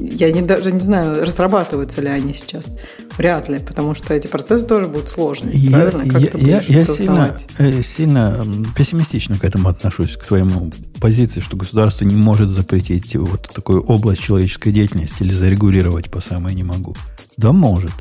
Я 0.00 0.32
не, 0.32 0.42
даже 0.42 0.72
не 0.72 0.80
знаю, 0.80 1.24
разрабатываются 1.24 2.00
ли 2.00 2.08
они 2.08 2.32
сейчас. 2.34 2.68
Вряд 3.16 3.48
ли, 3.48 3.60
потому 3.60 3.94
что 3.94 4.12
эти 4.12 4.26
процессы 4.26 4.66
тоже 4.66 4.88
будут 4.88 5.08
сложные. 5.08 5.54
Я, 5.56 5.70
правильно? 5.70 6.12
Как 6.12 6.20
я, 6.20 6.26
ты 6.28 6.38
я, 6.38 6.60
я 6.66 6.84
сильно, 6.84 7.36
э, 7.58 7.82
сильно 7.82 8.44
пессимистично 8.76 9.38
к 9.38 9.44
этому 9.44 9.68
отношусь, 9.68 10.16
к 10.16 10.24
твоему 10.24 10.72
позиции, 11.00 11.40
что 11.40 11.56
государство 11.56 12.04
не 12.04 12.16
может 12.16 12.50
запретить 12.50 13.14
вот 13.14 13.48
такую 13.54 13.82
область 13.84 14.22
человеческой 14.22 14.72
деятельности 14.72 15.22
или 15.22 15.32
зарегулировать 15.32 16.10
по 16.10 16.20
самое 16.20 16.56
не 16.56 16.64
могу. 16.64 16.96
Да 17.36 17.52
может. 17.52 17.92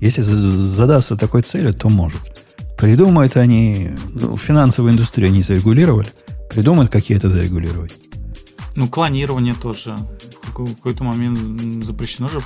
Если 0.00 0.22
задаться 0.22 1.16
такой 1.16 1.42
целью, 1.42 1.74
то 1.74 1.88
может. 1.88 2.20
Придумают 2.78 3.36
они, 3.36 3.90
ну, 4.10 4.36
финансовую 4.36 4.92
индустрию 4.92 5.28
они 5.28 5.42
зарегулировали, 5.42 6.08
придумают, 6.50 6.90
какие 6.90 7.16
это 7.16 7.30
зарегулировать. 7.30 7.92
Ну, 8.74 8.88
клонирование 8.88 9.54
тоже 9.54 9.96
в 10.42 10.52
какой-то 10.52 11.04
момент 11.04 11.84
запрещено 11.84 12.28
же. 12.28 12.40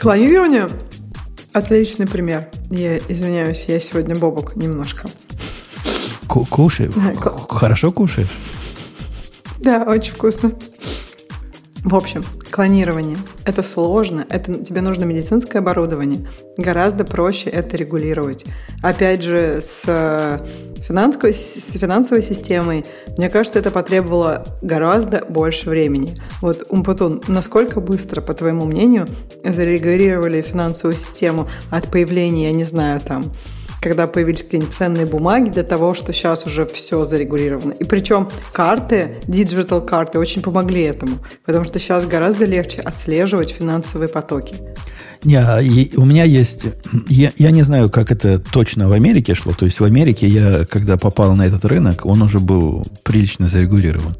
Клонирование? 0.00 0.68
Отличный 1.52 2.06
пример. 2.06 2.48
Я 2.70 2.98
извиняюсь, 2.98 3.66
я 3.68 3.78
сегодня 3.78 4.16
бобок 4.16 4.56
немножко. 4.56 5.08
Кушай. 6.26 6.90
Хорошо 7.48 7.92
кушаешь? 7.92 8.30
Да, 9.58 9.84
очень 9.84 10.14
вкусно. 10.14 10.52
В 11.84 11.96
общем, 11.96 12.24
клонирование. 12.52 13.16
Это 13.44 13.64
сложно, 13.64 14.24
это, 14.28 14.54
тебе 14.62 14.82
нужно 14.82 15.04
медицинское 15.04 15.58
оборудование. 15.58 16.28
Гораздо 16.56 17.04
проще 17.04 17.50
это 17.50 17.76
регулировать. 17.76 18.44
Опять 18.82 19.22
же, 19.22 19.58
с 19.60 19.82
э, 19.86 20.38
финансовой, 20.86 21.34
с 21.34 21.72
финансовой 21.72 22.22
системой, 22.22 22.84
мне 23.16 23.28
кажется, 23.28 23.58
это 23.58 23.72
потребовало 23.72 24.44
гораздо 24.62 25.24
больше 25.28 25.70
времени. 25.70 26.16
Вот, 26.40 26.64
Умпутун, 26.68 27.20
насколько 27.26 27.80
быстро, 27.80 28.20
по 28.20 28.32
твоему 28.32 28.64
мнению, 28.64 29.08
зарегулировали 29.44 30.40
финансовую 30.40 30.96
систему 30.96 31.48
от 31.70 31.90
появления, 31.90 32.44
я 32.44 32.52
не 32.52 32.64
знаю, 32.64 33.00
там, 33.00 33.24
когда 33.82 34.06
появились 34.06 34.42
какие-нибудь 34.42 34.72
ценные 34.72 35.06
бумаги, 35.06 35.50
до 35.50 35.64
того, 35.64 35.94
что 35.94 36.12
сейчас 36.12 36.46
уже 36.46 36.64
все 36.64 37.02
зарегулировано. 37.02 37.72
И 37.72 37.84
причем 37.84 38.28
карты, 38.52 39.16
digital 39.26 39.84
карты 39.84 40.18
очень 40.18 40.40
помогли 40.40 40.82
этому, 40.82 41.18
потому 41.44 41.64
что 41.64 41.78
сейчас 41.78 42.06
гораздо 42.06 42.44
легче 42.44 42.80
отслеживать 42.80 43.50
финансовые 43.50 44.08
потоки. 44.08 44.54
Не, 45.24 45.36
а 45.36 45.58
у 45.96 46.04
меня 46.04 46.24
есть... 46.24 46.64
Я, 47.08 47.32
я 47.36 47.50
не 47.50 47.62
знаю, 47.62 47.90
как 47.90 48.10
это 48.10 48.38
точно 48.38 48.88
в 48.88 48.92
Америке 48.92 49.34
шло. 49.34 49.52
То 49.52 49.66
есть 49.66 49.80
в 49.80 49.84
Америке 49.84 50.26
я, 50.26 50.64
когда 50.64 50.96
попал 50.96 51.34
на 51.34 51.42
этот 51.42 51.64
рынок, 51.64 52.06
он 52.06 52.22
уже 52.22 52.38
был 52.38 52.84
прилично 53.02 53.48
зарегулирован. 53.48 54.16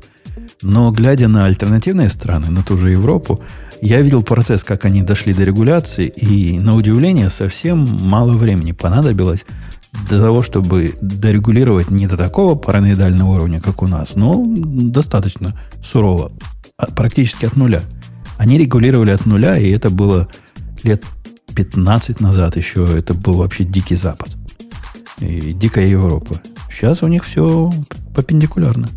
Но 0.62 0.92
глядя 0.92 1.28
на 1.28 1.44
альтернативные 1.44 2.08
страны, 2.08 2.50
на 2.50 2.62
ту 2.62 2.78
же 2.78 2.90
Европу, 2.90 3.40
я 3.80 4.00
видел 4.00 4.22
процесс, 4.22 4.62
как 4.62 4.84
они 4.84 5.02
дошли 5.02 5.34
до 5.34 5.42
регуляции, 5.42 6.06
и, 6.06 6.58
на 6.58 6.76
удивление, 6.76 7.30
совсем 7.30 7.84
мало 8.00 8.32
времени 8.32 8.70
понадобилось 8.70 9.44
для 10.08 10.20
того, 10.20 10.42
чтобы 10.42 10.94
дорегулировать 11.00 11.90
не 11.90 12.06
до 12.06 12.16
такого 12.16 12.54
параноидального 12.54 13.32
уровня, 13.32 13.60
как 13.60 13.82
у 13.82 13.88
нас, 13.88 14.14
но 14.14 14.42
достаточно 14.46 15.58
сурово, 15.82 16.32
а, 16.78 16.86
практически 16.86 17.44
от 17.44 17.56
нуля. 17.56 17.82
Они 18.38 18.56
регулировали 18.56 19.10
от 19.10 19.26
нуля, 19.26 19.58
и 19.58 19.68
это 19.70 19.90
было 19.90 20.28
лет 20.84 21.04
15 21.54 22.20
назад 22.20 22.56
еще, 22.56 22.86
это 22.86 23.14
был 23.14 23.34
вообще 23.34 23.64
дикий 23.64 23.96
Запад. 23.96 24.36
И 25.18 25.52
дикая 25.52 25.86
Европа. 25.86 26.40
Сейчас 26.70 27.02
у 27.02 27.08
них 27.08 27.24
все 27.24 27.70
Перпендикулярно. 28.14 28.88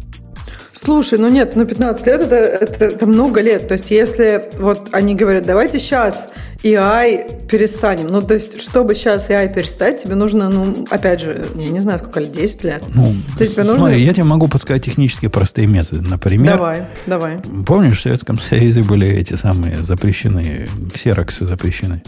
Слушай, 0.76 1.20
ну 1.20 1.30
нет, 1.30 1.56
ну 1.56 1.64
15 1.66 2.06
лет 2.08 2.22
это, 2.22 2.36
это, 2.36 2.86
это 2.86 3.08
много 3.08 3.40
лет. 3.40 3.68
То 3.70 3.74
есть 3.74 3.92
если 3.92 4.44
вот 4.60 4.90
они 4.92 5.16
говорят, 5.16 5.46
давайте 5.46 5.80
сейчас 5.80 6.30
AI 6.64 7.48
перестанем. 7.48 8.08
Ну, 8.08 8.22
то 8.22 8.34
есть, 8.34 8.60
чтобы 8.60 8.96
сейчас 8.96 9.30
AI 9.30 9.54
перестать, 9.54 10.04
тебе 10.04 10.16
нужно, 10.16 10.50
ну, 10.50 10.86
опять 10.90 11.22
же, 11.22 11.46
я 11.56 11.70
не 11.70 11.80
знаю, 11.80 12.00
сколько 12.00 12.20
лет, 12.20 12.32
10 12.32 12.64
лет. 12.64 12.84
Ну, 12.94 13.14
то 13.38 13.44
есть, 13.44 13.54
тебе 13.54 13.64
смотри, 13.64 13.82
нужно... 13.82 13.96
я 13.96 14.14
тебе 14.14 14.24
могу 14.24 14.48
подсказать 14.48 14.84
технически 14.84 15.28
простые 15.28 15.68
методы. 15.68 16.02
Например... 16.02 16.58
Давай, 16.58 16.88
давай. 17.06 17.40
Помнишь, 17.66 18.00
в 18.00 18.02
Советском 18.02 18.40
Союзе 18.40 18.82
были 18.82 19.08
эти 19.08 19.36
самые 19.36 19.78
запрещенные, 19.78 20.68
ксероксы 20.94 21.46
запрещены? 21.46 22.02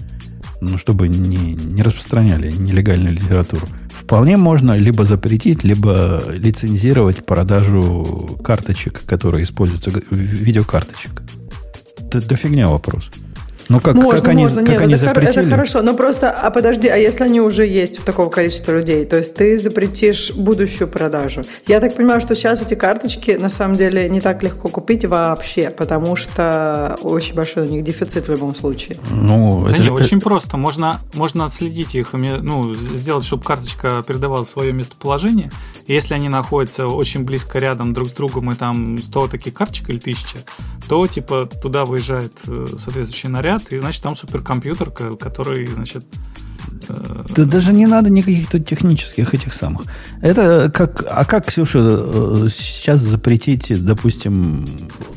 Ну, 0.61 0.77
чтобы 0.77 1.07
не, 1.07 1.53
не 1.53 1.81
распространяли 1.81 2.51
нелегальную 2.51 3.13
литературу. 3.13 3.67
Вполне 3.89 4.37
можно 4.37 4.77
либо 4.77 5.05
запретить, 5.05 5.63
либо 5.63 6.23
лицензировать 6.29 7.25
продажу 7.25 8.37
карточек, 8.43 9.01
которые 9.05 9.43
используются, 9.43 9.91
видеокарточек. 10.11 11.23
Это, 11.99 12.19
это 12.19 12.35
фигня 12.35 12.67
вопрос. 12.67 13.09
Ну, 13.69 13.79
как, 13.81 13.95
можно, 13.95 14.21
как 14.21 14.29
они, 14.29 14.43
можно. 14.43 14.61
Как 14.61 14.69
Нет, 14.69 14.81
они 14.81 14.93
это, 14.93 15.05
запретили? 15.05 15.41
это 15.41 15.49
хорошо, 15.49 15.81
но 15.81 15.93
просто, 15.93 16.31
а 16.31 16.51
подожди, 16.51 16.87
а 16.87 16.95
если 16.95 17.23
они 17.23 17.41
уже 17.41 17.65
есть 17.65 17.99
у 17.99 18.03
такого 18.03 18.29
количества 18.29 18.71
людей, 18.71 19.05
то 19.05 19.17
есть 19.17 19.33
ты 19.35 19.59
запретишь 19.59 20.31
будущую 20.31 20.87
продажу? 20.87 21.43
Я 21.65 21.79
так 21.79 21.95
понимаю, 21.95 22.21
что 22.21 22.35
сейчас 22.35 22.61
эти 22.61 22.75
карточки 22.75 23.31
на 23.31 23.49
самом 23.49 23.75
деле 23.75 24.07
не 24.09 24.21
так 24.21 24.41
легко 24.43 24.69
купить 24.69 25.05
вообще, 25.05 25.69
потому 25.69 26.15
что 26.15 26.97
очень 27.01 27.35
большой 27.35 27.67
у 27.67 27.69
них 27.69 27.83
дефицит 27.83 28.27
в 28.27 28.31
любом 28.31 28.55
случае. 28.55 28.97
Ну, 29.11 29.65
да 29.67 29.73
это, 29.73 29.81
не, 29.81 29.87
это... 29.87 29.95
очень 29.95 30.21
просто. 30.21 30.57
Можно, 30.57 30.99
можно 31.13 31.45
отследить 31.45 31.95
их, 31.95 32.13
ну, 32.13 32.73
сделать, 32.73 33.25
чтобы 33.25 33.43
карточка 33.43 34.03
передавала 34.07 34.45
свое 34.45 34.71
местоположение. 34.71 35.51
Если 35.87 36.13
они 36.13 36.27
находятся 36.27 36.87
очень 36.87 37.23
близко 37.23 37.59
рядом 37.59 37.93
друг 37.93 38.09
с 38.09 38.11
другом, 38.11 38.51
и 38.51 38.55
там 38.55 39.01
100 39.01 39.27
таких 39.29 39.53
карточек 39.53 39.89
или 39.89 39.97
1000, 39.97 40.39
то 40.89 41.07
типа 41.07 41.49
туда 41.61 41.85
выезжает 41.85 42.33
э, 42.47 42.65
соответствующий 42.77 43.29
наряд, 43.29 43.71
и 43.71 43.79
значит 43.79 44.03
там 44.03 44.15
суперкомпьютер, 44.15 44.91
который, 44.91 45.65
значит, 45.67 46.05
э, 46.89 47.23
да 47.35 47.45
даже 47.45 47.71
не 47.71 47.87
надо 47.87 48.09
никаких 48.09 48.49
тут 48.49 48.65
технических 48.65 49.33
этих 49.33 49.53
самых. 49.53 49.85
Это 50.21 50.69
как... 50.73 51.05
А 51.09 51.23
как, 51.23 51.47
Ксюша, 51.47 51.79
э, 51.79 52.47
сейчас 52.51 52.99
запретить, 52.99 53.71
допустим, 53.83 54.67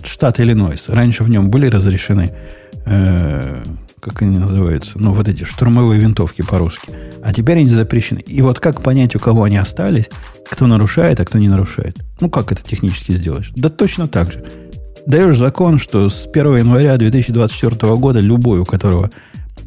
штат 0.05 0.39
Иллинойс? 0.39 0.89
Раньше 0.89 1.25
в 1.25 1.29
нем 1.29 1.51
были 1.51 1.67
разрешены, 1.67 2.33
э, 2.87 3.63
как 4.01 4.23
они 4.23 4.39
называются, 4.39 4.93
ну, 4.97 5.13
вот 5.13 5.29
эти 5.29 5.45
штурмовые 5.45 6.01
винтовки 6.01 6.43
по-русски. 6.43 6.91
А 7.23 7.33
теперь 7.33 7.59
они 7.59 7.69
запрещены. 7.69 8.21
И 8.21 8.41
вот 8.43 8.59
как 8.59 8.83
понять, 8.83 9.15
у 9.15 9.19
кого 9.19 9.45
они 9.45 9.59
остались, 9.59 10.11
кто 10.51 10.67
нарушает, 10.67 11.21
а 11.21 11.25
кто 11.25 11.39
не 11.39 11.49
нарушает? 11.49 11.99
Ну, 12.21 12.31
как 12.31 12.53
это 12.53 12.63
технически 12.63 13.13
сделаешь? 13.13 13.53
Да 13.55 13.69
точно 13.69 14.09
так 14.09 14.33
же 14.33 14.45
даешь 15.07 15.37
закон, 15.37 15.79
что 15.79 16.09
с 16.09 16.29
1 16.33 16.57
января 16.59 16.97
2024 16.97 17.97
года 17.97 18.21
любой, 18.21 18.61
у 18.61 18.65
которого 18.65 19.11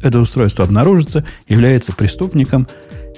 это 0.02 0.20
устройство 0.20 0.64
обнаружится, 0.64 1.24
является 1.48 1.92
преступником 1.92 2.66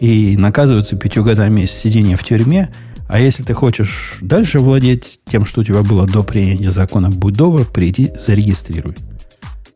и 0.01 0.37
наказывается 0.37 0.97
пятью 0.97 1.25
годами 1.25 1.67
сидения 1.67 2.17
в 2.17 2.25
тюрьме. 2.25 2.71
А 3.09 3.21
если 3.21 3.43
ты 3.45 3.55
хочешь 3.55 4.19
дальше 4.21 4.59
владеть 4.59 5.21
тем, 5.27 5.45
что 5.45 5.61
у 5.61 5.65
тебя 5.65 5.83
было 5.83 6.07
до 6.07 6.23
принятия 6.23 6.71
закона, 6.71 7.11
будь 7.11 7.35
добр, 7.35 7.65
приди, 7.65 8.13
зарегистрируй. 8.27 8.95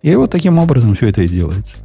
И 0.02 0.14
вот 0.14 0.30
таким 0.30 0.58
образом 0.58 0.94
все 0.94 1.10
это 1.10 1.22
и 1.22 1.28
делается. 1.28 1.76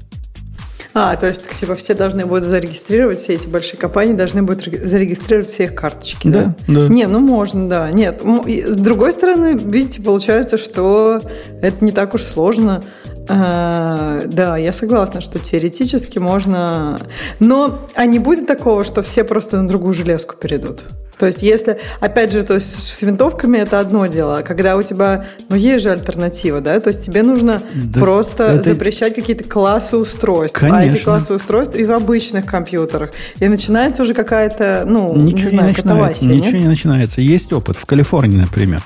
А, 0.98 1.18
то 1.18 1.28
есть 1.28 1.52
типа 1.52 1.76
все 1.76 1.94
должны 1.94 2.26
будут 2.26 2.46
зарегистрировать, 2.46 3.20
все 3.20 3.34
эти 3.34 3.48
большие 3.48 3.78
компании 3.78 4.14
должны 4.14 4.44
будут 4.44 4.64
зарегистрировать 4.64 5.52
все 5.52 5.66
их 5.66 5.76
карточки, 5.76 6.30
да? 6.30 6.56
Да. 6.70 6.84
да. 6.84 6.88
Не, 6.88 7.06
ну 7.08 7.20
можно, 7.20 7.68
да. 7.68 7.92
Нет, 7.92 8.22
с 8.24 8.78
другой 8.78 9.12
стороны, 9.12 9.58
видите, 9.58 10.02
получается, 10.02 10.58
что 10.58 11.20
это 11.62 11.84
не 11.84 11.92
так 11.92 12.14
уж 12.14 12.22
сложно. 12.22 12.82
А, 13.28 14.22
да, 14.26 14.56
я 14.56 14.72
согласна, 14.72 15.20
что 15.20 15.38
теоретически 15.38 16.18
можно, 16.18 16.98
но 17.42 17.80
а 17.96 18.06
не 18.06 18.20
будет 18.20 18.48
такого, 18.48 18.86
что 18.86 19.04
все 19.04 19.26
просто 19.26 19.62
на 19.62 19.68
другую 19.68 19.94
железку 19.94 20.36
перейдут. 20.38 20.86
То 21.18 21.26
есть, 21.26 21.42
если, 21.42 21.78
опять 22.00 22.32
же, 22.32 22.44
то 22.44 22.56
есть 22.56 22.80
с 22.80 23.02
винтовками 23.02 23.58
это 23.58 23.80
одно 23.80 24.06
дело, 24.08 24.42
когда 24.46 24.76
у 24.76 24.84
тебя, 24.84 25.26
ну, 25.50 25.56
есть 25.56 25.84
же 25.84 25.92
альтернатива, 25.92 26.62
да, 26.62 26.80
то 26.80 26.90
есть 26.90 27.06
тебе 27.06 27.24
нужно 27.24 27.62
да, 27.74 28.00
просто 28.00 28.44
это... 28.44 28.64
запрещать 28.64 29.16
какие-то 29.16 29.46
классы 29.46 29.98
устройств, 29.98 30.60
Конечно. 30.60 30.80
а 30.80 30.86
эти 30.86 30.98
классы 31.04 31.34
устройств 31.34 31.76
и 31.78 31.86
в 31.86 31.92
обычных 31.92 32.46
компьютерах. 32.46 33.12
И 33.40 33.48
начинается 33.48 34.02
уже 34.02 34.14
какая-то, 34.14 34.86
ну, 34.88 35.16
ничего 35.16 35.44
не, 35.44 35.50
знаю, 35.50 35.64
не 35.64 35.76
начинается, 35.76 36.28
Ничего 36.28 36.52
нет? 36.52 36.62
не 36.62 36.68
начинается. 36.68 37.22
Есть 37.22 37.54
опыт. 37.54 37.78
В 37.78 37.86
Калифорнии, 37.86 38.38
например, 38.38 38.82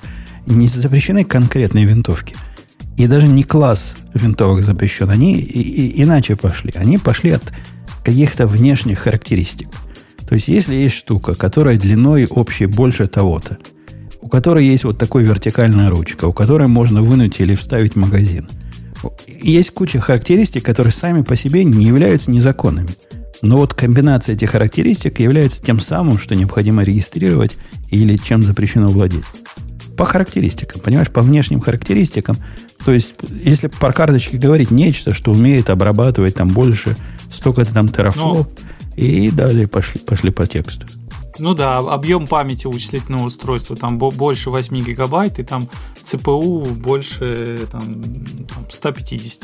не 0.45 0.67
запрещены 0.67 1.23
конкретные 1.23 1.85
винтовки. 1.85 2.35
И 2.97 3.07
даже 3.07 3.27
не 3.27 3.43
класс 3.43 3.93
винтовок 4.13 4.63
запрещен. 4.63 5.09
Они 5.09 5.35
и, 5.39 5.61
и, 5.61 6.03
иначе 6.03 6.35
пошли. 6.35 6.73
Они 6.75 6.97
пошли 6.97 7.31
от 7.31 7.43
каких-то 8.03 8.45
внешних 8.45 8.99
характеристик. 8.99 9.69
То 10.29 10.35
есть, 10.35 10.47
если 10.47 10.75
есть 10.75 10.93
штука, 10.93 11.33
которая 11.33 11.75
длиной 11.75 12.27
общей 12.27 12.67
больше 12.67 13.07
того-то, 13.07 13.57
у 14.21 14.27
которой 14.27 14.63
есть 14.63 14.83
вот 14.83 14.99
такой 14.99 15.23
вертикальная 15.23 15.89
ручка, 15.89 16.25
у 16.25 16.33
которой 16.33 16.67
можно 16.67 17.01
вынуть 17.01 17.39
или 17.39 17.55
вставить 17.55 17.95
магазин, 17.95 18.47
есть 19.41 19.71
куча 19.71 19.99
характеристик, 19.99 20.63
которые 20.63 20.93
сами 20.93 21.23
по 21.23 21.35
себе 21.35 21.63
не 21.63 21.83
являются 21.83 22.29
незаконными. 22.29 22.89
Но 23.41 23.57
вот 23.57 23.73
комбинация 23.73 24.35
этих 24.35 24.51
характеристик 24.51 25.19
является 25.19 25.63
тем 25.63 25.79
самым, 25.79 26.19
что 26.19 26.35
необходимо 26.35 26.83
регистрировать 26.83 27.57
или 27.89 28.15
чем 28.15 28.43
запрещено 28.43 28.87
владеть. 28.87 29.25
По 29.97 30.05
характеристикам, 30.05 30.79
понимаешь, 30.81 31.09
по 31.09 31.21
внешним 31.21 31.59
характеристикам. 31.59 32.37
То 32.85 32.93
есть, 32.93 33.15
если 33.43 33.67
по 33.67 33.91
карточке 33.91 34.37
говорить 34.37 34.69
нечто, 34.69 35.11
что 35.11 35.31
умеет 35.31 35.71
обрабатывать 35.71 36.35
там 36.35 36.49
больше 36.49 36.95
столько-то 37.31 37.73
там 37.73 37.89
терафлоп, 37.89 38.47
ну, 38.47 38.69
и 38.99 39.31
далее 39.31 39.67
пошли, 39.67 40.01
пошли 40.01 40.29
по 40.29 40.45
тексту. 40.45 40.85
Ну 41.39 41.53
да, 41.53 41.77
объем 41.77 42.27
памяти 42.27 42.67
вычислительного 42.67 43.27
устройства 43.27 43.77
там 43.77 43.97
больше 43.97 44.49
8 44.49 44.77
гигабайт, 44.81 45.39
и 45.39 45.43
там 45.43 45.69
ЦПУ 46.03 46.65
больше 46.65 47.59
там, 47.71 48.03
150. 48.69 49.43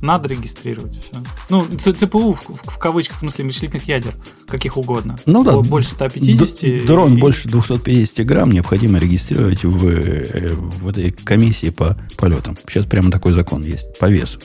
Надо 0.00 0.28
регистрировать 0.28 0.96
все. 1.00 1.22
Ну, 1.48 1.64
ЦПУ 1.64 2.32
в, 2.32 2.40
в, 2.40 2.70
в 2.70 2.78
кавычках, 2.78 3.16
в 3.16 3.20
смысле 3.20 3.44
вычислительных 3.46 3.86
ядер, 3.88 4.14
каких 4.46 4.76
угодно. 4.76 5.16
Ну 5.26 5.42
да. 5.44 5.58
Больше 5.58 5.90
150. 5.90 6.86
Дрон 6.86 7.14
и... 7.14 7.20
больше 7.20 7.48
250 7.48 8.26
грамм 8.26 8.50
необходимо 8.50 8.98
регистрировать 8.98 9.64
в, 9.64 9.88
э, 9.88 10.50
в 10.50 10.88
этой 10.88 11.10
комиссии 11.12 11.70
по 11.70 11.96
полетам. 12.16 12.56
Сейчас 12.68 12.84
прямо 12.86 13.10
такой 13.10 13.32
закон 13.32 13.62
есть, 13.62 13.98
по 13.98 14.06
весу. 14.06 14.40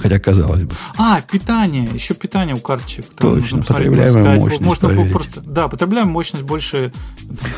Хотя 0.00 0.18
казалось 0.18 0.62
бы. 0.62 0.72
А, 0.96 1.20
питание. 1.30 1.88
Еще 1.92 2.14
питание 2.14 2.54
у 2.54 2.58
карточек. 2.58 3.04
Там 3.16 3.36
Точно, 3.36 3.62
потребляемая 3.62 4.40
мощность. 4.40 4.60
Можно 4.62 4.88
проверить. 4.88 5.12
просто, 5.12 5.40
да, 5.40 5.68
потребляемая 5.68 6.12
мощность 6.12 6.44
больше 6.44 6.92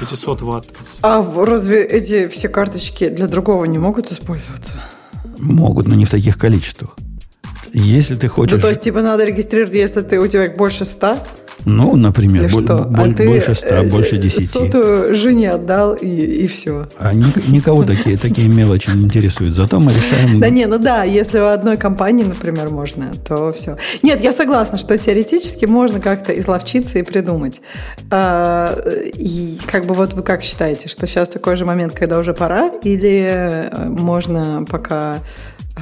500 0.01 0.43
ватт. 0.43 0.67
А 1.03 1.23
разве 1.45 1.85
эти 1.85 2.29
все 2.29 2.49
карточки 2.49 3.09
для 3.09 3.27
другого 3.29 3.65
не 3.65 3.79
могут 3.79 4.11
использоваться? 4.11 4.73
Могут, 5.39 5.89
но 5.89 5.95
не 5.95 6.05
в 6.05 6.11
таких 6.11 6.37
количествах. 6.37 6.97
Если 7.73 8.17
ты 8.17 8.29
хочешь... 8.29 8.57
Ну, 8.57 8.61
то 8.61 8.69
есть, 8.69 8.83
типа, 8.83 9.01
надо 9.01 9.25
регистрировать, 9.25 9.75
если 9.75 10.03
ты, 10.03 10.21
у 10.21 10.27
тебя 10.27 10.51
больше 10.51 10.85
100? 10.85 11.19
Ну, 11.65 11.97
например, 11.97 12.51
бо- 12.53 12.63
что? 12.63 12.77
Бо- 12.85 13.05
а 13.05 13.09
больше 13.09 13.55
100, 13.55 13.67
ты 13.69 13.89
больше 13.89 14.17
10. 14.19 14.51
сотую 14.51 15.15
жене 15.15 15.53
отдал, 15.53 15.95
и, 15.95 16.09
и 16.09 16.47
все. 16.47 16.89
А 16.99 17.15
ни, 17.15 17.25
никого 17.51 17.85
такие, 17.85 18.17
такие 18.19 18.49
мелочи 18.49 18.91
не 18.91 19.05
интересуют. 19.05 19.55
Зато 19.55 19.79
мы 19.79 19.93
решаем... 19.93 20.41
Да 20.41 20.49
не, 20.51 20.67
ну 20.67 20.79
да, 20.79 21.05
если 21.05 21.39
в 21.39 21.53
одной 21.53 21.77
компании, 21.77 22.25
например, 22.25 22.71
можно, 22.71 23.13
то 23.27 23.53
все. 23.53 23.77
Нет, 24.03 24.21
я 24.21 24.33
согласна, 24.33 24.79
что 24.79 24.99
теоретически 24.99 25.67
можно 25.67 26.01
как-то 26.01 26.39
изловчиться 26.39 26.99
и 26.99 27.03
придумать. 27.03 27.61
А, 28.11 28.77
и 29.17 29.59
как 29.67 29.87
бы 29.87 29.95
вот 29.95 30.15
вы 30.15 30.23
как 30.23 30.43
считаете, 30.43 30.89
что 30.89 31.07
сейчас 31.07 31.29
такой 31.29 31.57
же 31.57 31.65
момент, 31.65 31.93
когда 31.93 32.19
уже 32.19 32.35
пора, 32.35 32.71
или 32.83 33.27
э, 33.31 33.89
можно 33.89 34.65
пока 34.69 35.19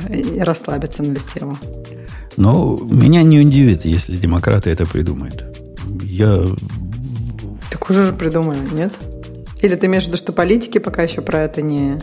э, 0.08 0.42
расслабиться 0.44 1.02
на 1.02 1.12
эту 1.12 1.26
тему? 1.26 1.58
Ну, 2.36 2.78
меня 2.84 3.22
не 3.22 3.40
удивит, 3.40 3.84
если 3.84 4.16
демократы 4.16 4.70
это 4.70 4.86
придумают. 4.86 5.49
Я... 6.20 6.44
Так 7.70 7.88
уже 7.88 8.08
же 8.08 8.12
придумали, 8.12 8.58
нет? 8.72 8.92
Или 9.62 9.74
ты 9.74 9.86
имеешь 9.86 10.04
в 10.04 10.08
виду, 10.08 10.18
что 10.18 10.34
политики 10.34 10.76
пока 10.76 11.02
еще 11.02 11.22
про 11.22 11.38
это 11.44 11.62
не... 11.62 11.98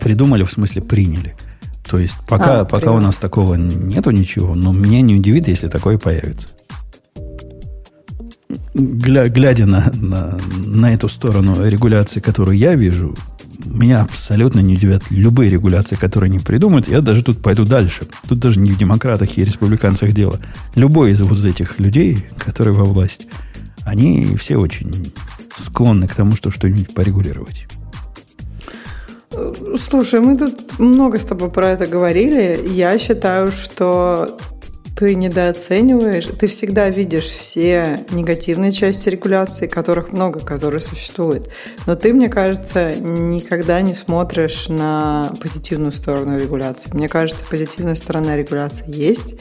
Придумали, 0.00 0.44
в 0.44 0.50
смысле 0.50 0.80
приняли. 0.80 1.36
То 1.86 1.98
есть 1.98 2.16
пока, 2.26 2.60
а, 2.60 2.64
пока 2.64 2.92
у 2.92 3.00
нас 3.00 3.16
такого 3.16 3.54
нету 3.54 4.12
ничего, 4.12 4.54
но 4.54 4.72
меня 4.72 5.02
не 5.02 5.16
удивит, 5.16 5.46
если 5.48 5.68
такое 5.68 5.98
появится. 5.98 6.48
Гля, 8.72 9.28
глядя 9.28 9.66
на, 9.66 9.92
на, 9.94 10.38
на 10.64 10.94
эту 10.94 11.08
сторону 11.08 11.68
регуляции, 11.68 12.20
которую 12.20 12.56
я 12.56 12.74
вижу, 12.74 13.14
меня 13.64 14.02
абсолютно 14.02 14.60
не 14.60 14.74
удивят 14.74 15.02
любые 15.10 15.50
регуляции, 15.50 15.96
которые 15.96 16.28
они 16.28 16.38
придумают. 16.38 16.88
Я 16.88 17.00
даже 17.00 17.22
тут 17.22 17.42
пойду 17.42 17.64
дальше. 17.64 18.06
Тут 18.28 18.38
даже 18.38 18.60
не 18.60 18.70
в 18.70 18.78
демократах 18.78 19.36
и 19.36 19.44
республиканцах 19.44 20.12
дело. 20.12 20.38
Любой 20.74 21.12
из 21.12 21.20
вот 21.20 21.44
этих 21.44 21.78
людей, 21.80 22.26
которые 22.38 22.74
во 22.74 22.84
власти, 22.84 23.28
они 23.84 24.36
все 24.36 24.56
очень 24.56 25.12
склонны 25.56 26.06
к 26.06 26.14
тому, 26.14 26.36
что 26.36 26.50
что-нибудь 26.50 26.94
порегулировать. 26.94 27.66
Слушай, 29.80 30.20
мы 30.20 30.36
тут 30.36 30.78
много 30.78 31.18
с 31.18 31.24
тобой 31.24 31.50
про 31.50 31.70
это 31.70 31.86
говорили. 31.86 32.60
Я 32.68 32.98
считаю, 32.98 33.52
что 33.52 34.38
ты 34.98 35.14
недооцениваешь, 35.14 36.26
ты 36.26 36.48
всегда 36.48 36.90
видишь 36.90 37.26
все 37.26 38.04
негативные 38.10 38.72
части 38.72 39.08
регуляции, 39.08 39.68
которых 39.68 40.12
много, 40.12 40.40
которые 40.40 40.80
существуют. 40.80 41.50
Но 41.86 41.94
ты, 41.94 42.12
мне 42.12 42.28
кажется, 42.28 42.96
никогда 42.96 43.80
не 43.80 43.94
смотришь 43.94 44.68
на 44.68 45.32
позитивную 45.40 45.92
сторону 45.92 46.36
регуляции. 46.36 46.90
Мне 46.92 47.08
кажется, 47.08 47.44
позитивная 47.48 47.94
сторона 47.94 48.36
регуляции 48.36 48.92
есть, 48.92 49.36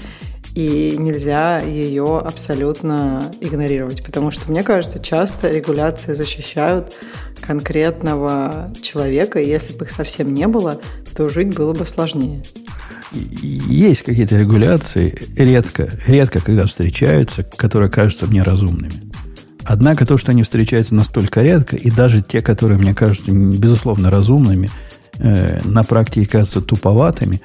и 0.53 0.93
нельзя 0.99 1.59
ее 1.59 2.19
абсолютно 2.19 3.31
игнорировать, 3.41 4.05
потому 4.05 4.29
что, 4.29 4.51
мне 4.51 4.61
кажется, 4.61 4.99
часто 4.99 5.49
регуляции 5.49 6.13
защищают 6.13 6.93
конкретного 7.41 8.71
человека, 8.83 9.39
и 9.39 9.49
если 9.49 9.73
бы 9.73 9.85
их 9.85 9.91
совсем 9.91 10.31
не 10.35 10.45
было, 10.47 10.79
то 11.15 11.29
жить 11.29 11.55
было 11.55 11.73
бы 11.73 11.87
сложнее 11.87 12.43
есть 13.11 14.03
какие-то 14.03 14.37
регуляции, 14.37 15.15
редко, 15.35 15.89
редко, 16.07 16.39
когда 16.39 16.65
встречаются, 16.65 17.43
которые 17.43 17.89
кажутся 17.89 18.27
мне 18.27 18.41
разумными. 18.41 18.93
Однако 19.63 20.05
то, 20.05 20.17
что 20.17 20.31
они 20.31 20.43
встречаются 20.43 20.95
настолько 20.95 21.41
редко, 21.41 21.75
и 21.75 21.91
даже 21.91 22.21
те, 22.21 22.41
которые 22.41 22.77
мне 22.79 22.95
кажутся, 22.95 23.31
безусловно, 23.31 24.09
разумными, 24.09 24.69
э, 25.19 25.59
на 25.65 25.83
практике 25.83 26.25
кажутся 26.25 26.61
туповатыми, 26.61 27.41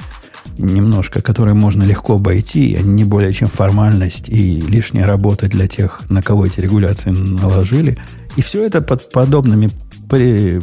немножко, 0.56 1.20
которые 1.20 1.54
можно 1.54 1.82
легко 1.82 2.14
обойти, 2.14 2.76
они 2.76 2.92
не 2.92 3.04
более 3.04 3.32
чем 3.32 3.48
формальность 3.48 4.28
и 4.28 4.60
лишняя 4.60 5.06
работа 5.06 5.48
для 5.48 5.66
тех, 5.66 6.08
на 6.10 6.22
кого 6.22 6.46
эти 6.46 6.60
регуляции 6.60 7.10
наложили. 7.10 7.98
И 8.36 8.42
все 8.42 8.64
это 8.64 8.80
под 8.80 9.10
подобными 9.10 9.70
при, 10.12 10.60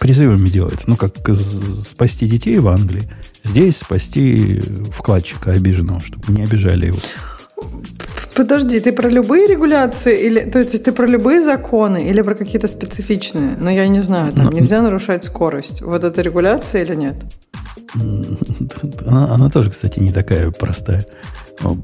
призывами 0.00 0.48
делается. 0.48 0.90
Ну, 0.90 0.96
как 0.96 1.12
спасти 1.36 2.26
детей 2.26 2.58
в 2.58 2.66
Англии. 2.66 3.08
Здесь 3.44 3.76
спасти 3.76 4.60
вкладчика 4.92 5.52
обиженного, 5.52 6.00
чтобы 6.00 6.32
не 6.32 6.42
обижали 6.42 6.86
его. 6.86 6.98
Подожди, 8.34 8.80
ты 8.80 8.92
про 8.92 9.08
любые 9.08 9.46
регуляции 9.46 10.26
или 10.26 10.40
то 10.40 10.58
есть 10.58 10.82
ты 10.82 10.90
про 10.90 11.06
любые 11.06 11.42
законы 11.42 12.08
или 12.08 12.22
про 12.22 12.34
какие-то 12.34 12.66
специфичные? 12.66 13.56
Ну 13.60 13.70
я 13.70 13.86
не 13.86 14.00
знаю, 14.00 14.32
там 14.32 14.46
Но, 14.46 14.50
нельзя 14.50 14.82
нарушать 14.82 15.22
скорость. 15.22 15.82
Вот 15.82 16.02
это 16.02 16.20
регуляция 16.20 16.82
или 16.82 16.96
нет? 16.96 17.14
Она, 19.06 19.34
она 19.34 19.50
тоже, 19.50 19.70
кстати, 19.70 20.00
не 20.00 20.12
такая 20.12 20.50
простая. 20.50 21.06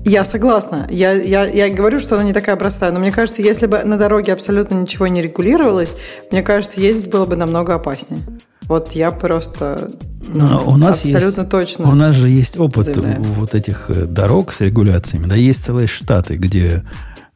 Я 0.04 0.24
согласна. 0.24 0.86
Я, 0.90 1.12
я, 1.12 1.46
я 1.46 1.68
говорю, 1.68 2.00
что 2.00 2.14
она 2.14 2.24
не 2.24 2.32
такая 2.32 2.56
простая. 2.56 2.90
Но 2.90 3.00
мне 3.00 3.12
кажется, 3.12 3.42
если 3.42 3.66
бы 3.66 3.82
на 3.84 3.96
дороге 3.96 4.32
абсолютно 4.32 4.74
ничего 4.74 5.06
не 5.06 5.22
регулировалось, 5.22 5.96
мне 6.30 6.42
кажется, 6.42 6.80
ездить 6.80 7.10
было 7.10 7.26
бы 7.26 7.36
намного 7.36 7.74
опаснее. 7.74 8.22
Вот 8.62 8.92
я 8.92 9.10
просто 9.10 9.90
ну, 10.26 10.62
у 10.66 10.76
нас 10.76 11.02
абсолютно 11.02 11.40
есть, 11.40 11.50
точно. 11.50 11.90
У 11.90 11.94
нас 11.94 12.14
же 12.14 12.28
есть 12.28 12.58
опыт 12.58 12.84
заявляю. 12.84 13.22
вот 13.22 13.54
этих 13.54 13.88
э, 13.88 14.04
дорог 14.04 14.52
с 14.52 14.60
регуляциями. 14.60 15.26
Да, 15.26 15.34
есть 15.34 15.64
целые 15.64 15.86
штаты, 15.86 16.36
где, 16.36 16.84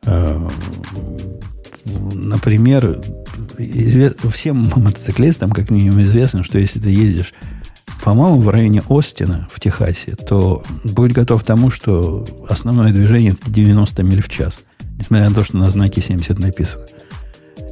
э, 0.04 0.48
например, 2.12 3.00
всем 4.30 4.70
мотоциклистам, 4.76 5.52
как 5.52 5.70
минимум, 5.70 6.02
известно, 6.02 6.44
что 6.44 6.58
если 6.58 6.80
ты 6.80 6.90
ездишь 6.90 7.32
по-моему, 8.02 8.40
в 8.40 8.48
районе 8.48 8.82
Остина 8.88 9.48
в 9.50 9.60
Техасе, 9.60 10.16
то 10.16 10.62
будь 10.84 11.12
готов 11.12 11.42
к 11.42 11.46
тому, 11.46 11.70
что 11.70 12.26
основное 12.48 12.92
движение 12.92 13.36
90 13.46 14.02
миль 14.02 14.22
в 14.22 14.28
час, 14.28 14.60
несмотря 14.98 15.28
на 15.28 15.34
то, 15.34 15.44
что 15.44 15.56
на 15.56 15.70
знаке 15.70 16.00
70 16.00 16.38
написано. 16.38 16.84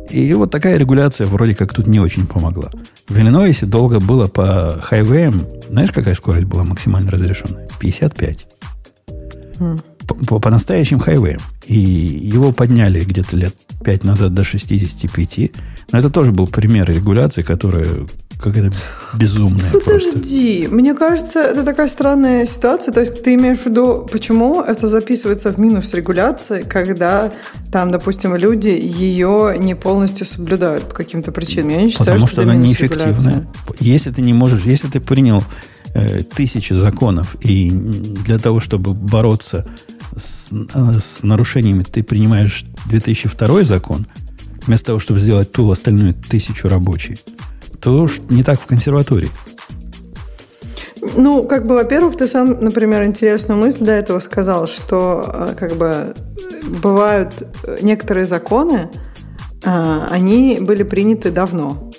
И 0.08 0.32
вот 0.34 0.50
такая 0.50 0.76
регуляция 0.76 1.26
вроде 1.26 1.54
как 1.54 1.72
тут 1.72 1.86
не 1.86 2.00
очень 2.00 2.26
помогла. 2.26 2.70
В 3.08 3.16
Иллинойсе 3.16 3.66
долго 3.66 4.00
было 4.00 4.28
по 4.28 4.78
хайвеям, 4.80 5.42
знаешь, 5.68 5.92
какая 5.92 6.14
скорость 6.14 6.46
была 6.46 6.64
максимально 6.64 7.10
разрешенная? 7.10 7.68
55. 7.78 8.46
Mm. 9.58 9.80
По, 10.26 10.38
по 10.38 10.50
настоящим 10.50 10.98
хайвеям. 10.98 11.40
И 11.66 11.78
его 11.78 12.52
подняли 12.52 13.04
где-то 13.04 13.36
лет 13.36 13.54
5 13.84 14.04
назад 14.04 14.34
до 14.34 14.44
65. 14.44 15.50
Но 15.92 15.98
это 15.98 16.10
тоже 16.10 16.32
был 16.32 16.46
пример 16.46 16.90
регуляции, 16.90 17.42
которая 17.42 17.86
какая-то 18.40 18.74
безумная 19.14 19.70
Подожди, 19.70 20.60
просто. 20.62 20.74
мне 20.74 20.94
кажется, 20.94 21.40
это 21.40 21.64
такая 21.64 21.88
странная 21.88 22.46
ситуация. 22.46 22.92
То 22.92 23.00
есть 23.00 23.22
ты 23.22 23.34
имеешь 23.34 23.58
в 23.58 23.66
виду, 23.66 24.08
почему 24.10 24.62
это 24.62 24.86
записывается 24.86 25.52
в 25.52 25.58
минус 25.58 25.92
регуляции, 25.94 26.62
когда 26.62 27.30
там, 27.70 27.90
допустим, 27.90 28.34
люди 28.34 28.68
ее 28.68 29.56
не 29.58 29.74
полностью 29.74 30.26
соблюдают 30.26 30.84
по 30.84 30.94
каким-то 30.94 31.32
причинам. 31.32 31.70
Я 31.70 31.82
не 31.82 31.88
считаю, 31.90 32.06
Потому 32.06 32.26
что, 32.26 32.28
что 32.28 32.42
она 32.42 32.54
неэффективная. 32.54 33.46
Если 33.78 34.10
ты 34.10 34.22
не 34.22 34.32
можешь, 34.32 34.64
если 34.64 34.88
ты 34.88 35.00
принял 35.00 35.44
э, 35.94 36.22
тысячи 36.22 36.72
законов, 36.72 37.36
и 37.40 37.70
для 37.70 38.38
того, 38.38 38.60
чтобы 38.60 38.94
бороться 38.94 39.66
с, 40.16 40.48
э, 40.52 40.98
с 40.98 41.22
нарушениями, 41.22 41.82
ты 41.82 42.02
принимаешь 42.02 42.64
2002 42.86 43.62
закон, 43.64 44.06
вместо 44.66 44.86
того, 44.86 44.98
чтобы 44.98 45.20
сделать 45.20 45.52
ту 45.52 45.70
остальную 45.70 46.14
тысячу 46.14 46.68
рабочей, 46.68 47.18
то 47.80 48.08
не 48.28 48.42
так 48.42 48.60
в 48.60 48.66
консерватории. 48.66 49.30
Ну, 51.16 51.44
как 51.44 51.66
бы, 51.66 51.74
во-первых, 51.74 52.16
ты 52.16 52.26
сам, 52.26 52.60
например, 52.60 53.04
интересную 53.04 53.58
мысль 53.58 53.84
до 53.84 53.92
этого 53.92 54.18
сказал, 54.18 54.66
что 54.66 55.24
э, 55.32 55.54
как 55.58 55.76
бы 55.76 56.14
бывают 56.82 57.32
некоторые 57.80 58.26
законы, 58.26 58.90
э, 59.64 60.06
они 60.10 60.58
были 60.60 60.82
приняты 60.82 61.30
давно. 61.30 61.90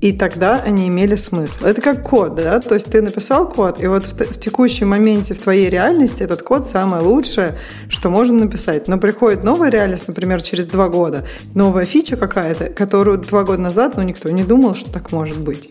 И 0.00 0.12
тогда 0.12 0.60
они 0.60 0.88
имели 0.88 1.16
смысл. 1.16 1.64
Это 1.64 1.80
как 1.80 2.02
код, 2.02 2.34
да? 2.34 2.60
То 2.60 2.74
есть 2.74 2.90
ты 2.90 3.00
написал 3.00 3.48
код, 3.48 3.80
и 3.80 3.86
вот 3.86 4.04
в, 4.04 4.12
в 4.12 4.38
текущем 4.38 4.88
моменте 4.88 5.34
в 5.34 5.38
твоей 5.38 5.70
реальности 5.70 6.22
этот 6.22 6.42
код 6.42 6.66
самое 6.66 7.02
лучшее, 7.02 7.56
что 7.88 8.10
можно 8.10 8.44
написать. 8.44 8.88
Но 8.88 8.98
приходит 8.98 9.42
новая 9.42 9.70
реальность, 9.70 10.06
например, 10.06 10.42
через 10.42 10.68
два 10.68 10.88
года, 10.88 11.26
новая 11.54 11.86
фича 11.86 12.16
какая-то, 12.16 12.66
которую 12.66 13.18
два 13.18 13.44
года 13.44 13.62
назад 13.62 13.96
ну, 13.96 14.02
никто 14.02 14.30
не 14.30 14.44
думал, 14.44 14.74
что 14.74 14.92
так 14.92 15.12
может 15.12 15.38
быть. 15.38 15.70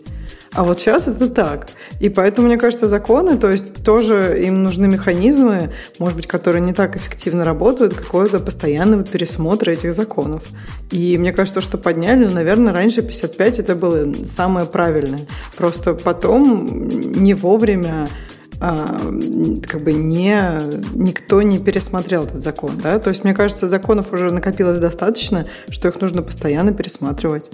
А 0.55 0.63
вот 0.63 0.79
сейчас 0.79 1.07
это 1.07 1.29
так. 1.29 1.67
И 1.99 2.07
поэтому, 2.07 2.47
мне 2.47 2.57
кажется, 2.57 2.87
законы, 2.87 3.37
то 3.37 3.51
есть 3.51 3.83
тоже 3.83 4.41
им 4.41 4.63
нужны 4.63 4.87
механизмы, 4.87 5.73
может 5.99 6.15
быть, 6.15 6.27
которые 6.27 6.61
не 6.61 6.73
так 6.73 6.95
эффективно 6.95 7.43
работают, 7.43 7.93
какого-то 7.93 8.39
постоянного 8.39 9.03
пересмотра 9.03 9.71
этих 9.71 9.93
законов. 9.93 10.43
И 10.91 11.17
мне 11.17 11.33
кажется, 11.33 11.59
что 11.59 11.77
подняли, 11.77 12.25
наверное, 12.25 12.73
раньше 12.73 13.01
55 13.01 13.59
это 13.59 13.75
было 13.75 14.13
самое 14.23 14.65
правильное. 14.65 15.27
Просто 15.57 15.93
потом 15.93 16.87
не 16.87 17.33
вовремя 17.33 18.07
а, 18.61 18.97
как 19.67 19.81
бы 19.81 19.91
не, 19.91 20.37
никто 20.93 21.41
не 21.41 21.59
пересмотрел 21.59 22.23
этот 22.23 22.41
закон. 22.41 22.79
Да? 22.81 22.97
То 22.99 23.09
есть, 23.09 23.25
мне 23.25 23.33
кажется, 23.33 23.67
законов 23.67 24.13
уже 24.13 24.31
накопилось 24.31 24.79
достаточно, 24.79 25.45
что 25.69 25.89
их 25.89 25.99
нужно 25.99 26.21
постоянно 26.21 26.71
пересматривать. 26.71 27.51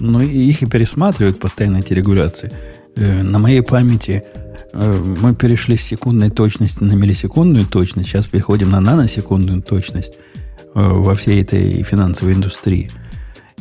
Ну, 0.00 0.20
их 0.20 0.62
и 0.62 0.66
пересматривают 0.66 1.38
постоянно 1.38 1.78
эти 1.78 1.92
регуляции. 1.92 2.50
Э, 2.96 3.22
на 3.22 3.38
моей 3.38 3.62
памяти 3.62 4.24
э, 4.72 5.04
мы 5.22 5.34
перешли 5.34 5.76
с 5.76 5.82
секундной 5.82 6.30
точности 6.30 6.82
на 6.82 6.94
миллисекундную 6.94 7.66
точность, 7.66 8.08
сейчас 8.08 8.26
переходим 8.26 8.70
на 8.70 8.80
наносекундную 8.80 9.62
точность 9.62 10.14
э, 10.14 10.80
во 10.80 11.14
всей 11.14 11.42
этой 11.42 11.82
финансовой 11.82 12.34
индустрии. 12.34 12.90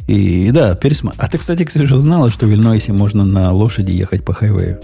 И 0.07 0.49
да, 0.51 0.73
пересматривать. 0.75 1.27
А 1.27 1.31
ты, 1.31 1.37
кстати, 1.37 1.65
Ксюша, 1.65 1.97
знала, 1.97 2.29
что 2.29 2.47
в 2.47 2.49
Иллинойсе 2.49 2.93
можно 2.93 3.25
на 3.25 3.51
лошади 3.51 3.91
ехать 3.91 4.25
по 4.25 4.33
хайвею? 4.33 4.79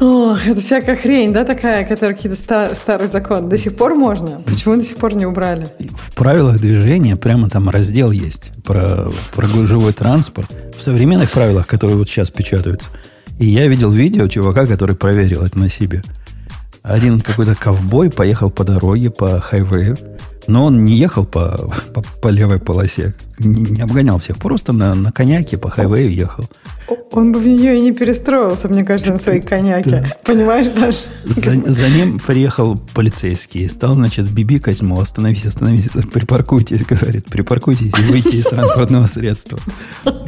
Ох, 0.00 0.46
это 0.46 0.60
всякая 0.60 0.94
хрень, 0.94 1.32
да, 1.32 1.44
такая, 1.44 1.84
которая 1.84 2.14
какие-то 2.14 2.38
стар, 2.38 2.74
старый 2.76 3.08
закон. 3.08 3.48
До 3.48 3.58
сих 3.58 3.74
пор 3.74 3.94
можно? 3.94 4.40
Почему 4.46 4.76
до 4.76 4.82
сих 4.82 4.96
пор 4.96 5.14
не 5.14 5.26
убрали? 5.26 5.66
В 5.96 6.14
правилах 6.14 6.60
движения 6.60 7.16
прямо 7.16 7.50
там 7.50 7.68
раздел 7.68 8.12
есть 8.12 8.52
про, 8.64 9.10
про 9.34 9.46
гужевой 9.48 9.92
транспорт. 9.92 10.50
В 10.78 10.82
современных 10.82 11.32
правилах, 11.32 11.66
которые 11.66 11.96
вот 11.96 12.08
сейчас 12.08 12.30
печатаются. 12.30 12.90
И 13.40 13.46
я 13.46 13.66
видел 13.66 13.90
видео 13.90 14.28
чувака, 14.28 14.66
который 14.66 14.94
проверил 14.94 15.42
это 15.42 15.58
на 15.58 15.68
себе. 15.68 16.02
Один 16.82 17.18
какой-то 17.18 17.56
ковбой 17.56 18.10
поехал 18.10 18.50
по 18.50 18.62
дороге, 18.62 19.10
по 19.10 19.40
хайвею, 19.40 19.98
но 20.46 20.64
он 20.64 20.84
не 20.84 20.94
ехал 20.94 21.24
по, 21.24 21.70
по, 21.92 22.02
по 22.22 22.28
левой 22.28 22.60
полосе, 22.60 23.14
не, 23.38 23.62
не 23.62 23.82
обгонял 23.82 24.18
всех, 24.18 24.38
просто 24.38 24.72
на, 24.72 24.94
на 24.94 25.12
коньяке 25.12 25.58
по 25.58 25.70
хайвею 25.70 26.10
ехал. 26.10 26.48
Он 27.12 27.32
бы 27.32 27.40
в 27.40 27.46
нее 27.46 27.76
и 27.76 27.80
не 27.80 27.92
перестроился, 27.92 28.68
мне 28.68 28.84
кажется, 28.84 29.12
на 29.12 29.18
своей 29.18 29.40
коньяке. 29.40 29.88
Да. 29.88 30.04
Понимаешь, 30.24 30.68
даже? 30.68 30.98
За, 31.24 31.72
за 31.72 31.88
ним 31.88 32.18
приехал 32.18 32.78
полицейский. 32.94 33.68
Стал, 33.68 33.94
значит, 33.94 34.30
бибикать, 34.30 34.82
мол, 34.82 35.00
остановись, 35.00 35.46
остановись, 35.46 35.88
припаркуйтесь, 36.12 36.84
говорит, 36.84 37.24
припаркуйтесь 37.26 37.92
и 37.98 38.02
выйти 38.02 38.36
из 38.36 38.44
транспортного 38.44 39.06
средства. 39.06 39.58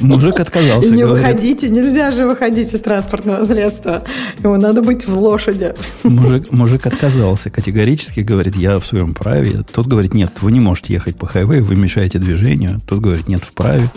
Мужик 0.01 0.41
отказался, 0.41 0.89
и 0.89 0.93
не 0.93 1.03
говорит, 1.03 1.27
выходите, 1.27 1.69
нельзя 1.69 2.11
же 2.11 2.27
выходить 2.27 2.73
из 2.73 2.81
транспортного 2.81 3.45
средства. 3.45 4.03
Ему 4.43 4.57
надо 4.57 4.83
быть 4.83 5.07
в 5.07 5.19
лошади. 5.19 5.75
Мужик, 6.05 6.51
мужик 6.51 6.87
отказался 6.87 7.51
категорически, 7.51 8.21
говорит, 8.21 8.57
я 8.57 8.79
в 8.79 8.87
своем 8.87 9.13
праве. 9.13 9.63
Тот 9.73 9.87
говорит, 9.87 10.15
нет, 10.15 10.33
вы 10.41 10.53
не 10.53 10.61
можете 10.61 10.95
ехать 10.95 11.17
по 11.17 11.27
хайвею, 11.27 11.65
вы 11.65 11.77
мешаете 11.77 12.19
движению. 12.19 12.81
Тот 12.87 13.00
Говорит, 13.01 13.29
нет, 13.29 13.43
вправе. 13.43 13.91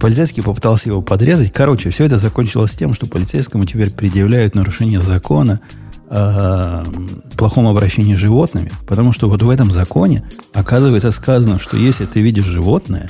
Полицейский 0.00 0.42
попытался 0.42 0.88
его 0.88 1.02
подрезать. 1.02 1.52
Короче, 1.52 1.90
все 1.90 2.04
это 2.04 2.16
закончилось 2.16 2.72
тем, 2.72 2.94
что 2.94 3.06
полицейскому 3.06 3.66
теперь 3.66 3.90
предъявляют 3.90 4.54
нарушение 4.54 5.00
закона 5.00 5.60
о 6.08 6.84
плохом 7.36 7.68
обращении 7.68 8.14
с 8.14 8.18
животными, 8.18 8.72
потому 8.88 9.12
что 9.12 9.28
вот 9.28 9.42
в 9.42 9.48
этом 9.48 9.70
законе 9.70 10.24
оказывается 10.52 11.12
сказано, 11.12 11.58
что 11.58 11.76
если 11.76 12.04
ты 12.06 12.20
видишь 12.20 12.46
животное 12.46 13.08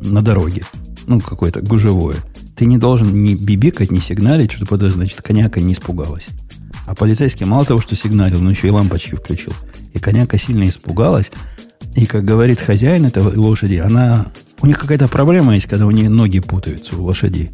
на 0.00 0.22
дороге, 0.22 0.62
ну, 1.06 1.20
какое-то 1.20 1.60
гужевое, 1.60 2.16
ты 2.54 2.66
не 2.66 2.78
должен 2.78 3.22
ни 3.22 3.34
бибикать, 3.34 3.90
ни 3.90 3.98
сигналить, 3.98 4.52
что 4.52 4.66
подожди, 4.66 4.96
значит, 4.96 5.22
коняка 5.22 5.60
не 5.60 5.72
испугалась. 5.72 6.26
А 6.86 6.94
полицейский 6.94 7.46
мало 7.46 7.64
того, 7.64 7.80
что 7.80 7.96
сигналил, 7.96 8.40
но 8.40 8.50
еще 8.50 8.68
и 8.68 8.70
лампочки 8.70 9.16
включил. 9.16 9.52
И 9.92 9.98
коняка 9.98 10.36
сильно 10.38 10.68
испугалась. 10.68 11.32
И, 11.96 12.06
как 12.06 12.24
говорит 12.24 12.60
хозяин 12.60 13.06
этой 13.06 13.22
лошади, 13.22 13.76
она... 13.76 14.26
У 14.60 14.66
них 14.66 14.78
какая-то 14.78 15.08
проблема 15.08 15.54
есть, 15.54 15.66
когда 15.66 15.86
у 15.86 15.90
нее 15.90 16.08
ноги 16.08 16.40
путаются 16.40 16.96
у 16.96 17.02
лошади. 17.04 17.52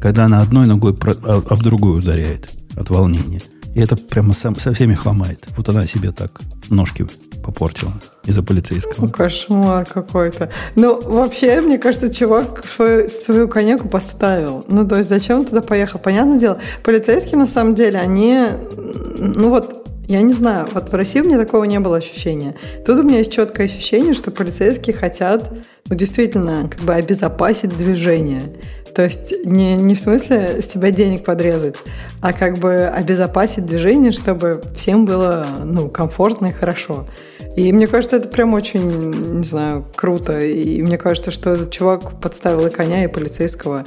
Когда 0.00 0.24
она 0.24 0.40
одной 0.40 0.66
ногой 0.66 0.96
об 1.24 1.62
другую 1.62 1.98
ударяет 1.98 2.48
от 2.76 2.88
волнения. 2.88 3.40
И 3.74 3.80
это 3.80 3.96
прямо 3.96 4.32
сам, 4.32 4.56
со 4.56 4.72
всеми 4.72 4.94
хломает. 4.94 5.46
Вот 5.56 5.68
она 5.68 5.86
себе 5.86 6.10
так 6.10 6.40
ножки 6.70 7.06
попортила 7.42 7.92
из-за 8.24 8.42
полицейского. 8.42 9.08
Кошмар 9.08 9.86
какой-то. 9.86 10.50
Ну, 10.74 11.00
вообще, 11.00 11.60
мне 11.60 11.78
кажется, 11.78 12.12
чувак 12.12 12.64
свою, 12.66 13.08
свою 13.08 13.48
коньяку 13.48 13.88
подставил. 13.88 14.64
Ну, 14.68 14.86
то 14.86 14.96
есть, 14.96 15.08
зачем 15.08 15.40
он 15.40 15.44
туда 15.46 15.60
поехал? 15.60 15.98
Понятное 15.98 16.38
дело, 16.38 16.58
полицейские, 16.82 17.38
на 17.38 17.46
самом 17.46 17.74
деле, 17.74 17.98
они... 17.98 18.40
Ну, 19.18 19.50
вот 19.50 19.79
я 20.10 20.22
не 20.22 20.32
знаю, 20.32 20.66
вот 20.72 20.88
в 20.88 20.94
России 20.94 21.20
у 21.20 21.24
меня 21.24 21.38
такого 21.38 21.62
не 21.64 21.78
было 21.78 21.98
ощущения. 21.98 22.56
Тут 22.84 22.98
у 22.98 23.02
меня 23.04 23.18
есть 23.18 23.32
четкое 23.32 23.66
ощущение, 23.66 24.12
что 24.12 24.32
полицейские 24.32 24.96
хотят, 24.96 25.52
ну, 25.88 25.94
действительно, 25.94 26.68
как 26.68 26.80
бы 26.80 26.94
обезопасить 26.94 27.76
движение. 27.76 28.42
То 28.92 29.04
есть 29.04 29.32
не, 29.44 29.76
не 29.76 29.94
в 29.94 30.00
смысле 30.00 30.60
с 30.60 30.66
тебя 30.66 30.90
денег 30.90 31.24
подрезать, 31.24 31.76
а 32.20 32.32
как 32.32 32.58
бы 32.58 32.86
обезопасить 32.86 33.66
движение, 33.66 34.10
чтобы 34.10 34.62
всем 34.74 35.04
было 35.04 35.46
ну, 35.62 35.88
комфортно 35.88 36.48
и 36.48 36.52
хорошо. 36.52 37.06
И 37.56 37.72
мне 37.72 37.86
кажется, 37.86 38.16
это 38.16 38.28
прям 38.28 38.52
очень, 38.54 39.36
не 39.38 39.44
знаю, 39.44 39.86
круто. 39.94 40.44
И 40.44 40.82
мне 40.82 40.98
кажется, 40.98 41.30
что 41.30 41.50
этот 41.50 41.70
чувак 41.70 42.20
подставил 42.20 42.66
и 42.66 42.70
коня, 42.70 43.04
и 43.04 43.08
полицейского. 43.08 43.84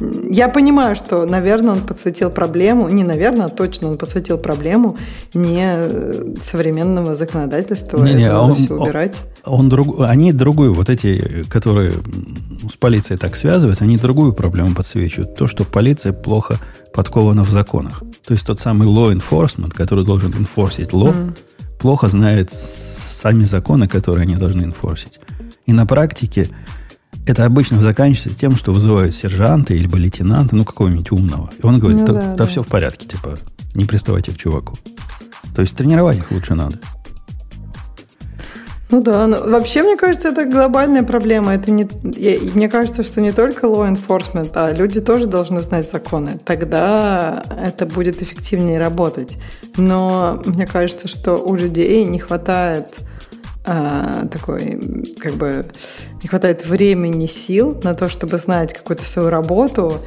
Я 0.00 0.48
понимаю, 0.48 0.94
что, 0.94 1.26
наверное, 1.26 1.72
он 1.72 1.80
подсветил 1.80 2.30
проблему, 2.30 2.88
не 2.88 3.02
наверное, 3.02 3.46
а 3.46 3.48
точно 3.48 3.88
он 3.88 3.98
подсветил 3.98 4.38
проблему 4.38 4.96
не 5.34 6.40
современного 6.40 7.14
законодательства, 7.16 8.02
не, 8.04 8.14
не, 8.14 8.24
это 8.24 8.38
он, 8.38 8.54
все 8.54 8.74
убирать. 8.74 9.16
Он, 9.44 9.60
он 9.60 9.68
друг, 9.68 10.00
они 10.00 10.32
другую, 10.32 10.72
вот 10.72 10.88
эти, 10.88 11.44
которые 11.50 11.90
с 11.90 12.76
полицией 12.78 13.18
так 13.18 13.34
связывают, 13.34 13.82
они 13.82 13.96
другую 13.96 14.34
проблему 14.34 14.74
подсвечивают. 14.74 15.34
То, 15.34 15.48
что 15.48 15.64
полиция 15.64 16.12
плохо 16.12 16.58
подкована 16.94 17.42
в 17.42 17.50
законах. 17.50 18.02
То 18.24 18.34
есть 18.34 18.46
тот 18.46 18.60
самый 18.60 18.86
law 18.86 19.12
enforcement, 19.12 19.72
который 19.72 20.04
должен 20.04 20.32
enforcить 20.32 20.90
law, 20.90 21.12
mm. 21.12 21.38
плохо 21.80 22.08
знает 22.08 22.52
сами 22.52 23.44
законы, 23.44 23.88
которые 23.88 24.22
они 24.22 24.36
должны 24.36 24.62
enforcить. 24.62 25.18
И 25.66 25.72
на 25.72 25.86
практике 25.86 26.48
это 27.28 27.44
обычно 27.44 27.80
заканчивается 27.80 28.38
тем, 28.38 28.56
что 28.56 28.72
вызывают 28.72 29.14
сержанта 29.14 29.74
или 29.74 29.88
лейтенанта, 29.88 30.56
ну, 30.56 30.64
какого-нибудь 30.64 31.12
умного. 31.12 31.50
И 31.62 31.66
он 31.66 31.78
говорит, 31.78 32.00
ну, 32.00 32.06
да, 32.06 32.12
да, 32.12 32.34
да 32.34 32.46
все 32.46 32.62
в 32.62 32.66
порядке, 32.66 33.06
типа, 33.06 33.34
не 33.74 33.84
приставайте 33.84 34.32
к 34.32 34.36
чуваку. 34.36 34.74
То 35.54 35.62
есть 35.62 35.76
тренировать 35.76 36.18
их 36.18 36.30
лучше 36.30 36.54
надо. 36.54 36.78
Ну 38.90 39.02
да, 39.02 39.26
но 39.26 39.42
вообще, 39.42 39.82
мне 39.82 39.96
кажется, 39.96 40.30
это 40.30 40.46
глобальная 40.46 41.02
проблема. 41.02 41.52
Это 41.52 41.70
не, 41.70 41.86
я, 42.16 42.38
мне 42.54 42.70
кажется, 42.70 43.02
что 43.02 43.20
не 43.20 43.32
только 43.32 43.66
law 43.66 43.94
enforcement, 43.94 44.52
а 44.54 44.72
люди 44.72 45.02
тоже 45.02 45.26
должны 45.26 45.60
знать 45.60 45.90
законы. 45.90 46.40
Тогда 46.42 47.44
это 47.62 47.84
будет 47.84 48.22
эффективнее 48.22 48.78
работать. 48.78 49.36
Но 49.76 50.40
мне 50.46 50.66
кажется, 50.66 51.06
что 51.06 51.36
у 51.36 51.54
людей 51.54 52.04
не 52.04 52.18
хватает 52.18 52.96
а, 53.70 54.26
такой, 54.28 54.80
как 55.20 55.34
бы, 55.34 55.66
не 56.22 56.28
хватает 56.28 56.66
времени, 56.66 57.26
сил 57.26 57.78
на 57.84 57.92
то, 57.92 58.08
чтобы 58.08 58.38
знать 58.38 58.72
какую-то 58.72 59.04
свою 59.04 59.28
работу, 59.28 60.00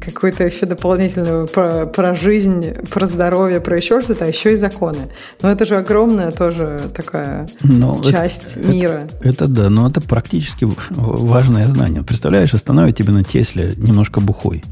какую-то 0.00 0.44
еще 0.44 0.66
дополнительную 0.66 1.48
про, 1.48 1.86
про 1.86 2.14
жизнь, 2.14 2.74
про 2.88 3.06
здоровье, 3.06 3.60
про 3.60 3.76
еще 3.76 4.00
что-то, 4.02 4.24
а 4.24 4.28
еще 4.28 4.52
и 4.52 4.56
законы. 4.56 5.08
Но 5.42 5.50
это 5.50 5.66
же 5.66 5.76
огромная 5.76 6.30
тоже 6.30 6.80
такая 6.94 7.48
но 7.60 8.00
часть 8.04 8.56
это, 8.56 8.68
мира. 8.68 9.08
Это, 9.18 9.28
это 9.28 9.48
да, 9.48 9.68
но 9.68 9.88
это 9.88 10.00
практически 10.00 10.68
важное 10.90 11.66
знание. 11.66 12.04
Представляешь, 12.04 12.54
остановит 12.54 12.96
тебя 12.96 13.12
на 13.12 13.24
Тесле 13.24 13.74
немножко 13.76 14.20
бухой. 14.20 14.62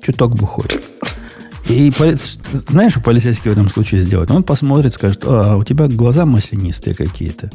Чуток 0.00 0.34
бухой. 0.34 0.66
И 1.68 1.92
знаешь, 2.68 2.92
что 2.92 3.00
полицейский 3.00 3.50
в 3.50 3.52
этом 3.52 3.68
случае 3.68 4.02
сделает? 4.02 4.30
Он 4.30 4.42
посмотрит, 4.42 4.94
скажет, 4.94 5.22
а, 5.24 5.56
у 5.56 5.64
тебя 5.64 5.88
глаза 5.88 6.24
маслянистые 6.24 6.94
какие-то. 6.94 7.50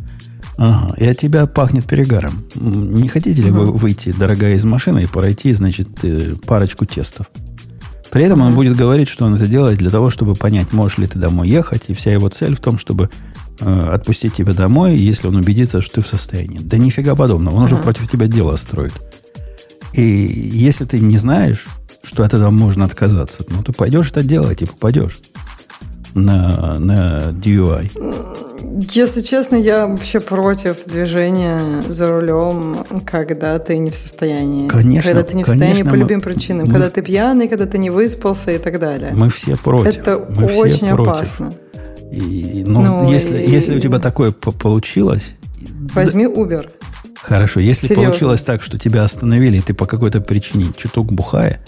Ага, 0.58 0.94
и 0.98 1.06
от 1.06 1.18
тебя 1.18 1.46
пахнет 1.46 1.86
перегаром. 1.86 2.44
Не 2.56 3.08
хотите 3.08 3.42
ли 3.42 3.52
угу. 3.52 3.60
вы 3.60 3.72
выйти, 3.72 4.12
дорогая, 4.12 4.56
из 4.56 4.66
машины 4.66 5.04
и 5.04 5.08
пройти, 5.08 5.54
значит, 5.54 5.88
э, 6.04 6.36
парочку 6.46 6.86
тестов? 6.86 7.28
При 8.12 8.26
этом 8.26 8.42
он 8.42 8.54
будет 8.54 8.76
говорить, 8.76 9.08
что 9.08 9.26
он 9.26 9.36
это 9.36 9.48
делает 9.48 9.80
для 9.80 9.90
того, 9.90 10.10
чтобы 10.10 10.36
понять, 10.36 10.74
можешь 10.74 10.98
ли 10.98 11.08
ты 11.08 11.18
домой 11.18 11.48
ехать, 11.48 11.84
и 11.88 11.94
вся 11.94 12.12
его 12.12 12.28
цель 12.28 12.56
в 12.56 12.60
том, 12.60 12.78
чтобы 12.78 13.10
э, 13.62 13.90
отпустить 13.94 14.34
тебя 14.34 14.54
домой, 14.54 14.98
если 14.98 15.28
он 15.28 15.38
убедится, 15.38 15.80
что 15.80 15.96
ты 15.96 16.02
в 16.02 16.08
состоянии. 16.08 16.60
Да 16.60 16.78
нифига 16.78 17.16
подобного, 17.16 17.56
он 17.56 17.64
уже 17.64 17.78
против 17.78 18.12
тебя 18.12 18.28
дело 18.28 18.58
строит. 18.58 18.94
И 19.94 20.04
если 20.04 20.84
ты 20.84 21.00
не 21.00 21.18
знаешь, 21.18 21.66
что 22.04 22.24
от 22.24 22.34
этого 22.34 22.50
можно 22.50 22.86
отказаться. 22.86 23.46
Ну, 23.50 23.64
ты 23.64 23.74
пойдешь 23.74 24.10
это 24.12 24.24
делать 24.24 24.62
и 24.62 24.66
попадешь 24.66 25.20
на, 26.14 26.80
на 26.80 27.30
DUI. 27.32 27.92
Если 28.92 29.22
честно, 29.22 29.56
я 29.56 29.88
вообще 29.88 30.20
против 30.20 30.86
движения 30.86 31.60
за 31.88 32.12
рулем, 32.12 32.78
когда 33.06 33.58
ты 33.60 33.78
не 33.78 33.90
в 33.90 33.96
состоянии. 33.96 34.68
Конечно. 34.68 35.12
Когда 35.12 35.24
ты 35.24 35.36
не 35.36 35.44
в 35.44 35.48
состоянии 35.48 35.84
по 35.84 35.96
любым 35.96 36.22
причинам. 36.22 36.68
Мы, 36.68 36.74
когда 36.74 36.90
ты 36.90 37.02
пьяный, 37.02 37.48
когда 37.48 37.66
ты 37.66 37.78
не 37.78 37.90
выспался 37.90 38.52
и 38.52 38.58
так 38.58 38.80
далее. 38.80 39.12
Мы 39.14 39.30
все 39.30 39.58
против. 39.58 39.98
Это 39.98 40.26
мы 40.30 40.46
очень 40.56 40.90
опасно. 40.90 41.54
И, 42.12 42.64
ну, 42.68 42.82
ну, 42.82 43.12
если, 43.12 43.42
и, 43.42 43.50
если 43.50 43.78
у 43.78 43.80
тебя 43.80 44.00
такое 44.00 44.32
получилось... 44.32 45.32
Возьми 45.94 46.26
Uber. 46.26 46.70
Хорошо, 47.22 47.60
если 47.60 47.88
Серьезно. 47.88 48.06
получилось 48.06 48.44
так, 48.44 48.64
что 48.64 48.78
тебя 48.78 49.04
остановили, 49.04 49.58
и 49.58 49.62
ты 49.62 49.74
по 49.74 49.86
какой-то 49.86 50.20
причине 50.20 50.68
чуток 50.76 51.14
бухая, 51.14 51.62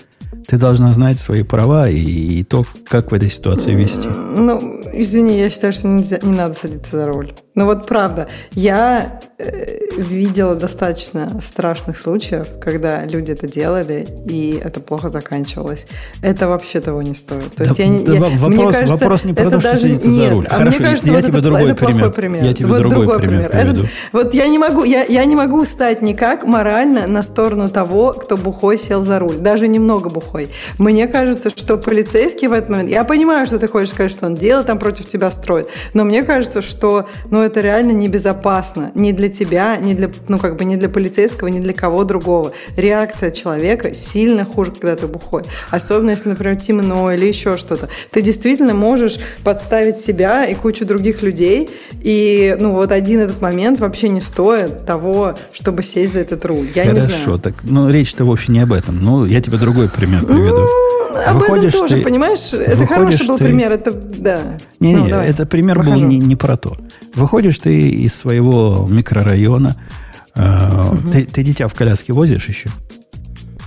ты 0.47 0.57
должна 0.57 0.91
знать 0.91 1.19
свои 1.19 1.43
права 1.43 1.89
и, 1.89 1.99
и 1.99 2.43
то, 2.43 2.65
как 2.87 3.11
в 3.11 3.13
этой 3.13 3.29
ситуации 3.29 3.73
вести. 3.73 4.07
Ну, 4.07 4.81
извини, 4.93 5.39
я 5.39 5.49
считаю, 5.49 5.73
что 5.73 5.87
нельзя, 5.87 6.19
не 6.21 6.33
надо 6.33 6.53
садиться 6.53 6.97
за 6.97 7.07
руль. 7.07 7.33
Ну 7.55 7.65
вот 7.65 7.87
правда, 7.87 8.27
я 8.51 9.21
э, 9.37 9.72
видела 9.97 10.55
достаточно 10.55 11.29
страшных 11.41 11.97
случаев, 11.97 12.47
когда 12.61 13.05
люди 13.05 13.31
это 13.31 13.47
делали, 13.47 14.07
и 14.25 14.59
это 14.63 14.79
плохо 14.79 15.09
заканчивалось. 15.09 15.87
Это 16.21 16.47
вообще 16.47 16.79
того 16.79 17.01
не 17.01 17.13
стоит. 17.13 17.53
То 17.55 17.63
есть 17.63 17.77
да, 17.77 17.83
я, 17.83 17.99
да, 17.99 18.13
я, 18.13 18.19
вопрос, 18.19 18.49
мне 18.49 18.71
кажется, 18.71 18.95
вопрос 18.95 19.23
не 19.25 19.33
про 19.33 19.49
то, 19.49 19.59
что 19.59 19.77
садиться 19.77 20.07
нет, 20.07 20.29
за 20.29 20.29
руль. 20.29 20.47
А 20.49 20.57
Хорошо, 20.57 20.77
мне 20.77 20.87
кажется, 20.87 21.07
я, 21.07 21.13
вот 21.13 21.21
тебе 21.21 21.39
это, 21.39 21.41
другой 21.41 21.71
это 21.71 21.85
пример. 21.85 22.11
пример. 22.11 22.43
Я 22.43 22.53
тебе 22.53 22.67
вот 22.67 22.77
другой, 22.79 23.05
другой 23.05 23.19
пример. 23.19 23.49
пример. 23.49 23.73
Это, 23.73 23.87
вот 24.11 24.33
я 24.33 24.47
не 24.47 24.57
могу, 24.57 24.83
я, 24.83 25.03
я 25.03 25.25
не 25.25 25.35
могу 25.35 25.65
стать 25.65 26.01
никак 26.01 26.45
морально 26.45 27.07
на 27.07 27.23
сторону 27.23 27.69
того, 27.69 28.13
кто 28.13 28.37
бухой 28.37 28.77
сел 28.77 29.03
за 29.03 29.19
руль, 29.19 29.37
даже 29.37 29.67
немного 29.67 30.09
бухой. 30.09 30.51
Мне 30.77 31.07
кажется, 31.07 31.49
что 31.49 31.77
полицейский 31.77 32.47
в 32.47 32.53
этот 32.53 32.69
момент, 32.69 32.89
я 32.89 33.03
понимаю, 33.03 33.45
что 33.45 33.59
ты 33.59 33.67
хочешь 33.67 33.89
сказать, 33.89 34.11
что 34.11 34.25
он 34.25 34.35
дело 34.35 34.63
там 34.63 34.79
против 34.79 35.07
тебя 35.07 35.31
строит, 35.31 35.67
но 35.93 36.03
мне 36.03 36.23
кажется, 36.23 36.61
что, 36.61 37.07
ну, 37.29 37.41
это 37.41 37.61
реально 37.61 37.91
небезопасно 37.91 38.91
ни 38.95 39.11
для 39.11 39.29
тебя, 39.29 39.77
ни 39.83 39.93
для, 39.93 40.09
ну, 40.27 40.39
как 40.39 40.57
бы, 40.57 40.65
ни 40.65 40.75
для 40.75 40.89
полицейского, 40.89 41.47
ни 41.47 41.59
для 41.59 41.73
кого 41.73 42.03
другого. 42.03 42.53
Реакция 42.75 43.31
человека 43.31 43.93
сильно 43.93 44.45
хуже, 44.45 44.71
когда 44.71 44.95
ты 44.95 45.07
бухой. 45.07 45.43
Особенно, 45.69 46.11
если, 46.11 46.29
например, 46.29 46.55
темно 46.57 47.11
или 47.11 47.25
еще 47.25 47.57
что-то. 47.57 47.89
Ты 48.11 48.21
действительно 48.21 48.73
можешь 48.73 49.19
подставить 49.43 49.97
себя 49.97 50.45
и 50.45 50.55
кучу 50.55 50.85
других 50.85 51.23
людей, 51.23 51.69
и, 52.01 52.55
ну, 52.59 52.71
вот 52.71 52.91
один 52.91 53.21
этот 53.21 53.41
момент 53.41 53.79
вообще 53.79 54.09
не 54.09 54.21
стоит 54.21 54.85
того, 54.85 55.35
чтобы 55.51 55.83
сесть 55.83 56.13
за 56.13 56.19
этот 56.19 56.45
руль. 56.45 56.67
Я 56.75 56.85
Хорошо, 56.85 57.01
не 57.01 57.23
знаю. 57.23 57.39
Так, 57.39 57.53
ну, 57.63 57.89
речь-то 57.89 58.25
вовсе 58.25 58.51
не 58.51 58.59
об 58.59 58.73
этом. 58.73 59.03
Ну, 59.03 59.25
я 59.25 59.41
тебе 59.41 59.57
другой 59.57 59.89
пример 59.89 60.25
приведу. 60.25 60.67
Об 61.13 61.37
выходишь 61.37 61.69
этом 61.69 61.81
тоже, 61.81 61.97
ты, 61.97 62.03
понимаешь? 62.03 62.53
Это 62.53 62.85
хороший 62.85 63.27
был 63.27 63.37
ты, 63.37 63.45
пример, 63.45 63.71
это, 63.71 63.91
да. 63.91 64.41
Не, 64.79 64.93
не, 64.93 65.07
ну, 65.09 65.17
это 65.17 65.45
пример 65.45 65.79
Выхожу. 65.79 66.01
был 66.01 66.07
не, 66.07 66.17
не 66.17 66.35
про 66.35 66.57
то. 66.57 66.77
Выходишь 67.15 67.57
ты 67.59 67.89
из 67.89 68.13
своего 68.13 68.87
микрорайона, 68.89 69.75
э, 70.35 70.81
угу. 70.91 71.11
ты, 71.11 71.25
ты 71.25 71.43
дитя 71.43 71.67
в 71.67 71.73
коляске 71.73 72.13
возишь 72.13 72.47
еще? 72.47 72.69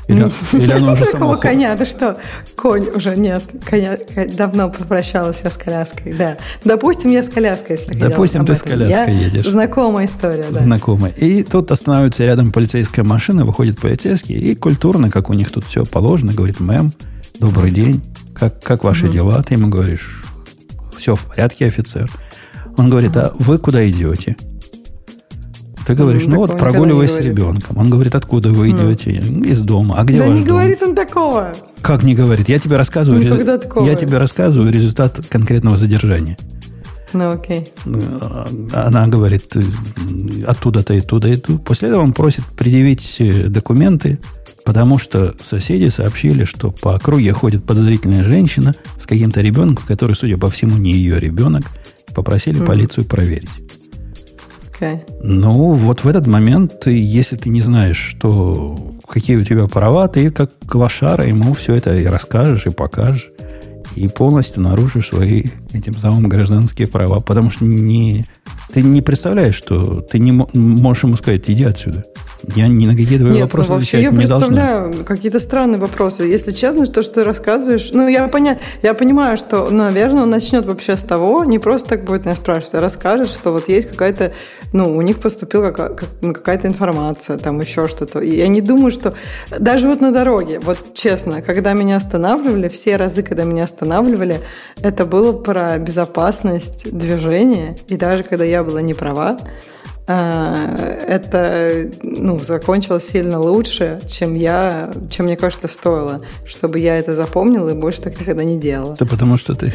Или, 0.09 0.29
или 0.53 0.73
оно 0.73 0.93
уже 0.93 1.05
Какого 1.13 1.33
само 1.33 1.37
коня? 1.37 1.77
Ты 1.77 1.85
что? 1.85 2.17
Конь 2.55 2.89
уже 2.95 3.17
нет. 3.17 3.43
Коня 3.65 3.99
давно 4.37 4.71
попрощалась 4.71 5.41
я 5.43 5.51
с 5.51 5.57
коляской. 5.57 6.15
Да. 6.15 6.37
Допустим, 6.65 7.11
я 7.11 7.25
с 7.25 7.29
коляской, 7.29 7.77
если 7.77 7.95
Допустим, 7.95 8.47
ты 8.47 8.55
с 8.55 8.63
коляской 8.63 9.15
я... 9.15 9.27
едешь. 9.27 9.47
Знакомая 9.47 10.07
история, 10.07 10.47
да. 10.51 10.61
Знакомая. 10.61 11.13
И 11.13 11.43
тут 11.43 11.73
останавливается 11.73 12.25
рядом 12.25 12.53
полицейская 12.53 13.05
машина, 13.05 13.45
выходит 13.45 13.81
полицейский, 13.81 14.37
и 14.37 14.55
культурно, 14.55 15.11
как 15.11 15.31
у 15.31 15.33
них 15.33 15.51
тут 15.51 15.65
все 15.65 15.85
положено, 15.85 16.33
говорит, 16.33 16.61
мэм, 16.61 16.93
добрый 17.39 17.71
день, 17.71 18.03
как, 18.35 18.63
как 18.63 18.85
ваши 18.85 19.07
mm-hmm. 19.07 19.13
дела? 19.13 19.43
Ты 19.43 19.55
ему 19.55 19.69
говоришь, 19.69 20.23
все 20.99 21.15
в 21.15 21.25
порядке, 21.27 21.67
офицер. 21.67 22.11
Он 22.77 22.91
говорит, 22.91 23.17
а 23.17 23.33
вы 23.39 23.59
куда 23.59 23.89
идете? 23.89 24.37
Ты 25.87 25.95
говоришь, 25.95 26.25
ну, 26.25 26.33
ну 26.33 26.37
вот 26.39 26.59
прогуливаюсь 26.59 27.13
с 27.13 27.21
ребенком. 27.21 27.79
Он 27.79 27.89
говорит, 27.89 28.17
откуда 28.17 28.51
вы 28.51 28.73
ну. 28.73 28.93
идете? 28.93 29.23
Ну. 29.25 29.45
Из 29.45 29.61
дома. 29.61 29.95
А 29.99 30.05
где 30.05 30.19
да 30.19 30.27
ваш 30.27 30.39
не 30.39 30.45
дом? 30.45 30.57
говорит 30.57 30.83
он 30.83 30.95
такого. 30.97 31.53
Как 31.81 32.03
не 32.03 32.15
говорит? 32.15 32.49
Я 32.49 32.59
тебе 32.59 32.77
рассказываю, 32.77 33.25
Никогда 33.25 33.55
рез... 33.55 33.63
такого. 33.63 33.87
я 33.87 33.95
тебе 33.95 34.19
рассказываю 34.19 34.73
результат 34.73 35.21
конкретного 35.29 35.77
задержания. 35.77 36.37
Ну, 37.13 37.31
окей. 37.31 37.73
Она 38.73 39.07
говорит, 39.07 39.55
оттуда-то 40.45 40.93
и 40.95 41.01
туда 41.01 41.33
иду. 41.33 41.59
После 41.59 41.89
этого 41.89 42.03
он 42.03 42.13
просит 42.13 42.45
предъявить 42.45 43.17
э, 43.21 43.47
документы, 43.47 44.19
потому 44.67 44.99
что 44.99 45.35
соседи 45.41 45.89
сообщили, 45.89 46.45
что 46.45 46.73
по 46.73 46.97
округе 46.97 47.33
ходит 47.33 47.65
подозрительная 47.65 48.25
женщина 48.25 48.75
с 48.99 49.07
каким-то 49.07 49.41
ребенком, 49.41 49.87
который, 49.87 50.17
судя 50.17 50.37
по 50.37 50.51
всему, 50.51 50.77
не 50.77 50.93
ее 50.93 51.21
ребенок, 51.21 51.65
попросили 52.15 52.61
mm. 52.61 52.67
полицию 52.67 53.05
проверить. 53.07 53.49
Okay. 54.79 55.01
Ну, 55.23 55.73
вот 55.73 56.03
в 56.03 56.09
этот 56.09 56.27
момент, 56.27 56.87
если 56.87 57.37
ты 57.37 57.49
не 57.49 57.61
знаешь, 57.61 57.97
что, 57.97 58.97
какие 59.09 59.37
у 59.37 59.45
тебя 59.45 59.69
права, 59.69 60.09
ты 60.09 60.31
как 60.33 60.51
лошара 60.75 61.25
ему 61.25 61.55
все 61.55 61.75
это 61.77 61.97
и 61.97 62.05
расскажешь, 62.05 62.67
и 62.67 62.71
покажешь, 62.71 63.31
и 63.95 64.09
полностью 64.09 64.63
нарушишь 64.63 65.09
свои, 65.09 65.45
этим 65.73 65.97
самым, 65.97 66.29
гражданские 66.29 66.89
права. 66.89 67.21
Потому 67.21 67.51
что 67.51 67.65
не, 67.65 68.25
ты 68.73 68.83
не 68.83 69.03
представляешь, 69.03 69.55
что 69.55 70.01
ты 70.01 70.19
не 70.19 70.33
можешь 70.33 71.05
ему 71.05 71.17
сказать, 71.17 71.49
иди 71.49 71.65
отсюда. 71.65 72.05
Я 72.55 72.69
ни 72.69 72.87
на 72.87 72.93
какие 72.93 73.19
твои 73.19 73.33
Нет, 73.33 73.43
вопросы 73.43 73.71
ну, 73.71 73.77
вообще 73.77 74.03
я 74.03 74.11
не 74.11 74.17
представляю 74.17 75.05
какие-то 75.05 75.41
странные 75.41 75.81
вопросы. 75.81 76.25
Если 76.25 76.53
честно, 76.53 76.87
то, 76.87 77.03
что 77.03 77.17
ты 77.17 77.25
рассказываешь, 77.25 77.91
ну, 77.93 78.07
я, 78.09 78.29
поня... 78.29 78.59
я 78.83 78.95
понимаю, 78.95 79.37
что, 79.37 79.69
наверное, 79.71 80.23
он 80.23 80.31
начнет 80.31 80.67
вообще 80.67 80.97
с 80.97 81.03
того, 81.03 81.45
не 81.45 81.59
просто 81.59 81.91
так 81.91 82.05
будет 82.05 82.25
меня 82.25 82.37
спрашивать, 82.37 82.75
а 82.75 82.81
расскажет, 82.81 83.31
что 83.31 83.53
вот 83.53 83.69
есть 83.69 83.91
какая-то, 83.91 84.33
ну, 84.73 84.97
у 84.97 85.03
них 85.03 85.19
поступила 85.19 85.75
ну, 86.21 86.35
какая-то 86.35 86.69
информация, 86.69 87.39
там 87.39 87.61
еще 87.61 87.89
что-то. 87.89 88.21
И 88.21 88.37
я 88.37 88.49
не 88.49 88.61
думаю, 88.61 88.91
что 88.91 89.15
даже 89.59 89.89
вот 89.89 90.01
на 90.01 90.13
дороге, 90.13 90.61
вот 90.61 90.95
честно, 90.95 91.43
когда 91.43 91.73
меня 91.73 91.97
останавливали, 91.97 92.69
все 92.69 92.97
разы, 92.97 93.23
когда 93.23 93.45
меня 93.45 93.65
останавливали, 93.65 94.41
это 94.83 95.05
было 95.07 95.33
про 95.33 95.66
безопасность 95.79 96.91
движения, 96.91 97.77
и 97.89 97.97
даже 97.97 98.23
когда 98.23 98.45
я 98.45 98.63
была 98.65 98.81
не 98.81 98.95
права, 98.95 99.39
Э, 100.09 101.05
это 101.09 101.91
ну, 102.03 102.39
закончилось 102.41 103.09
сильно 103.09 103.41
лучше, 103.41 104.01
чем 104.07 104.35
я, 104.35 104.93
чем 105.11 105.27
мне 105.27 105.37
кажется, 105.37 105.67
стоило, 105.67 106.23
чтобы 106.45 106.79
я 106.79 106.97
это 106.97 107.15
запомнила 107.15 107.71
и 107.71 107.75
больше 107.75 108.03
так 108.03 108.21
никогда 108.21 108.45
не 108.45 108.59
делала. 108.59 108.95
Это 108.95 109.07
потому 109.07 109.37
что 109.37 109.55
ты, 109.57 109.73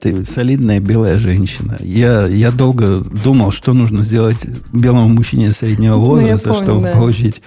ты 0.00 0.24
солидная 0.24 0.80
белая 0.80 1.18
женщина. 1.18 1.76
Я, 1.80 2.26
я 2.26 2.50
долго 2.50 3.00
думал, 3.00 3.50
что 3.50 3.74
нужно 3.74 4.02
сделать 4.02 4.46
белому 4.72 5.08
мужчине 5.08 5.52
среднего 5.52 5.94
ну, 5.96 6.04
возраста, 6.04 6.48
ну, 6.48 6.54
помню, 6.54 6.66
чтобы 6.66 6.82
да. 6.82 6.92
получить 6.92 7.42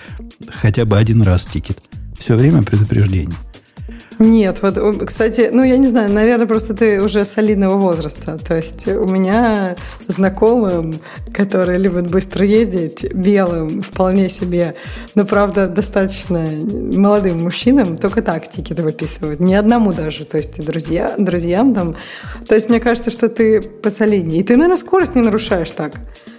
хотя 0.49 0.85
бы 0.85 0.97
один 0.97 1.23
раз 1.23 1.45
тикет. 1.45 1.79
Все 2.19 2.35
время 2.35 2.61
предупреждение. 2.61 3.35
Нет, 4.19 4.61
вот, 4.61 4.77
кстати, 5.05 5.49
ну, 5.49 5.63
я 5.63 5.77
не 5.77 5.87
знаю, 5.87 6.11
наверное, 6.11 6.45
просто 6.45 6.73
ты 6.73 7.01
уже 7.01 7.23
солидного 7.23 7.75
возраста. 7.75 8.37
То 8.37 8.57
есть 8.57 8.85
у 8.85 9.05
меня 9.05 9.77
знакомым, 10.07 10.99
которые 11.33 11.77
любят 11.77 12.11
быстро 12.11 12.45
ездить, 12.45 13.13
белым, 13.13 13.81
вполне 13.81 14.27
себе, 14.27 14.75
но, 15.15 15.23
правда, 15.23 15.67
достаточно 15.67 16.45
молодым 16.49 17.43
мужчинам 17.43 17.95
только 17.95 18.21
так 18.21 18.49
тикеты 18.49 18.83
выписывают. 18.83 19.39
Ни 19.39 19.53
одному 19.53 19.93
даже. 19.93 20.25
То 20.25 20.37
есть 20.37 20.65
друзья, 20.65 21.13
друзьям 21.17 21.73
там. 21.73 21.95
То 22.45 22.55
есть 22.55 22.67
мне 22.67 22.81
кажется, 22.81 23.11
что 23.11 23.29
ты 23.29 23.61
посолиднее. 23.61 24.41
И 24.41 24.43
ты, 24.43 24.57
наверное, 24.57 24.75
скорость 24.75 25.15
не 25.15 25.21
нарушаешь 25.21 25.71
так. 25.71 25.93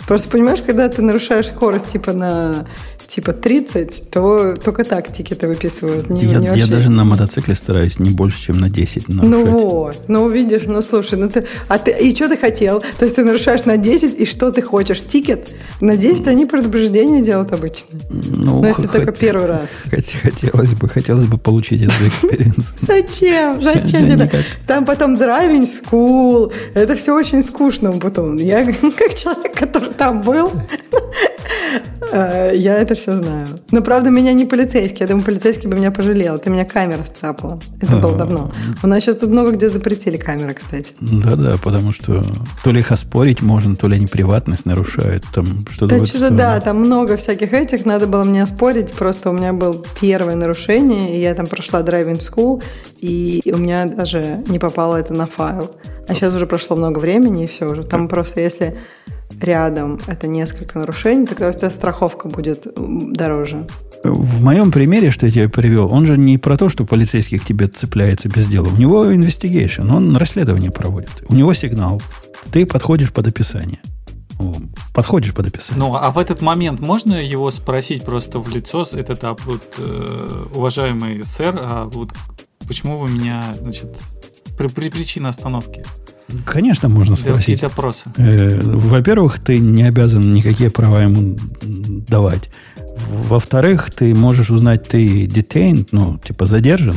Просто 0.06 0.28
понимаешь, 0.28 0.60
когда 0.60 0.86
ты 0.90 1.00
нарушаешь 1.00 1.48
скорость 1.48 1.86
типа 1.86 2.12
на 2.12 2.66
типа 3.10 3.32
30, 3.32 4.10
то 4.10 4.54
только 4.56 4.84
так 4.84 5.12
ticket 5.12 5.43
ы 5.43 5.48
выписывают. 5.48 6.08
Не, 6.10 6.24
я, 6.24 6.38
не 6.38 6.46
я 6.46 6.66
даже 6.66 6.90
на 6.90 7.04
мотоцикле 7.04 7.54
стараюсь 7.56 7.98
не 7.98 8.10
больше, 8.10 8.40
чем 8.40 8.60
на 8.60 8.70
10 8.70 9.08
нарушать. 9.08 9.30
Ну 9.30 9.58
вот, 9.58 9.96
ну 10.08 10.28
видишь, 10.28 10.66
ну 10.66 10.80
слушай, 10.80 11.18
ну 11.18 11.28
ты, 11.28 11.44
а 11.66 11.78
ты, 11.78 11.90
и 11.90 12.14
что 12.14 12.28
ты 12.28 12.36
хотел? 12.36 12.80
То 12.98 13.04
есть 13.04 13.16
ты 13.16 13.24
нарушаешь 13.24 13.64
на 13.64 13.76
10, 13.76 14.20
и 14.20 14.26
что 14.26 14.52
ты 14.52 14.62
хочешь? 14.62 15.02
Ticket? 15.02 15.48
На 15.80 15.96
10 15.96 16.28
они 16.28 16.46
предупреждение 16.46 17.20
делают 17.20 17.52
обычно. 17.52 17.98
Ну, 18.10 18.60
Но 18.60 18.68
если 18.68 18.86
хоть, 18.86 19.04
только 19.04 19.12
первый 19.12 19.46
раз. 19.46 19.70
Хотелось 20.22 20.74
бы, 20.74 20.88
хотелось 20.88 21.26
бы 21.26 21.36
получить 21.38 21.82
этот 21.82 22.00
experience. 22.02 22.74
Зачем? 22.80 23.60
Зачем 23.60 24.08
тебе? 24.08 24.30
Там 24.68 24.84
потом 24.84 25.16
driving 25.16 25.68
school. 25.68 26.52
Это 26.74 26.96
все 26.96 27.14
очень 27.14 27.42
скучно 27.42 27.92
потом. 27.92 28.36
Я 28.36 28.64
как 28.98 29.14
человек, 29.14 29.54
который 29.54 29.90
там 29.94 30.22
был, 30.22 30.52
я 32.12 32.78
это 32.78 32.94
все 32.94 33.14
знаю. 33.16 33.46
Но 33.70 33.82
правда, 33.82 34.10
меня 34.10 34.32
не 34.32 34.44
полицейский. 34.44 34.98
Я 35.00 35.06
думаю, 35.06 35.24
полицейский 35.24 35.68
бы 35.68 35.76
меня 35.76 35.90
пожалел. 35.90 36.36
Это 36.36 36.50
меня 36.50 36.64
камера 36.64 37.04
сцапала. 37.04 37.60
Это 37.80 37.96
было 37.96 38.16
давно. 38.16 38.50
У 38.82 38.86
нас 38.86 39.02
сейчас 39.02 39.16
тут 39.16 39.30
много 39.30 39.52
где 39.52 39.70
запретили 39.70 40.16
камеры, 40.16 40.54
кстати. 40.54 40.92
Да-да, 41.00 41.56
потому 41.62 41.92
что 41.92 42.22
то 42.64 42.70
ли 42.70 42.80
их 42.80 42.90
оспорить 42.92 43.42
можно, 43.42 43.76
то 43.76 43.86
ли 43.86 43.96
они 43.96 44.06
приватность 44.06 44.66
нарушают. 44.66 45.24
Там 45.32 45.46
что-то 45.70 45.98
да, 45.98 46.04
что-то 46.04 46.30
да, 46.30 46.60
там 46.60 46.78
много 46.78 47.16
всяких 47.16 47.52
этих. 47.52 47.86
Надо 47.86 48.06
было 48.06 48.24
мне 48.24 48.42
оспорить. 48.42 48.92
Просто 48.92 49.30
у 49.30 49.32
меня 49.32 49.52
было 49.52 49.82
первое 50.00 50.34
нарушение, 50.34 51.16
и 51.16 51.20
я 51.20 51.34
там 51.34 51.46
прошла 51.46 51.82
driving 51.82 52.20
school, 52.20 52.62
и 52.98 53.42
у 53.54 53.58
меня 53.58 53.84
даже 53.86 54.42
не 54.48 54.58
попало 54.58 54.96
это 54.96 55.12
на 55.12 55.26
файл. 55.26 55.70
А 56.08 56.14
сейчас 56.14 56.34
уже 56.34 56.46
прошло 56.46 56.76
много 56.76 56.98
времени, 56.98 57.44
и 57.44 57.46
все 57.46 57.66
уже. 57.66 57.84
Там 57.84 58.08
просто 58.08 58.40
если 58.40 58.76
рядом 59.40 59.98
это 60.06 60.26
несколько 60.28 60.78
нарушений, 60.78 61.26
тогда 61.26 61.48
у 61.48 61.52
тебя 61.52 61.70
страховка 61.70 62.28
будет 62.28 62.66
дороже. 62.76 63.66
В 64.02 64.42
моем 64.42 64.72
примере, 64.72 65.10
что 65.10 65.26
я 65.26 65.32
тебе 65.32 65.48
привел, 65.48 65.92
он 65.92 66.06
же 66.06 66.16
не 66.16 66.38
про 66.38 66.56
то, 66.56 66.68
что 66.68 66.86
полицейский 66.86 67.38
к 67.38 67.44
тебе 67.44 67.66
цепляется 67.66 68.28
без 68.28 68.46
дела. 68.46 68.68
У 68.68 68.76
него 68.76 69.12
investigation, 69.12 69.94
он 69.94 70.16
расследование 70.16 70.70
проводит. 70.70 71.10
У 71.28 71.34
него 71.34 71.52
сигнал. 71.52 72.00
Ты 72.50 72.64
подходишь 72.64 73.12
под 73.12 73.28
описание. 73.28 73.80
Подходишь 74.94 75.34
под 75.34 75.48
описание. 75.48 75.84
Ну, 75.84 75.94
а 75.94 76.10
в 76.10 76.18
этот 76.18 76.40
момент 76.40 76.80
можно 76.80 77.14
его 77.14 77.50
спросить 77.50 78.04
просто 78.04 78.38
в 78.38 78.48
лицо, 78.48 78.86
этот 78.90 79.22
а, 79.22 79.36
вот, 79.44 79.74
э, 79.76 80.44
уважаемый 80.54 81.24
сэр, 81.26 81.58
а 81.60 81.84
вот 81.84 82.10
почему 82.66 82.96
вы 82.96 83.10
меня, 83.10 83.44
значит, 83.60 83.94
при, 84.56 84.68
при 84.68 84.88
причине 84.88 85.28
остановки? 85.28 85.84
Конечно, 86.44 86.88
можно 86.88 87.16
спросить. 87.16 87.60
допросы. 87.60 88.10
Э, 88.16 88.60
во-первых, 88.62 89.38
ты 89.38 89.58
не 89.58 89.82
обязан 89.84 90.32
никакие 90.32 90.70
права 90.70 91.02
ему 91.02 91.36
давать. 91.62 92.50
Во-вторых, 93.28 93.90
ты 93.90 94.14
можешь 94.14 94.50
узнать, 94.50 94.88
ты 94.88 95.26
detained, 95.26 95.88
ну, 95.92 96.18
типа 96.18 96.46
задержан, 96.46 96.96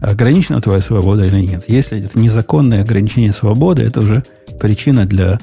ограничена 0.00 0.60
твоя 0.60 0.80
свобода 0.80 1.24
или 1.24 1.40
нет. 1.40 1.64
Если 1.68 2.04
это 2.04 2.18
незаконное 2.18 2.82
ограничение 2.82 3.32
свободы, 3.32 3.82
это 3.82 4.00
уже 4.00 4.22
причина 4.60 5.06
для, 5.06 5.38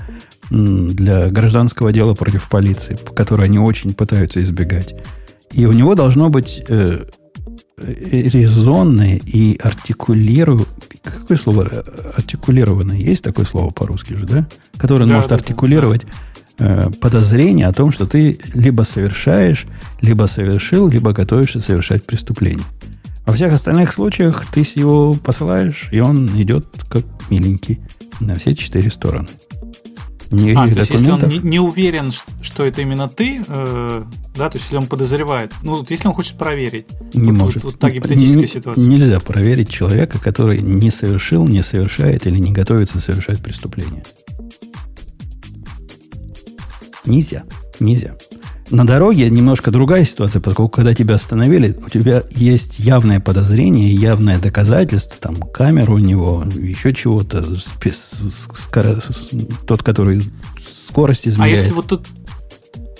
для 0.49 1.29
гражданского 1.29 1.91
дела 1.91 2.13
против 2.13 2.49
полиции, 2.49 2.97
которое 3.15 3.45
они 3.45 3.59
очень 3.59 3.93
пытаются 3.93 4.41
избегать. 4.41 4.95
И 5.51 5.65
у 5.65 5.71
него 5.71 5.95
должно 5.95 6.29
быть 6.29 6.63
э, 6.67 7.05
резонное 7.77 9.19
и 9.25 9.57
артикулиру... 9.61 10.65
Какое 11.05 11.37
слово? 11.37 11.63
Артикулированное. 12.15 12.97
Есть 12.97 13.23
такое 13.23 13.45
слово 13.45 13.69
по-русски 13.69 14.13
же, 14.13 14.25
да? 14.25 14.47
Которое 14.77 15.07
да, 15.07 15.15
может 15.15 15.29
да, 15.29 15.35
артикулировать 15.35 16.05
да. 16.57 16.87
э, 16.87 16.89
подозрение 16.99 17.67
о 17.67 17.73
том, 17.73 17.91
что 17.91 18.05
ты 18.05 18.39
либо 18.53 18.83
совершаешь, 18.83 19.65
либо 20.01 20.25
совершил, 20.25 20.87
либо 20.87 21.13
готовишься 21.13 21.59
совершать 21.59 22.05
преступление. 22.05 22.65
Во 23.25 23.33
всех 23.33 23.53
остальных 23.53 23.91
случаях 23.91 24.45
ты 24.51 24.65
его 24.75 25.13
посылаешь, 25.13 25.89
и 25.91 25.99
он 25.99 26.29
идет 26.39 26.67
как 26.89 27.05
миленький 27.29 27.79
на 28.19 28.35
все 28.35 28.53
четыре 28.53 28.91
стороны. 28.91 29.27
Никаких 30.31 30.57
а, 30.57 30.67
то 30.67 30.79
есть, 30.79 30.91
если 30.91 31.11
он 31.11 31.21
не, 31.27 31.37
не 31.39 31.59
уверен, 31.59 32.11
что 32.41 32.65
это 32.65 32.81
именно 32.81 33.07
ты, 33.07 33.41
э, 33.47 34.03
да, 34.35 34.49
то 34.49 34.55
есть, 34.55 34.65
если 34.65 34.77
он 34.77 34.87
подозревает, 34.87 35.53
ну, 35.61 35.75
вот 35.75 35.91
если 35.91 36.07
он 36.07 36.13
хочет 36.13 36.37
проверить. 36.37 36.87
Не 37.13 37.31
вот, 37.31 37.37
может. 37.37 37.63
Вот, 37.63 37.73
вот 37.73 37.79
так 37.79 37.93
гипотетическая 37.93 38.41
не, 38.41 38.47
ситуация. 38.47 38.83
Нельзя 38.85 39.19
проверить 39.19 39.69
человека, 39.69 40.19
который 40.19 40.61
не 40.61 40.91
совершил, 40.91 41.47
не 41.47 41.63
совершает 41.63 42.25
или 42.27 42.37
не 42.37 42.51
готовится 42.51 42.99
совершать 42.99 43.41
преступление. 43.41 44.03
Нельзя. 47.05 47.43
Нельзя. 47.79 48.15
На 48.71 48.85
дороге 48.85 49.29
немножко 49.29 49.69
другая 49.69 50.05
ситуация, 50.05 50.41
поскольку 50.41 50.69
когда 50.69 50.93
тебя 50.93 51.15
остановили, 51.15 51.77
у 51.85 51.89
тебя 51.89 52.23
есть 52.31 52.79
явное 52.79 53.19
подозрение, 53.19 53.93
явное 53.93 54.39
доказательство, 54.39 55.15
там 55.19 55.35
камера 55.35 55.91
у 55.91 55.99
него, 55.99 56.43
еще 56.55 56.93
чего-то, 56.93 57.45
тот, 59.67 59.83
который 59.83 60.21
скорость 60.87 61.27
измеряет. 61.27 61.53
А 61.53 61.61
если 61.61 61.73
вот 61.73 61.87
тут 61.87 62.07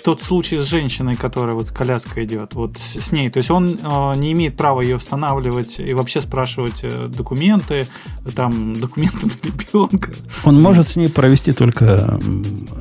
тот 0.06 0.22
случай 0.22 0.58
с 0.58 0.62
женщиной, 0.62 1.16
которая 1.16 1.56
вот 1.56 1.66
с 1.66 1.72
коляской 1.72 2.26
идет, 2.26 2.54
вот 2.54 2.78
с, 2.78 3.00
с 3.00 3.10
ней. 3.10 3.28
То 3.28 3.38
есть 3.38 3.50
он 3.50 3.76
э, 3.82 4.14
не 4.16 4.30
имеет 4.30 4.56
права 4.56 4.80
ее 4.80 4.98
устанавливать 4.98 5.80
и 5.80 5.94
вообще 5.94 6.20
спрашивать 6.20 6.84
э, 6.84 7.08
документы, 7.08 7.88
там, 8.36 8.78
документы 8.78 9.26
на 9.26 9.32
ребенка. 9.42 10.12
Он 10.44 10.62
может 10.62 10.90
с 10.90 10.94
ней 10.94 11.08
провести 11.08 11.52
только 11.52 12.20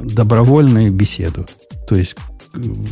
добровольную 0.03 0.91
беседу. 0.91 1.48
То 1.90 1.95
есть 1.95 2.16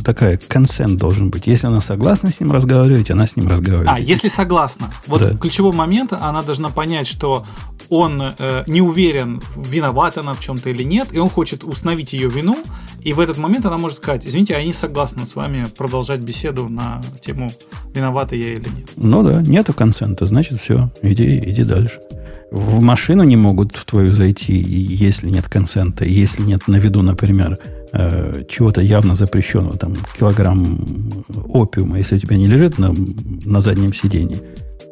такая 0.04 0.38
консент 0.48 0.98
должен 0.98 1.30
быть. 1.30 1.46
Если 1.46 1.66
она 1.66 1.80
согласна 1.80 2.30
с 2.30 2.40
ним 2.40 2.52
разговаривать, 2.52 3.10
она 3.10 3.26
с 3.26 3.36
ним 3.36 3.48
разговаривает. 3.48 3.88
А, 3.88 4.00
если 4.00 4.28
согласна. 4.28 4.90
Вот 5.06 5.20
да. 5.20 5.36
ключевой 5.36 5.72
момент, 5.72 6.12
она 6.12 6.42
должна 6.42 6.70
понять, 6.70 7.06
что 7.06 7.44
он 7.88 8.22
э, 8.22 8.64
не 8.66 8.80
уверен, 8.80 9.42
виновата 9.56 10.20
она 10.20 10.34
в 10.34 10.40
чем-то 10.40 10.70
или 10.70 10.82
нет, 10.82 11.08
и 11.12 11.18
он 11.18 11.28
хочет 11.28 11.64
установить 11.64 12.12
ее 12.12 12.28
вину, 12.28 12.56
и 13.02 13.12
в 13.12 13.20
этот 13.20 13.38
момент 13.38 13.66
она 13.66 13.78
может 13.78 13.98
сказать, 13.98 14.26
извините, 14.26 14.54
я 14.54 14.64
не 14.64 14.72
согласна 14.72 15.26
с 15.26 15.36
вами 15.36 15.66
продолжать 15.76 16.20
беседу 16.20 16.68
на 16.68 17.00
тему, 17.24 17.50
виновата 17.94 18.36
я 18.36 18.52
или 18.52 18.68
нет. 18.68 18.90
Ну 18.96 19.22
да, 19.22 19.42
нету 19.42 19.72
консента, 19.74 20.26
значит 20.26 20.60
все, 20.60 20.90
иди, 21.02 21.38
иди 21.38 21.64
дальше. 21.64 22.00
В 22.54 22.80
машину 22.80 23.24
не 23.24 23.36
могут 23.36 23.74
в 23.76 23.84
твою 23.84 24.12
зайти, 24.12 24.54
если 24.54 25.28
нет 25.28 25.48
консента, 25.48 26.04
если 26.04 26.42
нет 26.42 26.68
на 26.68 26.76
виду, 26.76 27.02
например, 27.02 27.58
Э, 27.96 28.42
чего-то 28.48 28.80
явно 28.80 29.14
запрещенного, 29.14 29.78
там, 29.78 29.94
килограмм 30.18 31.24
опиума, 31.46 31.96
если 31.98 32.16
у 32.16 32.18
тебя 32.18 32.36
не 32.36 32.48
лежит 32.48 32.76
на, 32.76 32.92
на 33.44 33.60
заднем 33.60 33.94
сидении, 33.94 34.42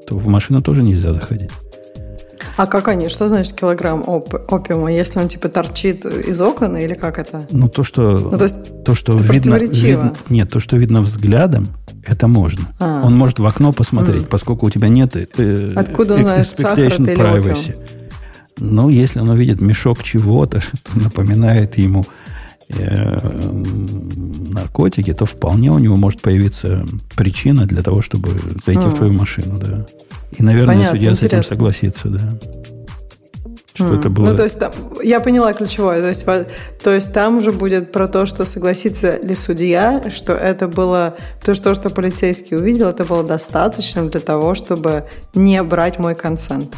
то 0.06 0.16
в 0.16 0.28
машину 0.28 0.62
тоже 0.62 0.84
нельзя 0.84 1.12
заходить. 1.12 1.50
А 2.56 2.66
как 2.66 2.86
они? 2.86 3.08
Что 3.08 3.26
значит 3.26 3.54
килограмм 3.54 4.04
оп 4.06 4.32
опиума? 4.52 4.92
Если 4.92 5.18
он 5.18 5.26
типа 5.26 5.48
торчит 5.48 6.04
из 6.04 6.40
окон 6.40 6.76
или 6.76 6.94
как 6.94 7.18
это? 7.18 7.44
Ну, 7.50 7.68
то, 7.68 7.82
что, 7.82 8.18
ну, 8.20 8.38
то, 8.38 8.44
есть 8.44 8.84
то, 8.84 8.94
что 8.94 9.16
видно, 9.16 9.56
видно... 9.56 10.14
Нет, 10.28 10.50
то, 10.50 10.60
что 10.60 10.76
видно 10.76 11.02
взглядом, 11.02 11.66
это 12.04 12.26
можно. 12.26 12.68
А. 12.78 13.02
Он 13.04 13.16
может 13.16 13.38
в 13.38 13.46
окно 13.46 13.72
посмотреть, 13.72 14.22
mm. 14.22 14.28
поскольку 14.28 14.66
у 14.66 14.70
тебя 14.70 14.88
нет 14.88 15.16
э, 15.16 15.72
Откуда 15.76 16.14
он 16.14 16.22
знает, 16.22 16.46
expectation 16.46 17.16
privacy. 17.16 17.78
Ну, 18.58 18.88
если 18.90 19.20
он 19.20 19.30
увидит 19.30 19.60
мешок 19.60 20.02
чего-то, 20.02 20.60
что 20.60 20.78
напоминает 20.94 21.78
ему 21.78 22.04
Э, 22.78 23.18
наркотики, 24.48 25.12
то 25.12 25.26
вполне 25.26 25.70
у 25.70 25.78
него 25.78 25.96
может 25.96 26.22
появиться 26.22 26.86
причина 27.16 27.66
для 27.66 27.82
того, 27.82 28.00
чтобы 28.00 28.30
зайти 28.64 28.86
mm. 28.86 28.90
в 28.90 28.94
твою 28.94 29.12
машину, 29.12 29.58
да. 29.58 29.86
И, 30.38 30.42
наверное, 30.42 30.76
Понятно, 30.76 30.96
судья 30.96 31.10
интересно. 31.10 31.28
с 31.28 31.32
этим 31.32 31.48
согласится, 31.48 32.08
да. 32.08 32.38
Что 33.74 33.84
mm. 33.84 33.98
это 33.98 34.10
было. 34.10 34.26
Ну, 34.26 34.36
то 34.36 34.44
есть, 34.44 34.58
там, 34.58 34.72
я 35.02 35.20
поняла 35.20 35.52
ключевое. 35.54 36.00
То 36.00 36.08
есть, 36.08 36.26
то 36.26 36.90
есть, 36.90 37.12
там 37.12 37.38
уже 37.38 37.52
будет 37.52 37.90
про 37.90 38.06
то, 38.06 38.26
что 38.26 38.44
согласится 38.44 39.18
ли 39.18 39.34
судья, 39.34 40.02
что 40.10 40.34
это 40.34 40.68
было 40.68 41.16
то, 41.42 41.54
что, 41.54 41.74
что 41.74 41.88
полицейский 41.90 42.56
увидел, 42.56 42.88
это 42.88 43.04
было 43.04 43.22
достаточным 43.24 44.10
для 44.10 44.20
того, 44.20 44.54
чтобы 44.54 45.04
не 45.34 45.62
брать 45.62 45.98
мой 45.98 46.14
консент. 46.14 46.74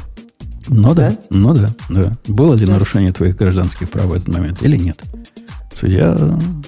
Ну 0.68 0.94
да, 0.94 1.10
да 1.10 1.16
ну 1.30 1.54
да, 1.54 1.74
да. 1.88 2.12
Было 2.26 2.54
ли 2.54 2.64
нарушение 2.64 3.12
твоих 3.12 3.36
гражданских 3.36 3.90
прав 3.90 4.06
в 4.06 4.14
этот 4.14 4.28
момент 4.28 4.62
или 4.62 4.76
нет? 4.76 5.02
Судья 5.78 6.16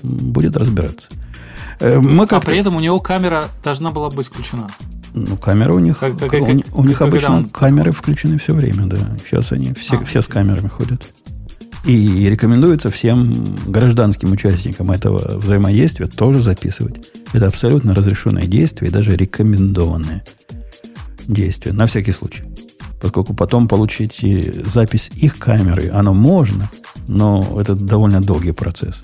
будет 0.02 0.56
разбираться. 0.56 1.08
Э, 1.80 1.98
мы 1.98 2.24
а 2.28 2.40
при 2.40 2.58
этом 2.58 2.76
у 2.76 2.80
него 2.80 3.00
камера 3.00 3.44
должна 3.62 3.90
была 3.90 4.10
быть 4.10 4.26
включена. 4.26 4.68
Ну, 5.16 5.38
камера 5.38 5.72
у 5.72 5.78
них, 5.78 5.98
как, 5.98 6.18
как, 6.18 6.34
у, 6.34 6.44
как, 6.44 6.78
у 6.78 6.84
них 6.84 7.00
обычно 7.00 7.38
он... 7.38 7.48
камеры 7.48 7.90
включены 7.90 8.38
все 8.38 8.54
время, 8.54 8.84
да. 8.84 8.98
Сейчас 9.24 9.50
они 9.50 9.72
все, 9.72 9.96
а, 9.96 10.04
все 10.04 10.20
с 10.20 10.26
камерами 10.26 10.68
ходят. 10.68 11.10
И 11.86 12.28
рекомендуется 12.28 12.90
всем 12.90 13.56
гражданским 13.66 14.30
участникам 14.32 14.90
этого 14.90 15.38
взаимодействия 15.38 16.06
тоже 16.06 16.42
записывать. 16.42 16.96
Это 17.32 17.46
абсолютно 17.46 17.94
разрешенное 17.94 18.46
действие 18.46 18.90
и 18.90 18.92
даже 18.92 19.16
рекомендованное 19.16 20.22
действие, 21.26 21.74
на 21.74 21.86
всякий 21.86 22.12
случай. 22.12 22.44
Поскольку 23.00 23.32
потом 23.32 23.68
получить 23.68 24.20
запись 24.66 25.10
их 25.14 25.38
камеры, 25.38 25.90
оно 25.90 26.12
можно, 26.12 26.68
но 27.08 27.58
это 27.58 27.74
довольно 27.74 28.20
долгий 28.20 28.52
процесс. 28.52 29.00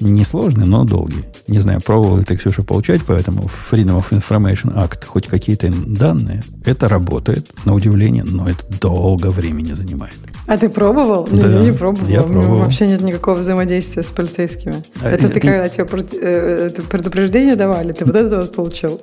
Несложный, 0.00 0.66
но 0.66 0.84
долгий. 0.84 1.24
Не 1.46 1.60
знаю, 1.60 1.80
пробовал 1.80 2.18
ли 2.18 2.24
ты, 2.24 2.36
Ксюша, 2.36 2.62
получать 2.62 3.04
по 3.04 3.12
этому 3.12 3.42
Freedom 3.70 3.98
of 3.98 4.10
Information 4.10 4.74
Act 4.74 5.06
хоть 5.06 5.26
какие-то 5.26 5.70
данные. 5.70 6.42
Это 6.64 6.88
работает, 6.88 7.48
на 7.64 7.74
удивление, 7.74 8.24
но 8.24 8.48
это 8.48 8.64
долго 8.80 9.28
времени 9.28 9.72
занимает. 9.72 10.14
А 10.46 10.58
ты 10.58 10.68
пробовал? 10.68 11.28
Да, 11.30 11.48
не, 11.48 11.66
не 11.66 11.72
пробовал. 11.72 12.08
Я 12.08 12.22
пробовал. 12.22 12.58
Вообще 12.58 12.86
нет 12.86 13.00
никакого 13.00 13.38
взаимодействия 13.38 14.02
с 14.02 14.10
полицейскими. 14.10 14.82
А, 15.02 15.10
это 15.10 15.28
ты 15.28 15.40
когда 15.40 15.68
тебе 15.68 15.86
э, 16.22 16.70
предупреждение 16.88 17.56
давали, 17.56 17.92
ты 17.92 18.04
вот 18.04 18.14
это 18.14 18.36
вот 18.36 18.54
получил? 18.54 19.00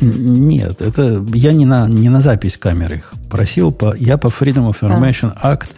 Нет, 0.00 0.80
это 0.80 1.24
я 1.34 1.52
не 1.52 1.66
на, 1.66 1.88
не 1.88 2.08
на 2.08 2.20
запись 2.20 2.56
камеры 2.56 2.96
их 2.96 3.12
просил. 3.30 3.72
По, 3.72 3.94
я 3.96 4.18
по 4.18 4.28
Freedom 4.28 4.70
of 4.70 4.80
Information 4.80 5.32
а. 5.34 5.54
Act 5.54 5.68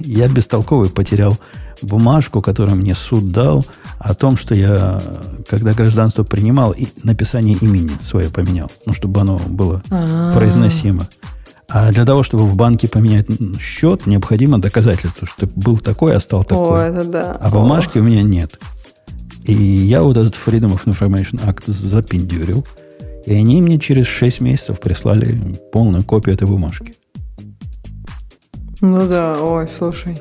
я 0.00 0.28
бестолковый 0.28 0.90
потерял 0.90 1.36
бумажку, 1.82 2.42
которую 2.42 2.76
мне 2.76 2.94
суд 2.94 3.30
дал, 3.30 3.64
о 3.98 4.14
том, 4.14 4.36
что 4.36 4.54
я, 4.54 5.02
когда 5.48 5.72
гражданство 5.74 6.24
принимал, 6.24 6.72
и 6.72 6.86
написание 7.02 7.56
имени 7.60 7.90
свое 8.02 8.28
поменял, 8.30 8.70
ну, 8.86 8.92
чтобы 8.92 9.20
оно 9.20 9.38
было 9.38 9.82
А-а-а. 9.90 10.34
произносимо. 10.34 11.08
А 11.68 11.92
для 11.92 12.06
того, 12.06 12.22
чтобы 12.22 12.44
в 12.44 12.56
банке 12.56 12.88
поменять 12.88 13.26
счет, 13.60 14.06
необходимо 14.06 14.58
доказательство, 14.58 15.26
что 15.26 15.46
был 15.54 15.78
такой, 15.78 16.16
а 16.16 16.20
стал 16.20 16.44
такой. 16.44 16.80
О, 16.80 16.82
это 16.82 17.04
да. 17.04 17.32
А 17.32 17.50
бумажки 17.50 17.98
О. 17.98 18.00
у 18.00 18.04
меня 18.04 18.22
нет. 18.22 18.58
И 19.44 19.52
я 19.52 20.02
вот 20.02 20.16
этот 20.16 20.34
Freedom 20.34 20.78
of 20.78 20.84
Information 20.84 21.44
Act 21.44 21.64
запиндюрил, 21.66 22.66
и 23.26 23.34
они 23.34 23.60
мне 23.60 23.78
через 23.78 24.06
6 24.06 24.40
месяцев 24.40 24.80
прислали 24.80 25.60
полную 25.72 26.04
копию 26.04 26.34
этой 26.34 26.46
бумажки. 26.46 26.94
Ну 28.80 29.08
да, 29.08 29.34
ой, 29.38 29.68
слушай. 29.68 30.18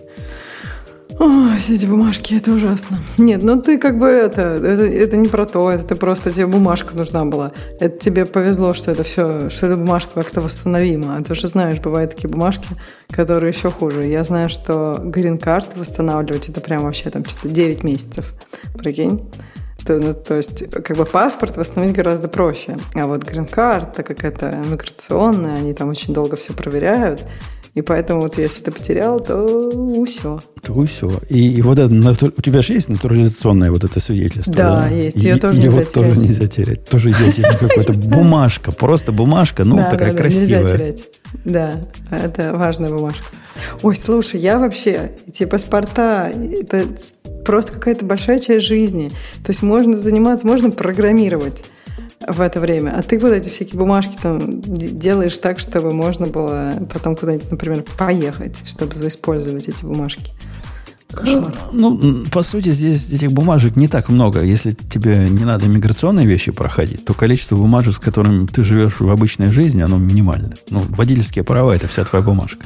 Ой, 1.20 1.58
все 1.58 1.74
эти 1.74 1.88
бумажки, 1.88 2.36
это 2.36 2.52
ужасно. 2.52 3.00
Нет, 3.18 3.42
ну 3.42 3.60
ты 3.60 3.80
как 3.80 3.98
бы 3.98 4.06
это, 4.08 4.42
это, 4.42 4.84
это 4.84 5.18
не 5.18 5.28
про 5.28 5.48
то, 5.48 5.72
это 5.72 5.96
просто 5.96 6.32
тебе 6.32 6.46
бумажка 6.46 6.96
нужна 6.96 7.26
была. 7.26 7.54
Это 7.80 7.98
тебе 7.98 8.26
повезло, 8.26 8.74
что 8.74 8.92
это 8.92 9.04
все, 9.04 9.50
что 9.50 9.66
эта 9.66 9.78
бумажка 9.78 10.14
как-то 10.14 10.42
восстановима. 10.42 11.18
А 11.18 11.24
ты 11.24 11.34
же 11.34 11.48
знаешь, 11.48 11.80
бывают 11.80 12.12
такие 12.12 12.30
бумажки, 12.30 12.68
которые 13.10 13.52
еще 13.52 13.72
хуже. 13.72 14.06
Я 14.06 14.24
знаю, 14.24 14.48
что 14.48 15.02
грин-карт 15.04 15.76
восстанавливать 15.76 16.50
это 16.50 16.62
прям 16.62 16.84
вообще 16.84 17.10
там 17.10 17.26
что-то 17.26 17.50
9 17.50 17.84
месяцев. 17.84 18.34
Прикинь? 18.78 19.28
То, 19.88 19.98
ну, 19.98 20.14
то 20.14 20.36
есть, 20.36 20.70
как 20.70 20.98
бы 20.98 21.06
паспорт 21.06 21.58
восстановить 21.58 21.96
гораздо 21.96 22.28
проще. 22.28 22.78
А 22.94 23.08
вот 23.08 23.24
грин-карт, 23.24 23.94
так 23.94 24.06
как 24.06 24.24
это 24.24 24.62
миграционная, 24.70 25.56
они 25.56 25.74
там 25.74 25.90
очень 25.90 26.14
долго 26.14 26.36
все 26.36 26.54
проверяют, 26.54 27.24
и 27.78 27.84
поэтому 27.84 28.22
вот 28.22 28.40
если 28.40 28.64
ты 28.64 28.72
потерял, 28.72 29.20
то 29.20 30.04
все. 30.08 30.42
То 30.64 30.84
все. 30.86 31.12
И, 31.30 31.58
и 31.58 31.62
вот 31.62 31.78
это, 31.78 31.94
у 32.36 32.42
тебя 32.42 32.64
же 32.64 32.74
есть 32.74 32.90
натурализационное 32.90 33.70
вот 33.70 33.84
это 33.84 34.00
свидетельство? 34.00 34.52
Да, 34.52 34.82
да? 34.82 34.88
есть. 34.88 35.18
Ее 35.18 35.36
и, 35.36 35.40
тоже 35.40 35.60
нельзя 35.60 35.84
тоже 35.84 35.90
терять. 35.92 36.18
нельзя 36.18 36.48
терять. 36.48 36.86
Тоже 36.86 37.12
идентичность 37.12 37.60
какой-то. 37.60 37.94
Бумажка. 38.10 38.72
Просто 38.72 39.12
бумажка. 39.12 39.64
Ну, 39.64 39.78
такая 39.78 40.16
красивая. 40.16 40.62
Нельзя 40.62 40.76
терять. 40.76 41.10
Да, 41.46 41.74
это 42.10 42.54
важная 42.56 42.90
бумажка. 42.90 43.26
Ой, 43.84 43.96
слушай, 43.96 44.40
я 44.40 44.58
вообще, 44.58 45.12
эти 45.28 45.46
паспорта, 45.46 46.32
это 46.32 46.86
просто 47.46 47.74
какая-то 47.74 48.06
большая 48.06 48.40
часть 48.40 48.66
жизни. 48.66 49.10
То 49.44 49.52
есть 49.52 49.62
можно 49.62 49.96
заниматься, 49.96 50.48
можно 50.48 50.72
программировать 50.72 51.64
в 52.26 52.42
это 52.42 52.60
время. 52.60 52.96
А 52.98 53.04
ты 53.04 53.20
вот 53.20 53.32
эти 53.32 53.50
всякие 53.50 53.78
бумажки 53.78 54.18
там 54.22 54.62
делаешь 54.62 55.38
так, 55.38 55.60
чтобы 55.60 55.94
можно 55.94 56.28
было 56.28 56.74
потом 56.92 57.16
куда-нибудь, 57.16 57.52
например, 57.52 57.84
поехать, 57.98 58.62
чтобы 58.66 58.96
использовать 59.08 59.68
эти 59.68 59.84
бумажки. 59.86 60.32
Кошмар. 61.12 61.58
Ну, 61.72 62.26
по 62.32 62.44
сути, 62.44 62.72
здесь 62.72 63.12
этих 63.12 63.32
бумажек 63.32 63.78
не 63.78 63.88
так 63.88 64.10
много. 64.10 64.42
Если 64.42 64.74
тебе 64.74 65.28
не 65.30 65.46
надо 65.46 65.68
миграционные 65.68 66.28
вещи 66.28 66.52
проходить, 66.52 67.06
то 67.06 67.14
количество 67.14 67.56
бумажек, 67.56 67.96
с 67.96 68.00
которыми 68.00 68.46
ты 68.46 68.62
живешь 68.62 69.00
в 69.00 69.10
обычной 69.10 69.52
жизни, 69.52 69.82
оно 69.82 69.98
минимально. 69.98 70.56
Ну, 70.70 70.82
водительские 70.90 71.46
права– 71.46 71.72
это 71.76 71.88
вся 71.88 72.04
твоя 72.04 72.24
бумажка. 72.24 72.66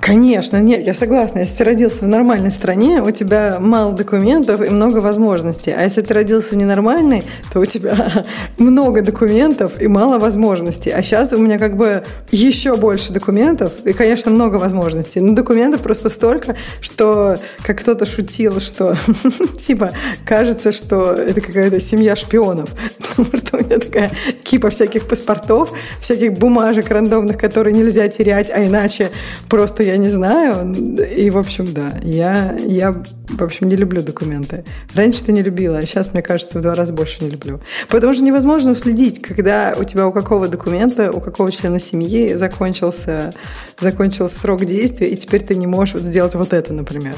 Конечно, 0.00 0.60
нет, 0.60 0.86
я 0.86 0.94
согласна. 0.94 1.40
Если 1.40 1.56
ты 1.56 1.64
родился 1.64 2.04
в 2.04 2.08
нормальной 2.08 2.52
стране, 2.52 3.02
у 3.02 3.10
тебя 3.10 3.56
мало 3.58 3.92
документов 3.92 4.60
и 4.60 4.68
много 4.68 4.98
возможностей. 4.98 5.72
А 5.76 5.82
если 5.82 6.00
ты 6.00 6.14
родился 6.14 6.54
в 6.54 6.56
ненормальной, 6.58 7.24
то 7.52 7.60
у 7.60 7.64
тебя 7.64 8.24
много 8.58 9.02
документов 9.02 9.80
и 9.80 9.88
мало 9.88 10.18
возможностей. 10.18 10.90
А 10.90 11.02
сейчас 11.02 11.32
у 11.32 11.38
меня 11.38 11.58
как 11.58 11.76
бы 11.76 12.04
еще 12.30 12.76
больше 12.76 13.12
документов 13.12 13.72
и, 13.84 13.92
конечно, 13.92 14.30
много 14.30 14.56
возможностей. 14.56 15.20
Но 15.20 15.34
документов 15.34 15.80
просто 15.80 16.08
столько, 16.10 16.56
что, 16.80 17.38
как 17.64 17.80
кто-то 17.80 18.06
шутил, 18.06 18.60
что 18.60 18.96
типа 19.58 19.90
кажется, 20.24 20.70
что 20.70 21.12
это 21.14 21.40
какая-то 21.40 21.80
семья 21.80 22.14
шпионов. 22.14 22.70
Потому 23.16 23.38
что 23.38 23.56
у 23.56 23.60
меня 23.60 23.78
такая 23.78 24.12
кипа 24.44 24.70
всяких 24.70 25.08
паспортов, 25.08 25.72
всяких 26.00 26.34
бумажек 26.34 26.90
рандомных, 26.90 27.38
которые 27.38 27.74
нельзя 27.74 28.06
терять, 28.08 28.50
а 28.50 28.64
иначе 28.64 29.10
просто 29.48 29.82
я 29.86 29.96
не 29.96 30.08
знаю. 30.08 30.74
И, 31.16 31.30
в 31.30 31.38
общем, 31.38 31.72
да, 31.72 31.94
я, 32.02 32.52
я 32.58 32.92
в 33.28 33.42
общем, 33.42 33.68
не 33.68 33.76
люблю 33.76 34.02
документы. 34.02 34.64
Раньше 34.94 35.24
ты 35.24 35.32
не 35.32 35.42
любила, 35.42 35.78
а 35.78 35.86
сейчас, 35.86 36.12
мне 36.12 36.22
кажется, 36.22 36.58
в 36.58 36.62
два 36.62 36.74
раза 36.74 36.92
больше 36.92 37.24
не 37.24 37.30
люблю. 37.30 37.60
Потому 37.88 38.14
что 38.14 38.22
невозможно 38.22 38.72
уследить, 38.72 39.20
когда 39.20 39.74
у 39.78 39.84
тебя 39.84 40.06
у 40.06 40.12
какого 40.12 40.48
документа, 40.48 41.10
у 41.12 41.20
какого 41.20 41.50
члена 41.50 41.80
семьи 41.80 42.34
закончился, 42.34 43.34
закончился 43.80 44.38
срок 44.38 44.64
действия, 44.64 45.08
и 45.08 45.16
теперь 45.16 45.42
ты 45.42 45.56
не 45.56 45.66
можешь 45.66 45.94
вот 45.94 46.02
сделать 46.04 46.34
вот 46.34 46.52
это, 46.52 46.72
например. 46.72 47.16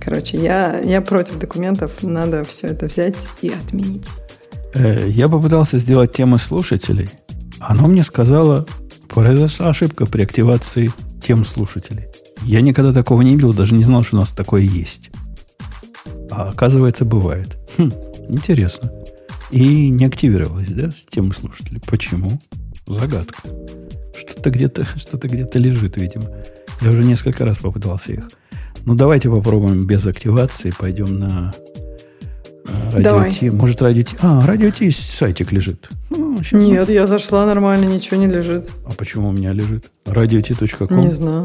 Короче, 0.00 0.38
я, 0.38 0.78
я 0.78 1.00
против 1.00 1.38
документов, 1.38 2.02
надо 2.02 2.44
все 2.44 2.68
это 2.68 2.86
взять 2.86 3.26
и 3.42 3.50
отменить. 3.50 4.08
Э, 4.74 5.08
я 5.08 5.28
попытался 5.28 5.78
сделать 5.78 6.12
темы 6.12 6.38
слушателей. 6.38 7.08
Оно 7.60 7.88
мне 7.88 8.04
сказало, 8.04 8.66
произошла 9.08 9.70
ошибка 9.70 10.06
при 10.06 10.22
активации 10.22 10.92
тем 11.22 11.44
слушателей. 11.44 12.06
Я 12.42 12.60
никогда 12.60 12.92
такого 12.92 13.22
не 13.22 13.34
видел, 13.34 13.52
даже 13.52 13.74
не 13.74 13.84
знал, 13.84 14.02
что 14.04 14.16
у 14.16 14.20
нас 14.20 14.32
такое 14.32 14.62
есть. 14.62 15.10
А 16.30 16.50
оказывается, 16.50 17.04
бывает. 17.04 17.56
Хм, 17.76 17.92
интересно. 18.28 18.92
И 19.50 19.88
не 19.88 20.04
активировалась, 20.04 20.68
да, 20.68 20.90
с 20.90 21.06
темы 21.10 21.32
слушателей. 21.32 21.80
Почему? 21.86 22.40
Загадка. 22.86 23.42
Что-то 24.16 24.50
где-то, 24.50 24.86
что-то 24.96 25.28
где-то 25.28 25.58
лежит, 25.58 25.96
видимо. 25.96 26.30
Я 26.80 26.90
уже 26.90 27.02
несколько 27.02 27.44
раз 27.44 27.58
попытался 27.58 28.12
их. 28.12 28.30
Ну, 28.84 28.94
давайте 28.94 29.28
попробуем 29.30 29.86
без 29.86 30.06
активации. 30.06 30.72
Пойдем 30.78 31.18
на 31.18 31.52
Радио 32.92 33.02
Давай. 33.02 33.32
Ти. 33.32 33.50
Может, 33.50 33.82
Радио 33.82 34.02
Ти... 34.02 34.16
А, 34.20 34.46
Радио 34.46 34.70
Ти 34.70 34.90
сайтик 34.90 35.52
лежит. 35.52 35.88
Ну, 36.10 36.38
Нет, 36.52 36.90
я 36.90 37.06
зашла 37.06 37.46
нормально, 37.46 37.84
ничего 37.84 38.16
не 38.16 38.26
лежит. 38.26 38.70
А 38.86 38.92
почему 38.92 39.28
у 39.28 39.32
меня 39.32 39.52
лежит? 39.52 39.90
Радио.ком? 40.06 41.00
Не 41.00 41.10
знаю. 41.10 41.44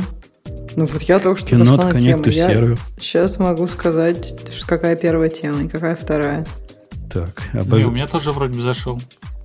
Ну 0.76 0.86
вот 0.86 1.02
я 1.04 1.20
только 1.20 1.40
что 1.40 1.50
Кинот, 1.50 1.68
зашла 1.68 1.92
на 1.92 1.98
тему. 1.98 2.24
Я 2.26 2.76
сейчас 3.00 3.40
могу 3.40 3.68
сказать, 3.68 4.36
какая 4.66 4.96
первая 4.96 5.30
тема 5.30 5.64
и 5.64 5.68
какая 5.68 5.96
вторая. 5.96 6.46
Так, 7.12 7.44
обож... 7.54 7.80
Не, 7.80 7.86
у 7.86 7.92
меня 7.92 8.08
тоже 8.08 8.32
вроде 8.32 8.56
бы 8.56 8.62
зашел. 8.62 9.00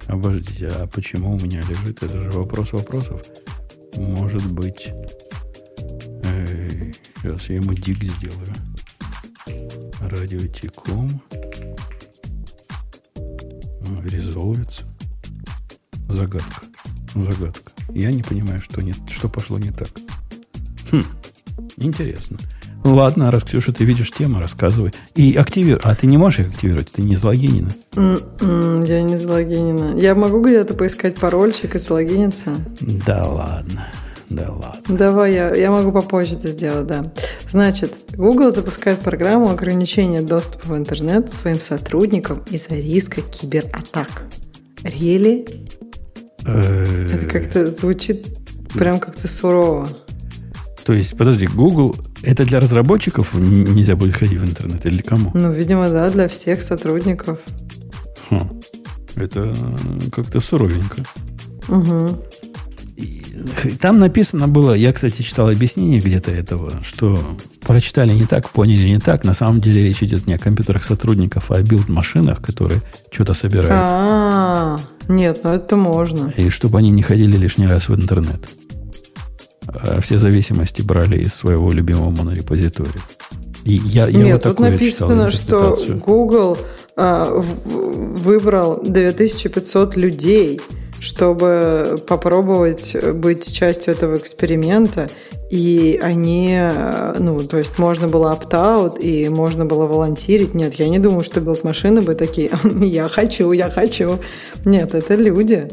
Обождите, 0.07 0.69
а 0.75 0.87
почему 0.87 1.37
у 1.37 1.39
меня 1.39 1.61
лежит? 1.69 2.03
Это 2.03 2.19
же 2.19 2.31
вопрос 2.31 2.73
вопросов. 2.73 3.21
Может 3.97 4.47
быть... 4.47 4.93
Эй, 6.25 6.95
сейчас 7.21 7.43
я 7.49 7.57
ему 7.57 7.75
дик 7.75 8.03
сделаю. 8.03 8.55
Радиотиком. 10.01 11.21
Резолвится. 14.05 14.83
Загадка. 16.09 16.67
Загадка. 17.15 17.73
Я 17.91 18.13
не 18.13 18.23
понимаю, 18.23 18.61
что, 18.61 18.81
не, 18.81 18.95
что 19.09 19.29
пошло 19.29 19.59
не 19.59 19.71
так. 19.71 19.91
Хм, 20.91 21.03
интересно. 21.77 22.39
Ладно, 22.85 23.31
раз, 23.31 23.45
Ксюша, 23.45 23.73
ты 23.73 23.85
видишь 23.85 24.11
тему, 24.11 24.41
рассказывай. 24.41 24.93
И 25.15 25.35
активируй. 25.35 25.81
А 25.83 25.95
ты 25.95 26.07
не 26.07 26.17
можешь 26.17 26.41
их 26.41 26.51
активировать? 26.51 26.91
Ты 26.93 27.03
не 27.03 27.17
залогинена? 27.17 27.71
Mm-mm, 27.93 28.87
я 28.87 29.03
не 29.03 29.17
залогинена. 29.17 29.99
Я 29.99 30.15
могу 30.15 30.43
где-то 30.43 30.75
поискать 30.75 31.17
парольчик 31.17 31.75
и 31.75 31.79
залогиниться? 31.79 32.55
Да 32.81 33.27
ладно. 33.27 33.89
Да 34.31 34.51
ладно. 34.51 34.97
Давай, 34.97 35.35
я, 35.35 35.55
я 35.55 35.71
могу 35.71 35.93
попозже 35.93 36.35
это 36.35 36.49
сделать, 36.49 36.87
да. 36.87 37.13
Значит, 37.49 37.93
Google 38.19 38.51
запускает 38.53 38.99
программу 38.99 39.49
ограничения 39.49 40.23
доступа 40.23 40.73
в 40.73 40.77
интернет 40.77 41.31
своим 41.31 41.61
сотрудникам 41.61 42.43
из-за 42.51 42.75
риска 42.75 43.21
кибератак. 43.21 44.25
Really? 44.83 45.69
Это 46.45 47.27
как-то 47.27 47.71
звучит 47.71 48.27
прям 48.75 48.99
как-то 48.99 49.29
сурово. 49.29 49.89
То 50.85 50.95
есть, 50.95 51.17
подожди, 51.17 51.47
Google 51.47 51.95
это 52.25 52.45
для 52.45 52.59
разработчиков 52.59 53.35
нельзя 53.35 53.95
будет 53.95 54.17
ходить 54.17 54.41
в 54.41 54.45
интернет 54.45 54.85
или 54.85 54.95
для 54.95 55.03
кому? 55.05 55.31
Ну, 55.35 55.53
видимо, 55.53 55.89
да, 55.89 56.11
для 56.11 56.27
всех 56.27 56.61
сотрудников. 56.61 57.39
Хм. 58.31 58.61
Это 59.15 59.55
как-то 60.11 60.41
суровенько. 60.41 61.05
Угу. 61.69 62.25
Там 63.81 63.99
написано 63.99 64.49
было, 64.49 64.73
я, 64.73 64.93
кстати, 64.93 65.23
читал 65.23 65.49
объяснение 65.49 66.01
где-то 66.01 66.31
этого, 66.31 66.83
что 66.83 67.19
прочитали 67.67 68.13
не 68.13 68.25
так, 68.25 68.49
поняли 68.51 68.89
не 68.89 68.99
так. 68.99 69.25
На 69.25 69.35
самом 69.35 69.61
деле 69.61 69.83
речь 69.83 70.03
идет 70.03 70.27
не 70.27 70.35
о 70.35 70.39
компьютерах 70.39 70.85
сотрудников, 70.85 71.51
а 71.51 71.57
о 71.57 71.63
билд-машинах, 71.63 72.41
которые 72.41 72.83
что-то 73.11 73.35
собирают. 73.35 73.71
А, 73.73 74.79
нет, 75.09 75.41
ну 75.45 75.51
это 75.51 75.77
можно. 75.77 76.33
И 76.37 76.49
чтобы 76.51 76.79
они 76.79 76.91
не 76.91 77.03
ходили 77.03 77.37
лишний 77.37 77.67
раз 77.67 77.89
в 77.89 77.95
интернет. 77.95 78.49
А 79.67 80.01
все 80.01 80.19
зависимости 80.19 80.83
брали 80.83 81.19
из 81.19 81.35
своего 81.35 81.71
любимого 81.71 82.11
монорепозитория. 82.11 83.03
И 83.65 83.75
я, 83.85 84.07
я 84.09 84.19
Нет, 84.19 84.45
вот 84.45 84.57
тут 84.57 84.61
написано, 84.61 85.31
что 85.31 85.77
Google 86.05 86.57
а, 86.97 87.31
выбрал 87.33 88.81
2500 88.83 89.97
людей, 89.97 90.61
чтобы 91.01 92.03
попробовать 92.07 92.97
быть 93.15 93.53
частью 93.53 93.95
этого 93.95 94.17
эксперимента. 94.17 95.09
И 95.51 95.99
они, 96.03 96.61
ну, 97.19 97.41
то 97.41 97.57
есть 97.57 97.79
можно 97.79 98.09
было 98.09 98.35
opt-out, 98.35 99.01
и 99.01 99.29
можно 99.29 99.65
было 99.65 99.87
волонтерить. 99.87 100.55
Нет, 100.55 100.75
я 100.75 100.89
не 100.89 100.99
думаю, 100.99 101.23
что 101.25 101.41
билд-машины 101.41 102.03
бы 102.03 102.15
такие, 102.15 102.51
я 102.81 103.09
хочу, 103.09 103.53
я 103.53 103.71
хочу. 103.71 104.19
Нет, 104.65 104.95
это 104.95 105.15
люди. 105.15 105.69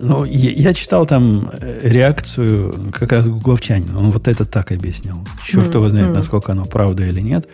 Ну, 0.00 0.24
я, 0.24 0.50
я 0.50 0.74
читал 0.74 1.06
там 1.06 1.50
э, 1.52 1.80
реакцию 1.82 2.90
как 2.92 3.12
раз 3.12 3.28
гугловчанина. 3.28 3.98
Он 3.98 4.10
вот 4.10 4.26
это 4.26 4.44
так 4.44 4.72
объяснял. 4.72 5.18
Черт 5.46 5.66
mm, 5.66 5.74
его 5.74 5.88
знает, 5.88 6.12
насколько 6.14 6.52
оно 6.52 6.64
правда 6.64 7.04
или 7.04 7.20
нет. 7.20 7.48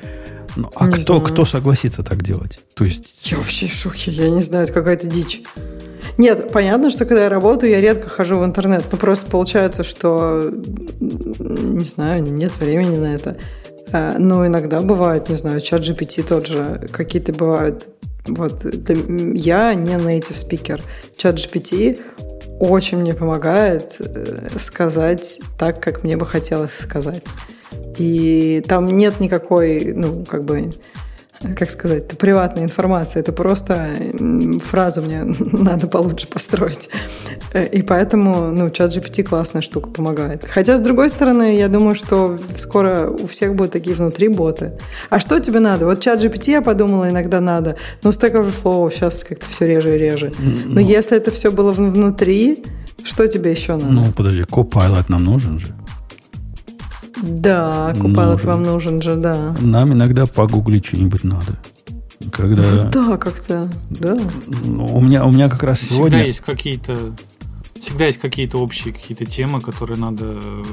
Ну, 0.57 0.71
а 0.75 0.89
кто, 0.89 1.21
кто 1.21 1.45
согласится 1.45 2.03
так 2.03 2.23
делать? 2.23 2.59
То 2.75 2.85
есть... 2.85 3.05
Я 3.25 3.37
вообще 3.37 3.69
в 3.69 3.75
шоке. 3.75 4.11
Я 4.11 4.31
не 4.31 4.41
знаю, 4.41 4.65
это 4.65 4.73
какая-то 4.73 5.07
дичь. 5.07 5.43
Нет, 6.21 6.53
понятно, 6.53 6.91
что 6.91 7.07
когда 7.07 7.25
я 7.25 7.29
работаю, 7.31 7.73
я 7.73 7.81
редко 7.81 8.11
хожу 8.11 8.37
в 8.37 8.45
интернет. 8.45 8.85
Ну, 8.93 8.99
просто 8.99 9.31
получается, 9.31 9.83
что, 9.83 10.53
не 11.01 11.85
знаю, 11.85 12.23
нет 12.25 12.53
времени 12.61 12.99
на 12.99 13.15
это. 13.15 13.39
А, 13.91 14.17
но 14.19 14.47
иногда 14.47 14.83
бывает, 14.83 15.31
не 15.31 15.37
знаю, 15.37 15.63
чат 15.63 15.81
GPT 15.81 16.23
тот 16.29 16.47
же, 16.47 16.87
какие-то 16.93 17.33
бывают 17.33 17.89
вот 18.27 18.67
я 18.67 19.73
не 19.73 19.95
native 19.95 20.35
speaker. 20.35 20.83
Чат 21.17 21.37
GPT 21.37 21.99
очень 22.59 22.99
мне 22.99 23.15
помогает 23.15 23.97
э, 23.99 24.59
сказать 24.59 25.41
так, 25.59 25.83
как 25.83 26.05
мне 26.05 26.19
бы 26.19 26.27
хотелось 26.27 26.75
сказать. 26.75 27.25
И 27.97 28.63
там 28.69 28.85
нет 28.85 29.21
никакой, 29.21 29.95
ну, 29.95 30.27
как 30.27 30.45
бы, 30.45 30.71
как 31.57 31.71
сказать, 31.71 32.05
это 32.05 32.17
приватная 32.17 32.65
информация, 32.65 33.21
это 33.21 33.33
просто 33.33 33.89
фразу 34.63 35.01
мне 35.01 35.23
надо 35.53 35.87
получше 35.87 36.29
построить. 36.29 36.91
Э, 37.55 37.67
и 37.67 37.81
поэтому, 37.83 38.53
ну, 38.53 38.69
чат 38.71 38.95
GPT 38.95 39.23
классная 39.23 39.63
штука, 39.63 39.89
помогает. 39.89 40.45
Хотя, 40.45 40.77
с 40.77 40.81
другой 40.81 41.09
стороны, 41.09 41.57
я 41.57 41.69
думаю, 41.69 41.95
что 41.95 42.39
скоро 42.57 43.09
у 43.09 43.27
всех 43.27 43.55
будут 43.55 43.73
такие 43.73 43.97
внутри 43.97 44.29
боты. 44.29 44.73
А 45.09 45.19
что 45.19 45.39
тебе 45.41 45.61
надо? 45.61 45.87
Вот 45.87 46.01
чат 46.01 46.23
GPT, 46.23 46.51
я 46.51 46.63
подумала, 46.63 47.09
иногда 47.09 47.41
надо, 47.41 47.77
но 48.03 48.11
Stack 48.11 48.33
Overflow 48.33 48.91
сейчас 48.93 49.25
как-то 49.25 49.47
все 49.49 49.67
реже 49.67 49.95
и 49.95 49.99
реже. 49.99 50.33
Но 50.39 50.75
ну, 50.75 50.81
если 50.81 51.17
это 51.17 51.31
все 51.31 51.51
было 51.51 51.73
внутри, 51.73 52.65
что 53.03 53.27
тебе 53.27 53.53
еще 53.53 53.73
надо? 53.73 53.87
Ну, 53.87 54.13
подожди, 54.13 54.43
Copilot 54.43 55.07
нам 55.09 55.25
нужен 55.25 55.59
же. 55.59 55.75
Да, 57.23 57.93
Copilot 57.95 58.47
вам 58.47 58.63
нужен 58.63 59.03
же, 59.03 59.17
да. 59.17 59.55
Нам 59.61 59.93
иногда 59.93 60.27
погуглить 60.27 60.87
что-нибудь 60.87 61.25
надо. 61.25 61.59
Когда... 62.33 62.85
Да, 62.85 63.17
как-то, 63.17 63.71
да. 63.89 64.19
Ну, 64.65 64.85
у 64.87 65.01
меня, 65.01 65.25
у 65.25 65.33
меня 65.33 65.49
как 65.49 65.63
раз 65.63 65.79
Всегда 65.79 65.95
сегодня... 65.97 66.27
есть 66.27 66.41
какие-то 66.41 66.97
Всегда 67.81 68.07
есть 68.07 68.19
какие-то 68.19 68.59
общие 68.59 68.93
какие-то 68.93 69.25
темы, 69.25 69.63
которые 69.63 69.99
надо 69.99 70.39
э, 70.43 70.65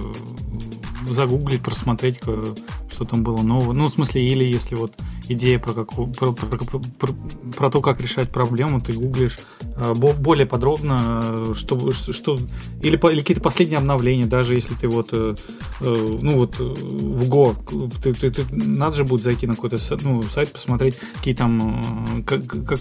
загуглить, 1.14 1.62
просмотреть, 1.62 2.20
что 2.92 3.04
там 3.06 3.24
было 3.24 3.42
нового. 3.42 3.74
Ну, 3.74 3.88
в 3.88 3.92
смысле, 3.92 4.28
или 4.28 4.44
если 4.44 4.76
вот 4.76 4.94
идея 5.28 5.60
про, 5.60 5.74
как, 5.74 5.94
про, 5.94 6.32
про, 6.32 6.58
про, 6.58 7.14
про 7.56 7.70
то, 7.70 7.82
как 7.82 8.02
решать 8.02 8.30
проблему, 8.30 8.82
ты 8.82 8.94
гуглишь 8.94 9.40
э, 9.76 9.94
более 9.94 10.46
подробно, 10.46 11.54
что, 11.54 11.92
что 11.92 12.38
или, 12.82 13.12
или 13.12 13.20
какие-то 13.22 13.42
последние 13.42 13.78
обновления, 13.78 14.26
даже 14.26 14.56
если 14.56 14.74
ты 14.74 14.88
вот, 14.88 15.10
э, 15.12 15.36
э, 15.82 16.18
ну 16.22 16.36
вот 16.38 16.58
в 16.60 17.30
Go, 17.30 17.56
ты, 18.02 18.14
ты, 18.14 18.32
ты, 18.32 18.46
надо 18.52 18.98
же 18.98 19.04
будет 19.04 19.24
зайти 19.24 19.48
на 19.48 19.56
какой-то 19.56 19.78
ну, 20.04 20.24
сайт, 20.24 20.52
посмотреть, 20.52 20.96
какие 21.16 21.36
там, 21.36 22.24
как, 22.26 22.46
как 22.46 22.80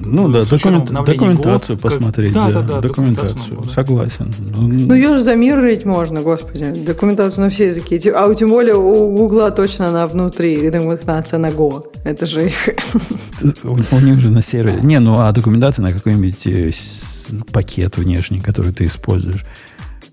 ну 0.00 0.28
да, 0.28 0.44
документ, 0.44 0.90
документацию 0.90 1.76
Go, 1.76 1.80
посмотреть. 1.80 2.32
Как, 2.32 2.52
да, 2.52 2.62
да, 2.62 2.74
да, 2.74 2.80
документацию. 2.80 3.36
документацию 3.36 3.74
согласен. 3.74 4.32
Ну, 4.56 4.94
ее 4.94 5.16
же 5.16 5.22
замирить 5.22 5.84
можно, 5.84 6.22
господи. 6.22 6.64
Документацию 6.64 7.44
на 7.44 7.50
все 7.50 7.66
языки. 7.66 8.00
А 8.14 8.34
тем 8.34 8.50
более 8.50 8.76
у 8.76 9.16
Гугла 9.16 9.50
точно 9.50 9.88
она 9.88 10.06
внутри 10.06 10.70
документация 10.70 11.38
на 11.38 11.48
Go. 11.48 11.86
Это 12.04 12.26
же 12.26 12.46
их... 12.46 12.68
У 13.64 14.00
них 14.00 14.20
же 14.20 14.30
на 14.30 14.42
сервере. 14.42 14.80
Не, 14.82 15.00
ну 15.00 15.16
а 15.18 15.32
документация 15.32 15.82
на 15.82 15.92
какой-нибудь 15.92 16.46
э, 16.46 16.72
пакет 17.52 17.96
внешний, 17.96 18.40
который 18.40 18.72
ты 18.72 18.84
используешь. 18.84 19.44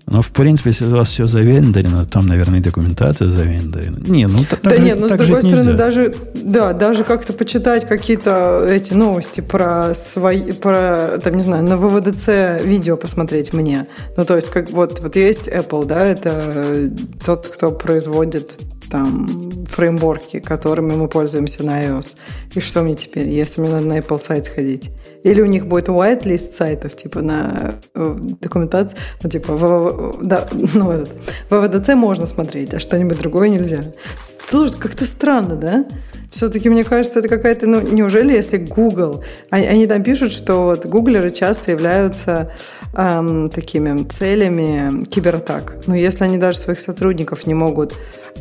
Но, 0.06 0.20
в 0.20 0.32
принципе, 0.32 0.70
если 0.70 0.84
у 0.84 0.96
вас 0.96 1.08
все 1.08 1.26
завендорено, 1.26 2.04
там, 2.04 2.26
наверное, 2.26 2.60
и 2.60 2.62
документация 2.62 3.30
завендорена. 3.30 3.98
Не, 4.06 4.26
ну 4.26 4.44
так, 4.48 4.60
Да 4.62 4.76
нет, 4.76 5.00
но 5.00 5.08
ну, 5.08 5.14
с 5.14 5.16
другой 5.16 5.40
стороны, 5.40 5.70
нельзя. 5.70 5.78
даже, 5.78 6.14
да, 6.34 6.72
даже 6.74 7.04
как-то 7.04 7.32
почитать 7.32 7.88
какие-то 7.88 8.64
эти 8.68 8.92
новости 8.92 9.40
про 9.40 9.94
свои, 9.94 10.52
про, 10.52 11.18
там, 11.22 11.36
не 11.36 11.42
знаю, 11.42 11.64
на 11.64 11.78
ВВДЦ 11.78 12.62
видео 12.62 12.96
посмотреть 12.96 13.54
мне. 13.54 13.86
Ну, 14.16 14.26
то 14.26 14.36
есть, 14.36 14.50
как 14.50 14.70
вот, 14.70 15.00
вот 15.00 15.16
есть 15.16 15.48
Apple, 15.48 15.86
да, 15.86 16.04
это 16.04 16.90
тот, 17.24 17.48
кто 17.48 17.72
производит 17.72 18.60
там 18.90 19.64
фреймворки, 19.70 20.38
которыми 20.38 20.94
мы 20.94 21.08
пользуемся 21.08 21.64
на 21.64 21.82
iOS. 21.82 22.16
И 22.54 22.60
что 22.60 22.82
мне 22.82 22.94
теперь, 22.94 23.28
если 23.28 23.62
мне 23.62 23.70
надо 23.70 23.86
на 23.86 23.98
Apple 23.98 24.20
сайт 24.20 24.44
сходить? 24.44 24.90
Или 25.24 25.40
у 25.40 25.46
них 25.46 25.66
будет 25.66 25.88
whitelist 25.88 26.52
сайтов, 26.52 26.94
типа 26.94 27.22
на 27.22 27.74
э, 27.94 28.16
документации, 28.40 28.96
ну, 29.22 29.30
типа, 29.30 29.54
в, 29.54 30.18
да, 30.22 30.46
ну, 30.74 30.92
этот, 30.92 31.10
в 31.48 31.66
ВВДЦ 31.66 31.94
можно 31.94 32.26
смотреть, 32.26 32.74
а 32.74 32.78
что-нибудь 32.78 33.18
другое 33.18 33.48
нельзя. 33.48 33.80
Слушай, 34.46 34.78
как-то 34.78 35.06
странно, 35.06 35.56
да? 35.56 35.86
Все-таки, 36.30 36.68
мне 36.68 36.84
кажется, 36.84 37.20
это 37.20 37.28
какая-то, 37.28 37.66
ну, 37.66 37.80
неужели, 37.80 38.32
если 38.32 38.58
Google, 38.58 39.24
они, 39.50 39.66
они 39.66 39.86
там 39.86 40.02
пишут, 40.02 40.32
что 40.32 40.64
вот 40.64 40.84
гуглеры 40.84 41.30
часто 41.30 41.70
являются 41.70 42.50
эм, 42.94 43.48
такими 43.48 44.04
целями 44.04 45.04
кибератак. 45.06 45.76
Но 45.86 45.94
если 45.94 46.24
они 46.24 46.36
даже 46.36 46.58
своих 46.58 46.80
сотрудников 46.80 47.46
не 47.46 47.54
могут 47.54 47.94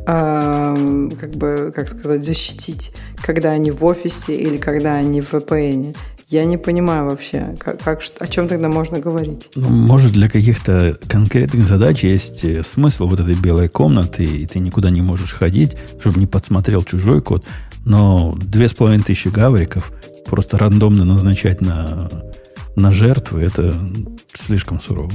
эм, 0.05 1.11
как 1.11 1.31
бы, 1.31 1.72
как 1.73 1.88
сказать, 1.88 2.23
защитить, 2.23 2.93
когда 3.23 3.51
они 3.51 3.72
в 3.72 3.85
офисе 3.85 4.35
или 4.35 4.57
когда 4.57 4.95
они 4.95 5.22
в 5.22 5.34
VPN, 5.34 5.95
я 6.28 6.45
не 6.45 6.58
понимаю 6.58 7.06
вообще, 7.06 7.56
как, 7.60 7.82
как, 7.82 8.02
о 8.20 8.28
чем 8.28 8.48
тогда 8.48 8.70
можно 8.70 9.00
говорить. 9.00 9.50
Ну, 9.56 9.70
может, 9.70 10.14
для 10.14 10.30
каких-то 10.30 10.98
конкретных 11.08 11.66
задач 11.66 12.04
есть 12.04 12.44
э, 12.44 12.64
смысл 12.64 13.08
вот 13.08 13.20
этой 13.20 13.36
белой 13.36 13.68
комнаты, 13.68 14.24
и 14.24 14.45
ты 14.45 14.60
никуда 14.60 14.90
не 14.90 15.02
можешь 15.02 15.34
ходить, 15.34 15.76
чтобы 16.00 16.20
не 16.20 16.28
подсмотрел 16.28 16.84
чужой 16.84 17.22
код. 17.22 17.45
Но 17.86 18.36
две 18.40 18.68
с 18.68 18.74
половиной 18.74 19.04
тысячи 19.04 19.28
гавриков 19.28 19.91
просто 20.26 20.58
рандомно 20.58 21.06
назначать 21.06 21.62
на, 21.62 22.10
на 22.76 22.91
жертвы, 22.91 23.44
это 23.44 23.74
слишком 24.34 24.80
сурово. 24.80 25.12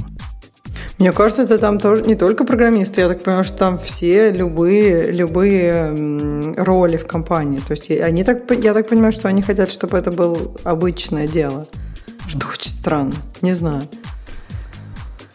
Мне 0.97 1.11
кажется, 1.11 1.43
это 1.43 1.57
там 1.57 1.79
тоже 1.79 2.03
не 2.03 2.15
только 2.15 2.43
программисты, 2.43 3.01
я 3.01 3.07
так 3.07 3.23
понимаю, 3.23 3.43
что 3.43 3.57
там 3.57 3.77
все 3.77 4.31
любые, 4.31 5.11
любые 5.11 6.53
роли 6.57 6.97
в 6.97 7.07
компании. 7.07 7.59
То 7.65 7.71
есть 7.71 7.89
они 7.89 8.23
так, 8.23 8.51
я 8.61 8.73
так 8.73 8.89
понимаю, 8.89 9.13
что 9.13 9.27
они 9.27 9.41
хотят, 9.41 9.71
чтобы 9.71 9.97
это 9.97 10.11
было 10.11 10.37
обычное 10.63 11.27
дело. 11.27 11.67
Что 12.27 12.47
очень 12.47 12.69
странно. 12.69 13.15
Не 13.41 13.53
знаю. 13.53 13.83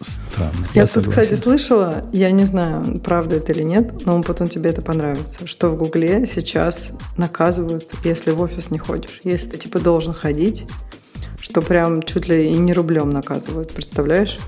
Странно. 0.00 0.66
Я, 0.74 0.82
я 0.82 0.86
тут, 0.86 1.08
кстати, 1.08 1.34
слышала, 1.34 2.04
я 2.12 2.30
не 2.30 2.44
знаю, 2.44 3.00
правда 3.00 3.36
это 3.36 3.52
или 3.52 3.62
нет, 3.62 4.04
но 4.04 4.22
потом 4.22 4.48
тебе 4.48 4.70
это 4.70 4.82
понравится, 4.82 5.46
что 5.46 5.68
в 5.68 5.76
Гугле 5.76 6.26
сейчас 6.26 6.92
наказывают, 7.16 7.92
если 8.04 8.32
в 8.32 8.40
офис 8.40 8.70
не 8.70 8.78
ходишь. 8.78 9.20
Если 9.24 9.50
ты 9.50 9.58
типа 9.58 9.78
должен 9.78 10.12
ходить, 10.12 10.66
что 11.40 11.62
прям 11.62 12.02
чуть 12.02 12.28
ли 12.28 12.52
и 12.52 12.56
не 12.58 12.72
рублем 12.72 13.10
наказывают, 13.10 13.72
представляешь? 13.72 14.38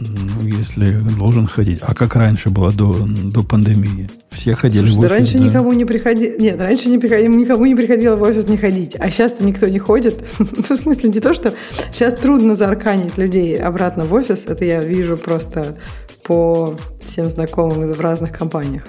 Ну, 0.00 0.46
если 0.46 0.92
должен 1.18 1.46
ходить. 1.46 1.80
А 1.82 1.94
как 1.94 2.16
раньше 2.16 2.48
было 2.48 2.72
до, 2.72 2.94
до 2.94 3.42
пандемии? 3.42 4.08
Все 4.30 4.54
ходили 4.54 4.86
Слушай, 4.86 4.96
в 4.96 4.98
офис. 5.00 5.10
Раньше 5.10 5.38
да? 5.38 5.44
никому 5.44 5.72
не 5.72 5.84
приходило. 5.84 6.38
Нет, 6.38 6.58
раньше 6.58 6.88
не 6.88 6.98
приходи... 6.98 7.28
никому 7.28 7.66
не 7.66 7.74
приходило 7.74 8.16
в 8.16 8.22
офис 8.22 8.48
не 8.48 8.56
ходить. 8.56 8.96
А 8.98 9.10
сейчас-то 9.10 9.44
никто 9.44 9.68
не 9.68 9.78
ходит. 9.78 10.24
ну, 10.38 10.46
в 10.46 10.74
смысле, 10.74 11.10
не 11.10 11.20
то, 11.20 11.34
что 11.34 11.52
сейчас 11.92 12.14
трудно 12.14 12.56
заарканить 12.56 13.18
людей 13.18 13.60
обратно 13.60 14.06
в 14.06 14.14
офис. 14.14 14.46
Это 14.46 14.64
я 14.64 14.82
вижу 14.82 15.18
просто 15.18 15.76
по 16.22 16.76
всем 17.04 17.28
знакомым 17.28 17.92
в 17.92 18.00
разных 18.00 18.32
компаниях. 18.32 18.84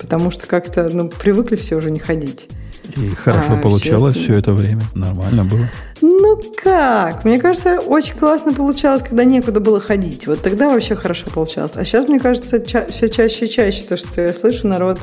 Потому 0.00 0.30
что 0.30 0.46
как-то 0.46 0.88
ну, 0.88 1.08
привыкли 1.08 1.56
все 1.56 1.76
уже 1.76 1.90
не 1.90 1.98
ходить. 1.98 2.48
И 2.96 3.08
хорошо 3.08 3.54
а, 3.54 3.56
получалось 3.56 4.16
все 4.16 4.34
это 4.38 4.52
время. 4.52 4.82
Нормально 4.94 5.44
было. 5.44 5.68
Ну 6.00 6.40
как? 6.62 7.24
Мне 7.24 7.38
кажется, 7.38 7.80
очень 7.80 8.14
классно 8.14 8.52
получалось, 8.52 9.02
когда 9.02 9.24
некуда 9.24 9.60
было 9.60 9.80
ходить. 9.80 10.26
Вот 10.26 10.42
тогда 10.42 10.68
вообще 10.68 10.94
хорошо 10.94 11.26
получалось. 11.32 11.72
А 11.76 11.84
сейчас, 11.84 12.08
мне 12.08 12.20
кажется, 12.20 12.60
ча- 12.60 12.86
все 12.86 13.08
чаще 13.08 13.46
и 13.46 13.50
чаще 13.50 13.84
то, 13.84 13.96
что 13.96 14.20
я 14.20 14.32
слышу, 14.32 14.68
народ 14.68 15.00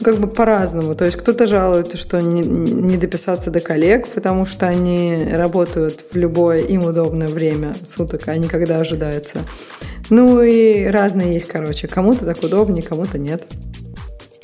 ну, 0.00 0.04
как 0.04 0.18
бы 0.18 0.28
по-разному. 0.28 0.94
То 0.94 1.04
есть 1.04 1.16
кто-то 1.16 1.46
жалуется, 1.46 1.96
что 1.96 2.20
не, 2.20 2.42
не 2.42 2.96
дописаться 2.96 3.50
до 3.50 3.60
коллег, 3.60 4.08
потому 4.08 4.46
что 4.46 4.66
они 4.66 5.26
работают 5.32 6.04
в 6.12 6.16
любое 6.16 6.60
им 6.60 6.84
удобное 6.84 7.28
время 7.28 7.74
суток, 7.86 8.28
а 8.28 8.36
не 8.36 8.48
когда 8.48 8.78
ожидается. 8.78 9.38
Ну 10.10 10.40
и 10.40 10.84
разные 10.84 11.34
есть, 11.34 11.48
короче. 11.48 11.88
Кому-то 11.88 12.24
так 12.24 12.42
удобнее, 12.42 12.82
кому-то 12.82 13.18
нет. 13.18 13.44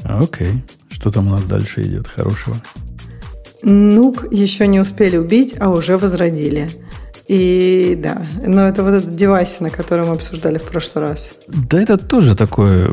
Окей. 0.04 0.64
Что 0.90 1.10
там 1.10 1.28
у 1.28 1.30
нас 1.30 1.44
дальше 1.44 1.82
идет 1.82 2.06
хорошего? 2.06 2.56
Нук 3.62 4.32
еще 4.32 4.66
не 4.66 4.80
успели 4.80 5.16
убить, 5.16 5.54
а 5.58 5.70
уже 5.70 5.96
возродили. 5.96 6.68
И 7.26 7.98
да, 8.02 8.26
но 8.46 8.68
это 8.68 8.82
вот 8.82 8.92
этот 8.92 9.16
девайс, 9.16 9.58
на 9.60 9.70
котором 9.70 10.08
мы 10.08 10.14
обсуждали 10.14 10.58
в 10.58 10.64
прошлый 10.64 11.06
раз. 11.06 11.34
Да 11.48 11.80
это 11.80 11.96
тоже 11.96 12.34
такое. 12.34 12.92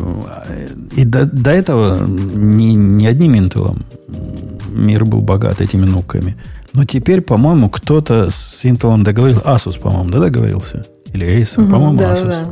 И 0.96 1.04
до, 1.04 1.26
до 1.26 1.52
этого 1.52 2.06
не, 2.06 2.74
не 2.76 3.08
одним 3.08 3.34
Intel 3.34 3.78
мир 4.70 5.04
был 5.04 5.22
богат 5.22 5.60
этими 5.60 5.86
нуками. 5.86 6.38
Но 6.74 6.86
теперь, 6.86 7.20
по-моему, 7.20 7.70
кто-то 7.70 8.30
с 8.32 8.64
Intel 8.64 9.04
договорился. 9.04 9.42
Asus, 9.42 9.80
по-моему, 9.80 10.10
да, 10.10 10.20
договорился? 10.20 10.86
Или 11.14 11.28
Acer, 11.42 11.64
угу, 11.64 11.72
по-моему, 11.72 11.98
да, 11.98 12.14
Asus. 12.14 12.28
Да. 12.28 12.46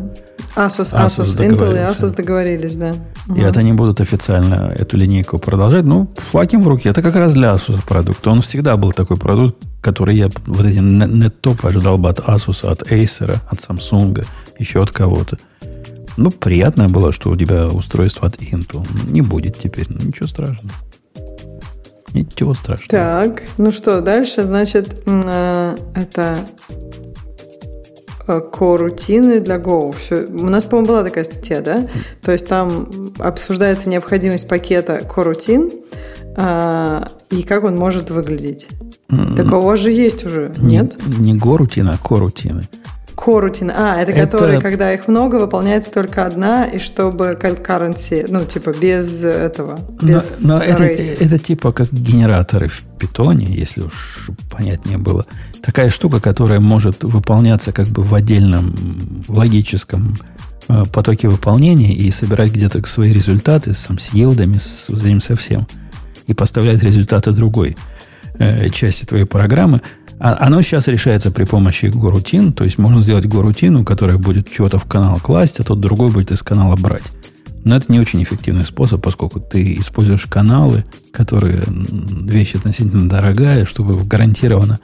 Asus, 0.56 0.94
Asus, 0.94 1.24
Asus 1.24 1.38
Intel 1.38 1.74
и 1.76 1.80
Asus 1.80 2.16
договорились, 2.16 2.76
да. 2.76 2.92
И 3.28 3.32
угу. 3.32 3.42
это 3.42 3.60
они 3.60 3.74
будут 3.74 4.02
официально 4.02 4.74
эту 4.76 4.98
линейку 4.98 5.40
продолжать. 5.40 5.86
Ну, 5.86 6.10
флаким 6.18 6.62
в 6.62 6.68
руке. 6.68 6.90
Это 6.90 7.02
как 7.02 7.16
раз 7.16 7.34
для 7.34 7.52
Asus 7.52 7.80
продукт. 7.88 8.26
Он 8.28 8.42
всегда 8.42 8.78
был 8.78 8.92
такой 8.92 9.18
продукт, 9.18 9.56
который 9.82 10.16
я 10.16 10.30
вот 10.46 10.66
эти 10.66 10.80
нет-топы 10.80 11.68
ожидал 11.68 11.98
бы 11.98 12.10
от 12.10 12.20
Asus, 12.20 12.68
от 12.70 12.84
Acer, 12.92 13.38
от 13.50 13.60
Samsung, 13.60 14.26
еще 14.58 14.82
от 14.82 14.92
кого-то. 14.92 15.38
Ну, 16.18 16.32
приятно 16.32 16.90
было, 16.90 17.12
что 17.12 17.30
у 17.30 17.36
тебя 17.36 17.68
устройство 17.68 18.28
от 18.28 18.38
Intel. 18.38 18.86
Не 19.10 19.22
будет 19.22 19.58
теперь. 19.58 19.86
Ну, 19.90 20.08
ничего 20.08 20.28
страшного. 20.28 20.70
Ничего 22.14 22.54
страшного. 22.54 22.90
Так, 22.90 23.44
ну 23.58 23.72
что, 23.72 24.02
дальше, 24.02 24.44
значит, 24.44 25.04
э, 25.06 25.78
это 25.96 26.38
корутины 28.40 29.40
для 29.40 29.58
Go. 29.58 29.96
Все. 29.98 30.26
У 30.26 30.50
нас, 30.50 30.66
по-моему, 30.66 30.88
была 30.88 31.04
такая 31.04 31.24
статья, 31.24 31.62
да? 31.62 31.88
То 32.22 32.32
есть 32.32 32.48
там 32.48 32.88
обсуждается 33.18 33.90
необходимость 33.90 34.48
пакета 34.48 35.02
корутин 35.04 35.72
а, 36.38 37.08
и 37.32 37.44
как 37.44 37.64
он 37.64 37.76
может 37.76 38.10
выглядеть. 38.12 38.68
Так 39.36 39.52
у 39.52 39.62
вас 39.62 39.80
же 39.80 39.92
есть 39.92 40.26
уже, 40.26 40.54
не, 40.60 40.78
нет? 40.78 40.96
Не 41.18 41.34
горутина, 41.34 41.98
а 42.00 42.08
корутины. 42.08 42.62
Корутин. 43.20 43.70
А, 43.70 44.02
это, 44.02 44.12
это 44.14 44.22
которые, 44.22 44.62
когда 44.62 44.94
их 44.94 45.10
много, 45.10 45.36
выполняется 45.36 45.92
только 45.92 46.26
одна, 46.26 46.66
и 46.66 46.80
чтобы 46.80 47.38
concurrency, 47.40 48.26
ну, 48.30 48.46
типа, 48.46 48.74
без 48.80 49.24
этого, 49.26 49.78
без 50.02 50.42
Но, 50.42 50.58
но 50.58 50.64
это, 50.64 50.84
это 50.84 51.38
типа 51.38 51.74
как 51.74 51.92
генераторы 51.92 52.70
в 52.70 52.82
питоне, 52.98 53.48
если 53.48 53.82
уж 53.82 54.30
понятнее 54.50 54.98
было. 54.98 55.26
Такая 55.62 55.90
штука, 55.90 56.22
которая 56.22 56.62
может 56.62 57.04
выполняться 57.04 57.74
как 57.74 57.88
бы 57.88 58.04
в 58.04 58.16
отдельном 58.16 58.74
логическом 59.28 60.16
э, 60.70 60.84
потоке 60.94 61.28
выполнения 61.28 61.94
и 61.94 62.10
собирать 62.12 62.52
где-то 62.52 62.86
свои 62.88 63.12
результаты 63.12 63.74
сам, 63.74 64.00
с 64.00 64.14
елдами, 64.14 64.60
с, 64.60 64.88
этим 64.90 65.20
совсем, 65.20 65.68
и 66.26 66.34
поставлять 66.34 66.82
результаты 66.82 67.34
другой 67.34 67.76
э, 68.36 68.70
части 68.70 69.04
твоей 69.04 69.26
программы– 69.26 69.82
оно 70.20 70.62
сейчас 70.62 70.88
решается 70.88 71.32
при 71.32 71.46
помощи 71.46 71.86
горутин, 71.86 72.52
то 72.52 72.66
есть 72.66 72.78
можно 72.78 73.02
сделать 73.02 73.26
горутину, 73.26 73.86
которая 73.86 74.18
будет 74.18 74.52
чего-то 74.52 74.78
в 74.78 74.86
канал 74.86 75.18
класть, 75.20 75.60
а 75.60 75.64
тот 75.64 75.80
другой 75.80 76.10
будет 76.10 76.32
из 76.32 76.42
канала 76.42 76.76
брать. 76.76 77.06
Но 77.64 77.76
это 77.76 77.92
не 77.92 78.00
очень 78.00 78.22
эффективный 78.24 78.64
способ, 78.64 79.02
поскольку 79.02 79.40
ты 79.40 79.76
используешь 79.76 80.26
каналы, 80.26 80.86
которые 81.12 81.64
вещь 81.68 82.56
относительно 82.56 83.08
дорогая, 83.08 83.66
чтобы 83.66 83.94
в 83.94 84.08
гарантированно 84.08 84.80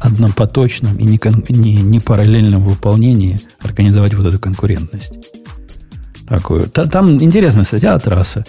однопоточном 0.00 0.96
и 0.96 1.04
не, 1.04 1.20
не, 1.50 1.76
не 1.76 2.00
параллельном 2.00 2.64
выполнении 2.64 3.40
организовать 3.60 4.14
вот 4.14 4.26
эту 4.26 4.38
конкурентность. 4.38 5.12
Такую. 6.26 6.62
Там 6.70 7.22
интересная 7.22 7.64
статья 7.64 7.94
от 7.94 8.06
Раса. 8.06 8.44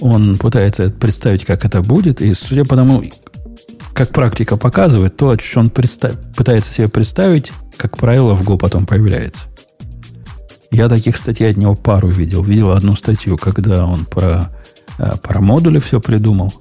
Он 0.00 0.36
пытается 0.36 0.90
представить, 0.90 1.44
как 1.44 1.64
это 1.64 1.82
будет, 1.82 2.20
и 2.22 2.32
судя 2.34 2.64
по 2.64 2.76
тому, 2.76 3.02
как 3.92 4.10
практика 4.10 4.56
показывает, 4.56 5.16
то, 5.16 5.38
что 5.38 5.60
он 5.60 5.70
пытается 5.70 6.72
себе 6.72 6.88
представить, 6.88 7.52
как 7.76 7.96
правило, 7.96 8.34
в 8.34 8.42
Go 8.42 8.58
потом 8.58 8.86
появляется. 8.86 9.46
Я 10.70 10.88
таких 10.88 11.16
статей 11.16 11.50
от 11.50 11.56
него 11.56 11.74
пару 11.74 12.08
видел. 12.08 12.42
Видел 12.42 12.72
одну 12.72 12.96
статью, 12.96 13.38
когда 13.38 13.86
он 13.86 14.04
про, 14.04 14.52
э, 14.98 15.12
про 15.22 15.40
модули 15.40 15.78
все 15.78 16.00
придумал. 16.00 16.52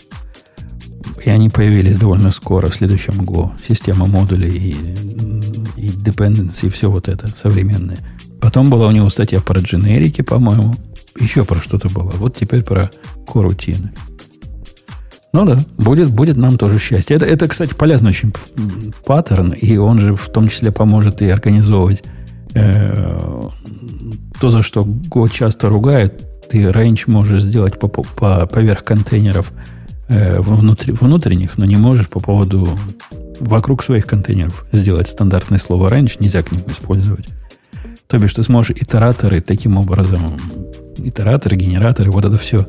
И 1.26 1.30
они 1.30 1.50
появились 1.50 1.98
довольно 1.98 2.32
скоро 2.32 2.68
в 2.68 2.76
следующем 2.76 3.16
Go. 3.22 3.52
Система 3.68 4.06
модулей 4.06 4.50
и, 4.50 4.72
и 5.76 5.90
dependency, 5.90 6.68
и 6.68 6.70
все 6.70 6.90
вот 6.90 7.10
это 7.10 7.28
современное. 7.28 8.00
Потом 8.40 8.70
была 8.70 8.88
у 8.88 8.92
него 8.92 9.10
статья 9.10 9.42
про 9.42 9.60
дженерики, 9.60 10.22
по-моему. 10.22 10.76
Еще 11.20 11.44
про 11.44 11.60
что-то 11.60 11.90
было. 11.90 12.12
Вот 12.12 12.38
теперь 12.38 12.64
про 12.64 12.92
корутины. 13.28 13.92
Ну 15.36 15.44
да, 15.44 15.58
будет, 15.78 16.12
будет 16.12 16.38
нам 16.38 16.58
тоже 16.58 16.80
счастье. 16.80 17.18
Это, 17.18 17.26
это, 17.26 17.50
кстати, 17.50 17.74
полезный 17.74 18.12
очень 18.12 18.34
паттерн, 19.06 19.52
и 19.52 19.76
он 19.76 20.00
же 20.00 20.16
в 20.16 20.30
том 20.30 20.48
числе 20.48 20.72
поможет 20.72 21.22
и 21.22 21.28
организовывать 21.28 22.04
э, 22.54 23.42
то, 24.40 24.50
за 24.50 24.64
что 24.64 24.84
Go 24.84 25.30
часто 25.30 25.68
ругает. 25.68 26.26
Ты 26.50 26.64
range 26.64 27.04
можешь 27.08 27.44
сделать 27.44 27.78
по, 27.78 27.90
по, 27.90 28.46
поверх 28.46 28.86
контейнеров 28.86 29.52
э, 30.08 30.40
внутри, 30.40 30.94
внутренних, 30.94 31.58
но 31.58 31.66
не 31.66 31.76
можешь 31.76 32.08
по 32.08 32.22
поводу 32.22 32.70
вокруг 33.42 33.84
своих 33.84 34.06
контейнеров 34.06 34.66
сделать 34.72 35.10
стандартное 35.10 35.60
слово 35.60 35.90
range, 35.90 36.16
нельзя 36.22 36.44
к 36.44 36.54
нему 36.54 36.64
использовать. 36.70 37.28
То 38.08 38.18
бишь 38.20 38.34
ты 38.36 38.42
сможешь 38.42 38.78
итераторы 38.78 39.42
таким 39.42 39.76
образом, 39.78 40.22
итераторы, 40.96 41.58
генераторы, 41.58 42.10
вот 42.10 42.24
это 42.24 42.38
все, 42.38 42.66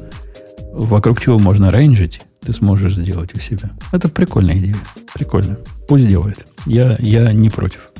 вокруг 0.72 1.20
чего 1.20 1.38
можно 1.38 1.70
рейнжить, 1.70 2.22
ты 2.46 2.52
сможешь 2.52 2.94
сделать 2.94 3.34
у 3.34 3.40
себя. 3.40 3.72
Это 3.90 4.08
прикольная 4.08 4.56
идея. 4.56 4.76
Прикольно. 5.14 5.58
Пусть 5.88 6.06
делает. 6.06 6.46
Я, 6.64 6.96
я 7.00 7.32
не 7.32 7.50
против. 7.50 7.90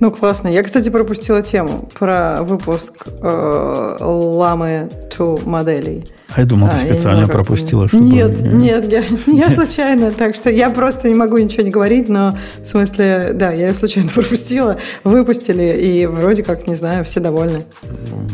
Ну, 0.00 0.10
классно. 0.10 0.48
Я, 0.48 0.62
кстати, 0.62 0.88
пропустила 0.88 1.42
тему 1.42 1.88
про 1.98 2.42
выпуск 2.42 3.06
э, 3.06 3.96
ламы 4.00 4.88
2 5.16 5.38
моделей. 5.44 6.04
А 6.34 6.40
я 6.40 6.46
думал, 6.46 6.68
ты 6.68 6.74
а, 6.74 6.78
специально 6.78 7.28
пропустила, 7.28 7.86
чтобы... 7.86 8.04
Нет, 8.04 8.40
нет, 8.40 8.90
я, 8.90 9.04
я 9.32 9.50
случайно, 9.50 10.10
так 10.10 10.34
что 10.34 10.50
я 10.50 10.68
просто 10.70 11.08
не 11.08 11.14
могу 11.14 11.38
ничего 11.38 11.62
не 11.62 11.70
говорить, 11.70 12.08
но 12.08 12.36
в 12.60 12.64
смысле, 12.64 13.30
да, 13.34 13.52
я 13.52 13.68
ее 13.68 13.74
случайно 13.74 14.10
пропустила, 14.14 14.78
выпустили, 15.04 15.76
и 15.80 16.06
вроде 16.06 16.42
как, 16.42 16.66
не 16.66 16.74
знаю, 16.74 17.04
все 17.04 17.20
довольны. 17.20 17.62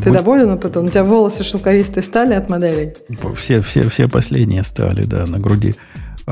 Ты 0.02 0.04
Будь... 0.04 0.12
доволен, 0.12 0.58
потом? 0.58 0.86
У 0.86 0.88
тебя 0.88 1.04
волосы 1.04 1.44
шелковистые 1.44 2.02
стали 2.02 2.32
от 2.32 2.48
моделей? 2.48 2.94
Все, 3.36 3.60
все, 3.60 3.88
все 3.88 4.08
последние 4.08 4.62
стали, 4.62 5.04
да, 5.04 5.26
на 5.26 5.38
груди. 5.38 5.74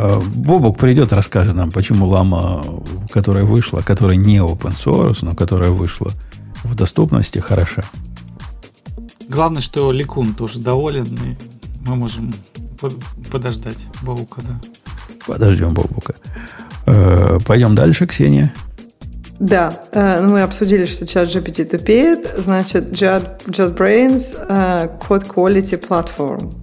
А, 0.00 0.20
Бобок 0.20 0.78
придет, 0.78 1.12
расскажет 1.12 1.54
нам, 1.54 1.72
почему 1.72 2.06
лама, 2.06 2.64
которая 3.10 3.44
вышла, 3.44 3.80
которая 3.80 4.16
не 4.16 4.38
open 4.38 4.72
source, 4.76 5.18
но 5.22 5.34
которая 5.34 5.70
вышла 5.70 6.12
в 6.62 6.76
доступности, 6.76 7.40
хороша. 7.40 7.82
Главное, 9.28 9.60
что 9.60 9.90
Ликун 9.90 10.34
тоже 10.34 10.60
доволен, 10.60 11.06
и 11.16 11.36
мы 11.88 11.96
можем 11.96 12.32
подождать 13.32 13.86
Бобука, 14.02 14.40
да. 14.42 14.60
Подождем 15.26 15.74
Бобука. 15.74 16.14
Э, 16.86 17.38
пойдем 17.44 17.74
дальше, 17.74 18.06
Ксения. 18.06 18.54
Да, 19.40 19.82
э, 19.90 20.20
ну, 20.20 20.30
мы 20.30 20.42
обсудили, 20.42 20.86
что 20.86 21.08
чат 21.08 21.28
GPT 21.28 21.64
тупеет, 21.64 22.34
значит, 22.38 22.92
JetBrains 22.92 24.46
Code 25.08 25.26
Quality 25.26 25.88
Platform. 25.88 26.54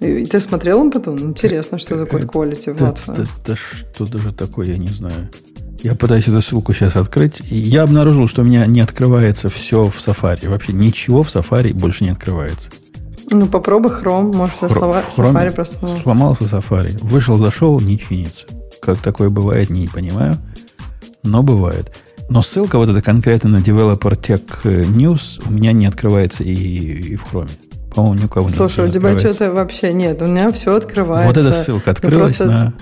И 0.00 0.26
ты 0.26 0.38
смотрел 0.40 0.80
он 0.80 0.90
потом? 0.90 1.18
Интересно, 1.18 1.78
что 1.78 1.96
за 1.96 2.04
Code 2.04 2.26
Quality 2.26 2.76
Platform. 2.76 3.16
Да, 3.16 3.24
да, 3.46 3.56
что 3.56 4.06
даже 4.06 4.32
такое, 4.32 4.66
я 4.66 4.78
не 4.78 4.88
знаю. 4.88 5.28
Я 5.82 5.94
пытаюсь 5.94 6.26
эту 6.26 6.40
ссылку 6.40 6.72
сейчас 6.72 6.96
открыть. 6.96 7.40
Я 7.50 7.82
обнаружил, 7.82 8.26
что 8.26 8.42
у 8.42 8.44
меня 8.44 8.66
не 8.66 8.80
открывается 8.80 9.48
все 9.48 9.88
в 9.88 9.96
Safari. 9.96 10.48
Вообще 10.48 10.72
ничего 10.72 11.22
в 11.22 11.28
Safari 11.28 11.72
больше 11.72 12.04
не 12.04 12.10
открывается. 12.10 12.70
Ну, 13.30 13.46
попробуй 13.46 13.92
Chrome. 13.92 14.34
Может, 14.34 14.56
Хро- 14.56 14.72
слова, 14.72 15.02
Safari 15.16 15.52
просто 15.52 15.78
сломался. 15.78 16.02
Сломался 16.02 16.44
Safari. 16.44 16.98
Вышел, 17.04 17.38
зашел, 17.38 17.80
не 17.80 17.98
чинится. 17.98 18.46
Как 18.80 18.98
такое 18.98 19.30
бывает, 19.30 19.70
не 19.70 19.86
понимаю. 19.88 20.38
Но 21.22 21.42
бывает. 21.42 21.92
Но 22.28 22.42
ссылка 22.42 22.78
вот 22.78 22.88
эта 22.88 23.00
конкретно 23.00 23.50
на 23.50 23.56
Developer 23.58 24.18
Tech 24.20 24.62
News 24.64 25.42
у 25.46 25.52
меня 25.52 25.72
не 25.72 25.86
открывается 25.86 26.42
и, 26.42 26.52
и 26.52 27.16
в 27.16 27.32
Chrome. 27.32 27.50
По-моему, 27.98 28.20
ни 28.20 28.24
у 28.26 28.28
кого 28.28 28.48
Слушай, 28.48 28.84
у 28.84 28.88
тебя 28.88 29.18
что-то 29.18 29.50
вообще 29.50 29.92
нет. 29.92 30.22
У 30.22 30.26
меня 30.26 30.52
все 30.52 30.76
открывается. 30.76 31.26
Вот 31.26 31.36
эта 31.36 31.50
ссылка 31.50 31.90
открылась 31.90 32.36
просто... 32.36 32.46
на 32.46 32.74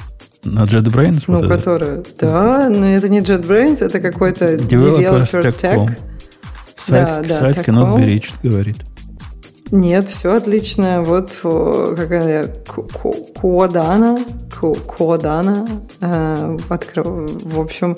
на 0.44 0.64
JetBrains? 0.64 1.24
Ну, 1.26 1.38
вот 1.38 1.48
который, 1.48 2.04
да, 2.20 2.68
но 2.68 2.86
это 2.86 3.08
не 3.08 3.20
JetBrains, 3.20 3.82
это 3.82 3.98
какой-то 3.98 4.56
Developer 4.56 5.24
Tech. 5.56 5.98
Сайт, 6.76 7.08
да, 7.08 7.22
да, 7.26 7.40
сайт 7.40 7.66
cannot 7.66 7.96
be 7.96 8.04
reached, 8.04 8.34
говорит. 8.42 8.76
Нет, 9.70 10.08
все 10.10 10.34
отлично. 10.34 11.00
Вот 11.02 11.32
какая 11.42 12.54
Куадана, 13.40 14.18
Куадана. 14.50 15.66
Э, 16.02 16.58
в 16.68 17.58
общем, 17.58 17.96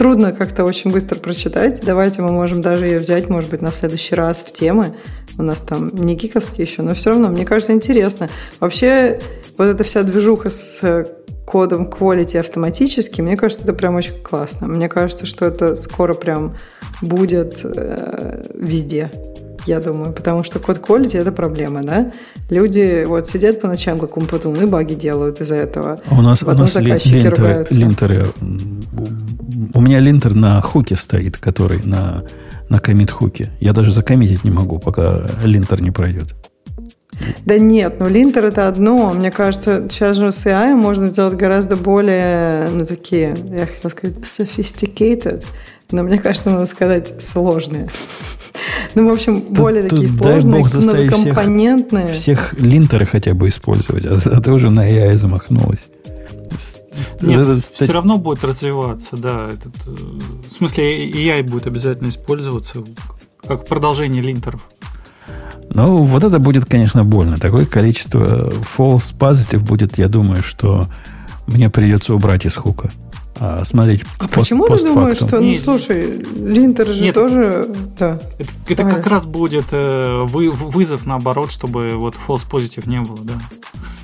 трудно 0.00 0.32
как-то 0.32 0.64
очень 0.64 0.92
быстро 0.92 1.18
прочитать. 1.18 1.82
Давайте 1.84 2.22
мы 2.22 2.32
можем 2.32 2.62
даже 2.62 2.86
ее 2.86 2.98
взять, 2.98 3.28
может 3.28 3.50
быть, 3.50 3.60
на 3.60 3.70
следующий 3.70 4.14
раз 4.14 4.38
в 4.38 4.50
темы. 4.50 4.94
У 5.36 5.42
нас 5.42 5.60
там 5.60 5.94
не 5.94 6.14
гиковские 6.14 6.66
еще, 6.66 6.80
но 6.80 6.94
все 6.94 7.10
равно, 7.10 7.28
мне 7.28 7.44
кажется, 7.44 7.74
интересно. 7.74 8.30
Вообще, 8.60 9.20
вот 9.58 9.66
эта 9.66 9.84
вся 9.84 10.02
движуха 10.02 10.48
с 10.48 11.06
кодом 11.44 11.86
quality 11.90 12.38
автоматически, 12.38 13.20
мне 13.20 13.36
кажется, 13.36 13.62
это 13.62 13.74
прям 13.74 13.94
очень 13.94 14.14
классно. 14.22 14.68
Мне 14.68 14.88
кажется, 14.88 15.26
что 15.26 15.44
это 15.44 15.76
скоро 15.76 16.14
прям 16.14 16.56
будет 17.02 17.60
э, 17.62 18.46
везде 18.54 19.10
я 19.66 19.80
думаю, 19.80 20.12
потому 20.12 20.44
что 20.44 20.58
код 20.58 20.78
quality– 20.78 21.18
это 21.20 21.32
проблема, 21.32 21.82
да? 21.82 22.12
Люди 22.50 23.04
вот 23.06 23.28
сидят 23.28 23.60
по 23.60 23.68
ночам, 23.68 23.98
как 23.98 24.16
умпутун, 24.16 24.56
и 24.56 24.66
баги 24.66 24.94
делают 24.94 25.40
из-за 25.40 25.56
этого. 25.56 26.00
А 26.06 26.18
у 26.18 26.22
нас, 26.22 26.40
Потом 26.40 26.56
у 26.56 26.60
нас 26.60 26.72
заказчики 26.72 27.14
линтеры, 27.14 27.36
ругаются. 27.36 27.74
линтеры, 27.74 28.26
у 29.74 29.80
меня 29.80 30.00
линтер 30.00 30.34
на 30.34 30.60
хуке 30.60 30.96
стоит, 30.96 31.38
который 31.38 31.80
на, 31.84 32.24
на 32.68 32.78
комит-хуке. 32.78 33.50
Я 33.60 33.72
даже 33.72 33.92
закоммитить 33.92 34.44
не 34.44 34.50
могу, 34.50 34.78
пока 34.78 35.26
линтер 35.44 35.82
не 35.82 35.90
пройдет. 35.90 36.34
Да 37.44 37.58
нет, 37.58 37.96
ну 38.00 38.08
линтер 38.08 38.46
это 38.46 38.66
одно. 38.66 39.10
Мне 39.10 39.30
кажется, 39.30 39.86
сейчас 39.90 40.16
же 40.16 40.32
с 40.32 40.46
AI 40.46 40.74
можно 40.74 41.08
сделать 41.08 41.34
гораздо 41.34 41.76
более, 41.76 42.68
ну 42.70 42.86
такие, 42.86 43.34
я 43.50 43.66
хотела 43.66 43.90
сказать, 43.90 44.16
sophisticated, 44.18 45.44
но 45.90 46.02
мне 46.02 46.18
кажется, 46.18 46.50
надо 46.50 46.66
сказать 46.66 47.20
сложные. 47.20 47.90
Ну, 48.94 49.08
в 49.08 49.12
общем, 49.12 49.40
более 49.40 49.84
такие 49.84 50.08
сложные, 50.08 50.64
многокомпонентные. 50.64 52.12
Всех, 52.14 52.50
всех 52.50 52.60
линтеры 52.60 53.06
хотя 53.06 53.34
бы 53.34 53.48
использовать, 53.48 54.04
а, 54.04 54.18
а 54.24 54.40
ты 54.40 54.50
уже 54.52 54.70
на 54.70 54.88
AI 54.88 55.16
замахнулась. 55.16 55.86
Нет, 57.22 57.46
это, 57.46 57.60
все 57.60 57.92
равно 57.92 58.18
будет 58.18 58.42
развиваться, 58.44 59.16
да. 59.16 59.50
Этот, 59.50 59.74
э, 59.86 59.96
в 60.48 60.52
смысле, 60.52 61.10
AI 61.10 61.42
будет 61.42 61.66
обязательно 61.66 62.08
использоваться 62.08 62.84
как 63.46 63.66
продолжение 63.66 64.22
линтеров. 64.22 64.66
Ну, 65.72 65.98
вот 65.98 66.24
это 66.24 66.38
будет, 66.40 66.64
конечно, 66.64 67.04
больно. 67.04 67.38
Такое 67.38 67.64
количество 67.64 68.50
false 68.50 69.14
positive 69.16 69.60
будет, 69.60 69.98
я 69.98 70.08
думаю, 70.08 70.42
что 70.42 70.86
мне 71.46 71.70
придется 71.70 72.14
убрать 72.14 72.44
из 72.44 72.56
хука 72.56 72.90
а, 73.42 73.64
смотреть 73.64 74.04
А 74.18 74.24
пост, 74.24 74.34
почему 74.34 74.68
ты 74.68 74.84
думаешь, 74.84 75.16
что, 75.16 75.40
ну, 75.40 75.56
слушай, 75.56 76.22
линтер 76.36 76.92
же 76.92 77.04
нет, 77.04 77.14
тоже, 77.14 77.74
да. 77.98 78.20
Это, 78.38 78.50
это 78.68 78.84
как 78.84 79.06
раз 79.06 79.24
будет 79.24 79.64
э, 79.72 80.26
вы, 80.28 80.50
вызов, 80.50 81.06
наоборот, 81.06 81.50
чтобы 81.50 81.88
вот 81.94 82.16
false 82.16 82.46
positive 82.46 82.86
не 82.86 83.00
было, 83.00 83.20
да. 83.22 83.32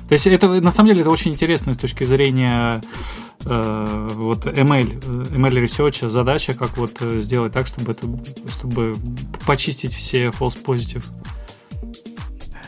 То 0.09 0.13
есть 0.13 0.25
это, 0.25 0.47
на 0.59 0.71
самом 0.71 0.87
деле, 0.87 1.01
это 1.01 1.11
очень 1.11 1.31
интересно 1.31 1.73
с 1.73 1.77
точки 1.77 2.03
зрения 2.03 2.81
э, 3.45 4.09
вот 4.15 4.47
ML, 4.47 5.29
ML 5.29 5.63
research, 5.65 6.07
задача, 6.07 6.55
как 6.55 6.75
вот 6.75 6.97
э, 7.01 7.19
сделать 7.19 7.53
так, 7.53 7.67
чтобы 7.67 7.91
это, 7.91 8.07
чтобы 8.49 8.95
почистить 9.45 9.93
все 9.93 10.29
false 10.29 10.57
positive 10.65 11.05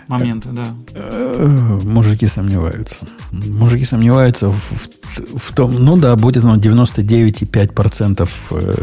моменты, 0.07 0.49
да. 0.49 0.75
Э, 0.93 1.79
мужики 1.83 2.27
сомневаются. 2.27 2.95
Мужики 3.31 3.85
сомневаются 3.85 4.49
в 4.49 4.98
в 4.98 4.98
том, 5.53 5.71
ну 5.71 5.97
да, 5.97 6.15
будет 6.15 6.43
оно 6.43 6.57
99,5% 6.57 8.29
э, 8.51 8.73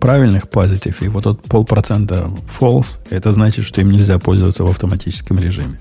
правильных 0.00 0.48
позитив, 0.48 1.02
и 1.02 1.08
вот 1.08 1.24
тот 1.24 1.42
полпроцента 1.42 2.28
false, 2.58 2.98
это 3.10 3.32
значит, 3.32 3.64
что 3.64 3.80
им 3.80 3.90
нельзя 3.90 4.18
пользоваться 4.18 4.64
в 4.64 4.70
автоматическом 4.70 5.38
режиме. 5.38 5.78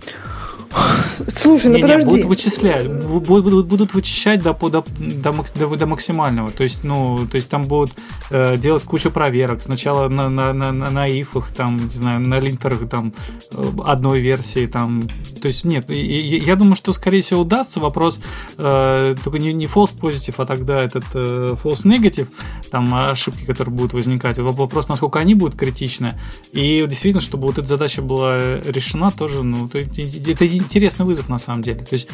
Слушай, 1.28 1.72
ну 1.72 1.78
не, 1.78 1.82
подожди. 1.82 2.04
Не, 2.04 2.10
будут 2.10 2.26
вычислять, 2.26 2.88
будут, 2.88 3.68
будут 3.68 3.94
вычищать 3.94 4.41
до, 4.44 4.54
до, 4.54 4.84
до, 5.00 5.76
до, 5.76 5.86
максимального. 5.86 6.50
То 6.50 6.64
есть, 6.64 6.84
ну, 6.84 7.20
то 7.30 7.36
есть 7.36 7.50
там 7.50 7.64
будут 7.64 7.91
э, 8.30 8.58
делать 8.58 8.84
кучу 8.84 9.12
проверок. 9.12 9.62
Сначала 9.62 10.08
на, 10.10 10.30
на, 10.30 10.54
на, 10.54 10.72
на 10.72 11.08
ифах, 11.08 11.52
там, 11.52 11.78
не 11.78 11.94
знаю, 11.94 12.20
на 12.20 12.40
линтерах 12.40 12.88
там 12.90 13.14
э, 13.52 13.64
одной 13.86 14.20
версии. 14.20 14.68
Там. 14.68 15.08
То 15.41 15.48
есть, 15.48 15.64
нет, 15.64 15.90
и, 15.90 16.38
я 16.38 16.56
думаю, 16.56 16.76
что, 16.76 16.94
скорее 16.94 17.22
всего, 17.22 17.41
удастся. 17.41 17.80
Вопрос 17.80 18.22
э, 18.58 19.16
только 19.24 19.40
не, 19.40 19.54
не 19.54 19.66
false 19.66 19.98
positive, 20.00 20.36
а 20.38 20.46
тогда 20.46 20.78
этот 20.78 21.06
э, 21.14 21.56
false 21.62 21.84
negative, 21.84 22.28
там 22.72 22.94
ошибки, 22.94 23.46
которые 23.46 23.74
будут 23.74 23.94
возникать. 23.94 24.38
Вопрос, 24.38 24.88
насколько 24.88 25.20
они 25.20 25.36
будут 25.36 25.58
критичны. 25.58 26.20
И 26.52 26.86
действительно, 26.88 27.22
чтобы 27.22 27.48
вот 27.48 27.58
эта 27.58 27.68
задача 27.68 28.02
была 28.02 28.60
решена, 28.62 29.12
тоже, 29.12 29.44
ну, 29.44 29.68
это, 29.68 29.80
это 29.80 30.59
интересный 30.61 31.06
вызов 31.06 31.30
на 31.30 31.40
самом 31.40 31.64
деле. 31.64 31.80
То 31.84 31.94
есть 31.94 32.07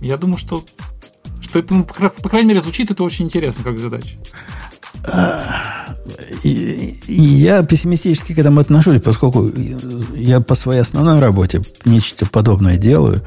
я 0.00 0.16
думаю, 0.16 0.38
что, 0.38 0.64
что 1.40 1.58
это, 1.58 1.74
ну, 1.74 1.84
по 1.84 2.28
крайней 2.28 2.48
мере, 2.48 2.60
звучит 2.60 2.90
это 2.90 3.02
очень 3.02 3.26
интересно 3.26 3.64
как 3.64 3.78
задача. 3.78 4.18
И, 6.42 7.00
я 7.06 7.62
пессимистически 7.62 8.34
к 8.34 8.38
этому 8.38 8.60
отношусь, 8.60 9.00
поскольку 9.00 9.50
я 10.14 10.40
по 10.40 10.54
своей 10.54 10.80
основной 10.80 11.20
работе 11.20 11.62
нечто 11.84 12.26
подобное 12.26 12.76
делаю. 12.76 13.22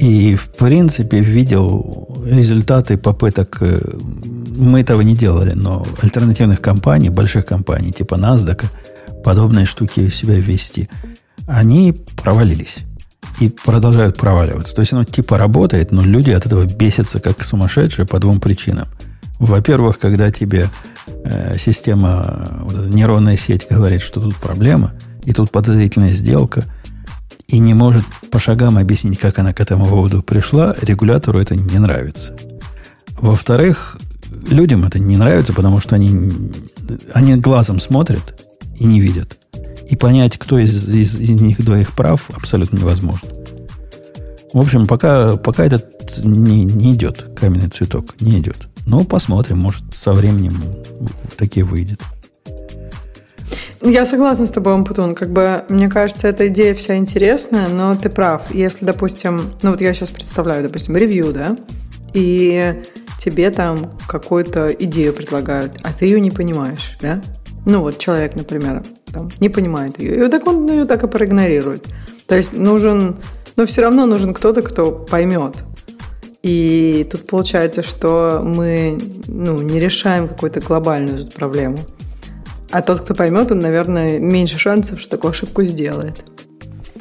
И, 0.00 0.34
в 0.34 0.48
принципе, 0.48 1.20
видел 1.20 2.18
результаты 2.24 2.98
попыток, 2.98 3.58
э, 3.60 3.80
мы 4.58 4.80
этого 4.80 5.00
не 5.00 5.14
делали, 5.14 5.54
но 5.54 5.86
альтернативных 6.02 6.60
компаний, 6.60 7.08
больших 7.08 7.46
компаний, 7.46 7.92
типа 7.92 8.16
NASDAQ, 8.16 8.66
подобные 9.24 9.64
штуки 9.64 10.06
в 10.06 10.14
себя 10.14 10.34
ввести, 10.34 10.90
они 11.46 11.94
провалились 12.22 12.78
и 13.40 13.48
продолжают 13.48 14.16
проваливаться. 14.16 14.74
То 14.74 14.80
есть 14.80 14.92
оно 14.92 15.04
типа 15.04 15.38
работает, 15.38 15.92
но 15.92 16.02
люди 16.02 16.30
от 16.30 16.46
этого 16.46 16.64
бесятся 16.64 17.20
как 17.20 17.42
сумасшедшие 17.44 18.06
по 18.06 18.18
двум 18.18 18.40
причинам. 18.40 18.88
Во-первых, 19.38 19.98
когда 19.98 20.30
тебе 20.30 20.68
э, 21.24 21.56
система, 21.58 22.62
вот 22.62 22.74
эта 22.74 22.88
нейронная 22.88 23.36
сеть 23.36 23.66
говорит, 23.68 24.00
что 24.00 24.20
тут 24.20 24.36
проблема, 24.36 24.94
и 25.24 25.32
тут 25.32 25.50
подозрительная 25.50 26.12
сделка, 26.12 26.64
и 27.46 27.58
не 27.58 27.74
может 27.74 28.04
по 28.30 28.38
шагам 28.38 28.78
объяснить, 28.78 29.18
как 29.18 29.38
она 29.38 29.52
к 29.52 29.60
этому 29.60 29.84
выводу 29.84 30.22
пришла, 30.22 30.74
регулятору 30.80 31.38
это 31.40 31.54
не 31.54 31.78
нравится. 31.78 32.34
Во-вторых, 33.10 33.98
людям 34.48 34.84
это 34.84 34.98
не 34.98 35.16
нравится, 35.16 35.52
потому 35.52 35.80
что 35.80 35.96
они, 35.96 36.50
они 37.12 37.36
глазом 37.36 37.80
смотрят 37.80 38.44
и 38.78 38.84
не 38.84 39.00
видят. 39.00 39.38
И 39.88 39.96
понять, 39.96 40.36
кто 40.36 40.58
из, 40.58 40.88
из, 40.88 41.18
из 41.18 41.40
них 41.40 41.64
двоих 41.64 41.92
прав, 41.92 42.28
абсолютно 42.34 42.78
невозможно. 42.78 43.28
В 44.52 44.58
общем, 44.58 44.86
пока, 44.86 45.36
пока 45.36 45.64
этот 45.64 46.18
не, 46.24 46.64
не 46.64 46.94
идет, 46.94 47.26
каменный 47.36 47.68
цветок, 47.68 48.20
не 48.20 48.38
идет. 48.38 48.68
Но 48.86 49.04
посмотрим, 49.04 49.58
может, 49.58 49.82
со 49.94 50.12
временем 50.12 50.56
такие 51.36 51.64
выйдет. 51.64 52.00
Я 53.82 54.04
согласна 54.06 54.46
с 54.46 54.50
тобой, 54.50 54.74
Ампутун. 54.74 55.14
Как 55.14 55.30
бы, 55.30 55.64
мне 55.68 55.88
кажется, 55.88 56.26
эта 56.26 56.48
идея 56.48 56.74
вся 56.74 56.96
интересная, 56.96 57.68
но 57.68 57.94
ты 57.96 58.08
прав. 58.08 58.42
Если, 58.52 58.84
допустим, 58.84 59.52
ну 59.62 59.70
вот 59.70 59.80
я 59.80 59.92
сейчас 59.94 60.10
представляю, 60.10 60.62
допустим, 60.62 60.96
ревью, 60.96 61.32
да, 61.32 61.56
и 62.14 62.82
тебе 63.18 63.50
там 63.50 63.92
какую-то 64.08 64.70
идею 64.70 65.12
предлагают, 65.12 65.78
а 65.82 65.92
ты 65.92 66.06
ее 66.06 66.20
не 66.20 66.30
понимаешь, 66.30 66.96
да? 67.00 67.20
Ну 67.64 67.80
вот 67.80 67.98
человек, 67.98 68.34
например, 68.34 68.82
там, 69.16 69.30
не 69.40 69.48
понимает 69.48 69.98
ее. 69.98 70.16
И 70.16 70.22
вот 70.22 70.30
так 70.30 70.46
он 70.46 70.68
ее 70.70 70.84
так 70.84 71.02
и 71.02 71.08
проигнорирует. 71.08 71.86
То 72.26 72.34
есть 72.34 72.52
нужен, 72.52 73.16
но 73.56 73.64
все 73.64 73.80
равно 73.82 74.06
нужен 74.06 74.34
кто-то, 74.34 74.62
кто 74.62 74.92
поймет. 74.92 75.54
И 76.42 77.06
тут 77.10 77.26
получается, 77.26 77.82
что 77.82 78.42
мы 78.44 78.98
ну, 79.26 79.62
не 79.62 79.80
решаем 79.80 80.28
какую-то 80.28 80.60
глобальную 80.60 81.26
проблему. 81.28 81.78
А 82.70 82.82
тот, 82.82 83.00
кто 83.00 83.14
поймет, 83.14 83.50
он, 83.52 83.60
наверное, 83.60 84.18
меньше 84.18 84.58
шансов, 84.58 85.00
что 85.00 85.10
такую 85.10 85.30
ошибку 85.30 85.62
сделает. 85.62 86.24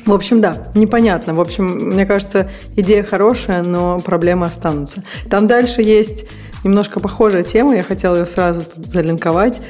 В 0.05 0.13
общем, 0.13 0.39
да, 0.39 0.71
непонятно. 0.75 1.33
В 1.33 1.41
общем, 1.41 1.65
мне 1.65 2.05
кажется, 2.05 2.49
идея 2.75 3.03
хорошая, 3.03 3.63
но 3.63 3.99
проблемы 3.99 4.45
останутся. 4.45 5.03
Там 5.29 5.47
дальше 5.47 5.81
есть 5.81 6.25
немножко 6.63 6.99
похожая 6.99 7.43
тема, 7.43 7.75
я 7.75 7.83
хотела 7.83 8.17
ее 8.17 8.25
сразу 8.25 8.63
тут 8.63 8.87
залинковать 8.87 9.61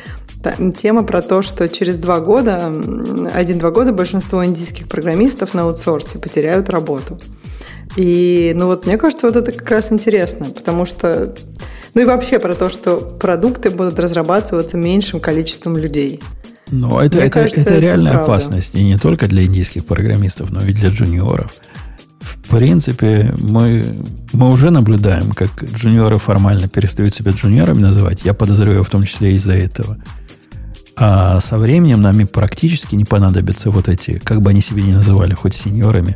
тема 0.76 1.04
про 1.04 1.22
то, 1.22 1.42
что 1.42 1.68
через 1.70 1.98
два 1.98 2.20
года, 2.20 2.72
один-два 3.34 3.72
года 3.72 3.92
большинство 3.92 4.46
индийских 4.46 4.88
программистов 4.88 5.54
на 5.54 5.64
аутсорсе 5.64 6.20
потеряют 6.20 6.70
работу. 6.70 7.20
И, 7.96 8.54
ну 8.56 8.66
вот, 8.66 8.86
мне 8.86 8.98
кажется, 8.98 9.28
вот 9.28 9.36
это 9.36 9.52
как 9.52 9.70
раз 9.70 9.92
интересно, 9.92 10.48
потому 10.48 10.86
что, 10.86 11.34
ну 11.94 12.02
и 12.02 12.06
вообще 12.06 12.40
про 12.40 12.54
то, 12.56 12.70
что 12.70 12.98
продукты 12.98 13.70
будут 13.70 14.00
разрабатываться 14.00 14.76
меньшим 14.78 15.20
количеством 15.20 15.78
людей. 15.78 16.22
Но 16.72 17.02
это, 17.02 17.20
это, 17.20 17.30
кажется, 17.30 17.62
это, 17.62 17.74
это 17.74 17.80
реальная 17.80 18.14
правда. 18.14 18.34
опасность, 18.34 18.76
и 18.76 18.84
не 18.84 18.98
только 18.98 19.28
для 19.28 19.46
индийских 19.46 19.86
программистов, 19.86 20.52
но 20.52 20.62
и 20.64 20.74
для 20.74 20.90
джуниоров. 20.90 21.52
В 22.20 22.50
принципе, 22.50 23.34
мы, 23.40 23.86
мы 24.34 24.50
уже 24.50 24.72
наблюдаем, 24.72 25.32
как 25.32 25.64
джуниоры 25.64 26.18
формально 26.18 26.68
перестают 26.68 27.14
себя 27.14 27.32
джуниорами 27.32 27.82
называть. 27.82 28.22
Я 28.24 28.34
подозреваю 28.34 28.84
в 28.84 28.90
том 28.90 29.04
числе 29.04 29.34
из-за 29.34 29.54
этого. 29.54 29.98
А 30.98 31.42
со 31.42 31.58
временем 31.58 32.02
нами 32.02 32.24
практически 32.24 32.96
не 32.96 33.04
понадобятся 33.04 33.70
вот 33.70 33.90
эти, 33.90 34.20
как 34.20 34.42
бы 34.42 34.52
они 34.52 34.62
себе 34.62 34.84
ни 34.84 34.94
называли, 34.94 35.34
хоть 35.34 35.54
сеньорами, 35.54 36.16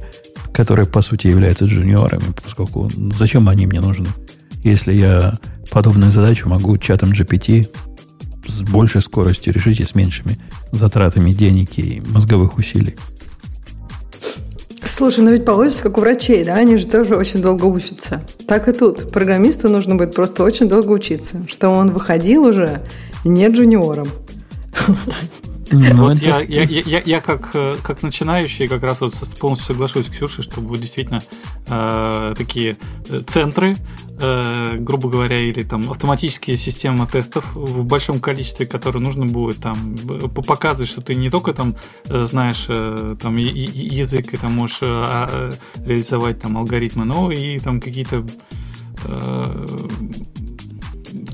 которые 0.54 0.86
по 0.86 1.02
сути 1.02 1.28
являются 1.28 1.66
джуниорами, 1.66 2.34
поскольку 2.44 2.90
зачем 3.18 3.50
они 3.50 3.68
мне 3.68 3.82
нужны? 3.82 4.08
Если 4.64 4.94
я 4.94 5.38
подобную 5.70 6.12
задачу 6.12 6.48
могу 6.50 6.78
чатом 6.78 7.12
GPT 7.12 7.70
с 8.48 8.62
большей 8.62 9.02
скоростью 9.02 9.54
решить 9.54 9.80
и 9.80 9.84
с 9.84 9.96
меньшими 9.96 10.38
затратами 10.72 11.32
денег 11.32 11.78
и 11.78 12.02
мозговых 12.08 12.58
усилий. 12.58 12.96
Слушай, 14.86 15.24
ну 15.24 15.32
ведь 15.32 15.46
получится, 15.46 15.84
как 15.84 15.98
у 15.98 16.02
врачей, 16.02 16.44
да? 16.44 16.56
Они 16.56 16.76
же 16.76 16.88
тоже 16.88 17.16
очень 17.16 17.42
долго 17.42 17.66
учатся. 17.66 18.22
Так 18.48 18.68
и 18.68 18.72
тут. 18.74 19.12
Программисту 19.12 19.70
нужно 19.70 19.96
будет 19.96 20.16
просто 20.16 20.44
очень 20.44 20.68
долго 20.68 20.92
учиться, 20.92 21.46
что 21.48 21.70
он 21.70 21.92
выходил 21.92 22.44
уже 22.44 22.82
не 23.24 23.48
джуниором. 23.48 24.08
Ну, 25.72 26.08
вот 26.08 26.18
я, 26.18 26.40
я, 26.42 26.64
я, 26.64 27.02
я 27.06 27.22
как, 27.22 27.52
э, 27.54 27.76
как 27.84 28.02
начинающий 28.02 28.68
как 28.68 28.82
раз 28.82 29.02
вот 29.02 29.14
полностью 29.40 29.68
соглашусь 29.68 30.08
с 30.08 30.10
Ксюшей, 30.10 30.44
что 30.44 30.62
будут 30.62 30.82
действительно 30.82 31.22
э, 31.68 32.34
такие 32.36 32.78
э, 33.10 33.22
центры, 33.28 33.76
э, 34.20 34.78
грубо 34.80 35.10
говоря, 35.10 35.38
или 35.38 35.64
там 35.64 35.92
автоматические 35.92 36.58
системы 36.58 37.06
тестов 37.06 37.54
в 37.54 37.84
большом 37.84 38.20
количестве, 38.20 38.66
которые 38.66 39.04
нужно 39.04 39.28
будет 39.28 39.58
там 39.58 39.96
показывать, 40.34 40.90
что 40.90 41.02
ты 41.02 41.14
не 41.14 41.30
только 41.30 41.54
там 41.54 41.76
э, 42.06 42.24
знаешь 42.24 42.66
э, 42.68 43.16
там 43.22 43.38
язык 43.38 44.34
и 44.34 44.38
там 44.38 44.54
можешь 44.54 44.80
э, 44.82 45.52
реализовать 45.86 46.42
там 46.42 46.58
алгоритмы, 46.58 47.06
но 47.06 47.32
и 47.32 47.60
там 47.60 47.80
какие-то 47.80 48.26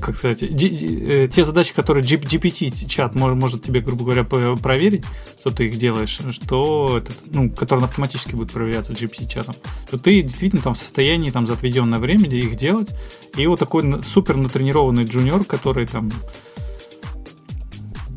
как 0.00 0.16
сказать, 0.16 0.42
э, 0.42 1.28
те 1.30 1.44
задачи, 1.44 1.74
которые 1.74 2.04
GPT-чат 2.04 3.14
может 3.14 3.62
тебе, 3.62 3.80
грубо 3.80 4.04
говоря, 4.04 4.24
проверить, 4.24 5.04
что 5.40 5.50
ты 5.50 5.66
их 5.66 5.78
делаешь, 5.78 6.18
что 6.30 6.98
этот, 6.98 7.16
ну, 7.26 7.50
которые 7.50 7.84
автоматически 7.84 8.34
будут 8.34 8.52
проверяться 8.52 8.92
GPT-чатом, 8.92 9.54
что 9.86 9.98
ты 9.98 10.22
действительно 10.22 10.62
там 10.62 10.74
в 10.74 10.78
состоянии 10.78 11.30
там 11.30 11.46
за 11.46 11.54
отведенное 11.54 11.98
время 11.98 12.28
их 12.28 12.56
делать, 12.56 12.90
и 13.36 13.46
вот 13.46 13.58
такой 13.58 14.02
супер 14.02 14.36
натренированный 14.36 15.04
джуниор, 15.04 15.44
который 15.44 15.86
там 15.86 16.10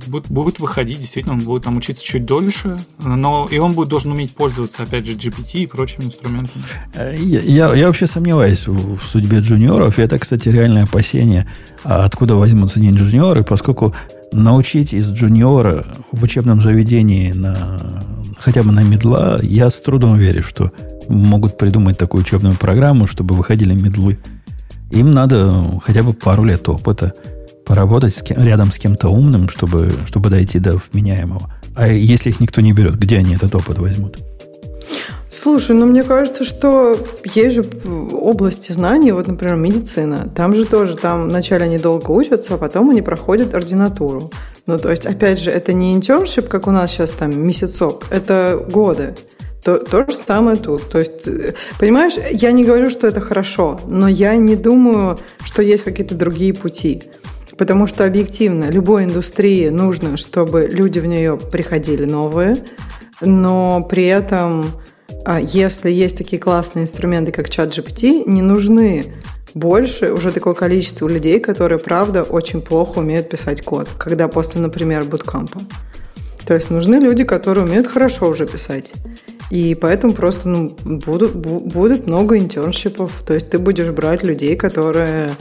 будет, 0.10 0.28
будет 0.30 0.60
выходить, 0.60 1.00
действительно, 1.00 1.36
он 1.36 1.42
будет 1.42 1.64
там 1.64 1.78
учиться 1.78 2.04
чуть 2.04 2.26
дольше, 2.26 2.78
но 3.00 3.48
и 3.50 3.58
он 3.58 3.74
будет 3.74 3.90
должен 3.90 4.12
уметь 4.12 4.34
пользоваться, 4.36 4.84
опять 4.84 5.06
же, 5.06 5.14
GPT 5.14 5.64
и 5.64 5.68
прочими 5.68 6.06
инструментами. 6.06 6.64
Э, 6.94 7.16
я, 7.18 7.40
я, 7.40 7.74
я 7.76 7.88
вообще 7.88 8.08
сомневаюсь 8.08 8.68
в, 8.68 8.98
в 8.98 9.04
судьбе 9.04 9.40
джуниоров, 9.40 10.00
это, 10.00 10.18
кстати, 10.18 10.50
реальное 10.50 10.84
опасение, 10.84 11.48
а 11.84 12.06
откуда 12.06 12.36
возьмутся 12.36 12.80
не 12.80 12.92
джуниоры, 12.92 13.44
поскольку 13.44 13.94
научить 14.32 14.94
из 14.94 15.12
джуниора 15.12 15.86
в 16.12 16.24
учебном 16.24 16.62
заведении 16.62 17.32
на, 17.32 17.78
хотя 18.40 18.64
бы 18.64 18.72
на 18.72 18.82
медла, 18.82 19.40
я 19.42 19.70
с 19.70 19.82
трудом 19.82 20.18
верю, 20.18 20.44
что 20.44 20.72
могут 21.08 21.58
придумать 21.58 21.98
такую 21.98 22.22
учебную 22.22 22.56
программу, 22.56 23.08
чтобы 23.08 23.36
выходили 23.36 23.74
медлы. 23.74 24.20
Им 24.92 25.12
надо 25.12 25.62
хотя 25.84 26.04
бы 26.04 26.14
пару 26.14 26.44
лет 26.44 26.68
опыта 26.68 27.14
поработать 27.70 28.16
с 28.16 28.24
кем, 28.24 28.44
рядом 28.44 28.72
с 28.72 28.80
кем-то 28.80 29.10
умным, 29.10 29.48
чтобы, 29.48 29.92
чтобы 30.08 30.32
дойти 30.32 30.58
до 30.58 30.82
вменяемого. 30.92 31.54
А 31.76 31.88
если 31.88 32.30
их 32.32 32.40
никто 32.40 32.62
не 32.62 32.74
берет, 32.74 32.96
где 32.96 33.18
они 33.18 33.36
этот 33.36 33.54
опыт 33.54 33.78
возьмут? 33.78 34.18
Слушай, 35.32 35.76
ну 35.76 35.86
мне 35.86 36.02
кажется, 36.02 36.44
что 36.44 36.98
есть 37.36 37.56
же 37.56 37.64
области 38.12 38.72
знаний, 38.72 39.12
вот, 39.12 39.28
например, 39.28 39.56
медицина. 39.56 40.28
Там 40.36 40.56
же 40.56 40.66
тоже, 40.66 40.96
там 40.96 41.30
вначале 41.30 41.66
они 41.66 41.78
долго 41.78 42.10
учатся, 42.10 42.56
а 42.56 42.58
потом 42.58 42.90
они 42.90 43.04
проходят 43.04 43.54
ординатуру. 43.54 44.32
Ну, 44.66 44.80
то 44.80 44.90
есть, 44.90 45.06
опять 45.06 45.40
же, 45.40 45.52
это 45.52 45.72
не 45.72 45.94
интерншип, 45.94 46.48
как 46.48 46.66
у 46.66 46.72
нас 46.72 46.90
сейчас 46.90 47.12
там 47.12 47.40
месяцок, 47.40 48.06
это 48.10 48.66
годы. 48.72 49.16
То, 49.64 49.78
то 49.78 50.06
же 50.10 50.16
самое 50.16 50.58
тут. 50.58 50.90
То 50.90 50.98
есть, 50.98 51.28
понимаешь, 51.80 52.14
я 52.32 52.52
не 52.52 52.66
говорю, 52.66 52.90
что 52.90 53.06
это 53.06 53.22
хорошо, 53.22 53.80
но 53.86 54.08
я 54.08 54.36
не 54.38 54.56
думаю, 54.56 55.20
что 55.44 55.62
есть 55.62 55.84
какие-то 55.84 56.16
другие 56.16 56.56
пути. 56.56 57.04
Потому 57.60 57.88
что 57.88 58.06
объективно 58.06 58.70
любой 58.70 59.04
индустрии 59.04 59.68
нужно, 59.68 60.16
чтобы 60.16 60.70
люди 60.72 61.00
в 61.00 61.06
нее 61.06 61.38
приходили 61.38 62.06
новые, 62.06 62.56
но 63.20 63.86
при 63.90 64.06
этом 64.06 64.72
а 65.26 65.42
если 65.42 65.92
есть 65.92 66.18
такие 66.18 66.42
классные 66.42 66.84
инструменты, 66.84 67.34
как 67.34 67.50
чат 67.50 67.78
GPT, 67.78 68.24
не 68.26 68.42
нужны 68.42 69.14
больше 69.54 70.14
уже 70.14 70.32
такое 70.32 70.54
количество 70.54 71.06
людей, 71.06 71.42
которые, 71.42 71.80
правда, 71.80 72.24
очень 72.24 72.62
плохо 72.62 73.00
умеют 73.00 73.30
писать 73.30 73.62
код, 73.62 73.90
когда 73.98 74.30
после, 74.30 74.62
например, 74.62 75.04
буткампа. 75.04 75.60
То 76.48 76.54
есть 76.54 76.70
нужны 76.70 76.96
люди, 76.96 77.26
которые 77.26 77.66
умеют 77.66 77.88
хорошо 77.88 78.30
уже 78.30 78.48
писать. 78.48 78.94
И 79.52 79.76
поэтому 79.76 80.14
просто 80.14 80.48
ну, 80.48 80.74
будут, 80.86 81.36
будет 81.36 82.08
много 82.08 82.38
интерншипов. 82.38 83.22
То 83.28 83.34
есть 83.34 83.50
ты 83.50 83.60
будешь 83.60 83.90
брать 83.90 84.24
людей, 84.24 84.56
которые, 84.56 85.32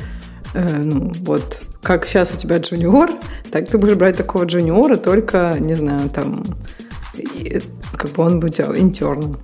э, 0.54 0.78
ну, 0.82 1.12
вот, 1.20 1.62
как 1.82 2.06
сейчас 2.06 2.32
у 2.32 2.36
тебя 2.36 2.58
джуниор, 2.58 3.12
так 3.50 3.68
ты 3.68 3.78
будешь 3.78 3.96
брать 3.96 4.16
такого 4.16 4.44
джуниора, 4.44 4.96
только, 4.96 5.56
не 5.58 5.74
знаю, 5.74 6.10
там, 6.10 6.44
как 7.96 8.12
бы 8.12 8.22
он 8.24 8.40
будет 8.40 8.60
интерном. 8.60 9.36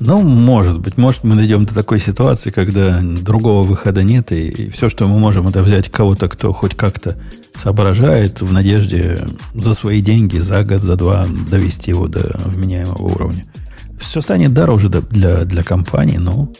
Ну, 0.00 0.22
может 0.22 0.80
быть. 0.80 0.96
Может, 0.98 1.24
мы 1.24 1.36
дойдем 1.36 1.66
до 1.66 1.74
такой 1.74 2.00
ситуации, 2.00 2.50
когда 2.50 3.00
другого 3.00 3.62
выхода 3.62 4.02
нет, 4.02 4.32
и, 4.32 4.68
все, 4.70 4.88
что 4.88 5.06
мы 5.06 5.18
можем, 5.18 5.46
это 5.46 5.62
взять 5.62 5.88
кого-то, 5.88 6.28
кто 6.28 6.52
хоть 6.52 6.74
как-то 6.74 7.16
соображает 7.54 8.40
в 8.40 8.52
надежде 8.52 9.18
за 9.54 9.72
свои 9.74 10.00
деньги 10.00 10.38
за 10.38 10.64
год, 10.64 10.82
за 10.82 10.96
два 10.96 11.26
довести 11.50 11.92
его 11.92 12.08
до 12.08 12.36
вменяемого 12.44 13.02
уровня. 13.02 13.44
Все 14.00 14.20
станет 14.20 14.52
дороже 14.52 14.88
для, 14.88 15.44
для 15.44 15.62
компании, 15.62 16.18
но 16.18 16.52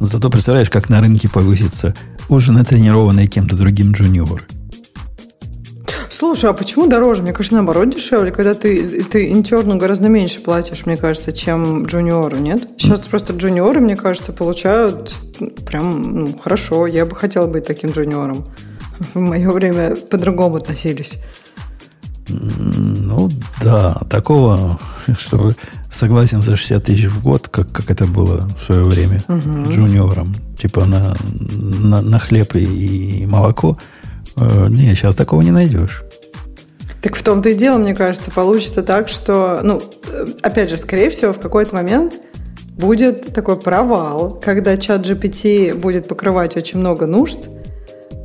зато 0.00 0.28
представляешь, 0.28 0.70
как 0.70 0.88
на 0.88 1.00
рынке 1.00 1.28
повысится 1.28 1.94
уже 2.28 2.52
натренированный 2.52 3.26
кем-то 3.26 3.56
другим 3.56 3.92
джуниор– 3.92 4.46
Слушай, 6.18 6.50
а 6.50 6.52
почему 6.52 6.88
дороже? 6.88 7.22
Мне 7.22 7.32
кажется, 7.32 7.54
наоборот 7.54 7.94
дешевле, 7.94 8.32
когда 8.32 8.54
ты, 8.54 9.04
ты 9.04 9.30
интерну 9.30 9.78
гораздо 9.78 10.08
меньше 10.08 10.40
платишь, 10.40 10.84
мне 10.84 10.96
кажется, 10.96 11.32
чем 11.32 11.84
джуниору, 11.84 12.36
нет? 12.38 12.68
Сейчас 12.76 13.06
просто 13.06 13.34
джуниоры, 13.34 13.80
мне 13.80 13.94
кажется, 13.94 14.32
получают 14.32 15.14
прям 15.64 16.24
ну, 16.24 16.36
хорошо. 16.36 16.88
Я 16.88 17.06
бы 17.06 17.14
хотела 17.14 17.46
быть 17.46 17.68
таким 17.68 17.90
джуниором. 17.90 18.44
В 19.14 19.20
мое 19.20 19.48
время 19.52 19.94
по-другому 19.94 20.56
относились. 20.56 21.22
Ну, 22.28 23.30
да, 23.62 23.94
такого, 24.10 24.80
что 25.16 25.52
согласен 25.90 26.42
за 26.42 26.56
60 26.56 26.84
тысяч 26.84 27.06
в 27.06 27.22
год, 27.22 27.48
как, 27.48 27.70
как 27.72 27.90
это 27.90 28.04
было 28.04 28.48
в 28.60 28.64
свое 28.64 28.82
время 28.82 29.22
угу. 29.28 29.70
джуниором, 29.70 30.34
типа 30.58 30.84
на, 30.84 31.16
на, 31.30 32.00
на 32.00 32.18
хлеб 32.18 32.54
и, 32.54 33.22
и 33.22 33.26
молоко. 33.26 33.78
Э, 34.36 34.68
не, 34.68 34.94
сейчас 34.94 35.14
такого 35.16 35.42
не 35.42 35.50
найдешь. 35.50 36.02
Так 37.02 37.16
в 37.16 37.22
том-то 37.22 37.50
и 37.50 37.54
дело, 37.54 37.78
мне 37.78 37.94
кажется, 37.94 38.30
получится 38.30 38.82
так, 38.82 39.08
что, 39.08 39.60
ну, 39.62 39.80
опять 40.42 40.68
же, 40.68 40.76
скорее 40.78 41.10
всего, 41.10 41.32
в 41.32 41.38
какой-то 41.38 41.74
момент 41.74 42.14
будет 42.76 43.32
такой 43.32 43.56
провал, 43.56 44.38
когда 44.42 44.76
чат 44.76 45.02
GPT 45.02 45.74
будет 45.74 46.08
покрывать 46.08 46.56
очень 46.56 46.80
много 46.80 47.06
нужд, 47.06 47.38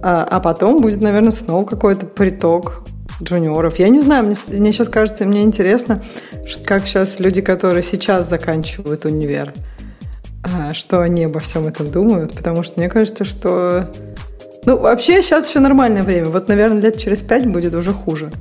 а, 0.02 0.23
а 0.23 0.40
потом 0.40 0.81
будет, 0.81 1.02
наверное, 1.02 1.31
снова 1.31 1.65
какой-то 1.65 2.06
приток 2.07 2.84
джуниоров. 3.22 3.80
Я 3.80 3.90
не 3.90 4.02
знаю, 4.02 4.26
мне, 4.26 4.35
мне 4.52 4.72
сейчас 4.72 4.90
кажется, 4.90 5.26
мне 5.26 5.44
интересно, 5.44 6.02
как 6.65 6.88
сейчас 6.88 7.19
люди, 7.19 7.41
которые 7.41 7.84
сейчас 7.84 8.30
заканчивают 8.30 9.06
универ, 9.06 9.53
а, 10.44 10.73
что 10.73 11.02
они 11.02 11.26
обо 11.26 11.40
всем 11.40 11.68
этом 11.68 11.91
думают, 11.91 12.34
потому 12.34 12.64
что 12.64 12.80
мне 12.80 12.90
кажется, 12.90 13.26
что... 13.26 13.90
Ну, 14.65 14.77
вообще 14.77 15.22
сейчас 15.22 15.49
еще 15.49 15.60
нормальное 15.60 16.03
время. 16.03 16.30
Вот, 16.30 16.48
наверное, 16.48 16.81
лет 16.81 16.98
через 16.98 17.22
пять 17.22 17.45
будет 17.45 17.76
уже 17.76 17.91
хуже 17.91 18.31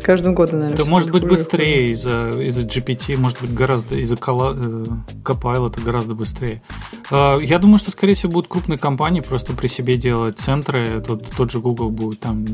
каждым 0.00 0.34
годом, 0.34 0.60
наверное. 0.60 0.84
Да 0.84 0.90
может 0.90 1.10
быть 1.10 1.24
быстрее 1.24 1.90
из-за 1.90 2.28
из 2.28 2.56
GPT, 2.58 3.16
может 3.16 3.40
быть 3.40 3.52
гораздо 3.52 3.98
из-за 3.98 4.16
Copilot 4.16 5.82
гораздо 5.84 6.14
быстрее. 6.14 6.62
А, 7.10 7.38
я 7.38 7.58
думаю, 7.58 7.78
что, 7.78 7.90
скорее 7.90 8.14
всего, 8.14 8.32
будут 8.32 8.50
крупные 8.50 8.78
компании 8.78 9.20
просто 9.20 9.52
при 9.52 9.66
себе 9.66 9.96
делать 9.96 10.38
центры. 10.38 11.02
Тот, 11.06 11.28
тот 11.36 11.50
же 11.50 11.60
Google 11.60 11.90
будет 11.90 12.20
там, 12.20 12.46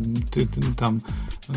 там 0.79 1.03
э, 1.49 1.53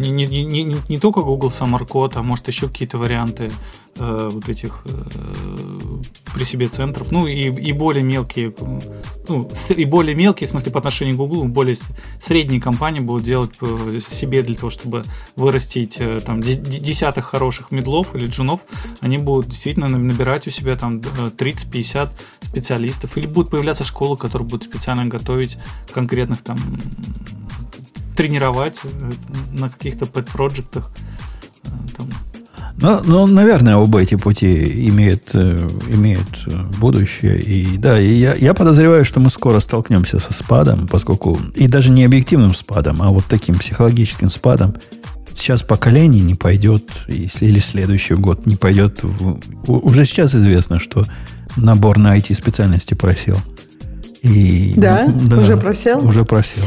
не, 0.00 0.10
не, 0.10 0.44
не, 0.44 0.62
не, 0.62 0.76
не 0.88 0.98
только 0.98 1.20
Google 1.20 1.48
Summer 1.48 1.86
Code, 1.86 2.12
а 2.14 2.22
может 2.22 2.46
еще 2.48 2.68
какие-то 2.68 2.98
варианты 2.98 3.50
э, 3.96 4.30
вот 4.32 4.48
этих 4.48 4.82
э, 4.84 4.90
при 6.34 6.44
себе 6.44 6.68
центров. 6.68 7.10
Ну 7.10 7.26
и, 7.26 7.50
и 7.50 7.72
более 7.72 8.02
мелкие, 8.02 8.54
ну, 9.28 9.50
и 9.76 9.84
более 9.84 10.14
мелкие, 10.14 10.46
в 10.46 10.50
смысле 10.50 10.72
по 10.72 10.78
отношению 10.78 11.14
к 11.14 11.18
Google, 11.18 11.44
более 11.44 11.76
средние 12.20 12.60
компании 12.60 13.00
будут 13.00 13.24
делать 13.24 13.52
себе 14.08 14.42
для 14.42 14.54
того, 14.54 14.70
чтобы 14.70 15.04
вырастить 15.34 16.00
там 16.24 16.40
десятых 16.40 17.24
хороших 17.24 17.70
медлов 17.70 18.14
или 18.14 18.26
джунов, 18.26 18.60
они 19.00 19.18
будут 19.18 19.48
действительно 19.48 19.88
набирать 19.88 20.46
у 20.46 20.50
себя 20.50 20.76
там 20.76 20.98
30-50 20.98 22.10
специалистов. 22.42 23.16
Или 23.16 23.26
будут 23.26 23.50
появляться 23.50 23.84
школы, 23.84 24.16
которые 24.16 24.48
будут 24.48 24.64
специально 24.64 25.06
готовить 25.06 25.58
конкретных 25.92 26.42
там 26.42 26.58
тренировать 28.16 28.80
э, 28.82 29.12
на 29.52 29.68
каких-то 29.68 30.06
пэт-проектах. 30.06 30.90
Э, 31.64 31.70
ну, 32.78 33.00
ну, 33.04 33.26
наверное, 33.26 33.76
оба 33.76 34.02
эти 34.02 34.16
пути 34.16 34.88
имеют, 34.88 35.30
э, 35.32 35.56
имеют 35.88 36.46
будущее. 36.78 37.40
И 37.40 37.78
да, 37.78 37.98
и 37.98 38.12
я, 38.12 38.34
я 38.34 38.52
подозреваю, 38.52 39.04
что 39.04 39.18
мы 39.20 39.30
скоро 39.30 39.60
столкнемся 39.60 40.18
со 40.18 40.32
спадом, 40.32 40.86
поскольку 40.86 41.38
и 41.54 41.68
даже 41.68 41.90
не 41.90 42.04
объективным 42.04 42.54
спадом, 42.54 43.00
а 43.00 43.08
вот 43.08 43.24
таким 43.28 43.56
психологическим 43.56 44.30
спадом. 44.30 44.74
Сейчас 45.34 45.62
поколение 45.62 46.22
не 46.22 46.34
пойдет, 46.34 46.90
если, 47.08 47.46
или 47.46 47.58
следующий 47.58 48.14
год 48.14 48.46
не 48.46 48.56
пойдет. 48.56 49.00
В, 49.02 49.38
уже 49.66 50.06
сейчас 50.06 50.34
известно, 50.34 50.78
что 50.78 51.04
набор 51.56 51.98
на 51.98 52.16
IT-специальности 52.16 52.94
просел. 52.94 53.38
И, 54.22 54.72
да? 54.76 55.06
да? 55.06 55.36
Уже 55.38 55.56
просел? 55.56 56.06
Уже 56.06 56.24
просел. 56.24 56.64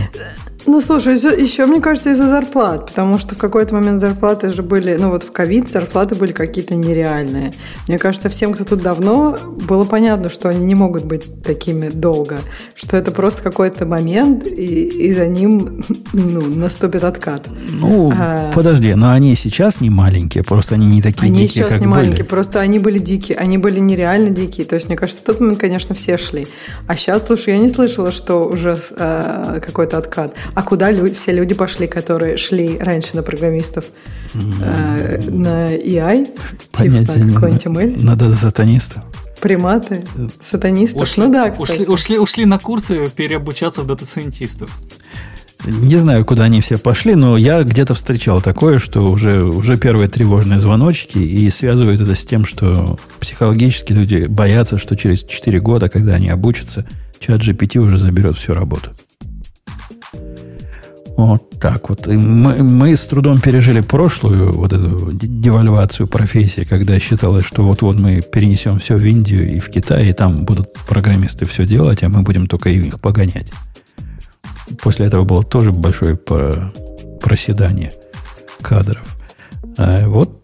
Ну, 0.69 0.81
слушай, 0.81 1.15
еще, 1.15 1.65
мне 1.65 1.81
кажется, 1.81 2.11
из-за 2.11 2.29
зарплат, 2.29 2.85
потому 2.85 3.17
что 3.17 3.33
в 3.33 3.39
какой-то 3.39 3.73
момент 3.73 3.99
зарплаты 4.01 4.53
же 4.53 4.61
были, 4.61 4.97
ну 4.97 5.09
вот 5.09 5.23
в 5.23 5.31
ковид 5.31 5.67
зарплаты 5.67 6.13
были 6.13 6.31
какие-то 6.31 6.75
нереальные. 6.75 7.53
Мне 7.87 7.97
кажется, 7.97 8.29
всем, 8.29 8.53
кто 8.53 8.63
тут 8.65 8.83
давно, 8.83 9.35
было 9.67 9.83
понятно, 9.83 10.29
что 10.29 10.47
они 10.47 10.63
не 10.63 10.75
могут 10.75 11.05
быть 11.05 11.41
такими 11.41 11.89
долго, 11.89 12.37
что 12.75 12.97
это 12.97 13.09
просто 13.09 13.41
какой-то 13.41 13.87
момент, 13.87 14.45
и, 14.45 15.07
и 15.07 15.11
за 15.11 15.25
ним 15.25 15.83
ну, 16.13 16.41
наступит 16.41 17.03
откат. 17.03 17.47
Ну, 17.71 18.13
а, 18.15 18.51
подожди, 18.53 18.93
но 18.93 19.09
они 19.09 19.33
сейчас 19.33 19.81
не 19.81 19.89
маленькие, 19.89 20.43
просто 20.43 20.75
они 20.75 20.85
не 20.85 21.01
такие 21.01 21.31
они 21.31 21.47
дикие, 21.47 21.63
сейчас 21.63 21.69
как 21.69 21.81
не 21.81 21.87
были. 21.87 21.95
маленькие, 21.95 22.25
просто 22.25 22.59
они 22.59 22.77
были 22.77 22.99
дикие, 22.99 23.39
они 23.39 23.57
были 23.57 23.79
нереально 23.79 24.29
дикие. 24.29 24.67
То 24.67 24.75
есть, 24.75 24.87
мне 24.87 24.95
кажется, 24.95 25.23
в 25.23 25.25
тот 25.25 25.39
момент, 25.39 25.59
конечно, 25.59 25.95
все 25.95 26.19
шли. 26.19 26.47
А 26.85 26.95
сейчас, 26.95 27.25
слушай, 27.25 27.55
я 27.55 27.59
не 27.59 27.69
слышала, 27.69 28.11
что 28.11 28.45
уже 28.45 28.77
э, 28.91 29.59
какой-то 29.65 29.97
откат. 29.97 30.35
А 30.59 30.61
куда 30.61 30.91
люди, 30.91 31.15
все 31.15 31.31
люди 31.31 31.53
пошли, 31.53 31.87
которые 31.87 32.35
шли 32.35 32.77
раньше 32.77 33.15
на 33.15 33.23
программистов? 33.23 33.85
Э, 34.33 35.17
на 35.29 35.73
EI? 35.73 36.37
Понятия 36.73 37.13
типа 37.13 37.25
на 37.25 37.33
какой-нибудь 37.33 37.65
ML? 37.65 38.03
На 38.03 38.17
дата-сатанистов? 38.17 39.01
Приматы, 39.39 40.03
сатанисты. 40.41 40.99
Ушли, 40.99 41.23
ну 41.23 41.31
да, 41.31 41.49
кстати. 41.51 41.83
Ушли, 41.83 41.87
ушли, 41.87 42.19
ушли 42.19 42.45
на 42.45 42.59
курсы 42.59 43.09
переобучаться 43.09 43.83
в 43.83 43.87
дата-сайентистов. 43.87 44.77
Не 45.65 45.95
знаю, 45.95 46.25
куда 46.25 46.43
они 46.43 46.59
все 46.59 46.77
пошли, 46.77 47.15
но 47.15 47.37
я 47.37 47.63
где-то 47.63 47.93
встречал 47.93 48.41
такое, 48.41 48.79
что 48.79 49.05
уже, 49.05 49.45
уже 49.45 49.77
первые 49.77 50.09
тревожные 50.09 50.59
звоночки 50.59 51.19
и 51.19 51.49
связывают 51.51 52.01
это 52.01 52.15
с 52.15 52.25
тем, 52.25 52.43
что 52.43 52.99
психологически 53.21 53.93
люди 53.93 54.25
боятся, 54.25 54.77
что 54.77 54.97
через 54.97 55.23
4 55.23 55.57
года, 55.61 55.87
когда 55.87 56.15
они 56.15 56.27
обучатся, 56.29 56.85
чат 57.21 57.39
GPT 57.39 57.79
уже 57.79 57.97
заберет 57.97 58.37
всю 58.37 58.51
работу. 58.51 58.89
Вот 61.19 61.49
так 61.59 61.89
вот. 61.89 62.07
Мы, 62.07 62.63
мы 62.63 62.95
с 62.95 63.01
трудом 63.01 63.39
пережили 63.39 63.81
прошлую 63.81 64.53
вот 64.53 64.71
эту 64.71 65.11
девальвацию 65.11 66.07
профессии, 66.07 66.61
когда 66.61 66.97
считалось, 66.97 67.43
что 67.43 67.63
вот-вот 67.63 67.99
мы 67.99 68.21
перенесем 68.21 68.79
все 68.79 68.95
в 68.95 69.05
Индию 69.05 69.55
и 69.55 69.59
в 69.59 69.69
Китай, 69.69 70.07
и 70.07 70.13
там 70.13 70.45
будут 70.45 70.73
программисты 70.87 71.45
все 71.45 71.65
делать, 71.65 72.03
а 72.03 72.09
мы 72.09 72.21
будем 72.21 72.47
только 72.47 72.69
их 72.69 73.01
погонять. 73.01 73.51
После 74.81 75.07
этого 75.07 75.25
было 75.25 75.43
тоже 75.43 75.73
большое 75.73 76.15
проседание 77.21 77.91
кадров. 78.61 79.03
А 79.77 80.07
вот 80.07 80.41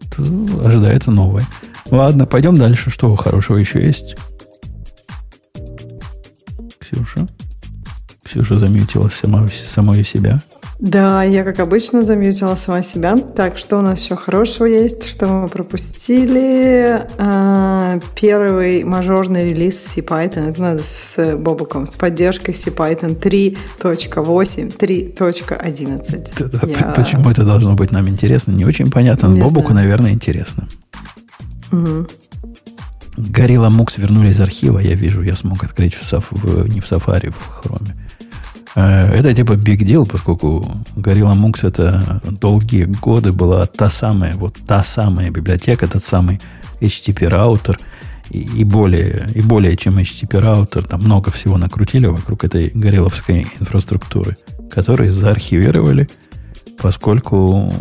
ожидается 0.62 1.10
новое. 1.10 1.46
Ладно, 1.90 2.26
пойдем 2.26 2.54
дальше. 2.54 2.90
Что 2.90 3.16
хорошего 3.16 3.56
еще 3.56 3.82
есть? 3.82 4.14
Ксюша? 6.78 7.26
Ксюша 8.24 8.56
замьютила 8.56 9.08
сама, 9.08 9.46
самую 9.48 10.04
себя. 10.04 10.38
Да, 10.78 11.22
я, 11.22 11.42
как 11.42 11.58
обычно, 11.60 12.02
замьютила 12.02 12.54
сама 12.56 12.82
себя. 12.82 13.16
Так, 13.16 13.56
что 13.56 13.78
у 13.78 13.80
нас 13.80 14.02
еще 14.02 14.14
хорошего 14.14 14.66
есть? 14.66 15.08
Что 15.08 15.26
мы 15.26 15.48
пропустили? 15.48 17.00
А, 17.18 17.98
первый 18.14 18.84
мажорный 18.84 19.44
релиз 19.44 19.96
CPython. 19.96 20.50
Это 20.50 20.60
надо 20.60 20.82
с 20.84 21.34
Бобуком. 21.36 21.86
С 21.86 21.96
поддержкой 21.96 22.50
CPython 22.50 23.18
3.8, 23.18 24.76
3.11. 24.76 26.68
Я... 26.68 26.92
Почему 26.92 27.30
это 27.30 27.44
должно 27.44 27.74
быть 27.74 27.90
нам 27.90 28.06
интересно? 28.08 28.52
Не 28.52 28.66
очень 28.66 28.90
понятно. 28.90 29.28
Не 29.28 29.40
Бобуку, 29.40 29.72
знаю. 29.72 29.86
наверное, 29.86 30.10
интересно. 30.12 30.68
Угу. 31.72 32.06
Горилла 33.16 33.70
Мукс 33.70 33.96
вернулись 33.96 34.34
из 34.34 34.40
архива, 34.40 34.78
я 34.78 34.94
вижу, 34.94 35.22
я 35.22 35.34
смог 35.34 35.64
открыть 35.64 35.94
в, 35.94 36.12
в, 36.30 36.68
не 36.68 36.80
в 36.82 36.84
Safari, 36.84 37.32
в 37.32 37.46
Хроме. 37.48 37.96
Э, 38.76 39.18
это 39.18 39.34
типа 39.34 39.54
big 39.54 39.78
deal, 39.78 40.06
поскольку 40.06 40.70
Gorilla 40.96 41.34
Mux 41.34 41.66
это 41.66 42.20
долгие 42.40 42.84
годы 42.84 43.32
была 43.32 43.66
та 43.66 43.90
самая, 43.90 44.34
вот 44.34 44.58
та 44.66 44.84
самая 44.84 45.30
библиотека, 45.30 45.88
тот 45.88 46.02
самый 46.02 46.40
HTTP 46.80 47.26
раутер, 47.28 47.78
и, 48.28 48.40
и, 48.40 48.64
более, 48.64 49.28
и 49.34 49.40
более 49.40 49.76
чем 49.76 49.98
HTTP 49.98 50.38
раутер, 50.40 50.84
там 50.84 51.00
много 51.00 51.30
всего 51.30 51.56
накрутили 51.56 52.06
вокруг 52.06 52.44
этой 52.44 52.70
гореловской 52.74 53.46
инфраструктуры, 53.58 54.36
которые 54.70 55.10
заархивировали, 55.10 56.08
поскольку 56.78 57.72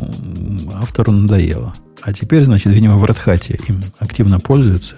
автору 0.81 1.11
надоело. 1.11 1.73
А 2.01 2.13
теперь, 2.13 2.45
значит, 2.45 2.71
видимо, 2.71 2.97
в 2.97 3.03
Hat 3.03 3.67
им 3.67 3.81
активно 3.99 4.39
пользуются. 4.39 4.95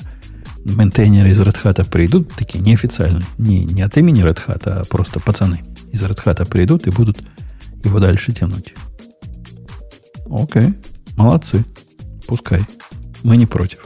Мейнтейнеры 0.66 1.30
из 1.30 1.40
Hat 1.40 1.90
придут, 1.90 2.30
такие 2.36 2.64
неофициальные, 2.64 3.26
не, 3.40 3.66
не 3.66 3.82
от 3.82 3.98
имени 3.98 4.24
Hat, 4.24 4.62
а 4.66 4.84
просто 4.84 5.20
пацаны– 5.20 5.62
из 5.98 6.04
Red 6.04 6.24
Hat 6.24 6.46
придут 6.48 6.88
и 6.88 6.92
будут 6.92 7.18
его 7.84 8.00
дальше 8.00 8.32
тянуть. 8.32 8.74
Окей, 10.30 10.74
молодцы. 11.16 11.64
Пускай. 12.28 12.62
Мы 13.24 13.38
не 13.38 13.46
против. 13.46 13.80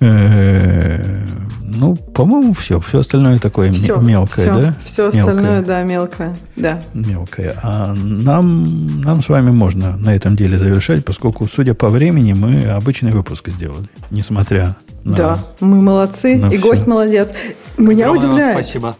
Э, 0.00 1.26
ну, 1.62 1.94
по-моему, 1.94 2.54
все. 2.54 2.80
Все 2.80 3.00
остальное 3.00 3.38
такое 3.38 3.70
все, 3.72 3.96
мелкое, 3.96 4.44
все, 4.44 4.60
да? 4.60 4.74
Все 4.84 5.08
остальное, 5.08 5.62
да, 5.62 5.82
мелкое. 5.82 6.34
Да. 6.56 6.80
Мелкое. 6.94 7.54
А 7.62 7.94
нам, 7.94 9.00
нам 9.00 9.22
с 9.22 9.28
вами 9.28 9.50
можно 9.50 9.96
на 9.96 10.14
этом 10.14 10.36
деле 10.36 10.56
завершать, 10.58 11.04
поскольку, 11.04 11.46
судя 11.46 11.74
по 11.74 11.88
времени, 11.88 12.32
мы 12.32 12.64
обычный 12.70 13.12
выпуск 13.12 13.48
сделали. 13.48 13.88
Несмотря 14.10 14.76
на... 15.04 15.16
Да, 15.16 15.38
мы 15.60 15.82
молодцы. 15.82 16.38
И 16.38 16.48
все. 16.48 16.58
гость 16.58 16.86
молодец. 16.86 17.30
Меня 17.76 18.06
Рома, 18.06 18.18
удивляет. 18.18 18.54
Спасибо. 18.54 18.96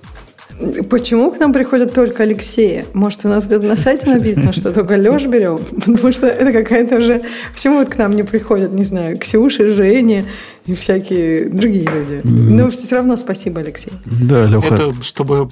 Почему 0.90 1.30
к 1.30 1.38
нам 1.38 1.52
приходят 1.52 1.94
только 1.94 2.22
Алексея? 2.22 2.84
Может, 2.92 3.24
у 3.24 3.28
нас 3.28 3.48
на 3.48 3.76
сайте 3.76 4.08
написано, 4.08 4.52
что 4.52 4.72
только 4.72 4.94
Леш 4.94 5.26
берем? 5.26 5.58
Потому 5.70 6.12
что 6.12 6.26
это 6.26 6.52
какая-то 6.52 6.96
уже... 6.96 7.22
Почему 7.54 7.78
вот 7.78 7.88
к 7.88 7.96
нам 7.96 8.14
не 8.14 8.22
приходят, 8.24 8.72
не 8.72 8.84
знаю, 8.84 9.18
Ксюша, 9.18 9.70
Женя 9.70 10.24
и 10.70 10.74
всякие 10.74 11.48
другие 11.48 11.84
люди? 11.84 12.20
Но 12.24 12.70
все 12.70 12.96
равно 12.96 13.16
спасибо, 13.16 13.60
Алексей. 13.60 13.92
Да, 14.04 14.46
Леха. 14.46 14.74
Это 14.74 15.02
чтобы 15.02 15.48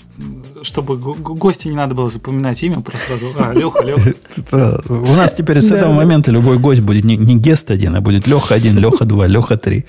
чтобы 0.62 0.96
гости 0.96 1.68
не 1.68 1.76
надо 1.76 1.94
было 1.94 2.10
запоминать 2.10 2.62
имя, 2.62 2.80
просто 2.80 3.06
сразу, 3.06 3.26
а, 3.38 3.52
Леха, 3.52 3.82
Леха. 3.82 4.12
У 4.88 5.14
нас 5.14 5.34
теперь 5.34 5.60
с 5.60 5.70
этого 5.70 5.92
момента 5.92 6.30
любой 6.30 6.58
гость 6.58 6.80
будет 6.80 7.04
не 7.04 7.36
гест 7.36 7.70
один, 7.70 7.96
а 7.96 8.00
будет 8.00 8.26
Леха 8.26 8.54
один, 8.54 8.78
Леха 8.78 9.04
два, 9.04 9.26
Леха 9.26 9.56
три 9.56 9.86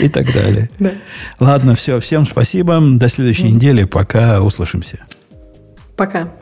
и 0.00 0.08
так 0.08 0.32
далее. 0.32 0.70
Ладно, 1.38 1.74
все, 1.74 2.00
всем 2.00 2.26
спасибо. 2.26 2.80
До 2.80 3.08
следующей 3.08 3.50
недели. 3.52 3.84
Пока 3.84 4.40
услышимся. 4.42 4.98
Пока. 5.96 6.32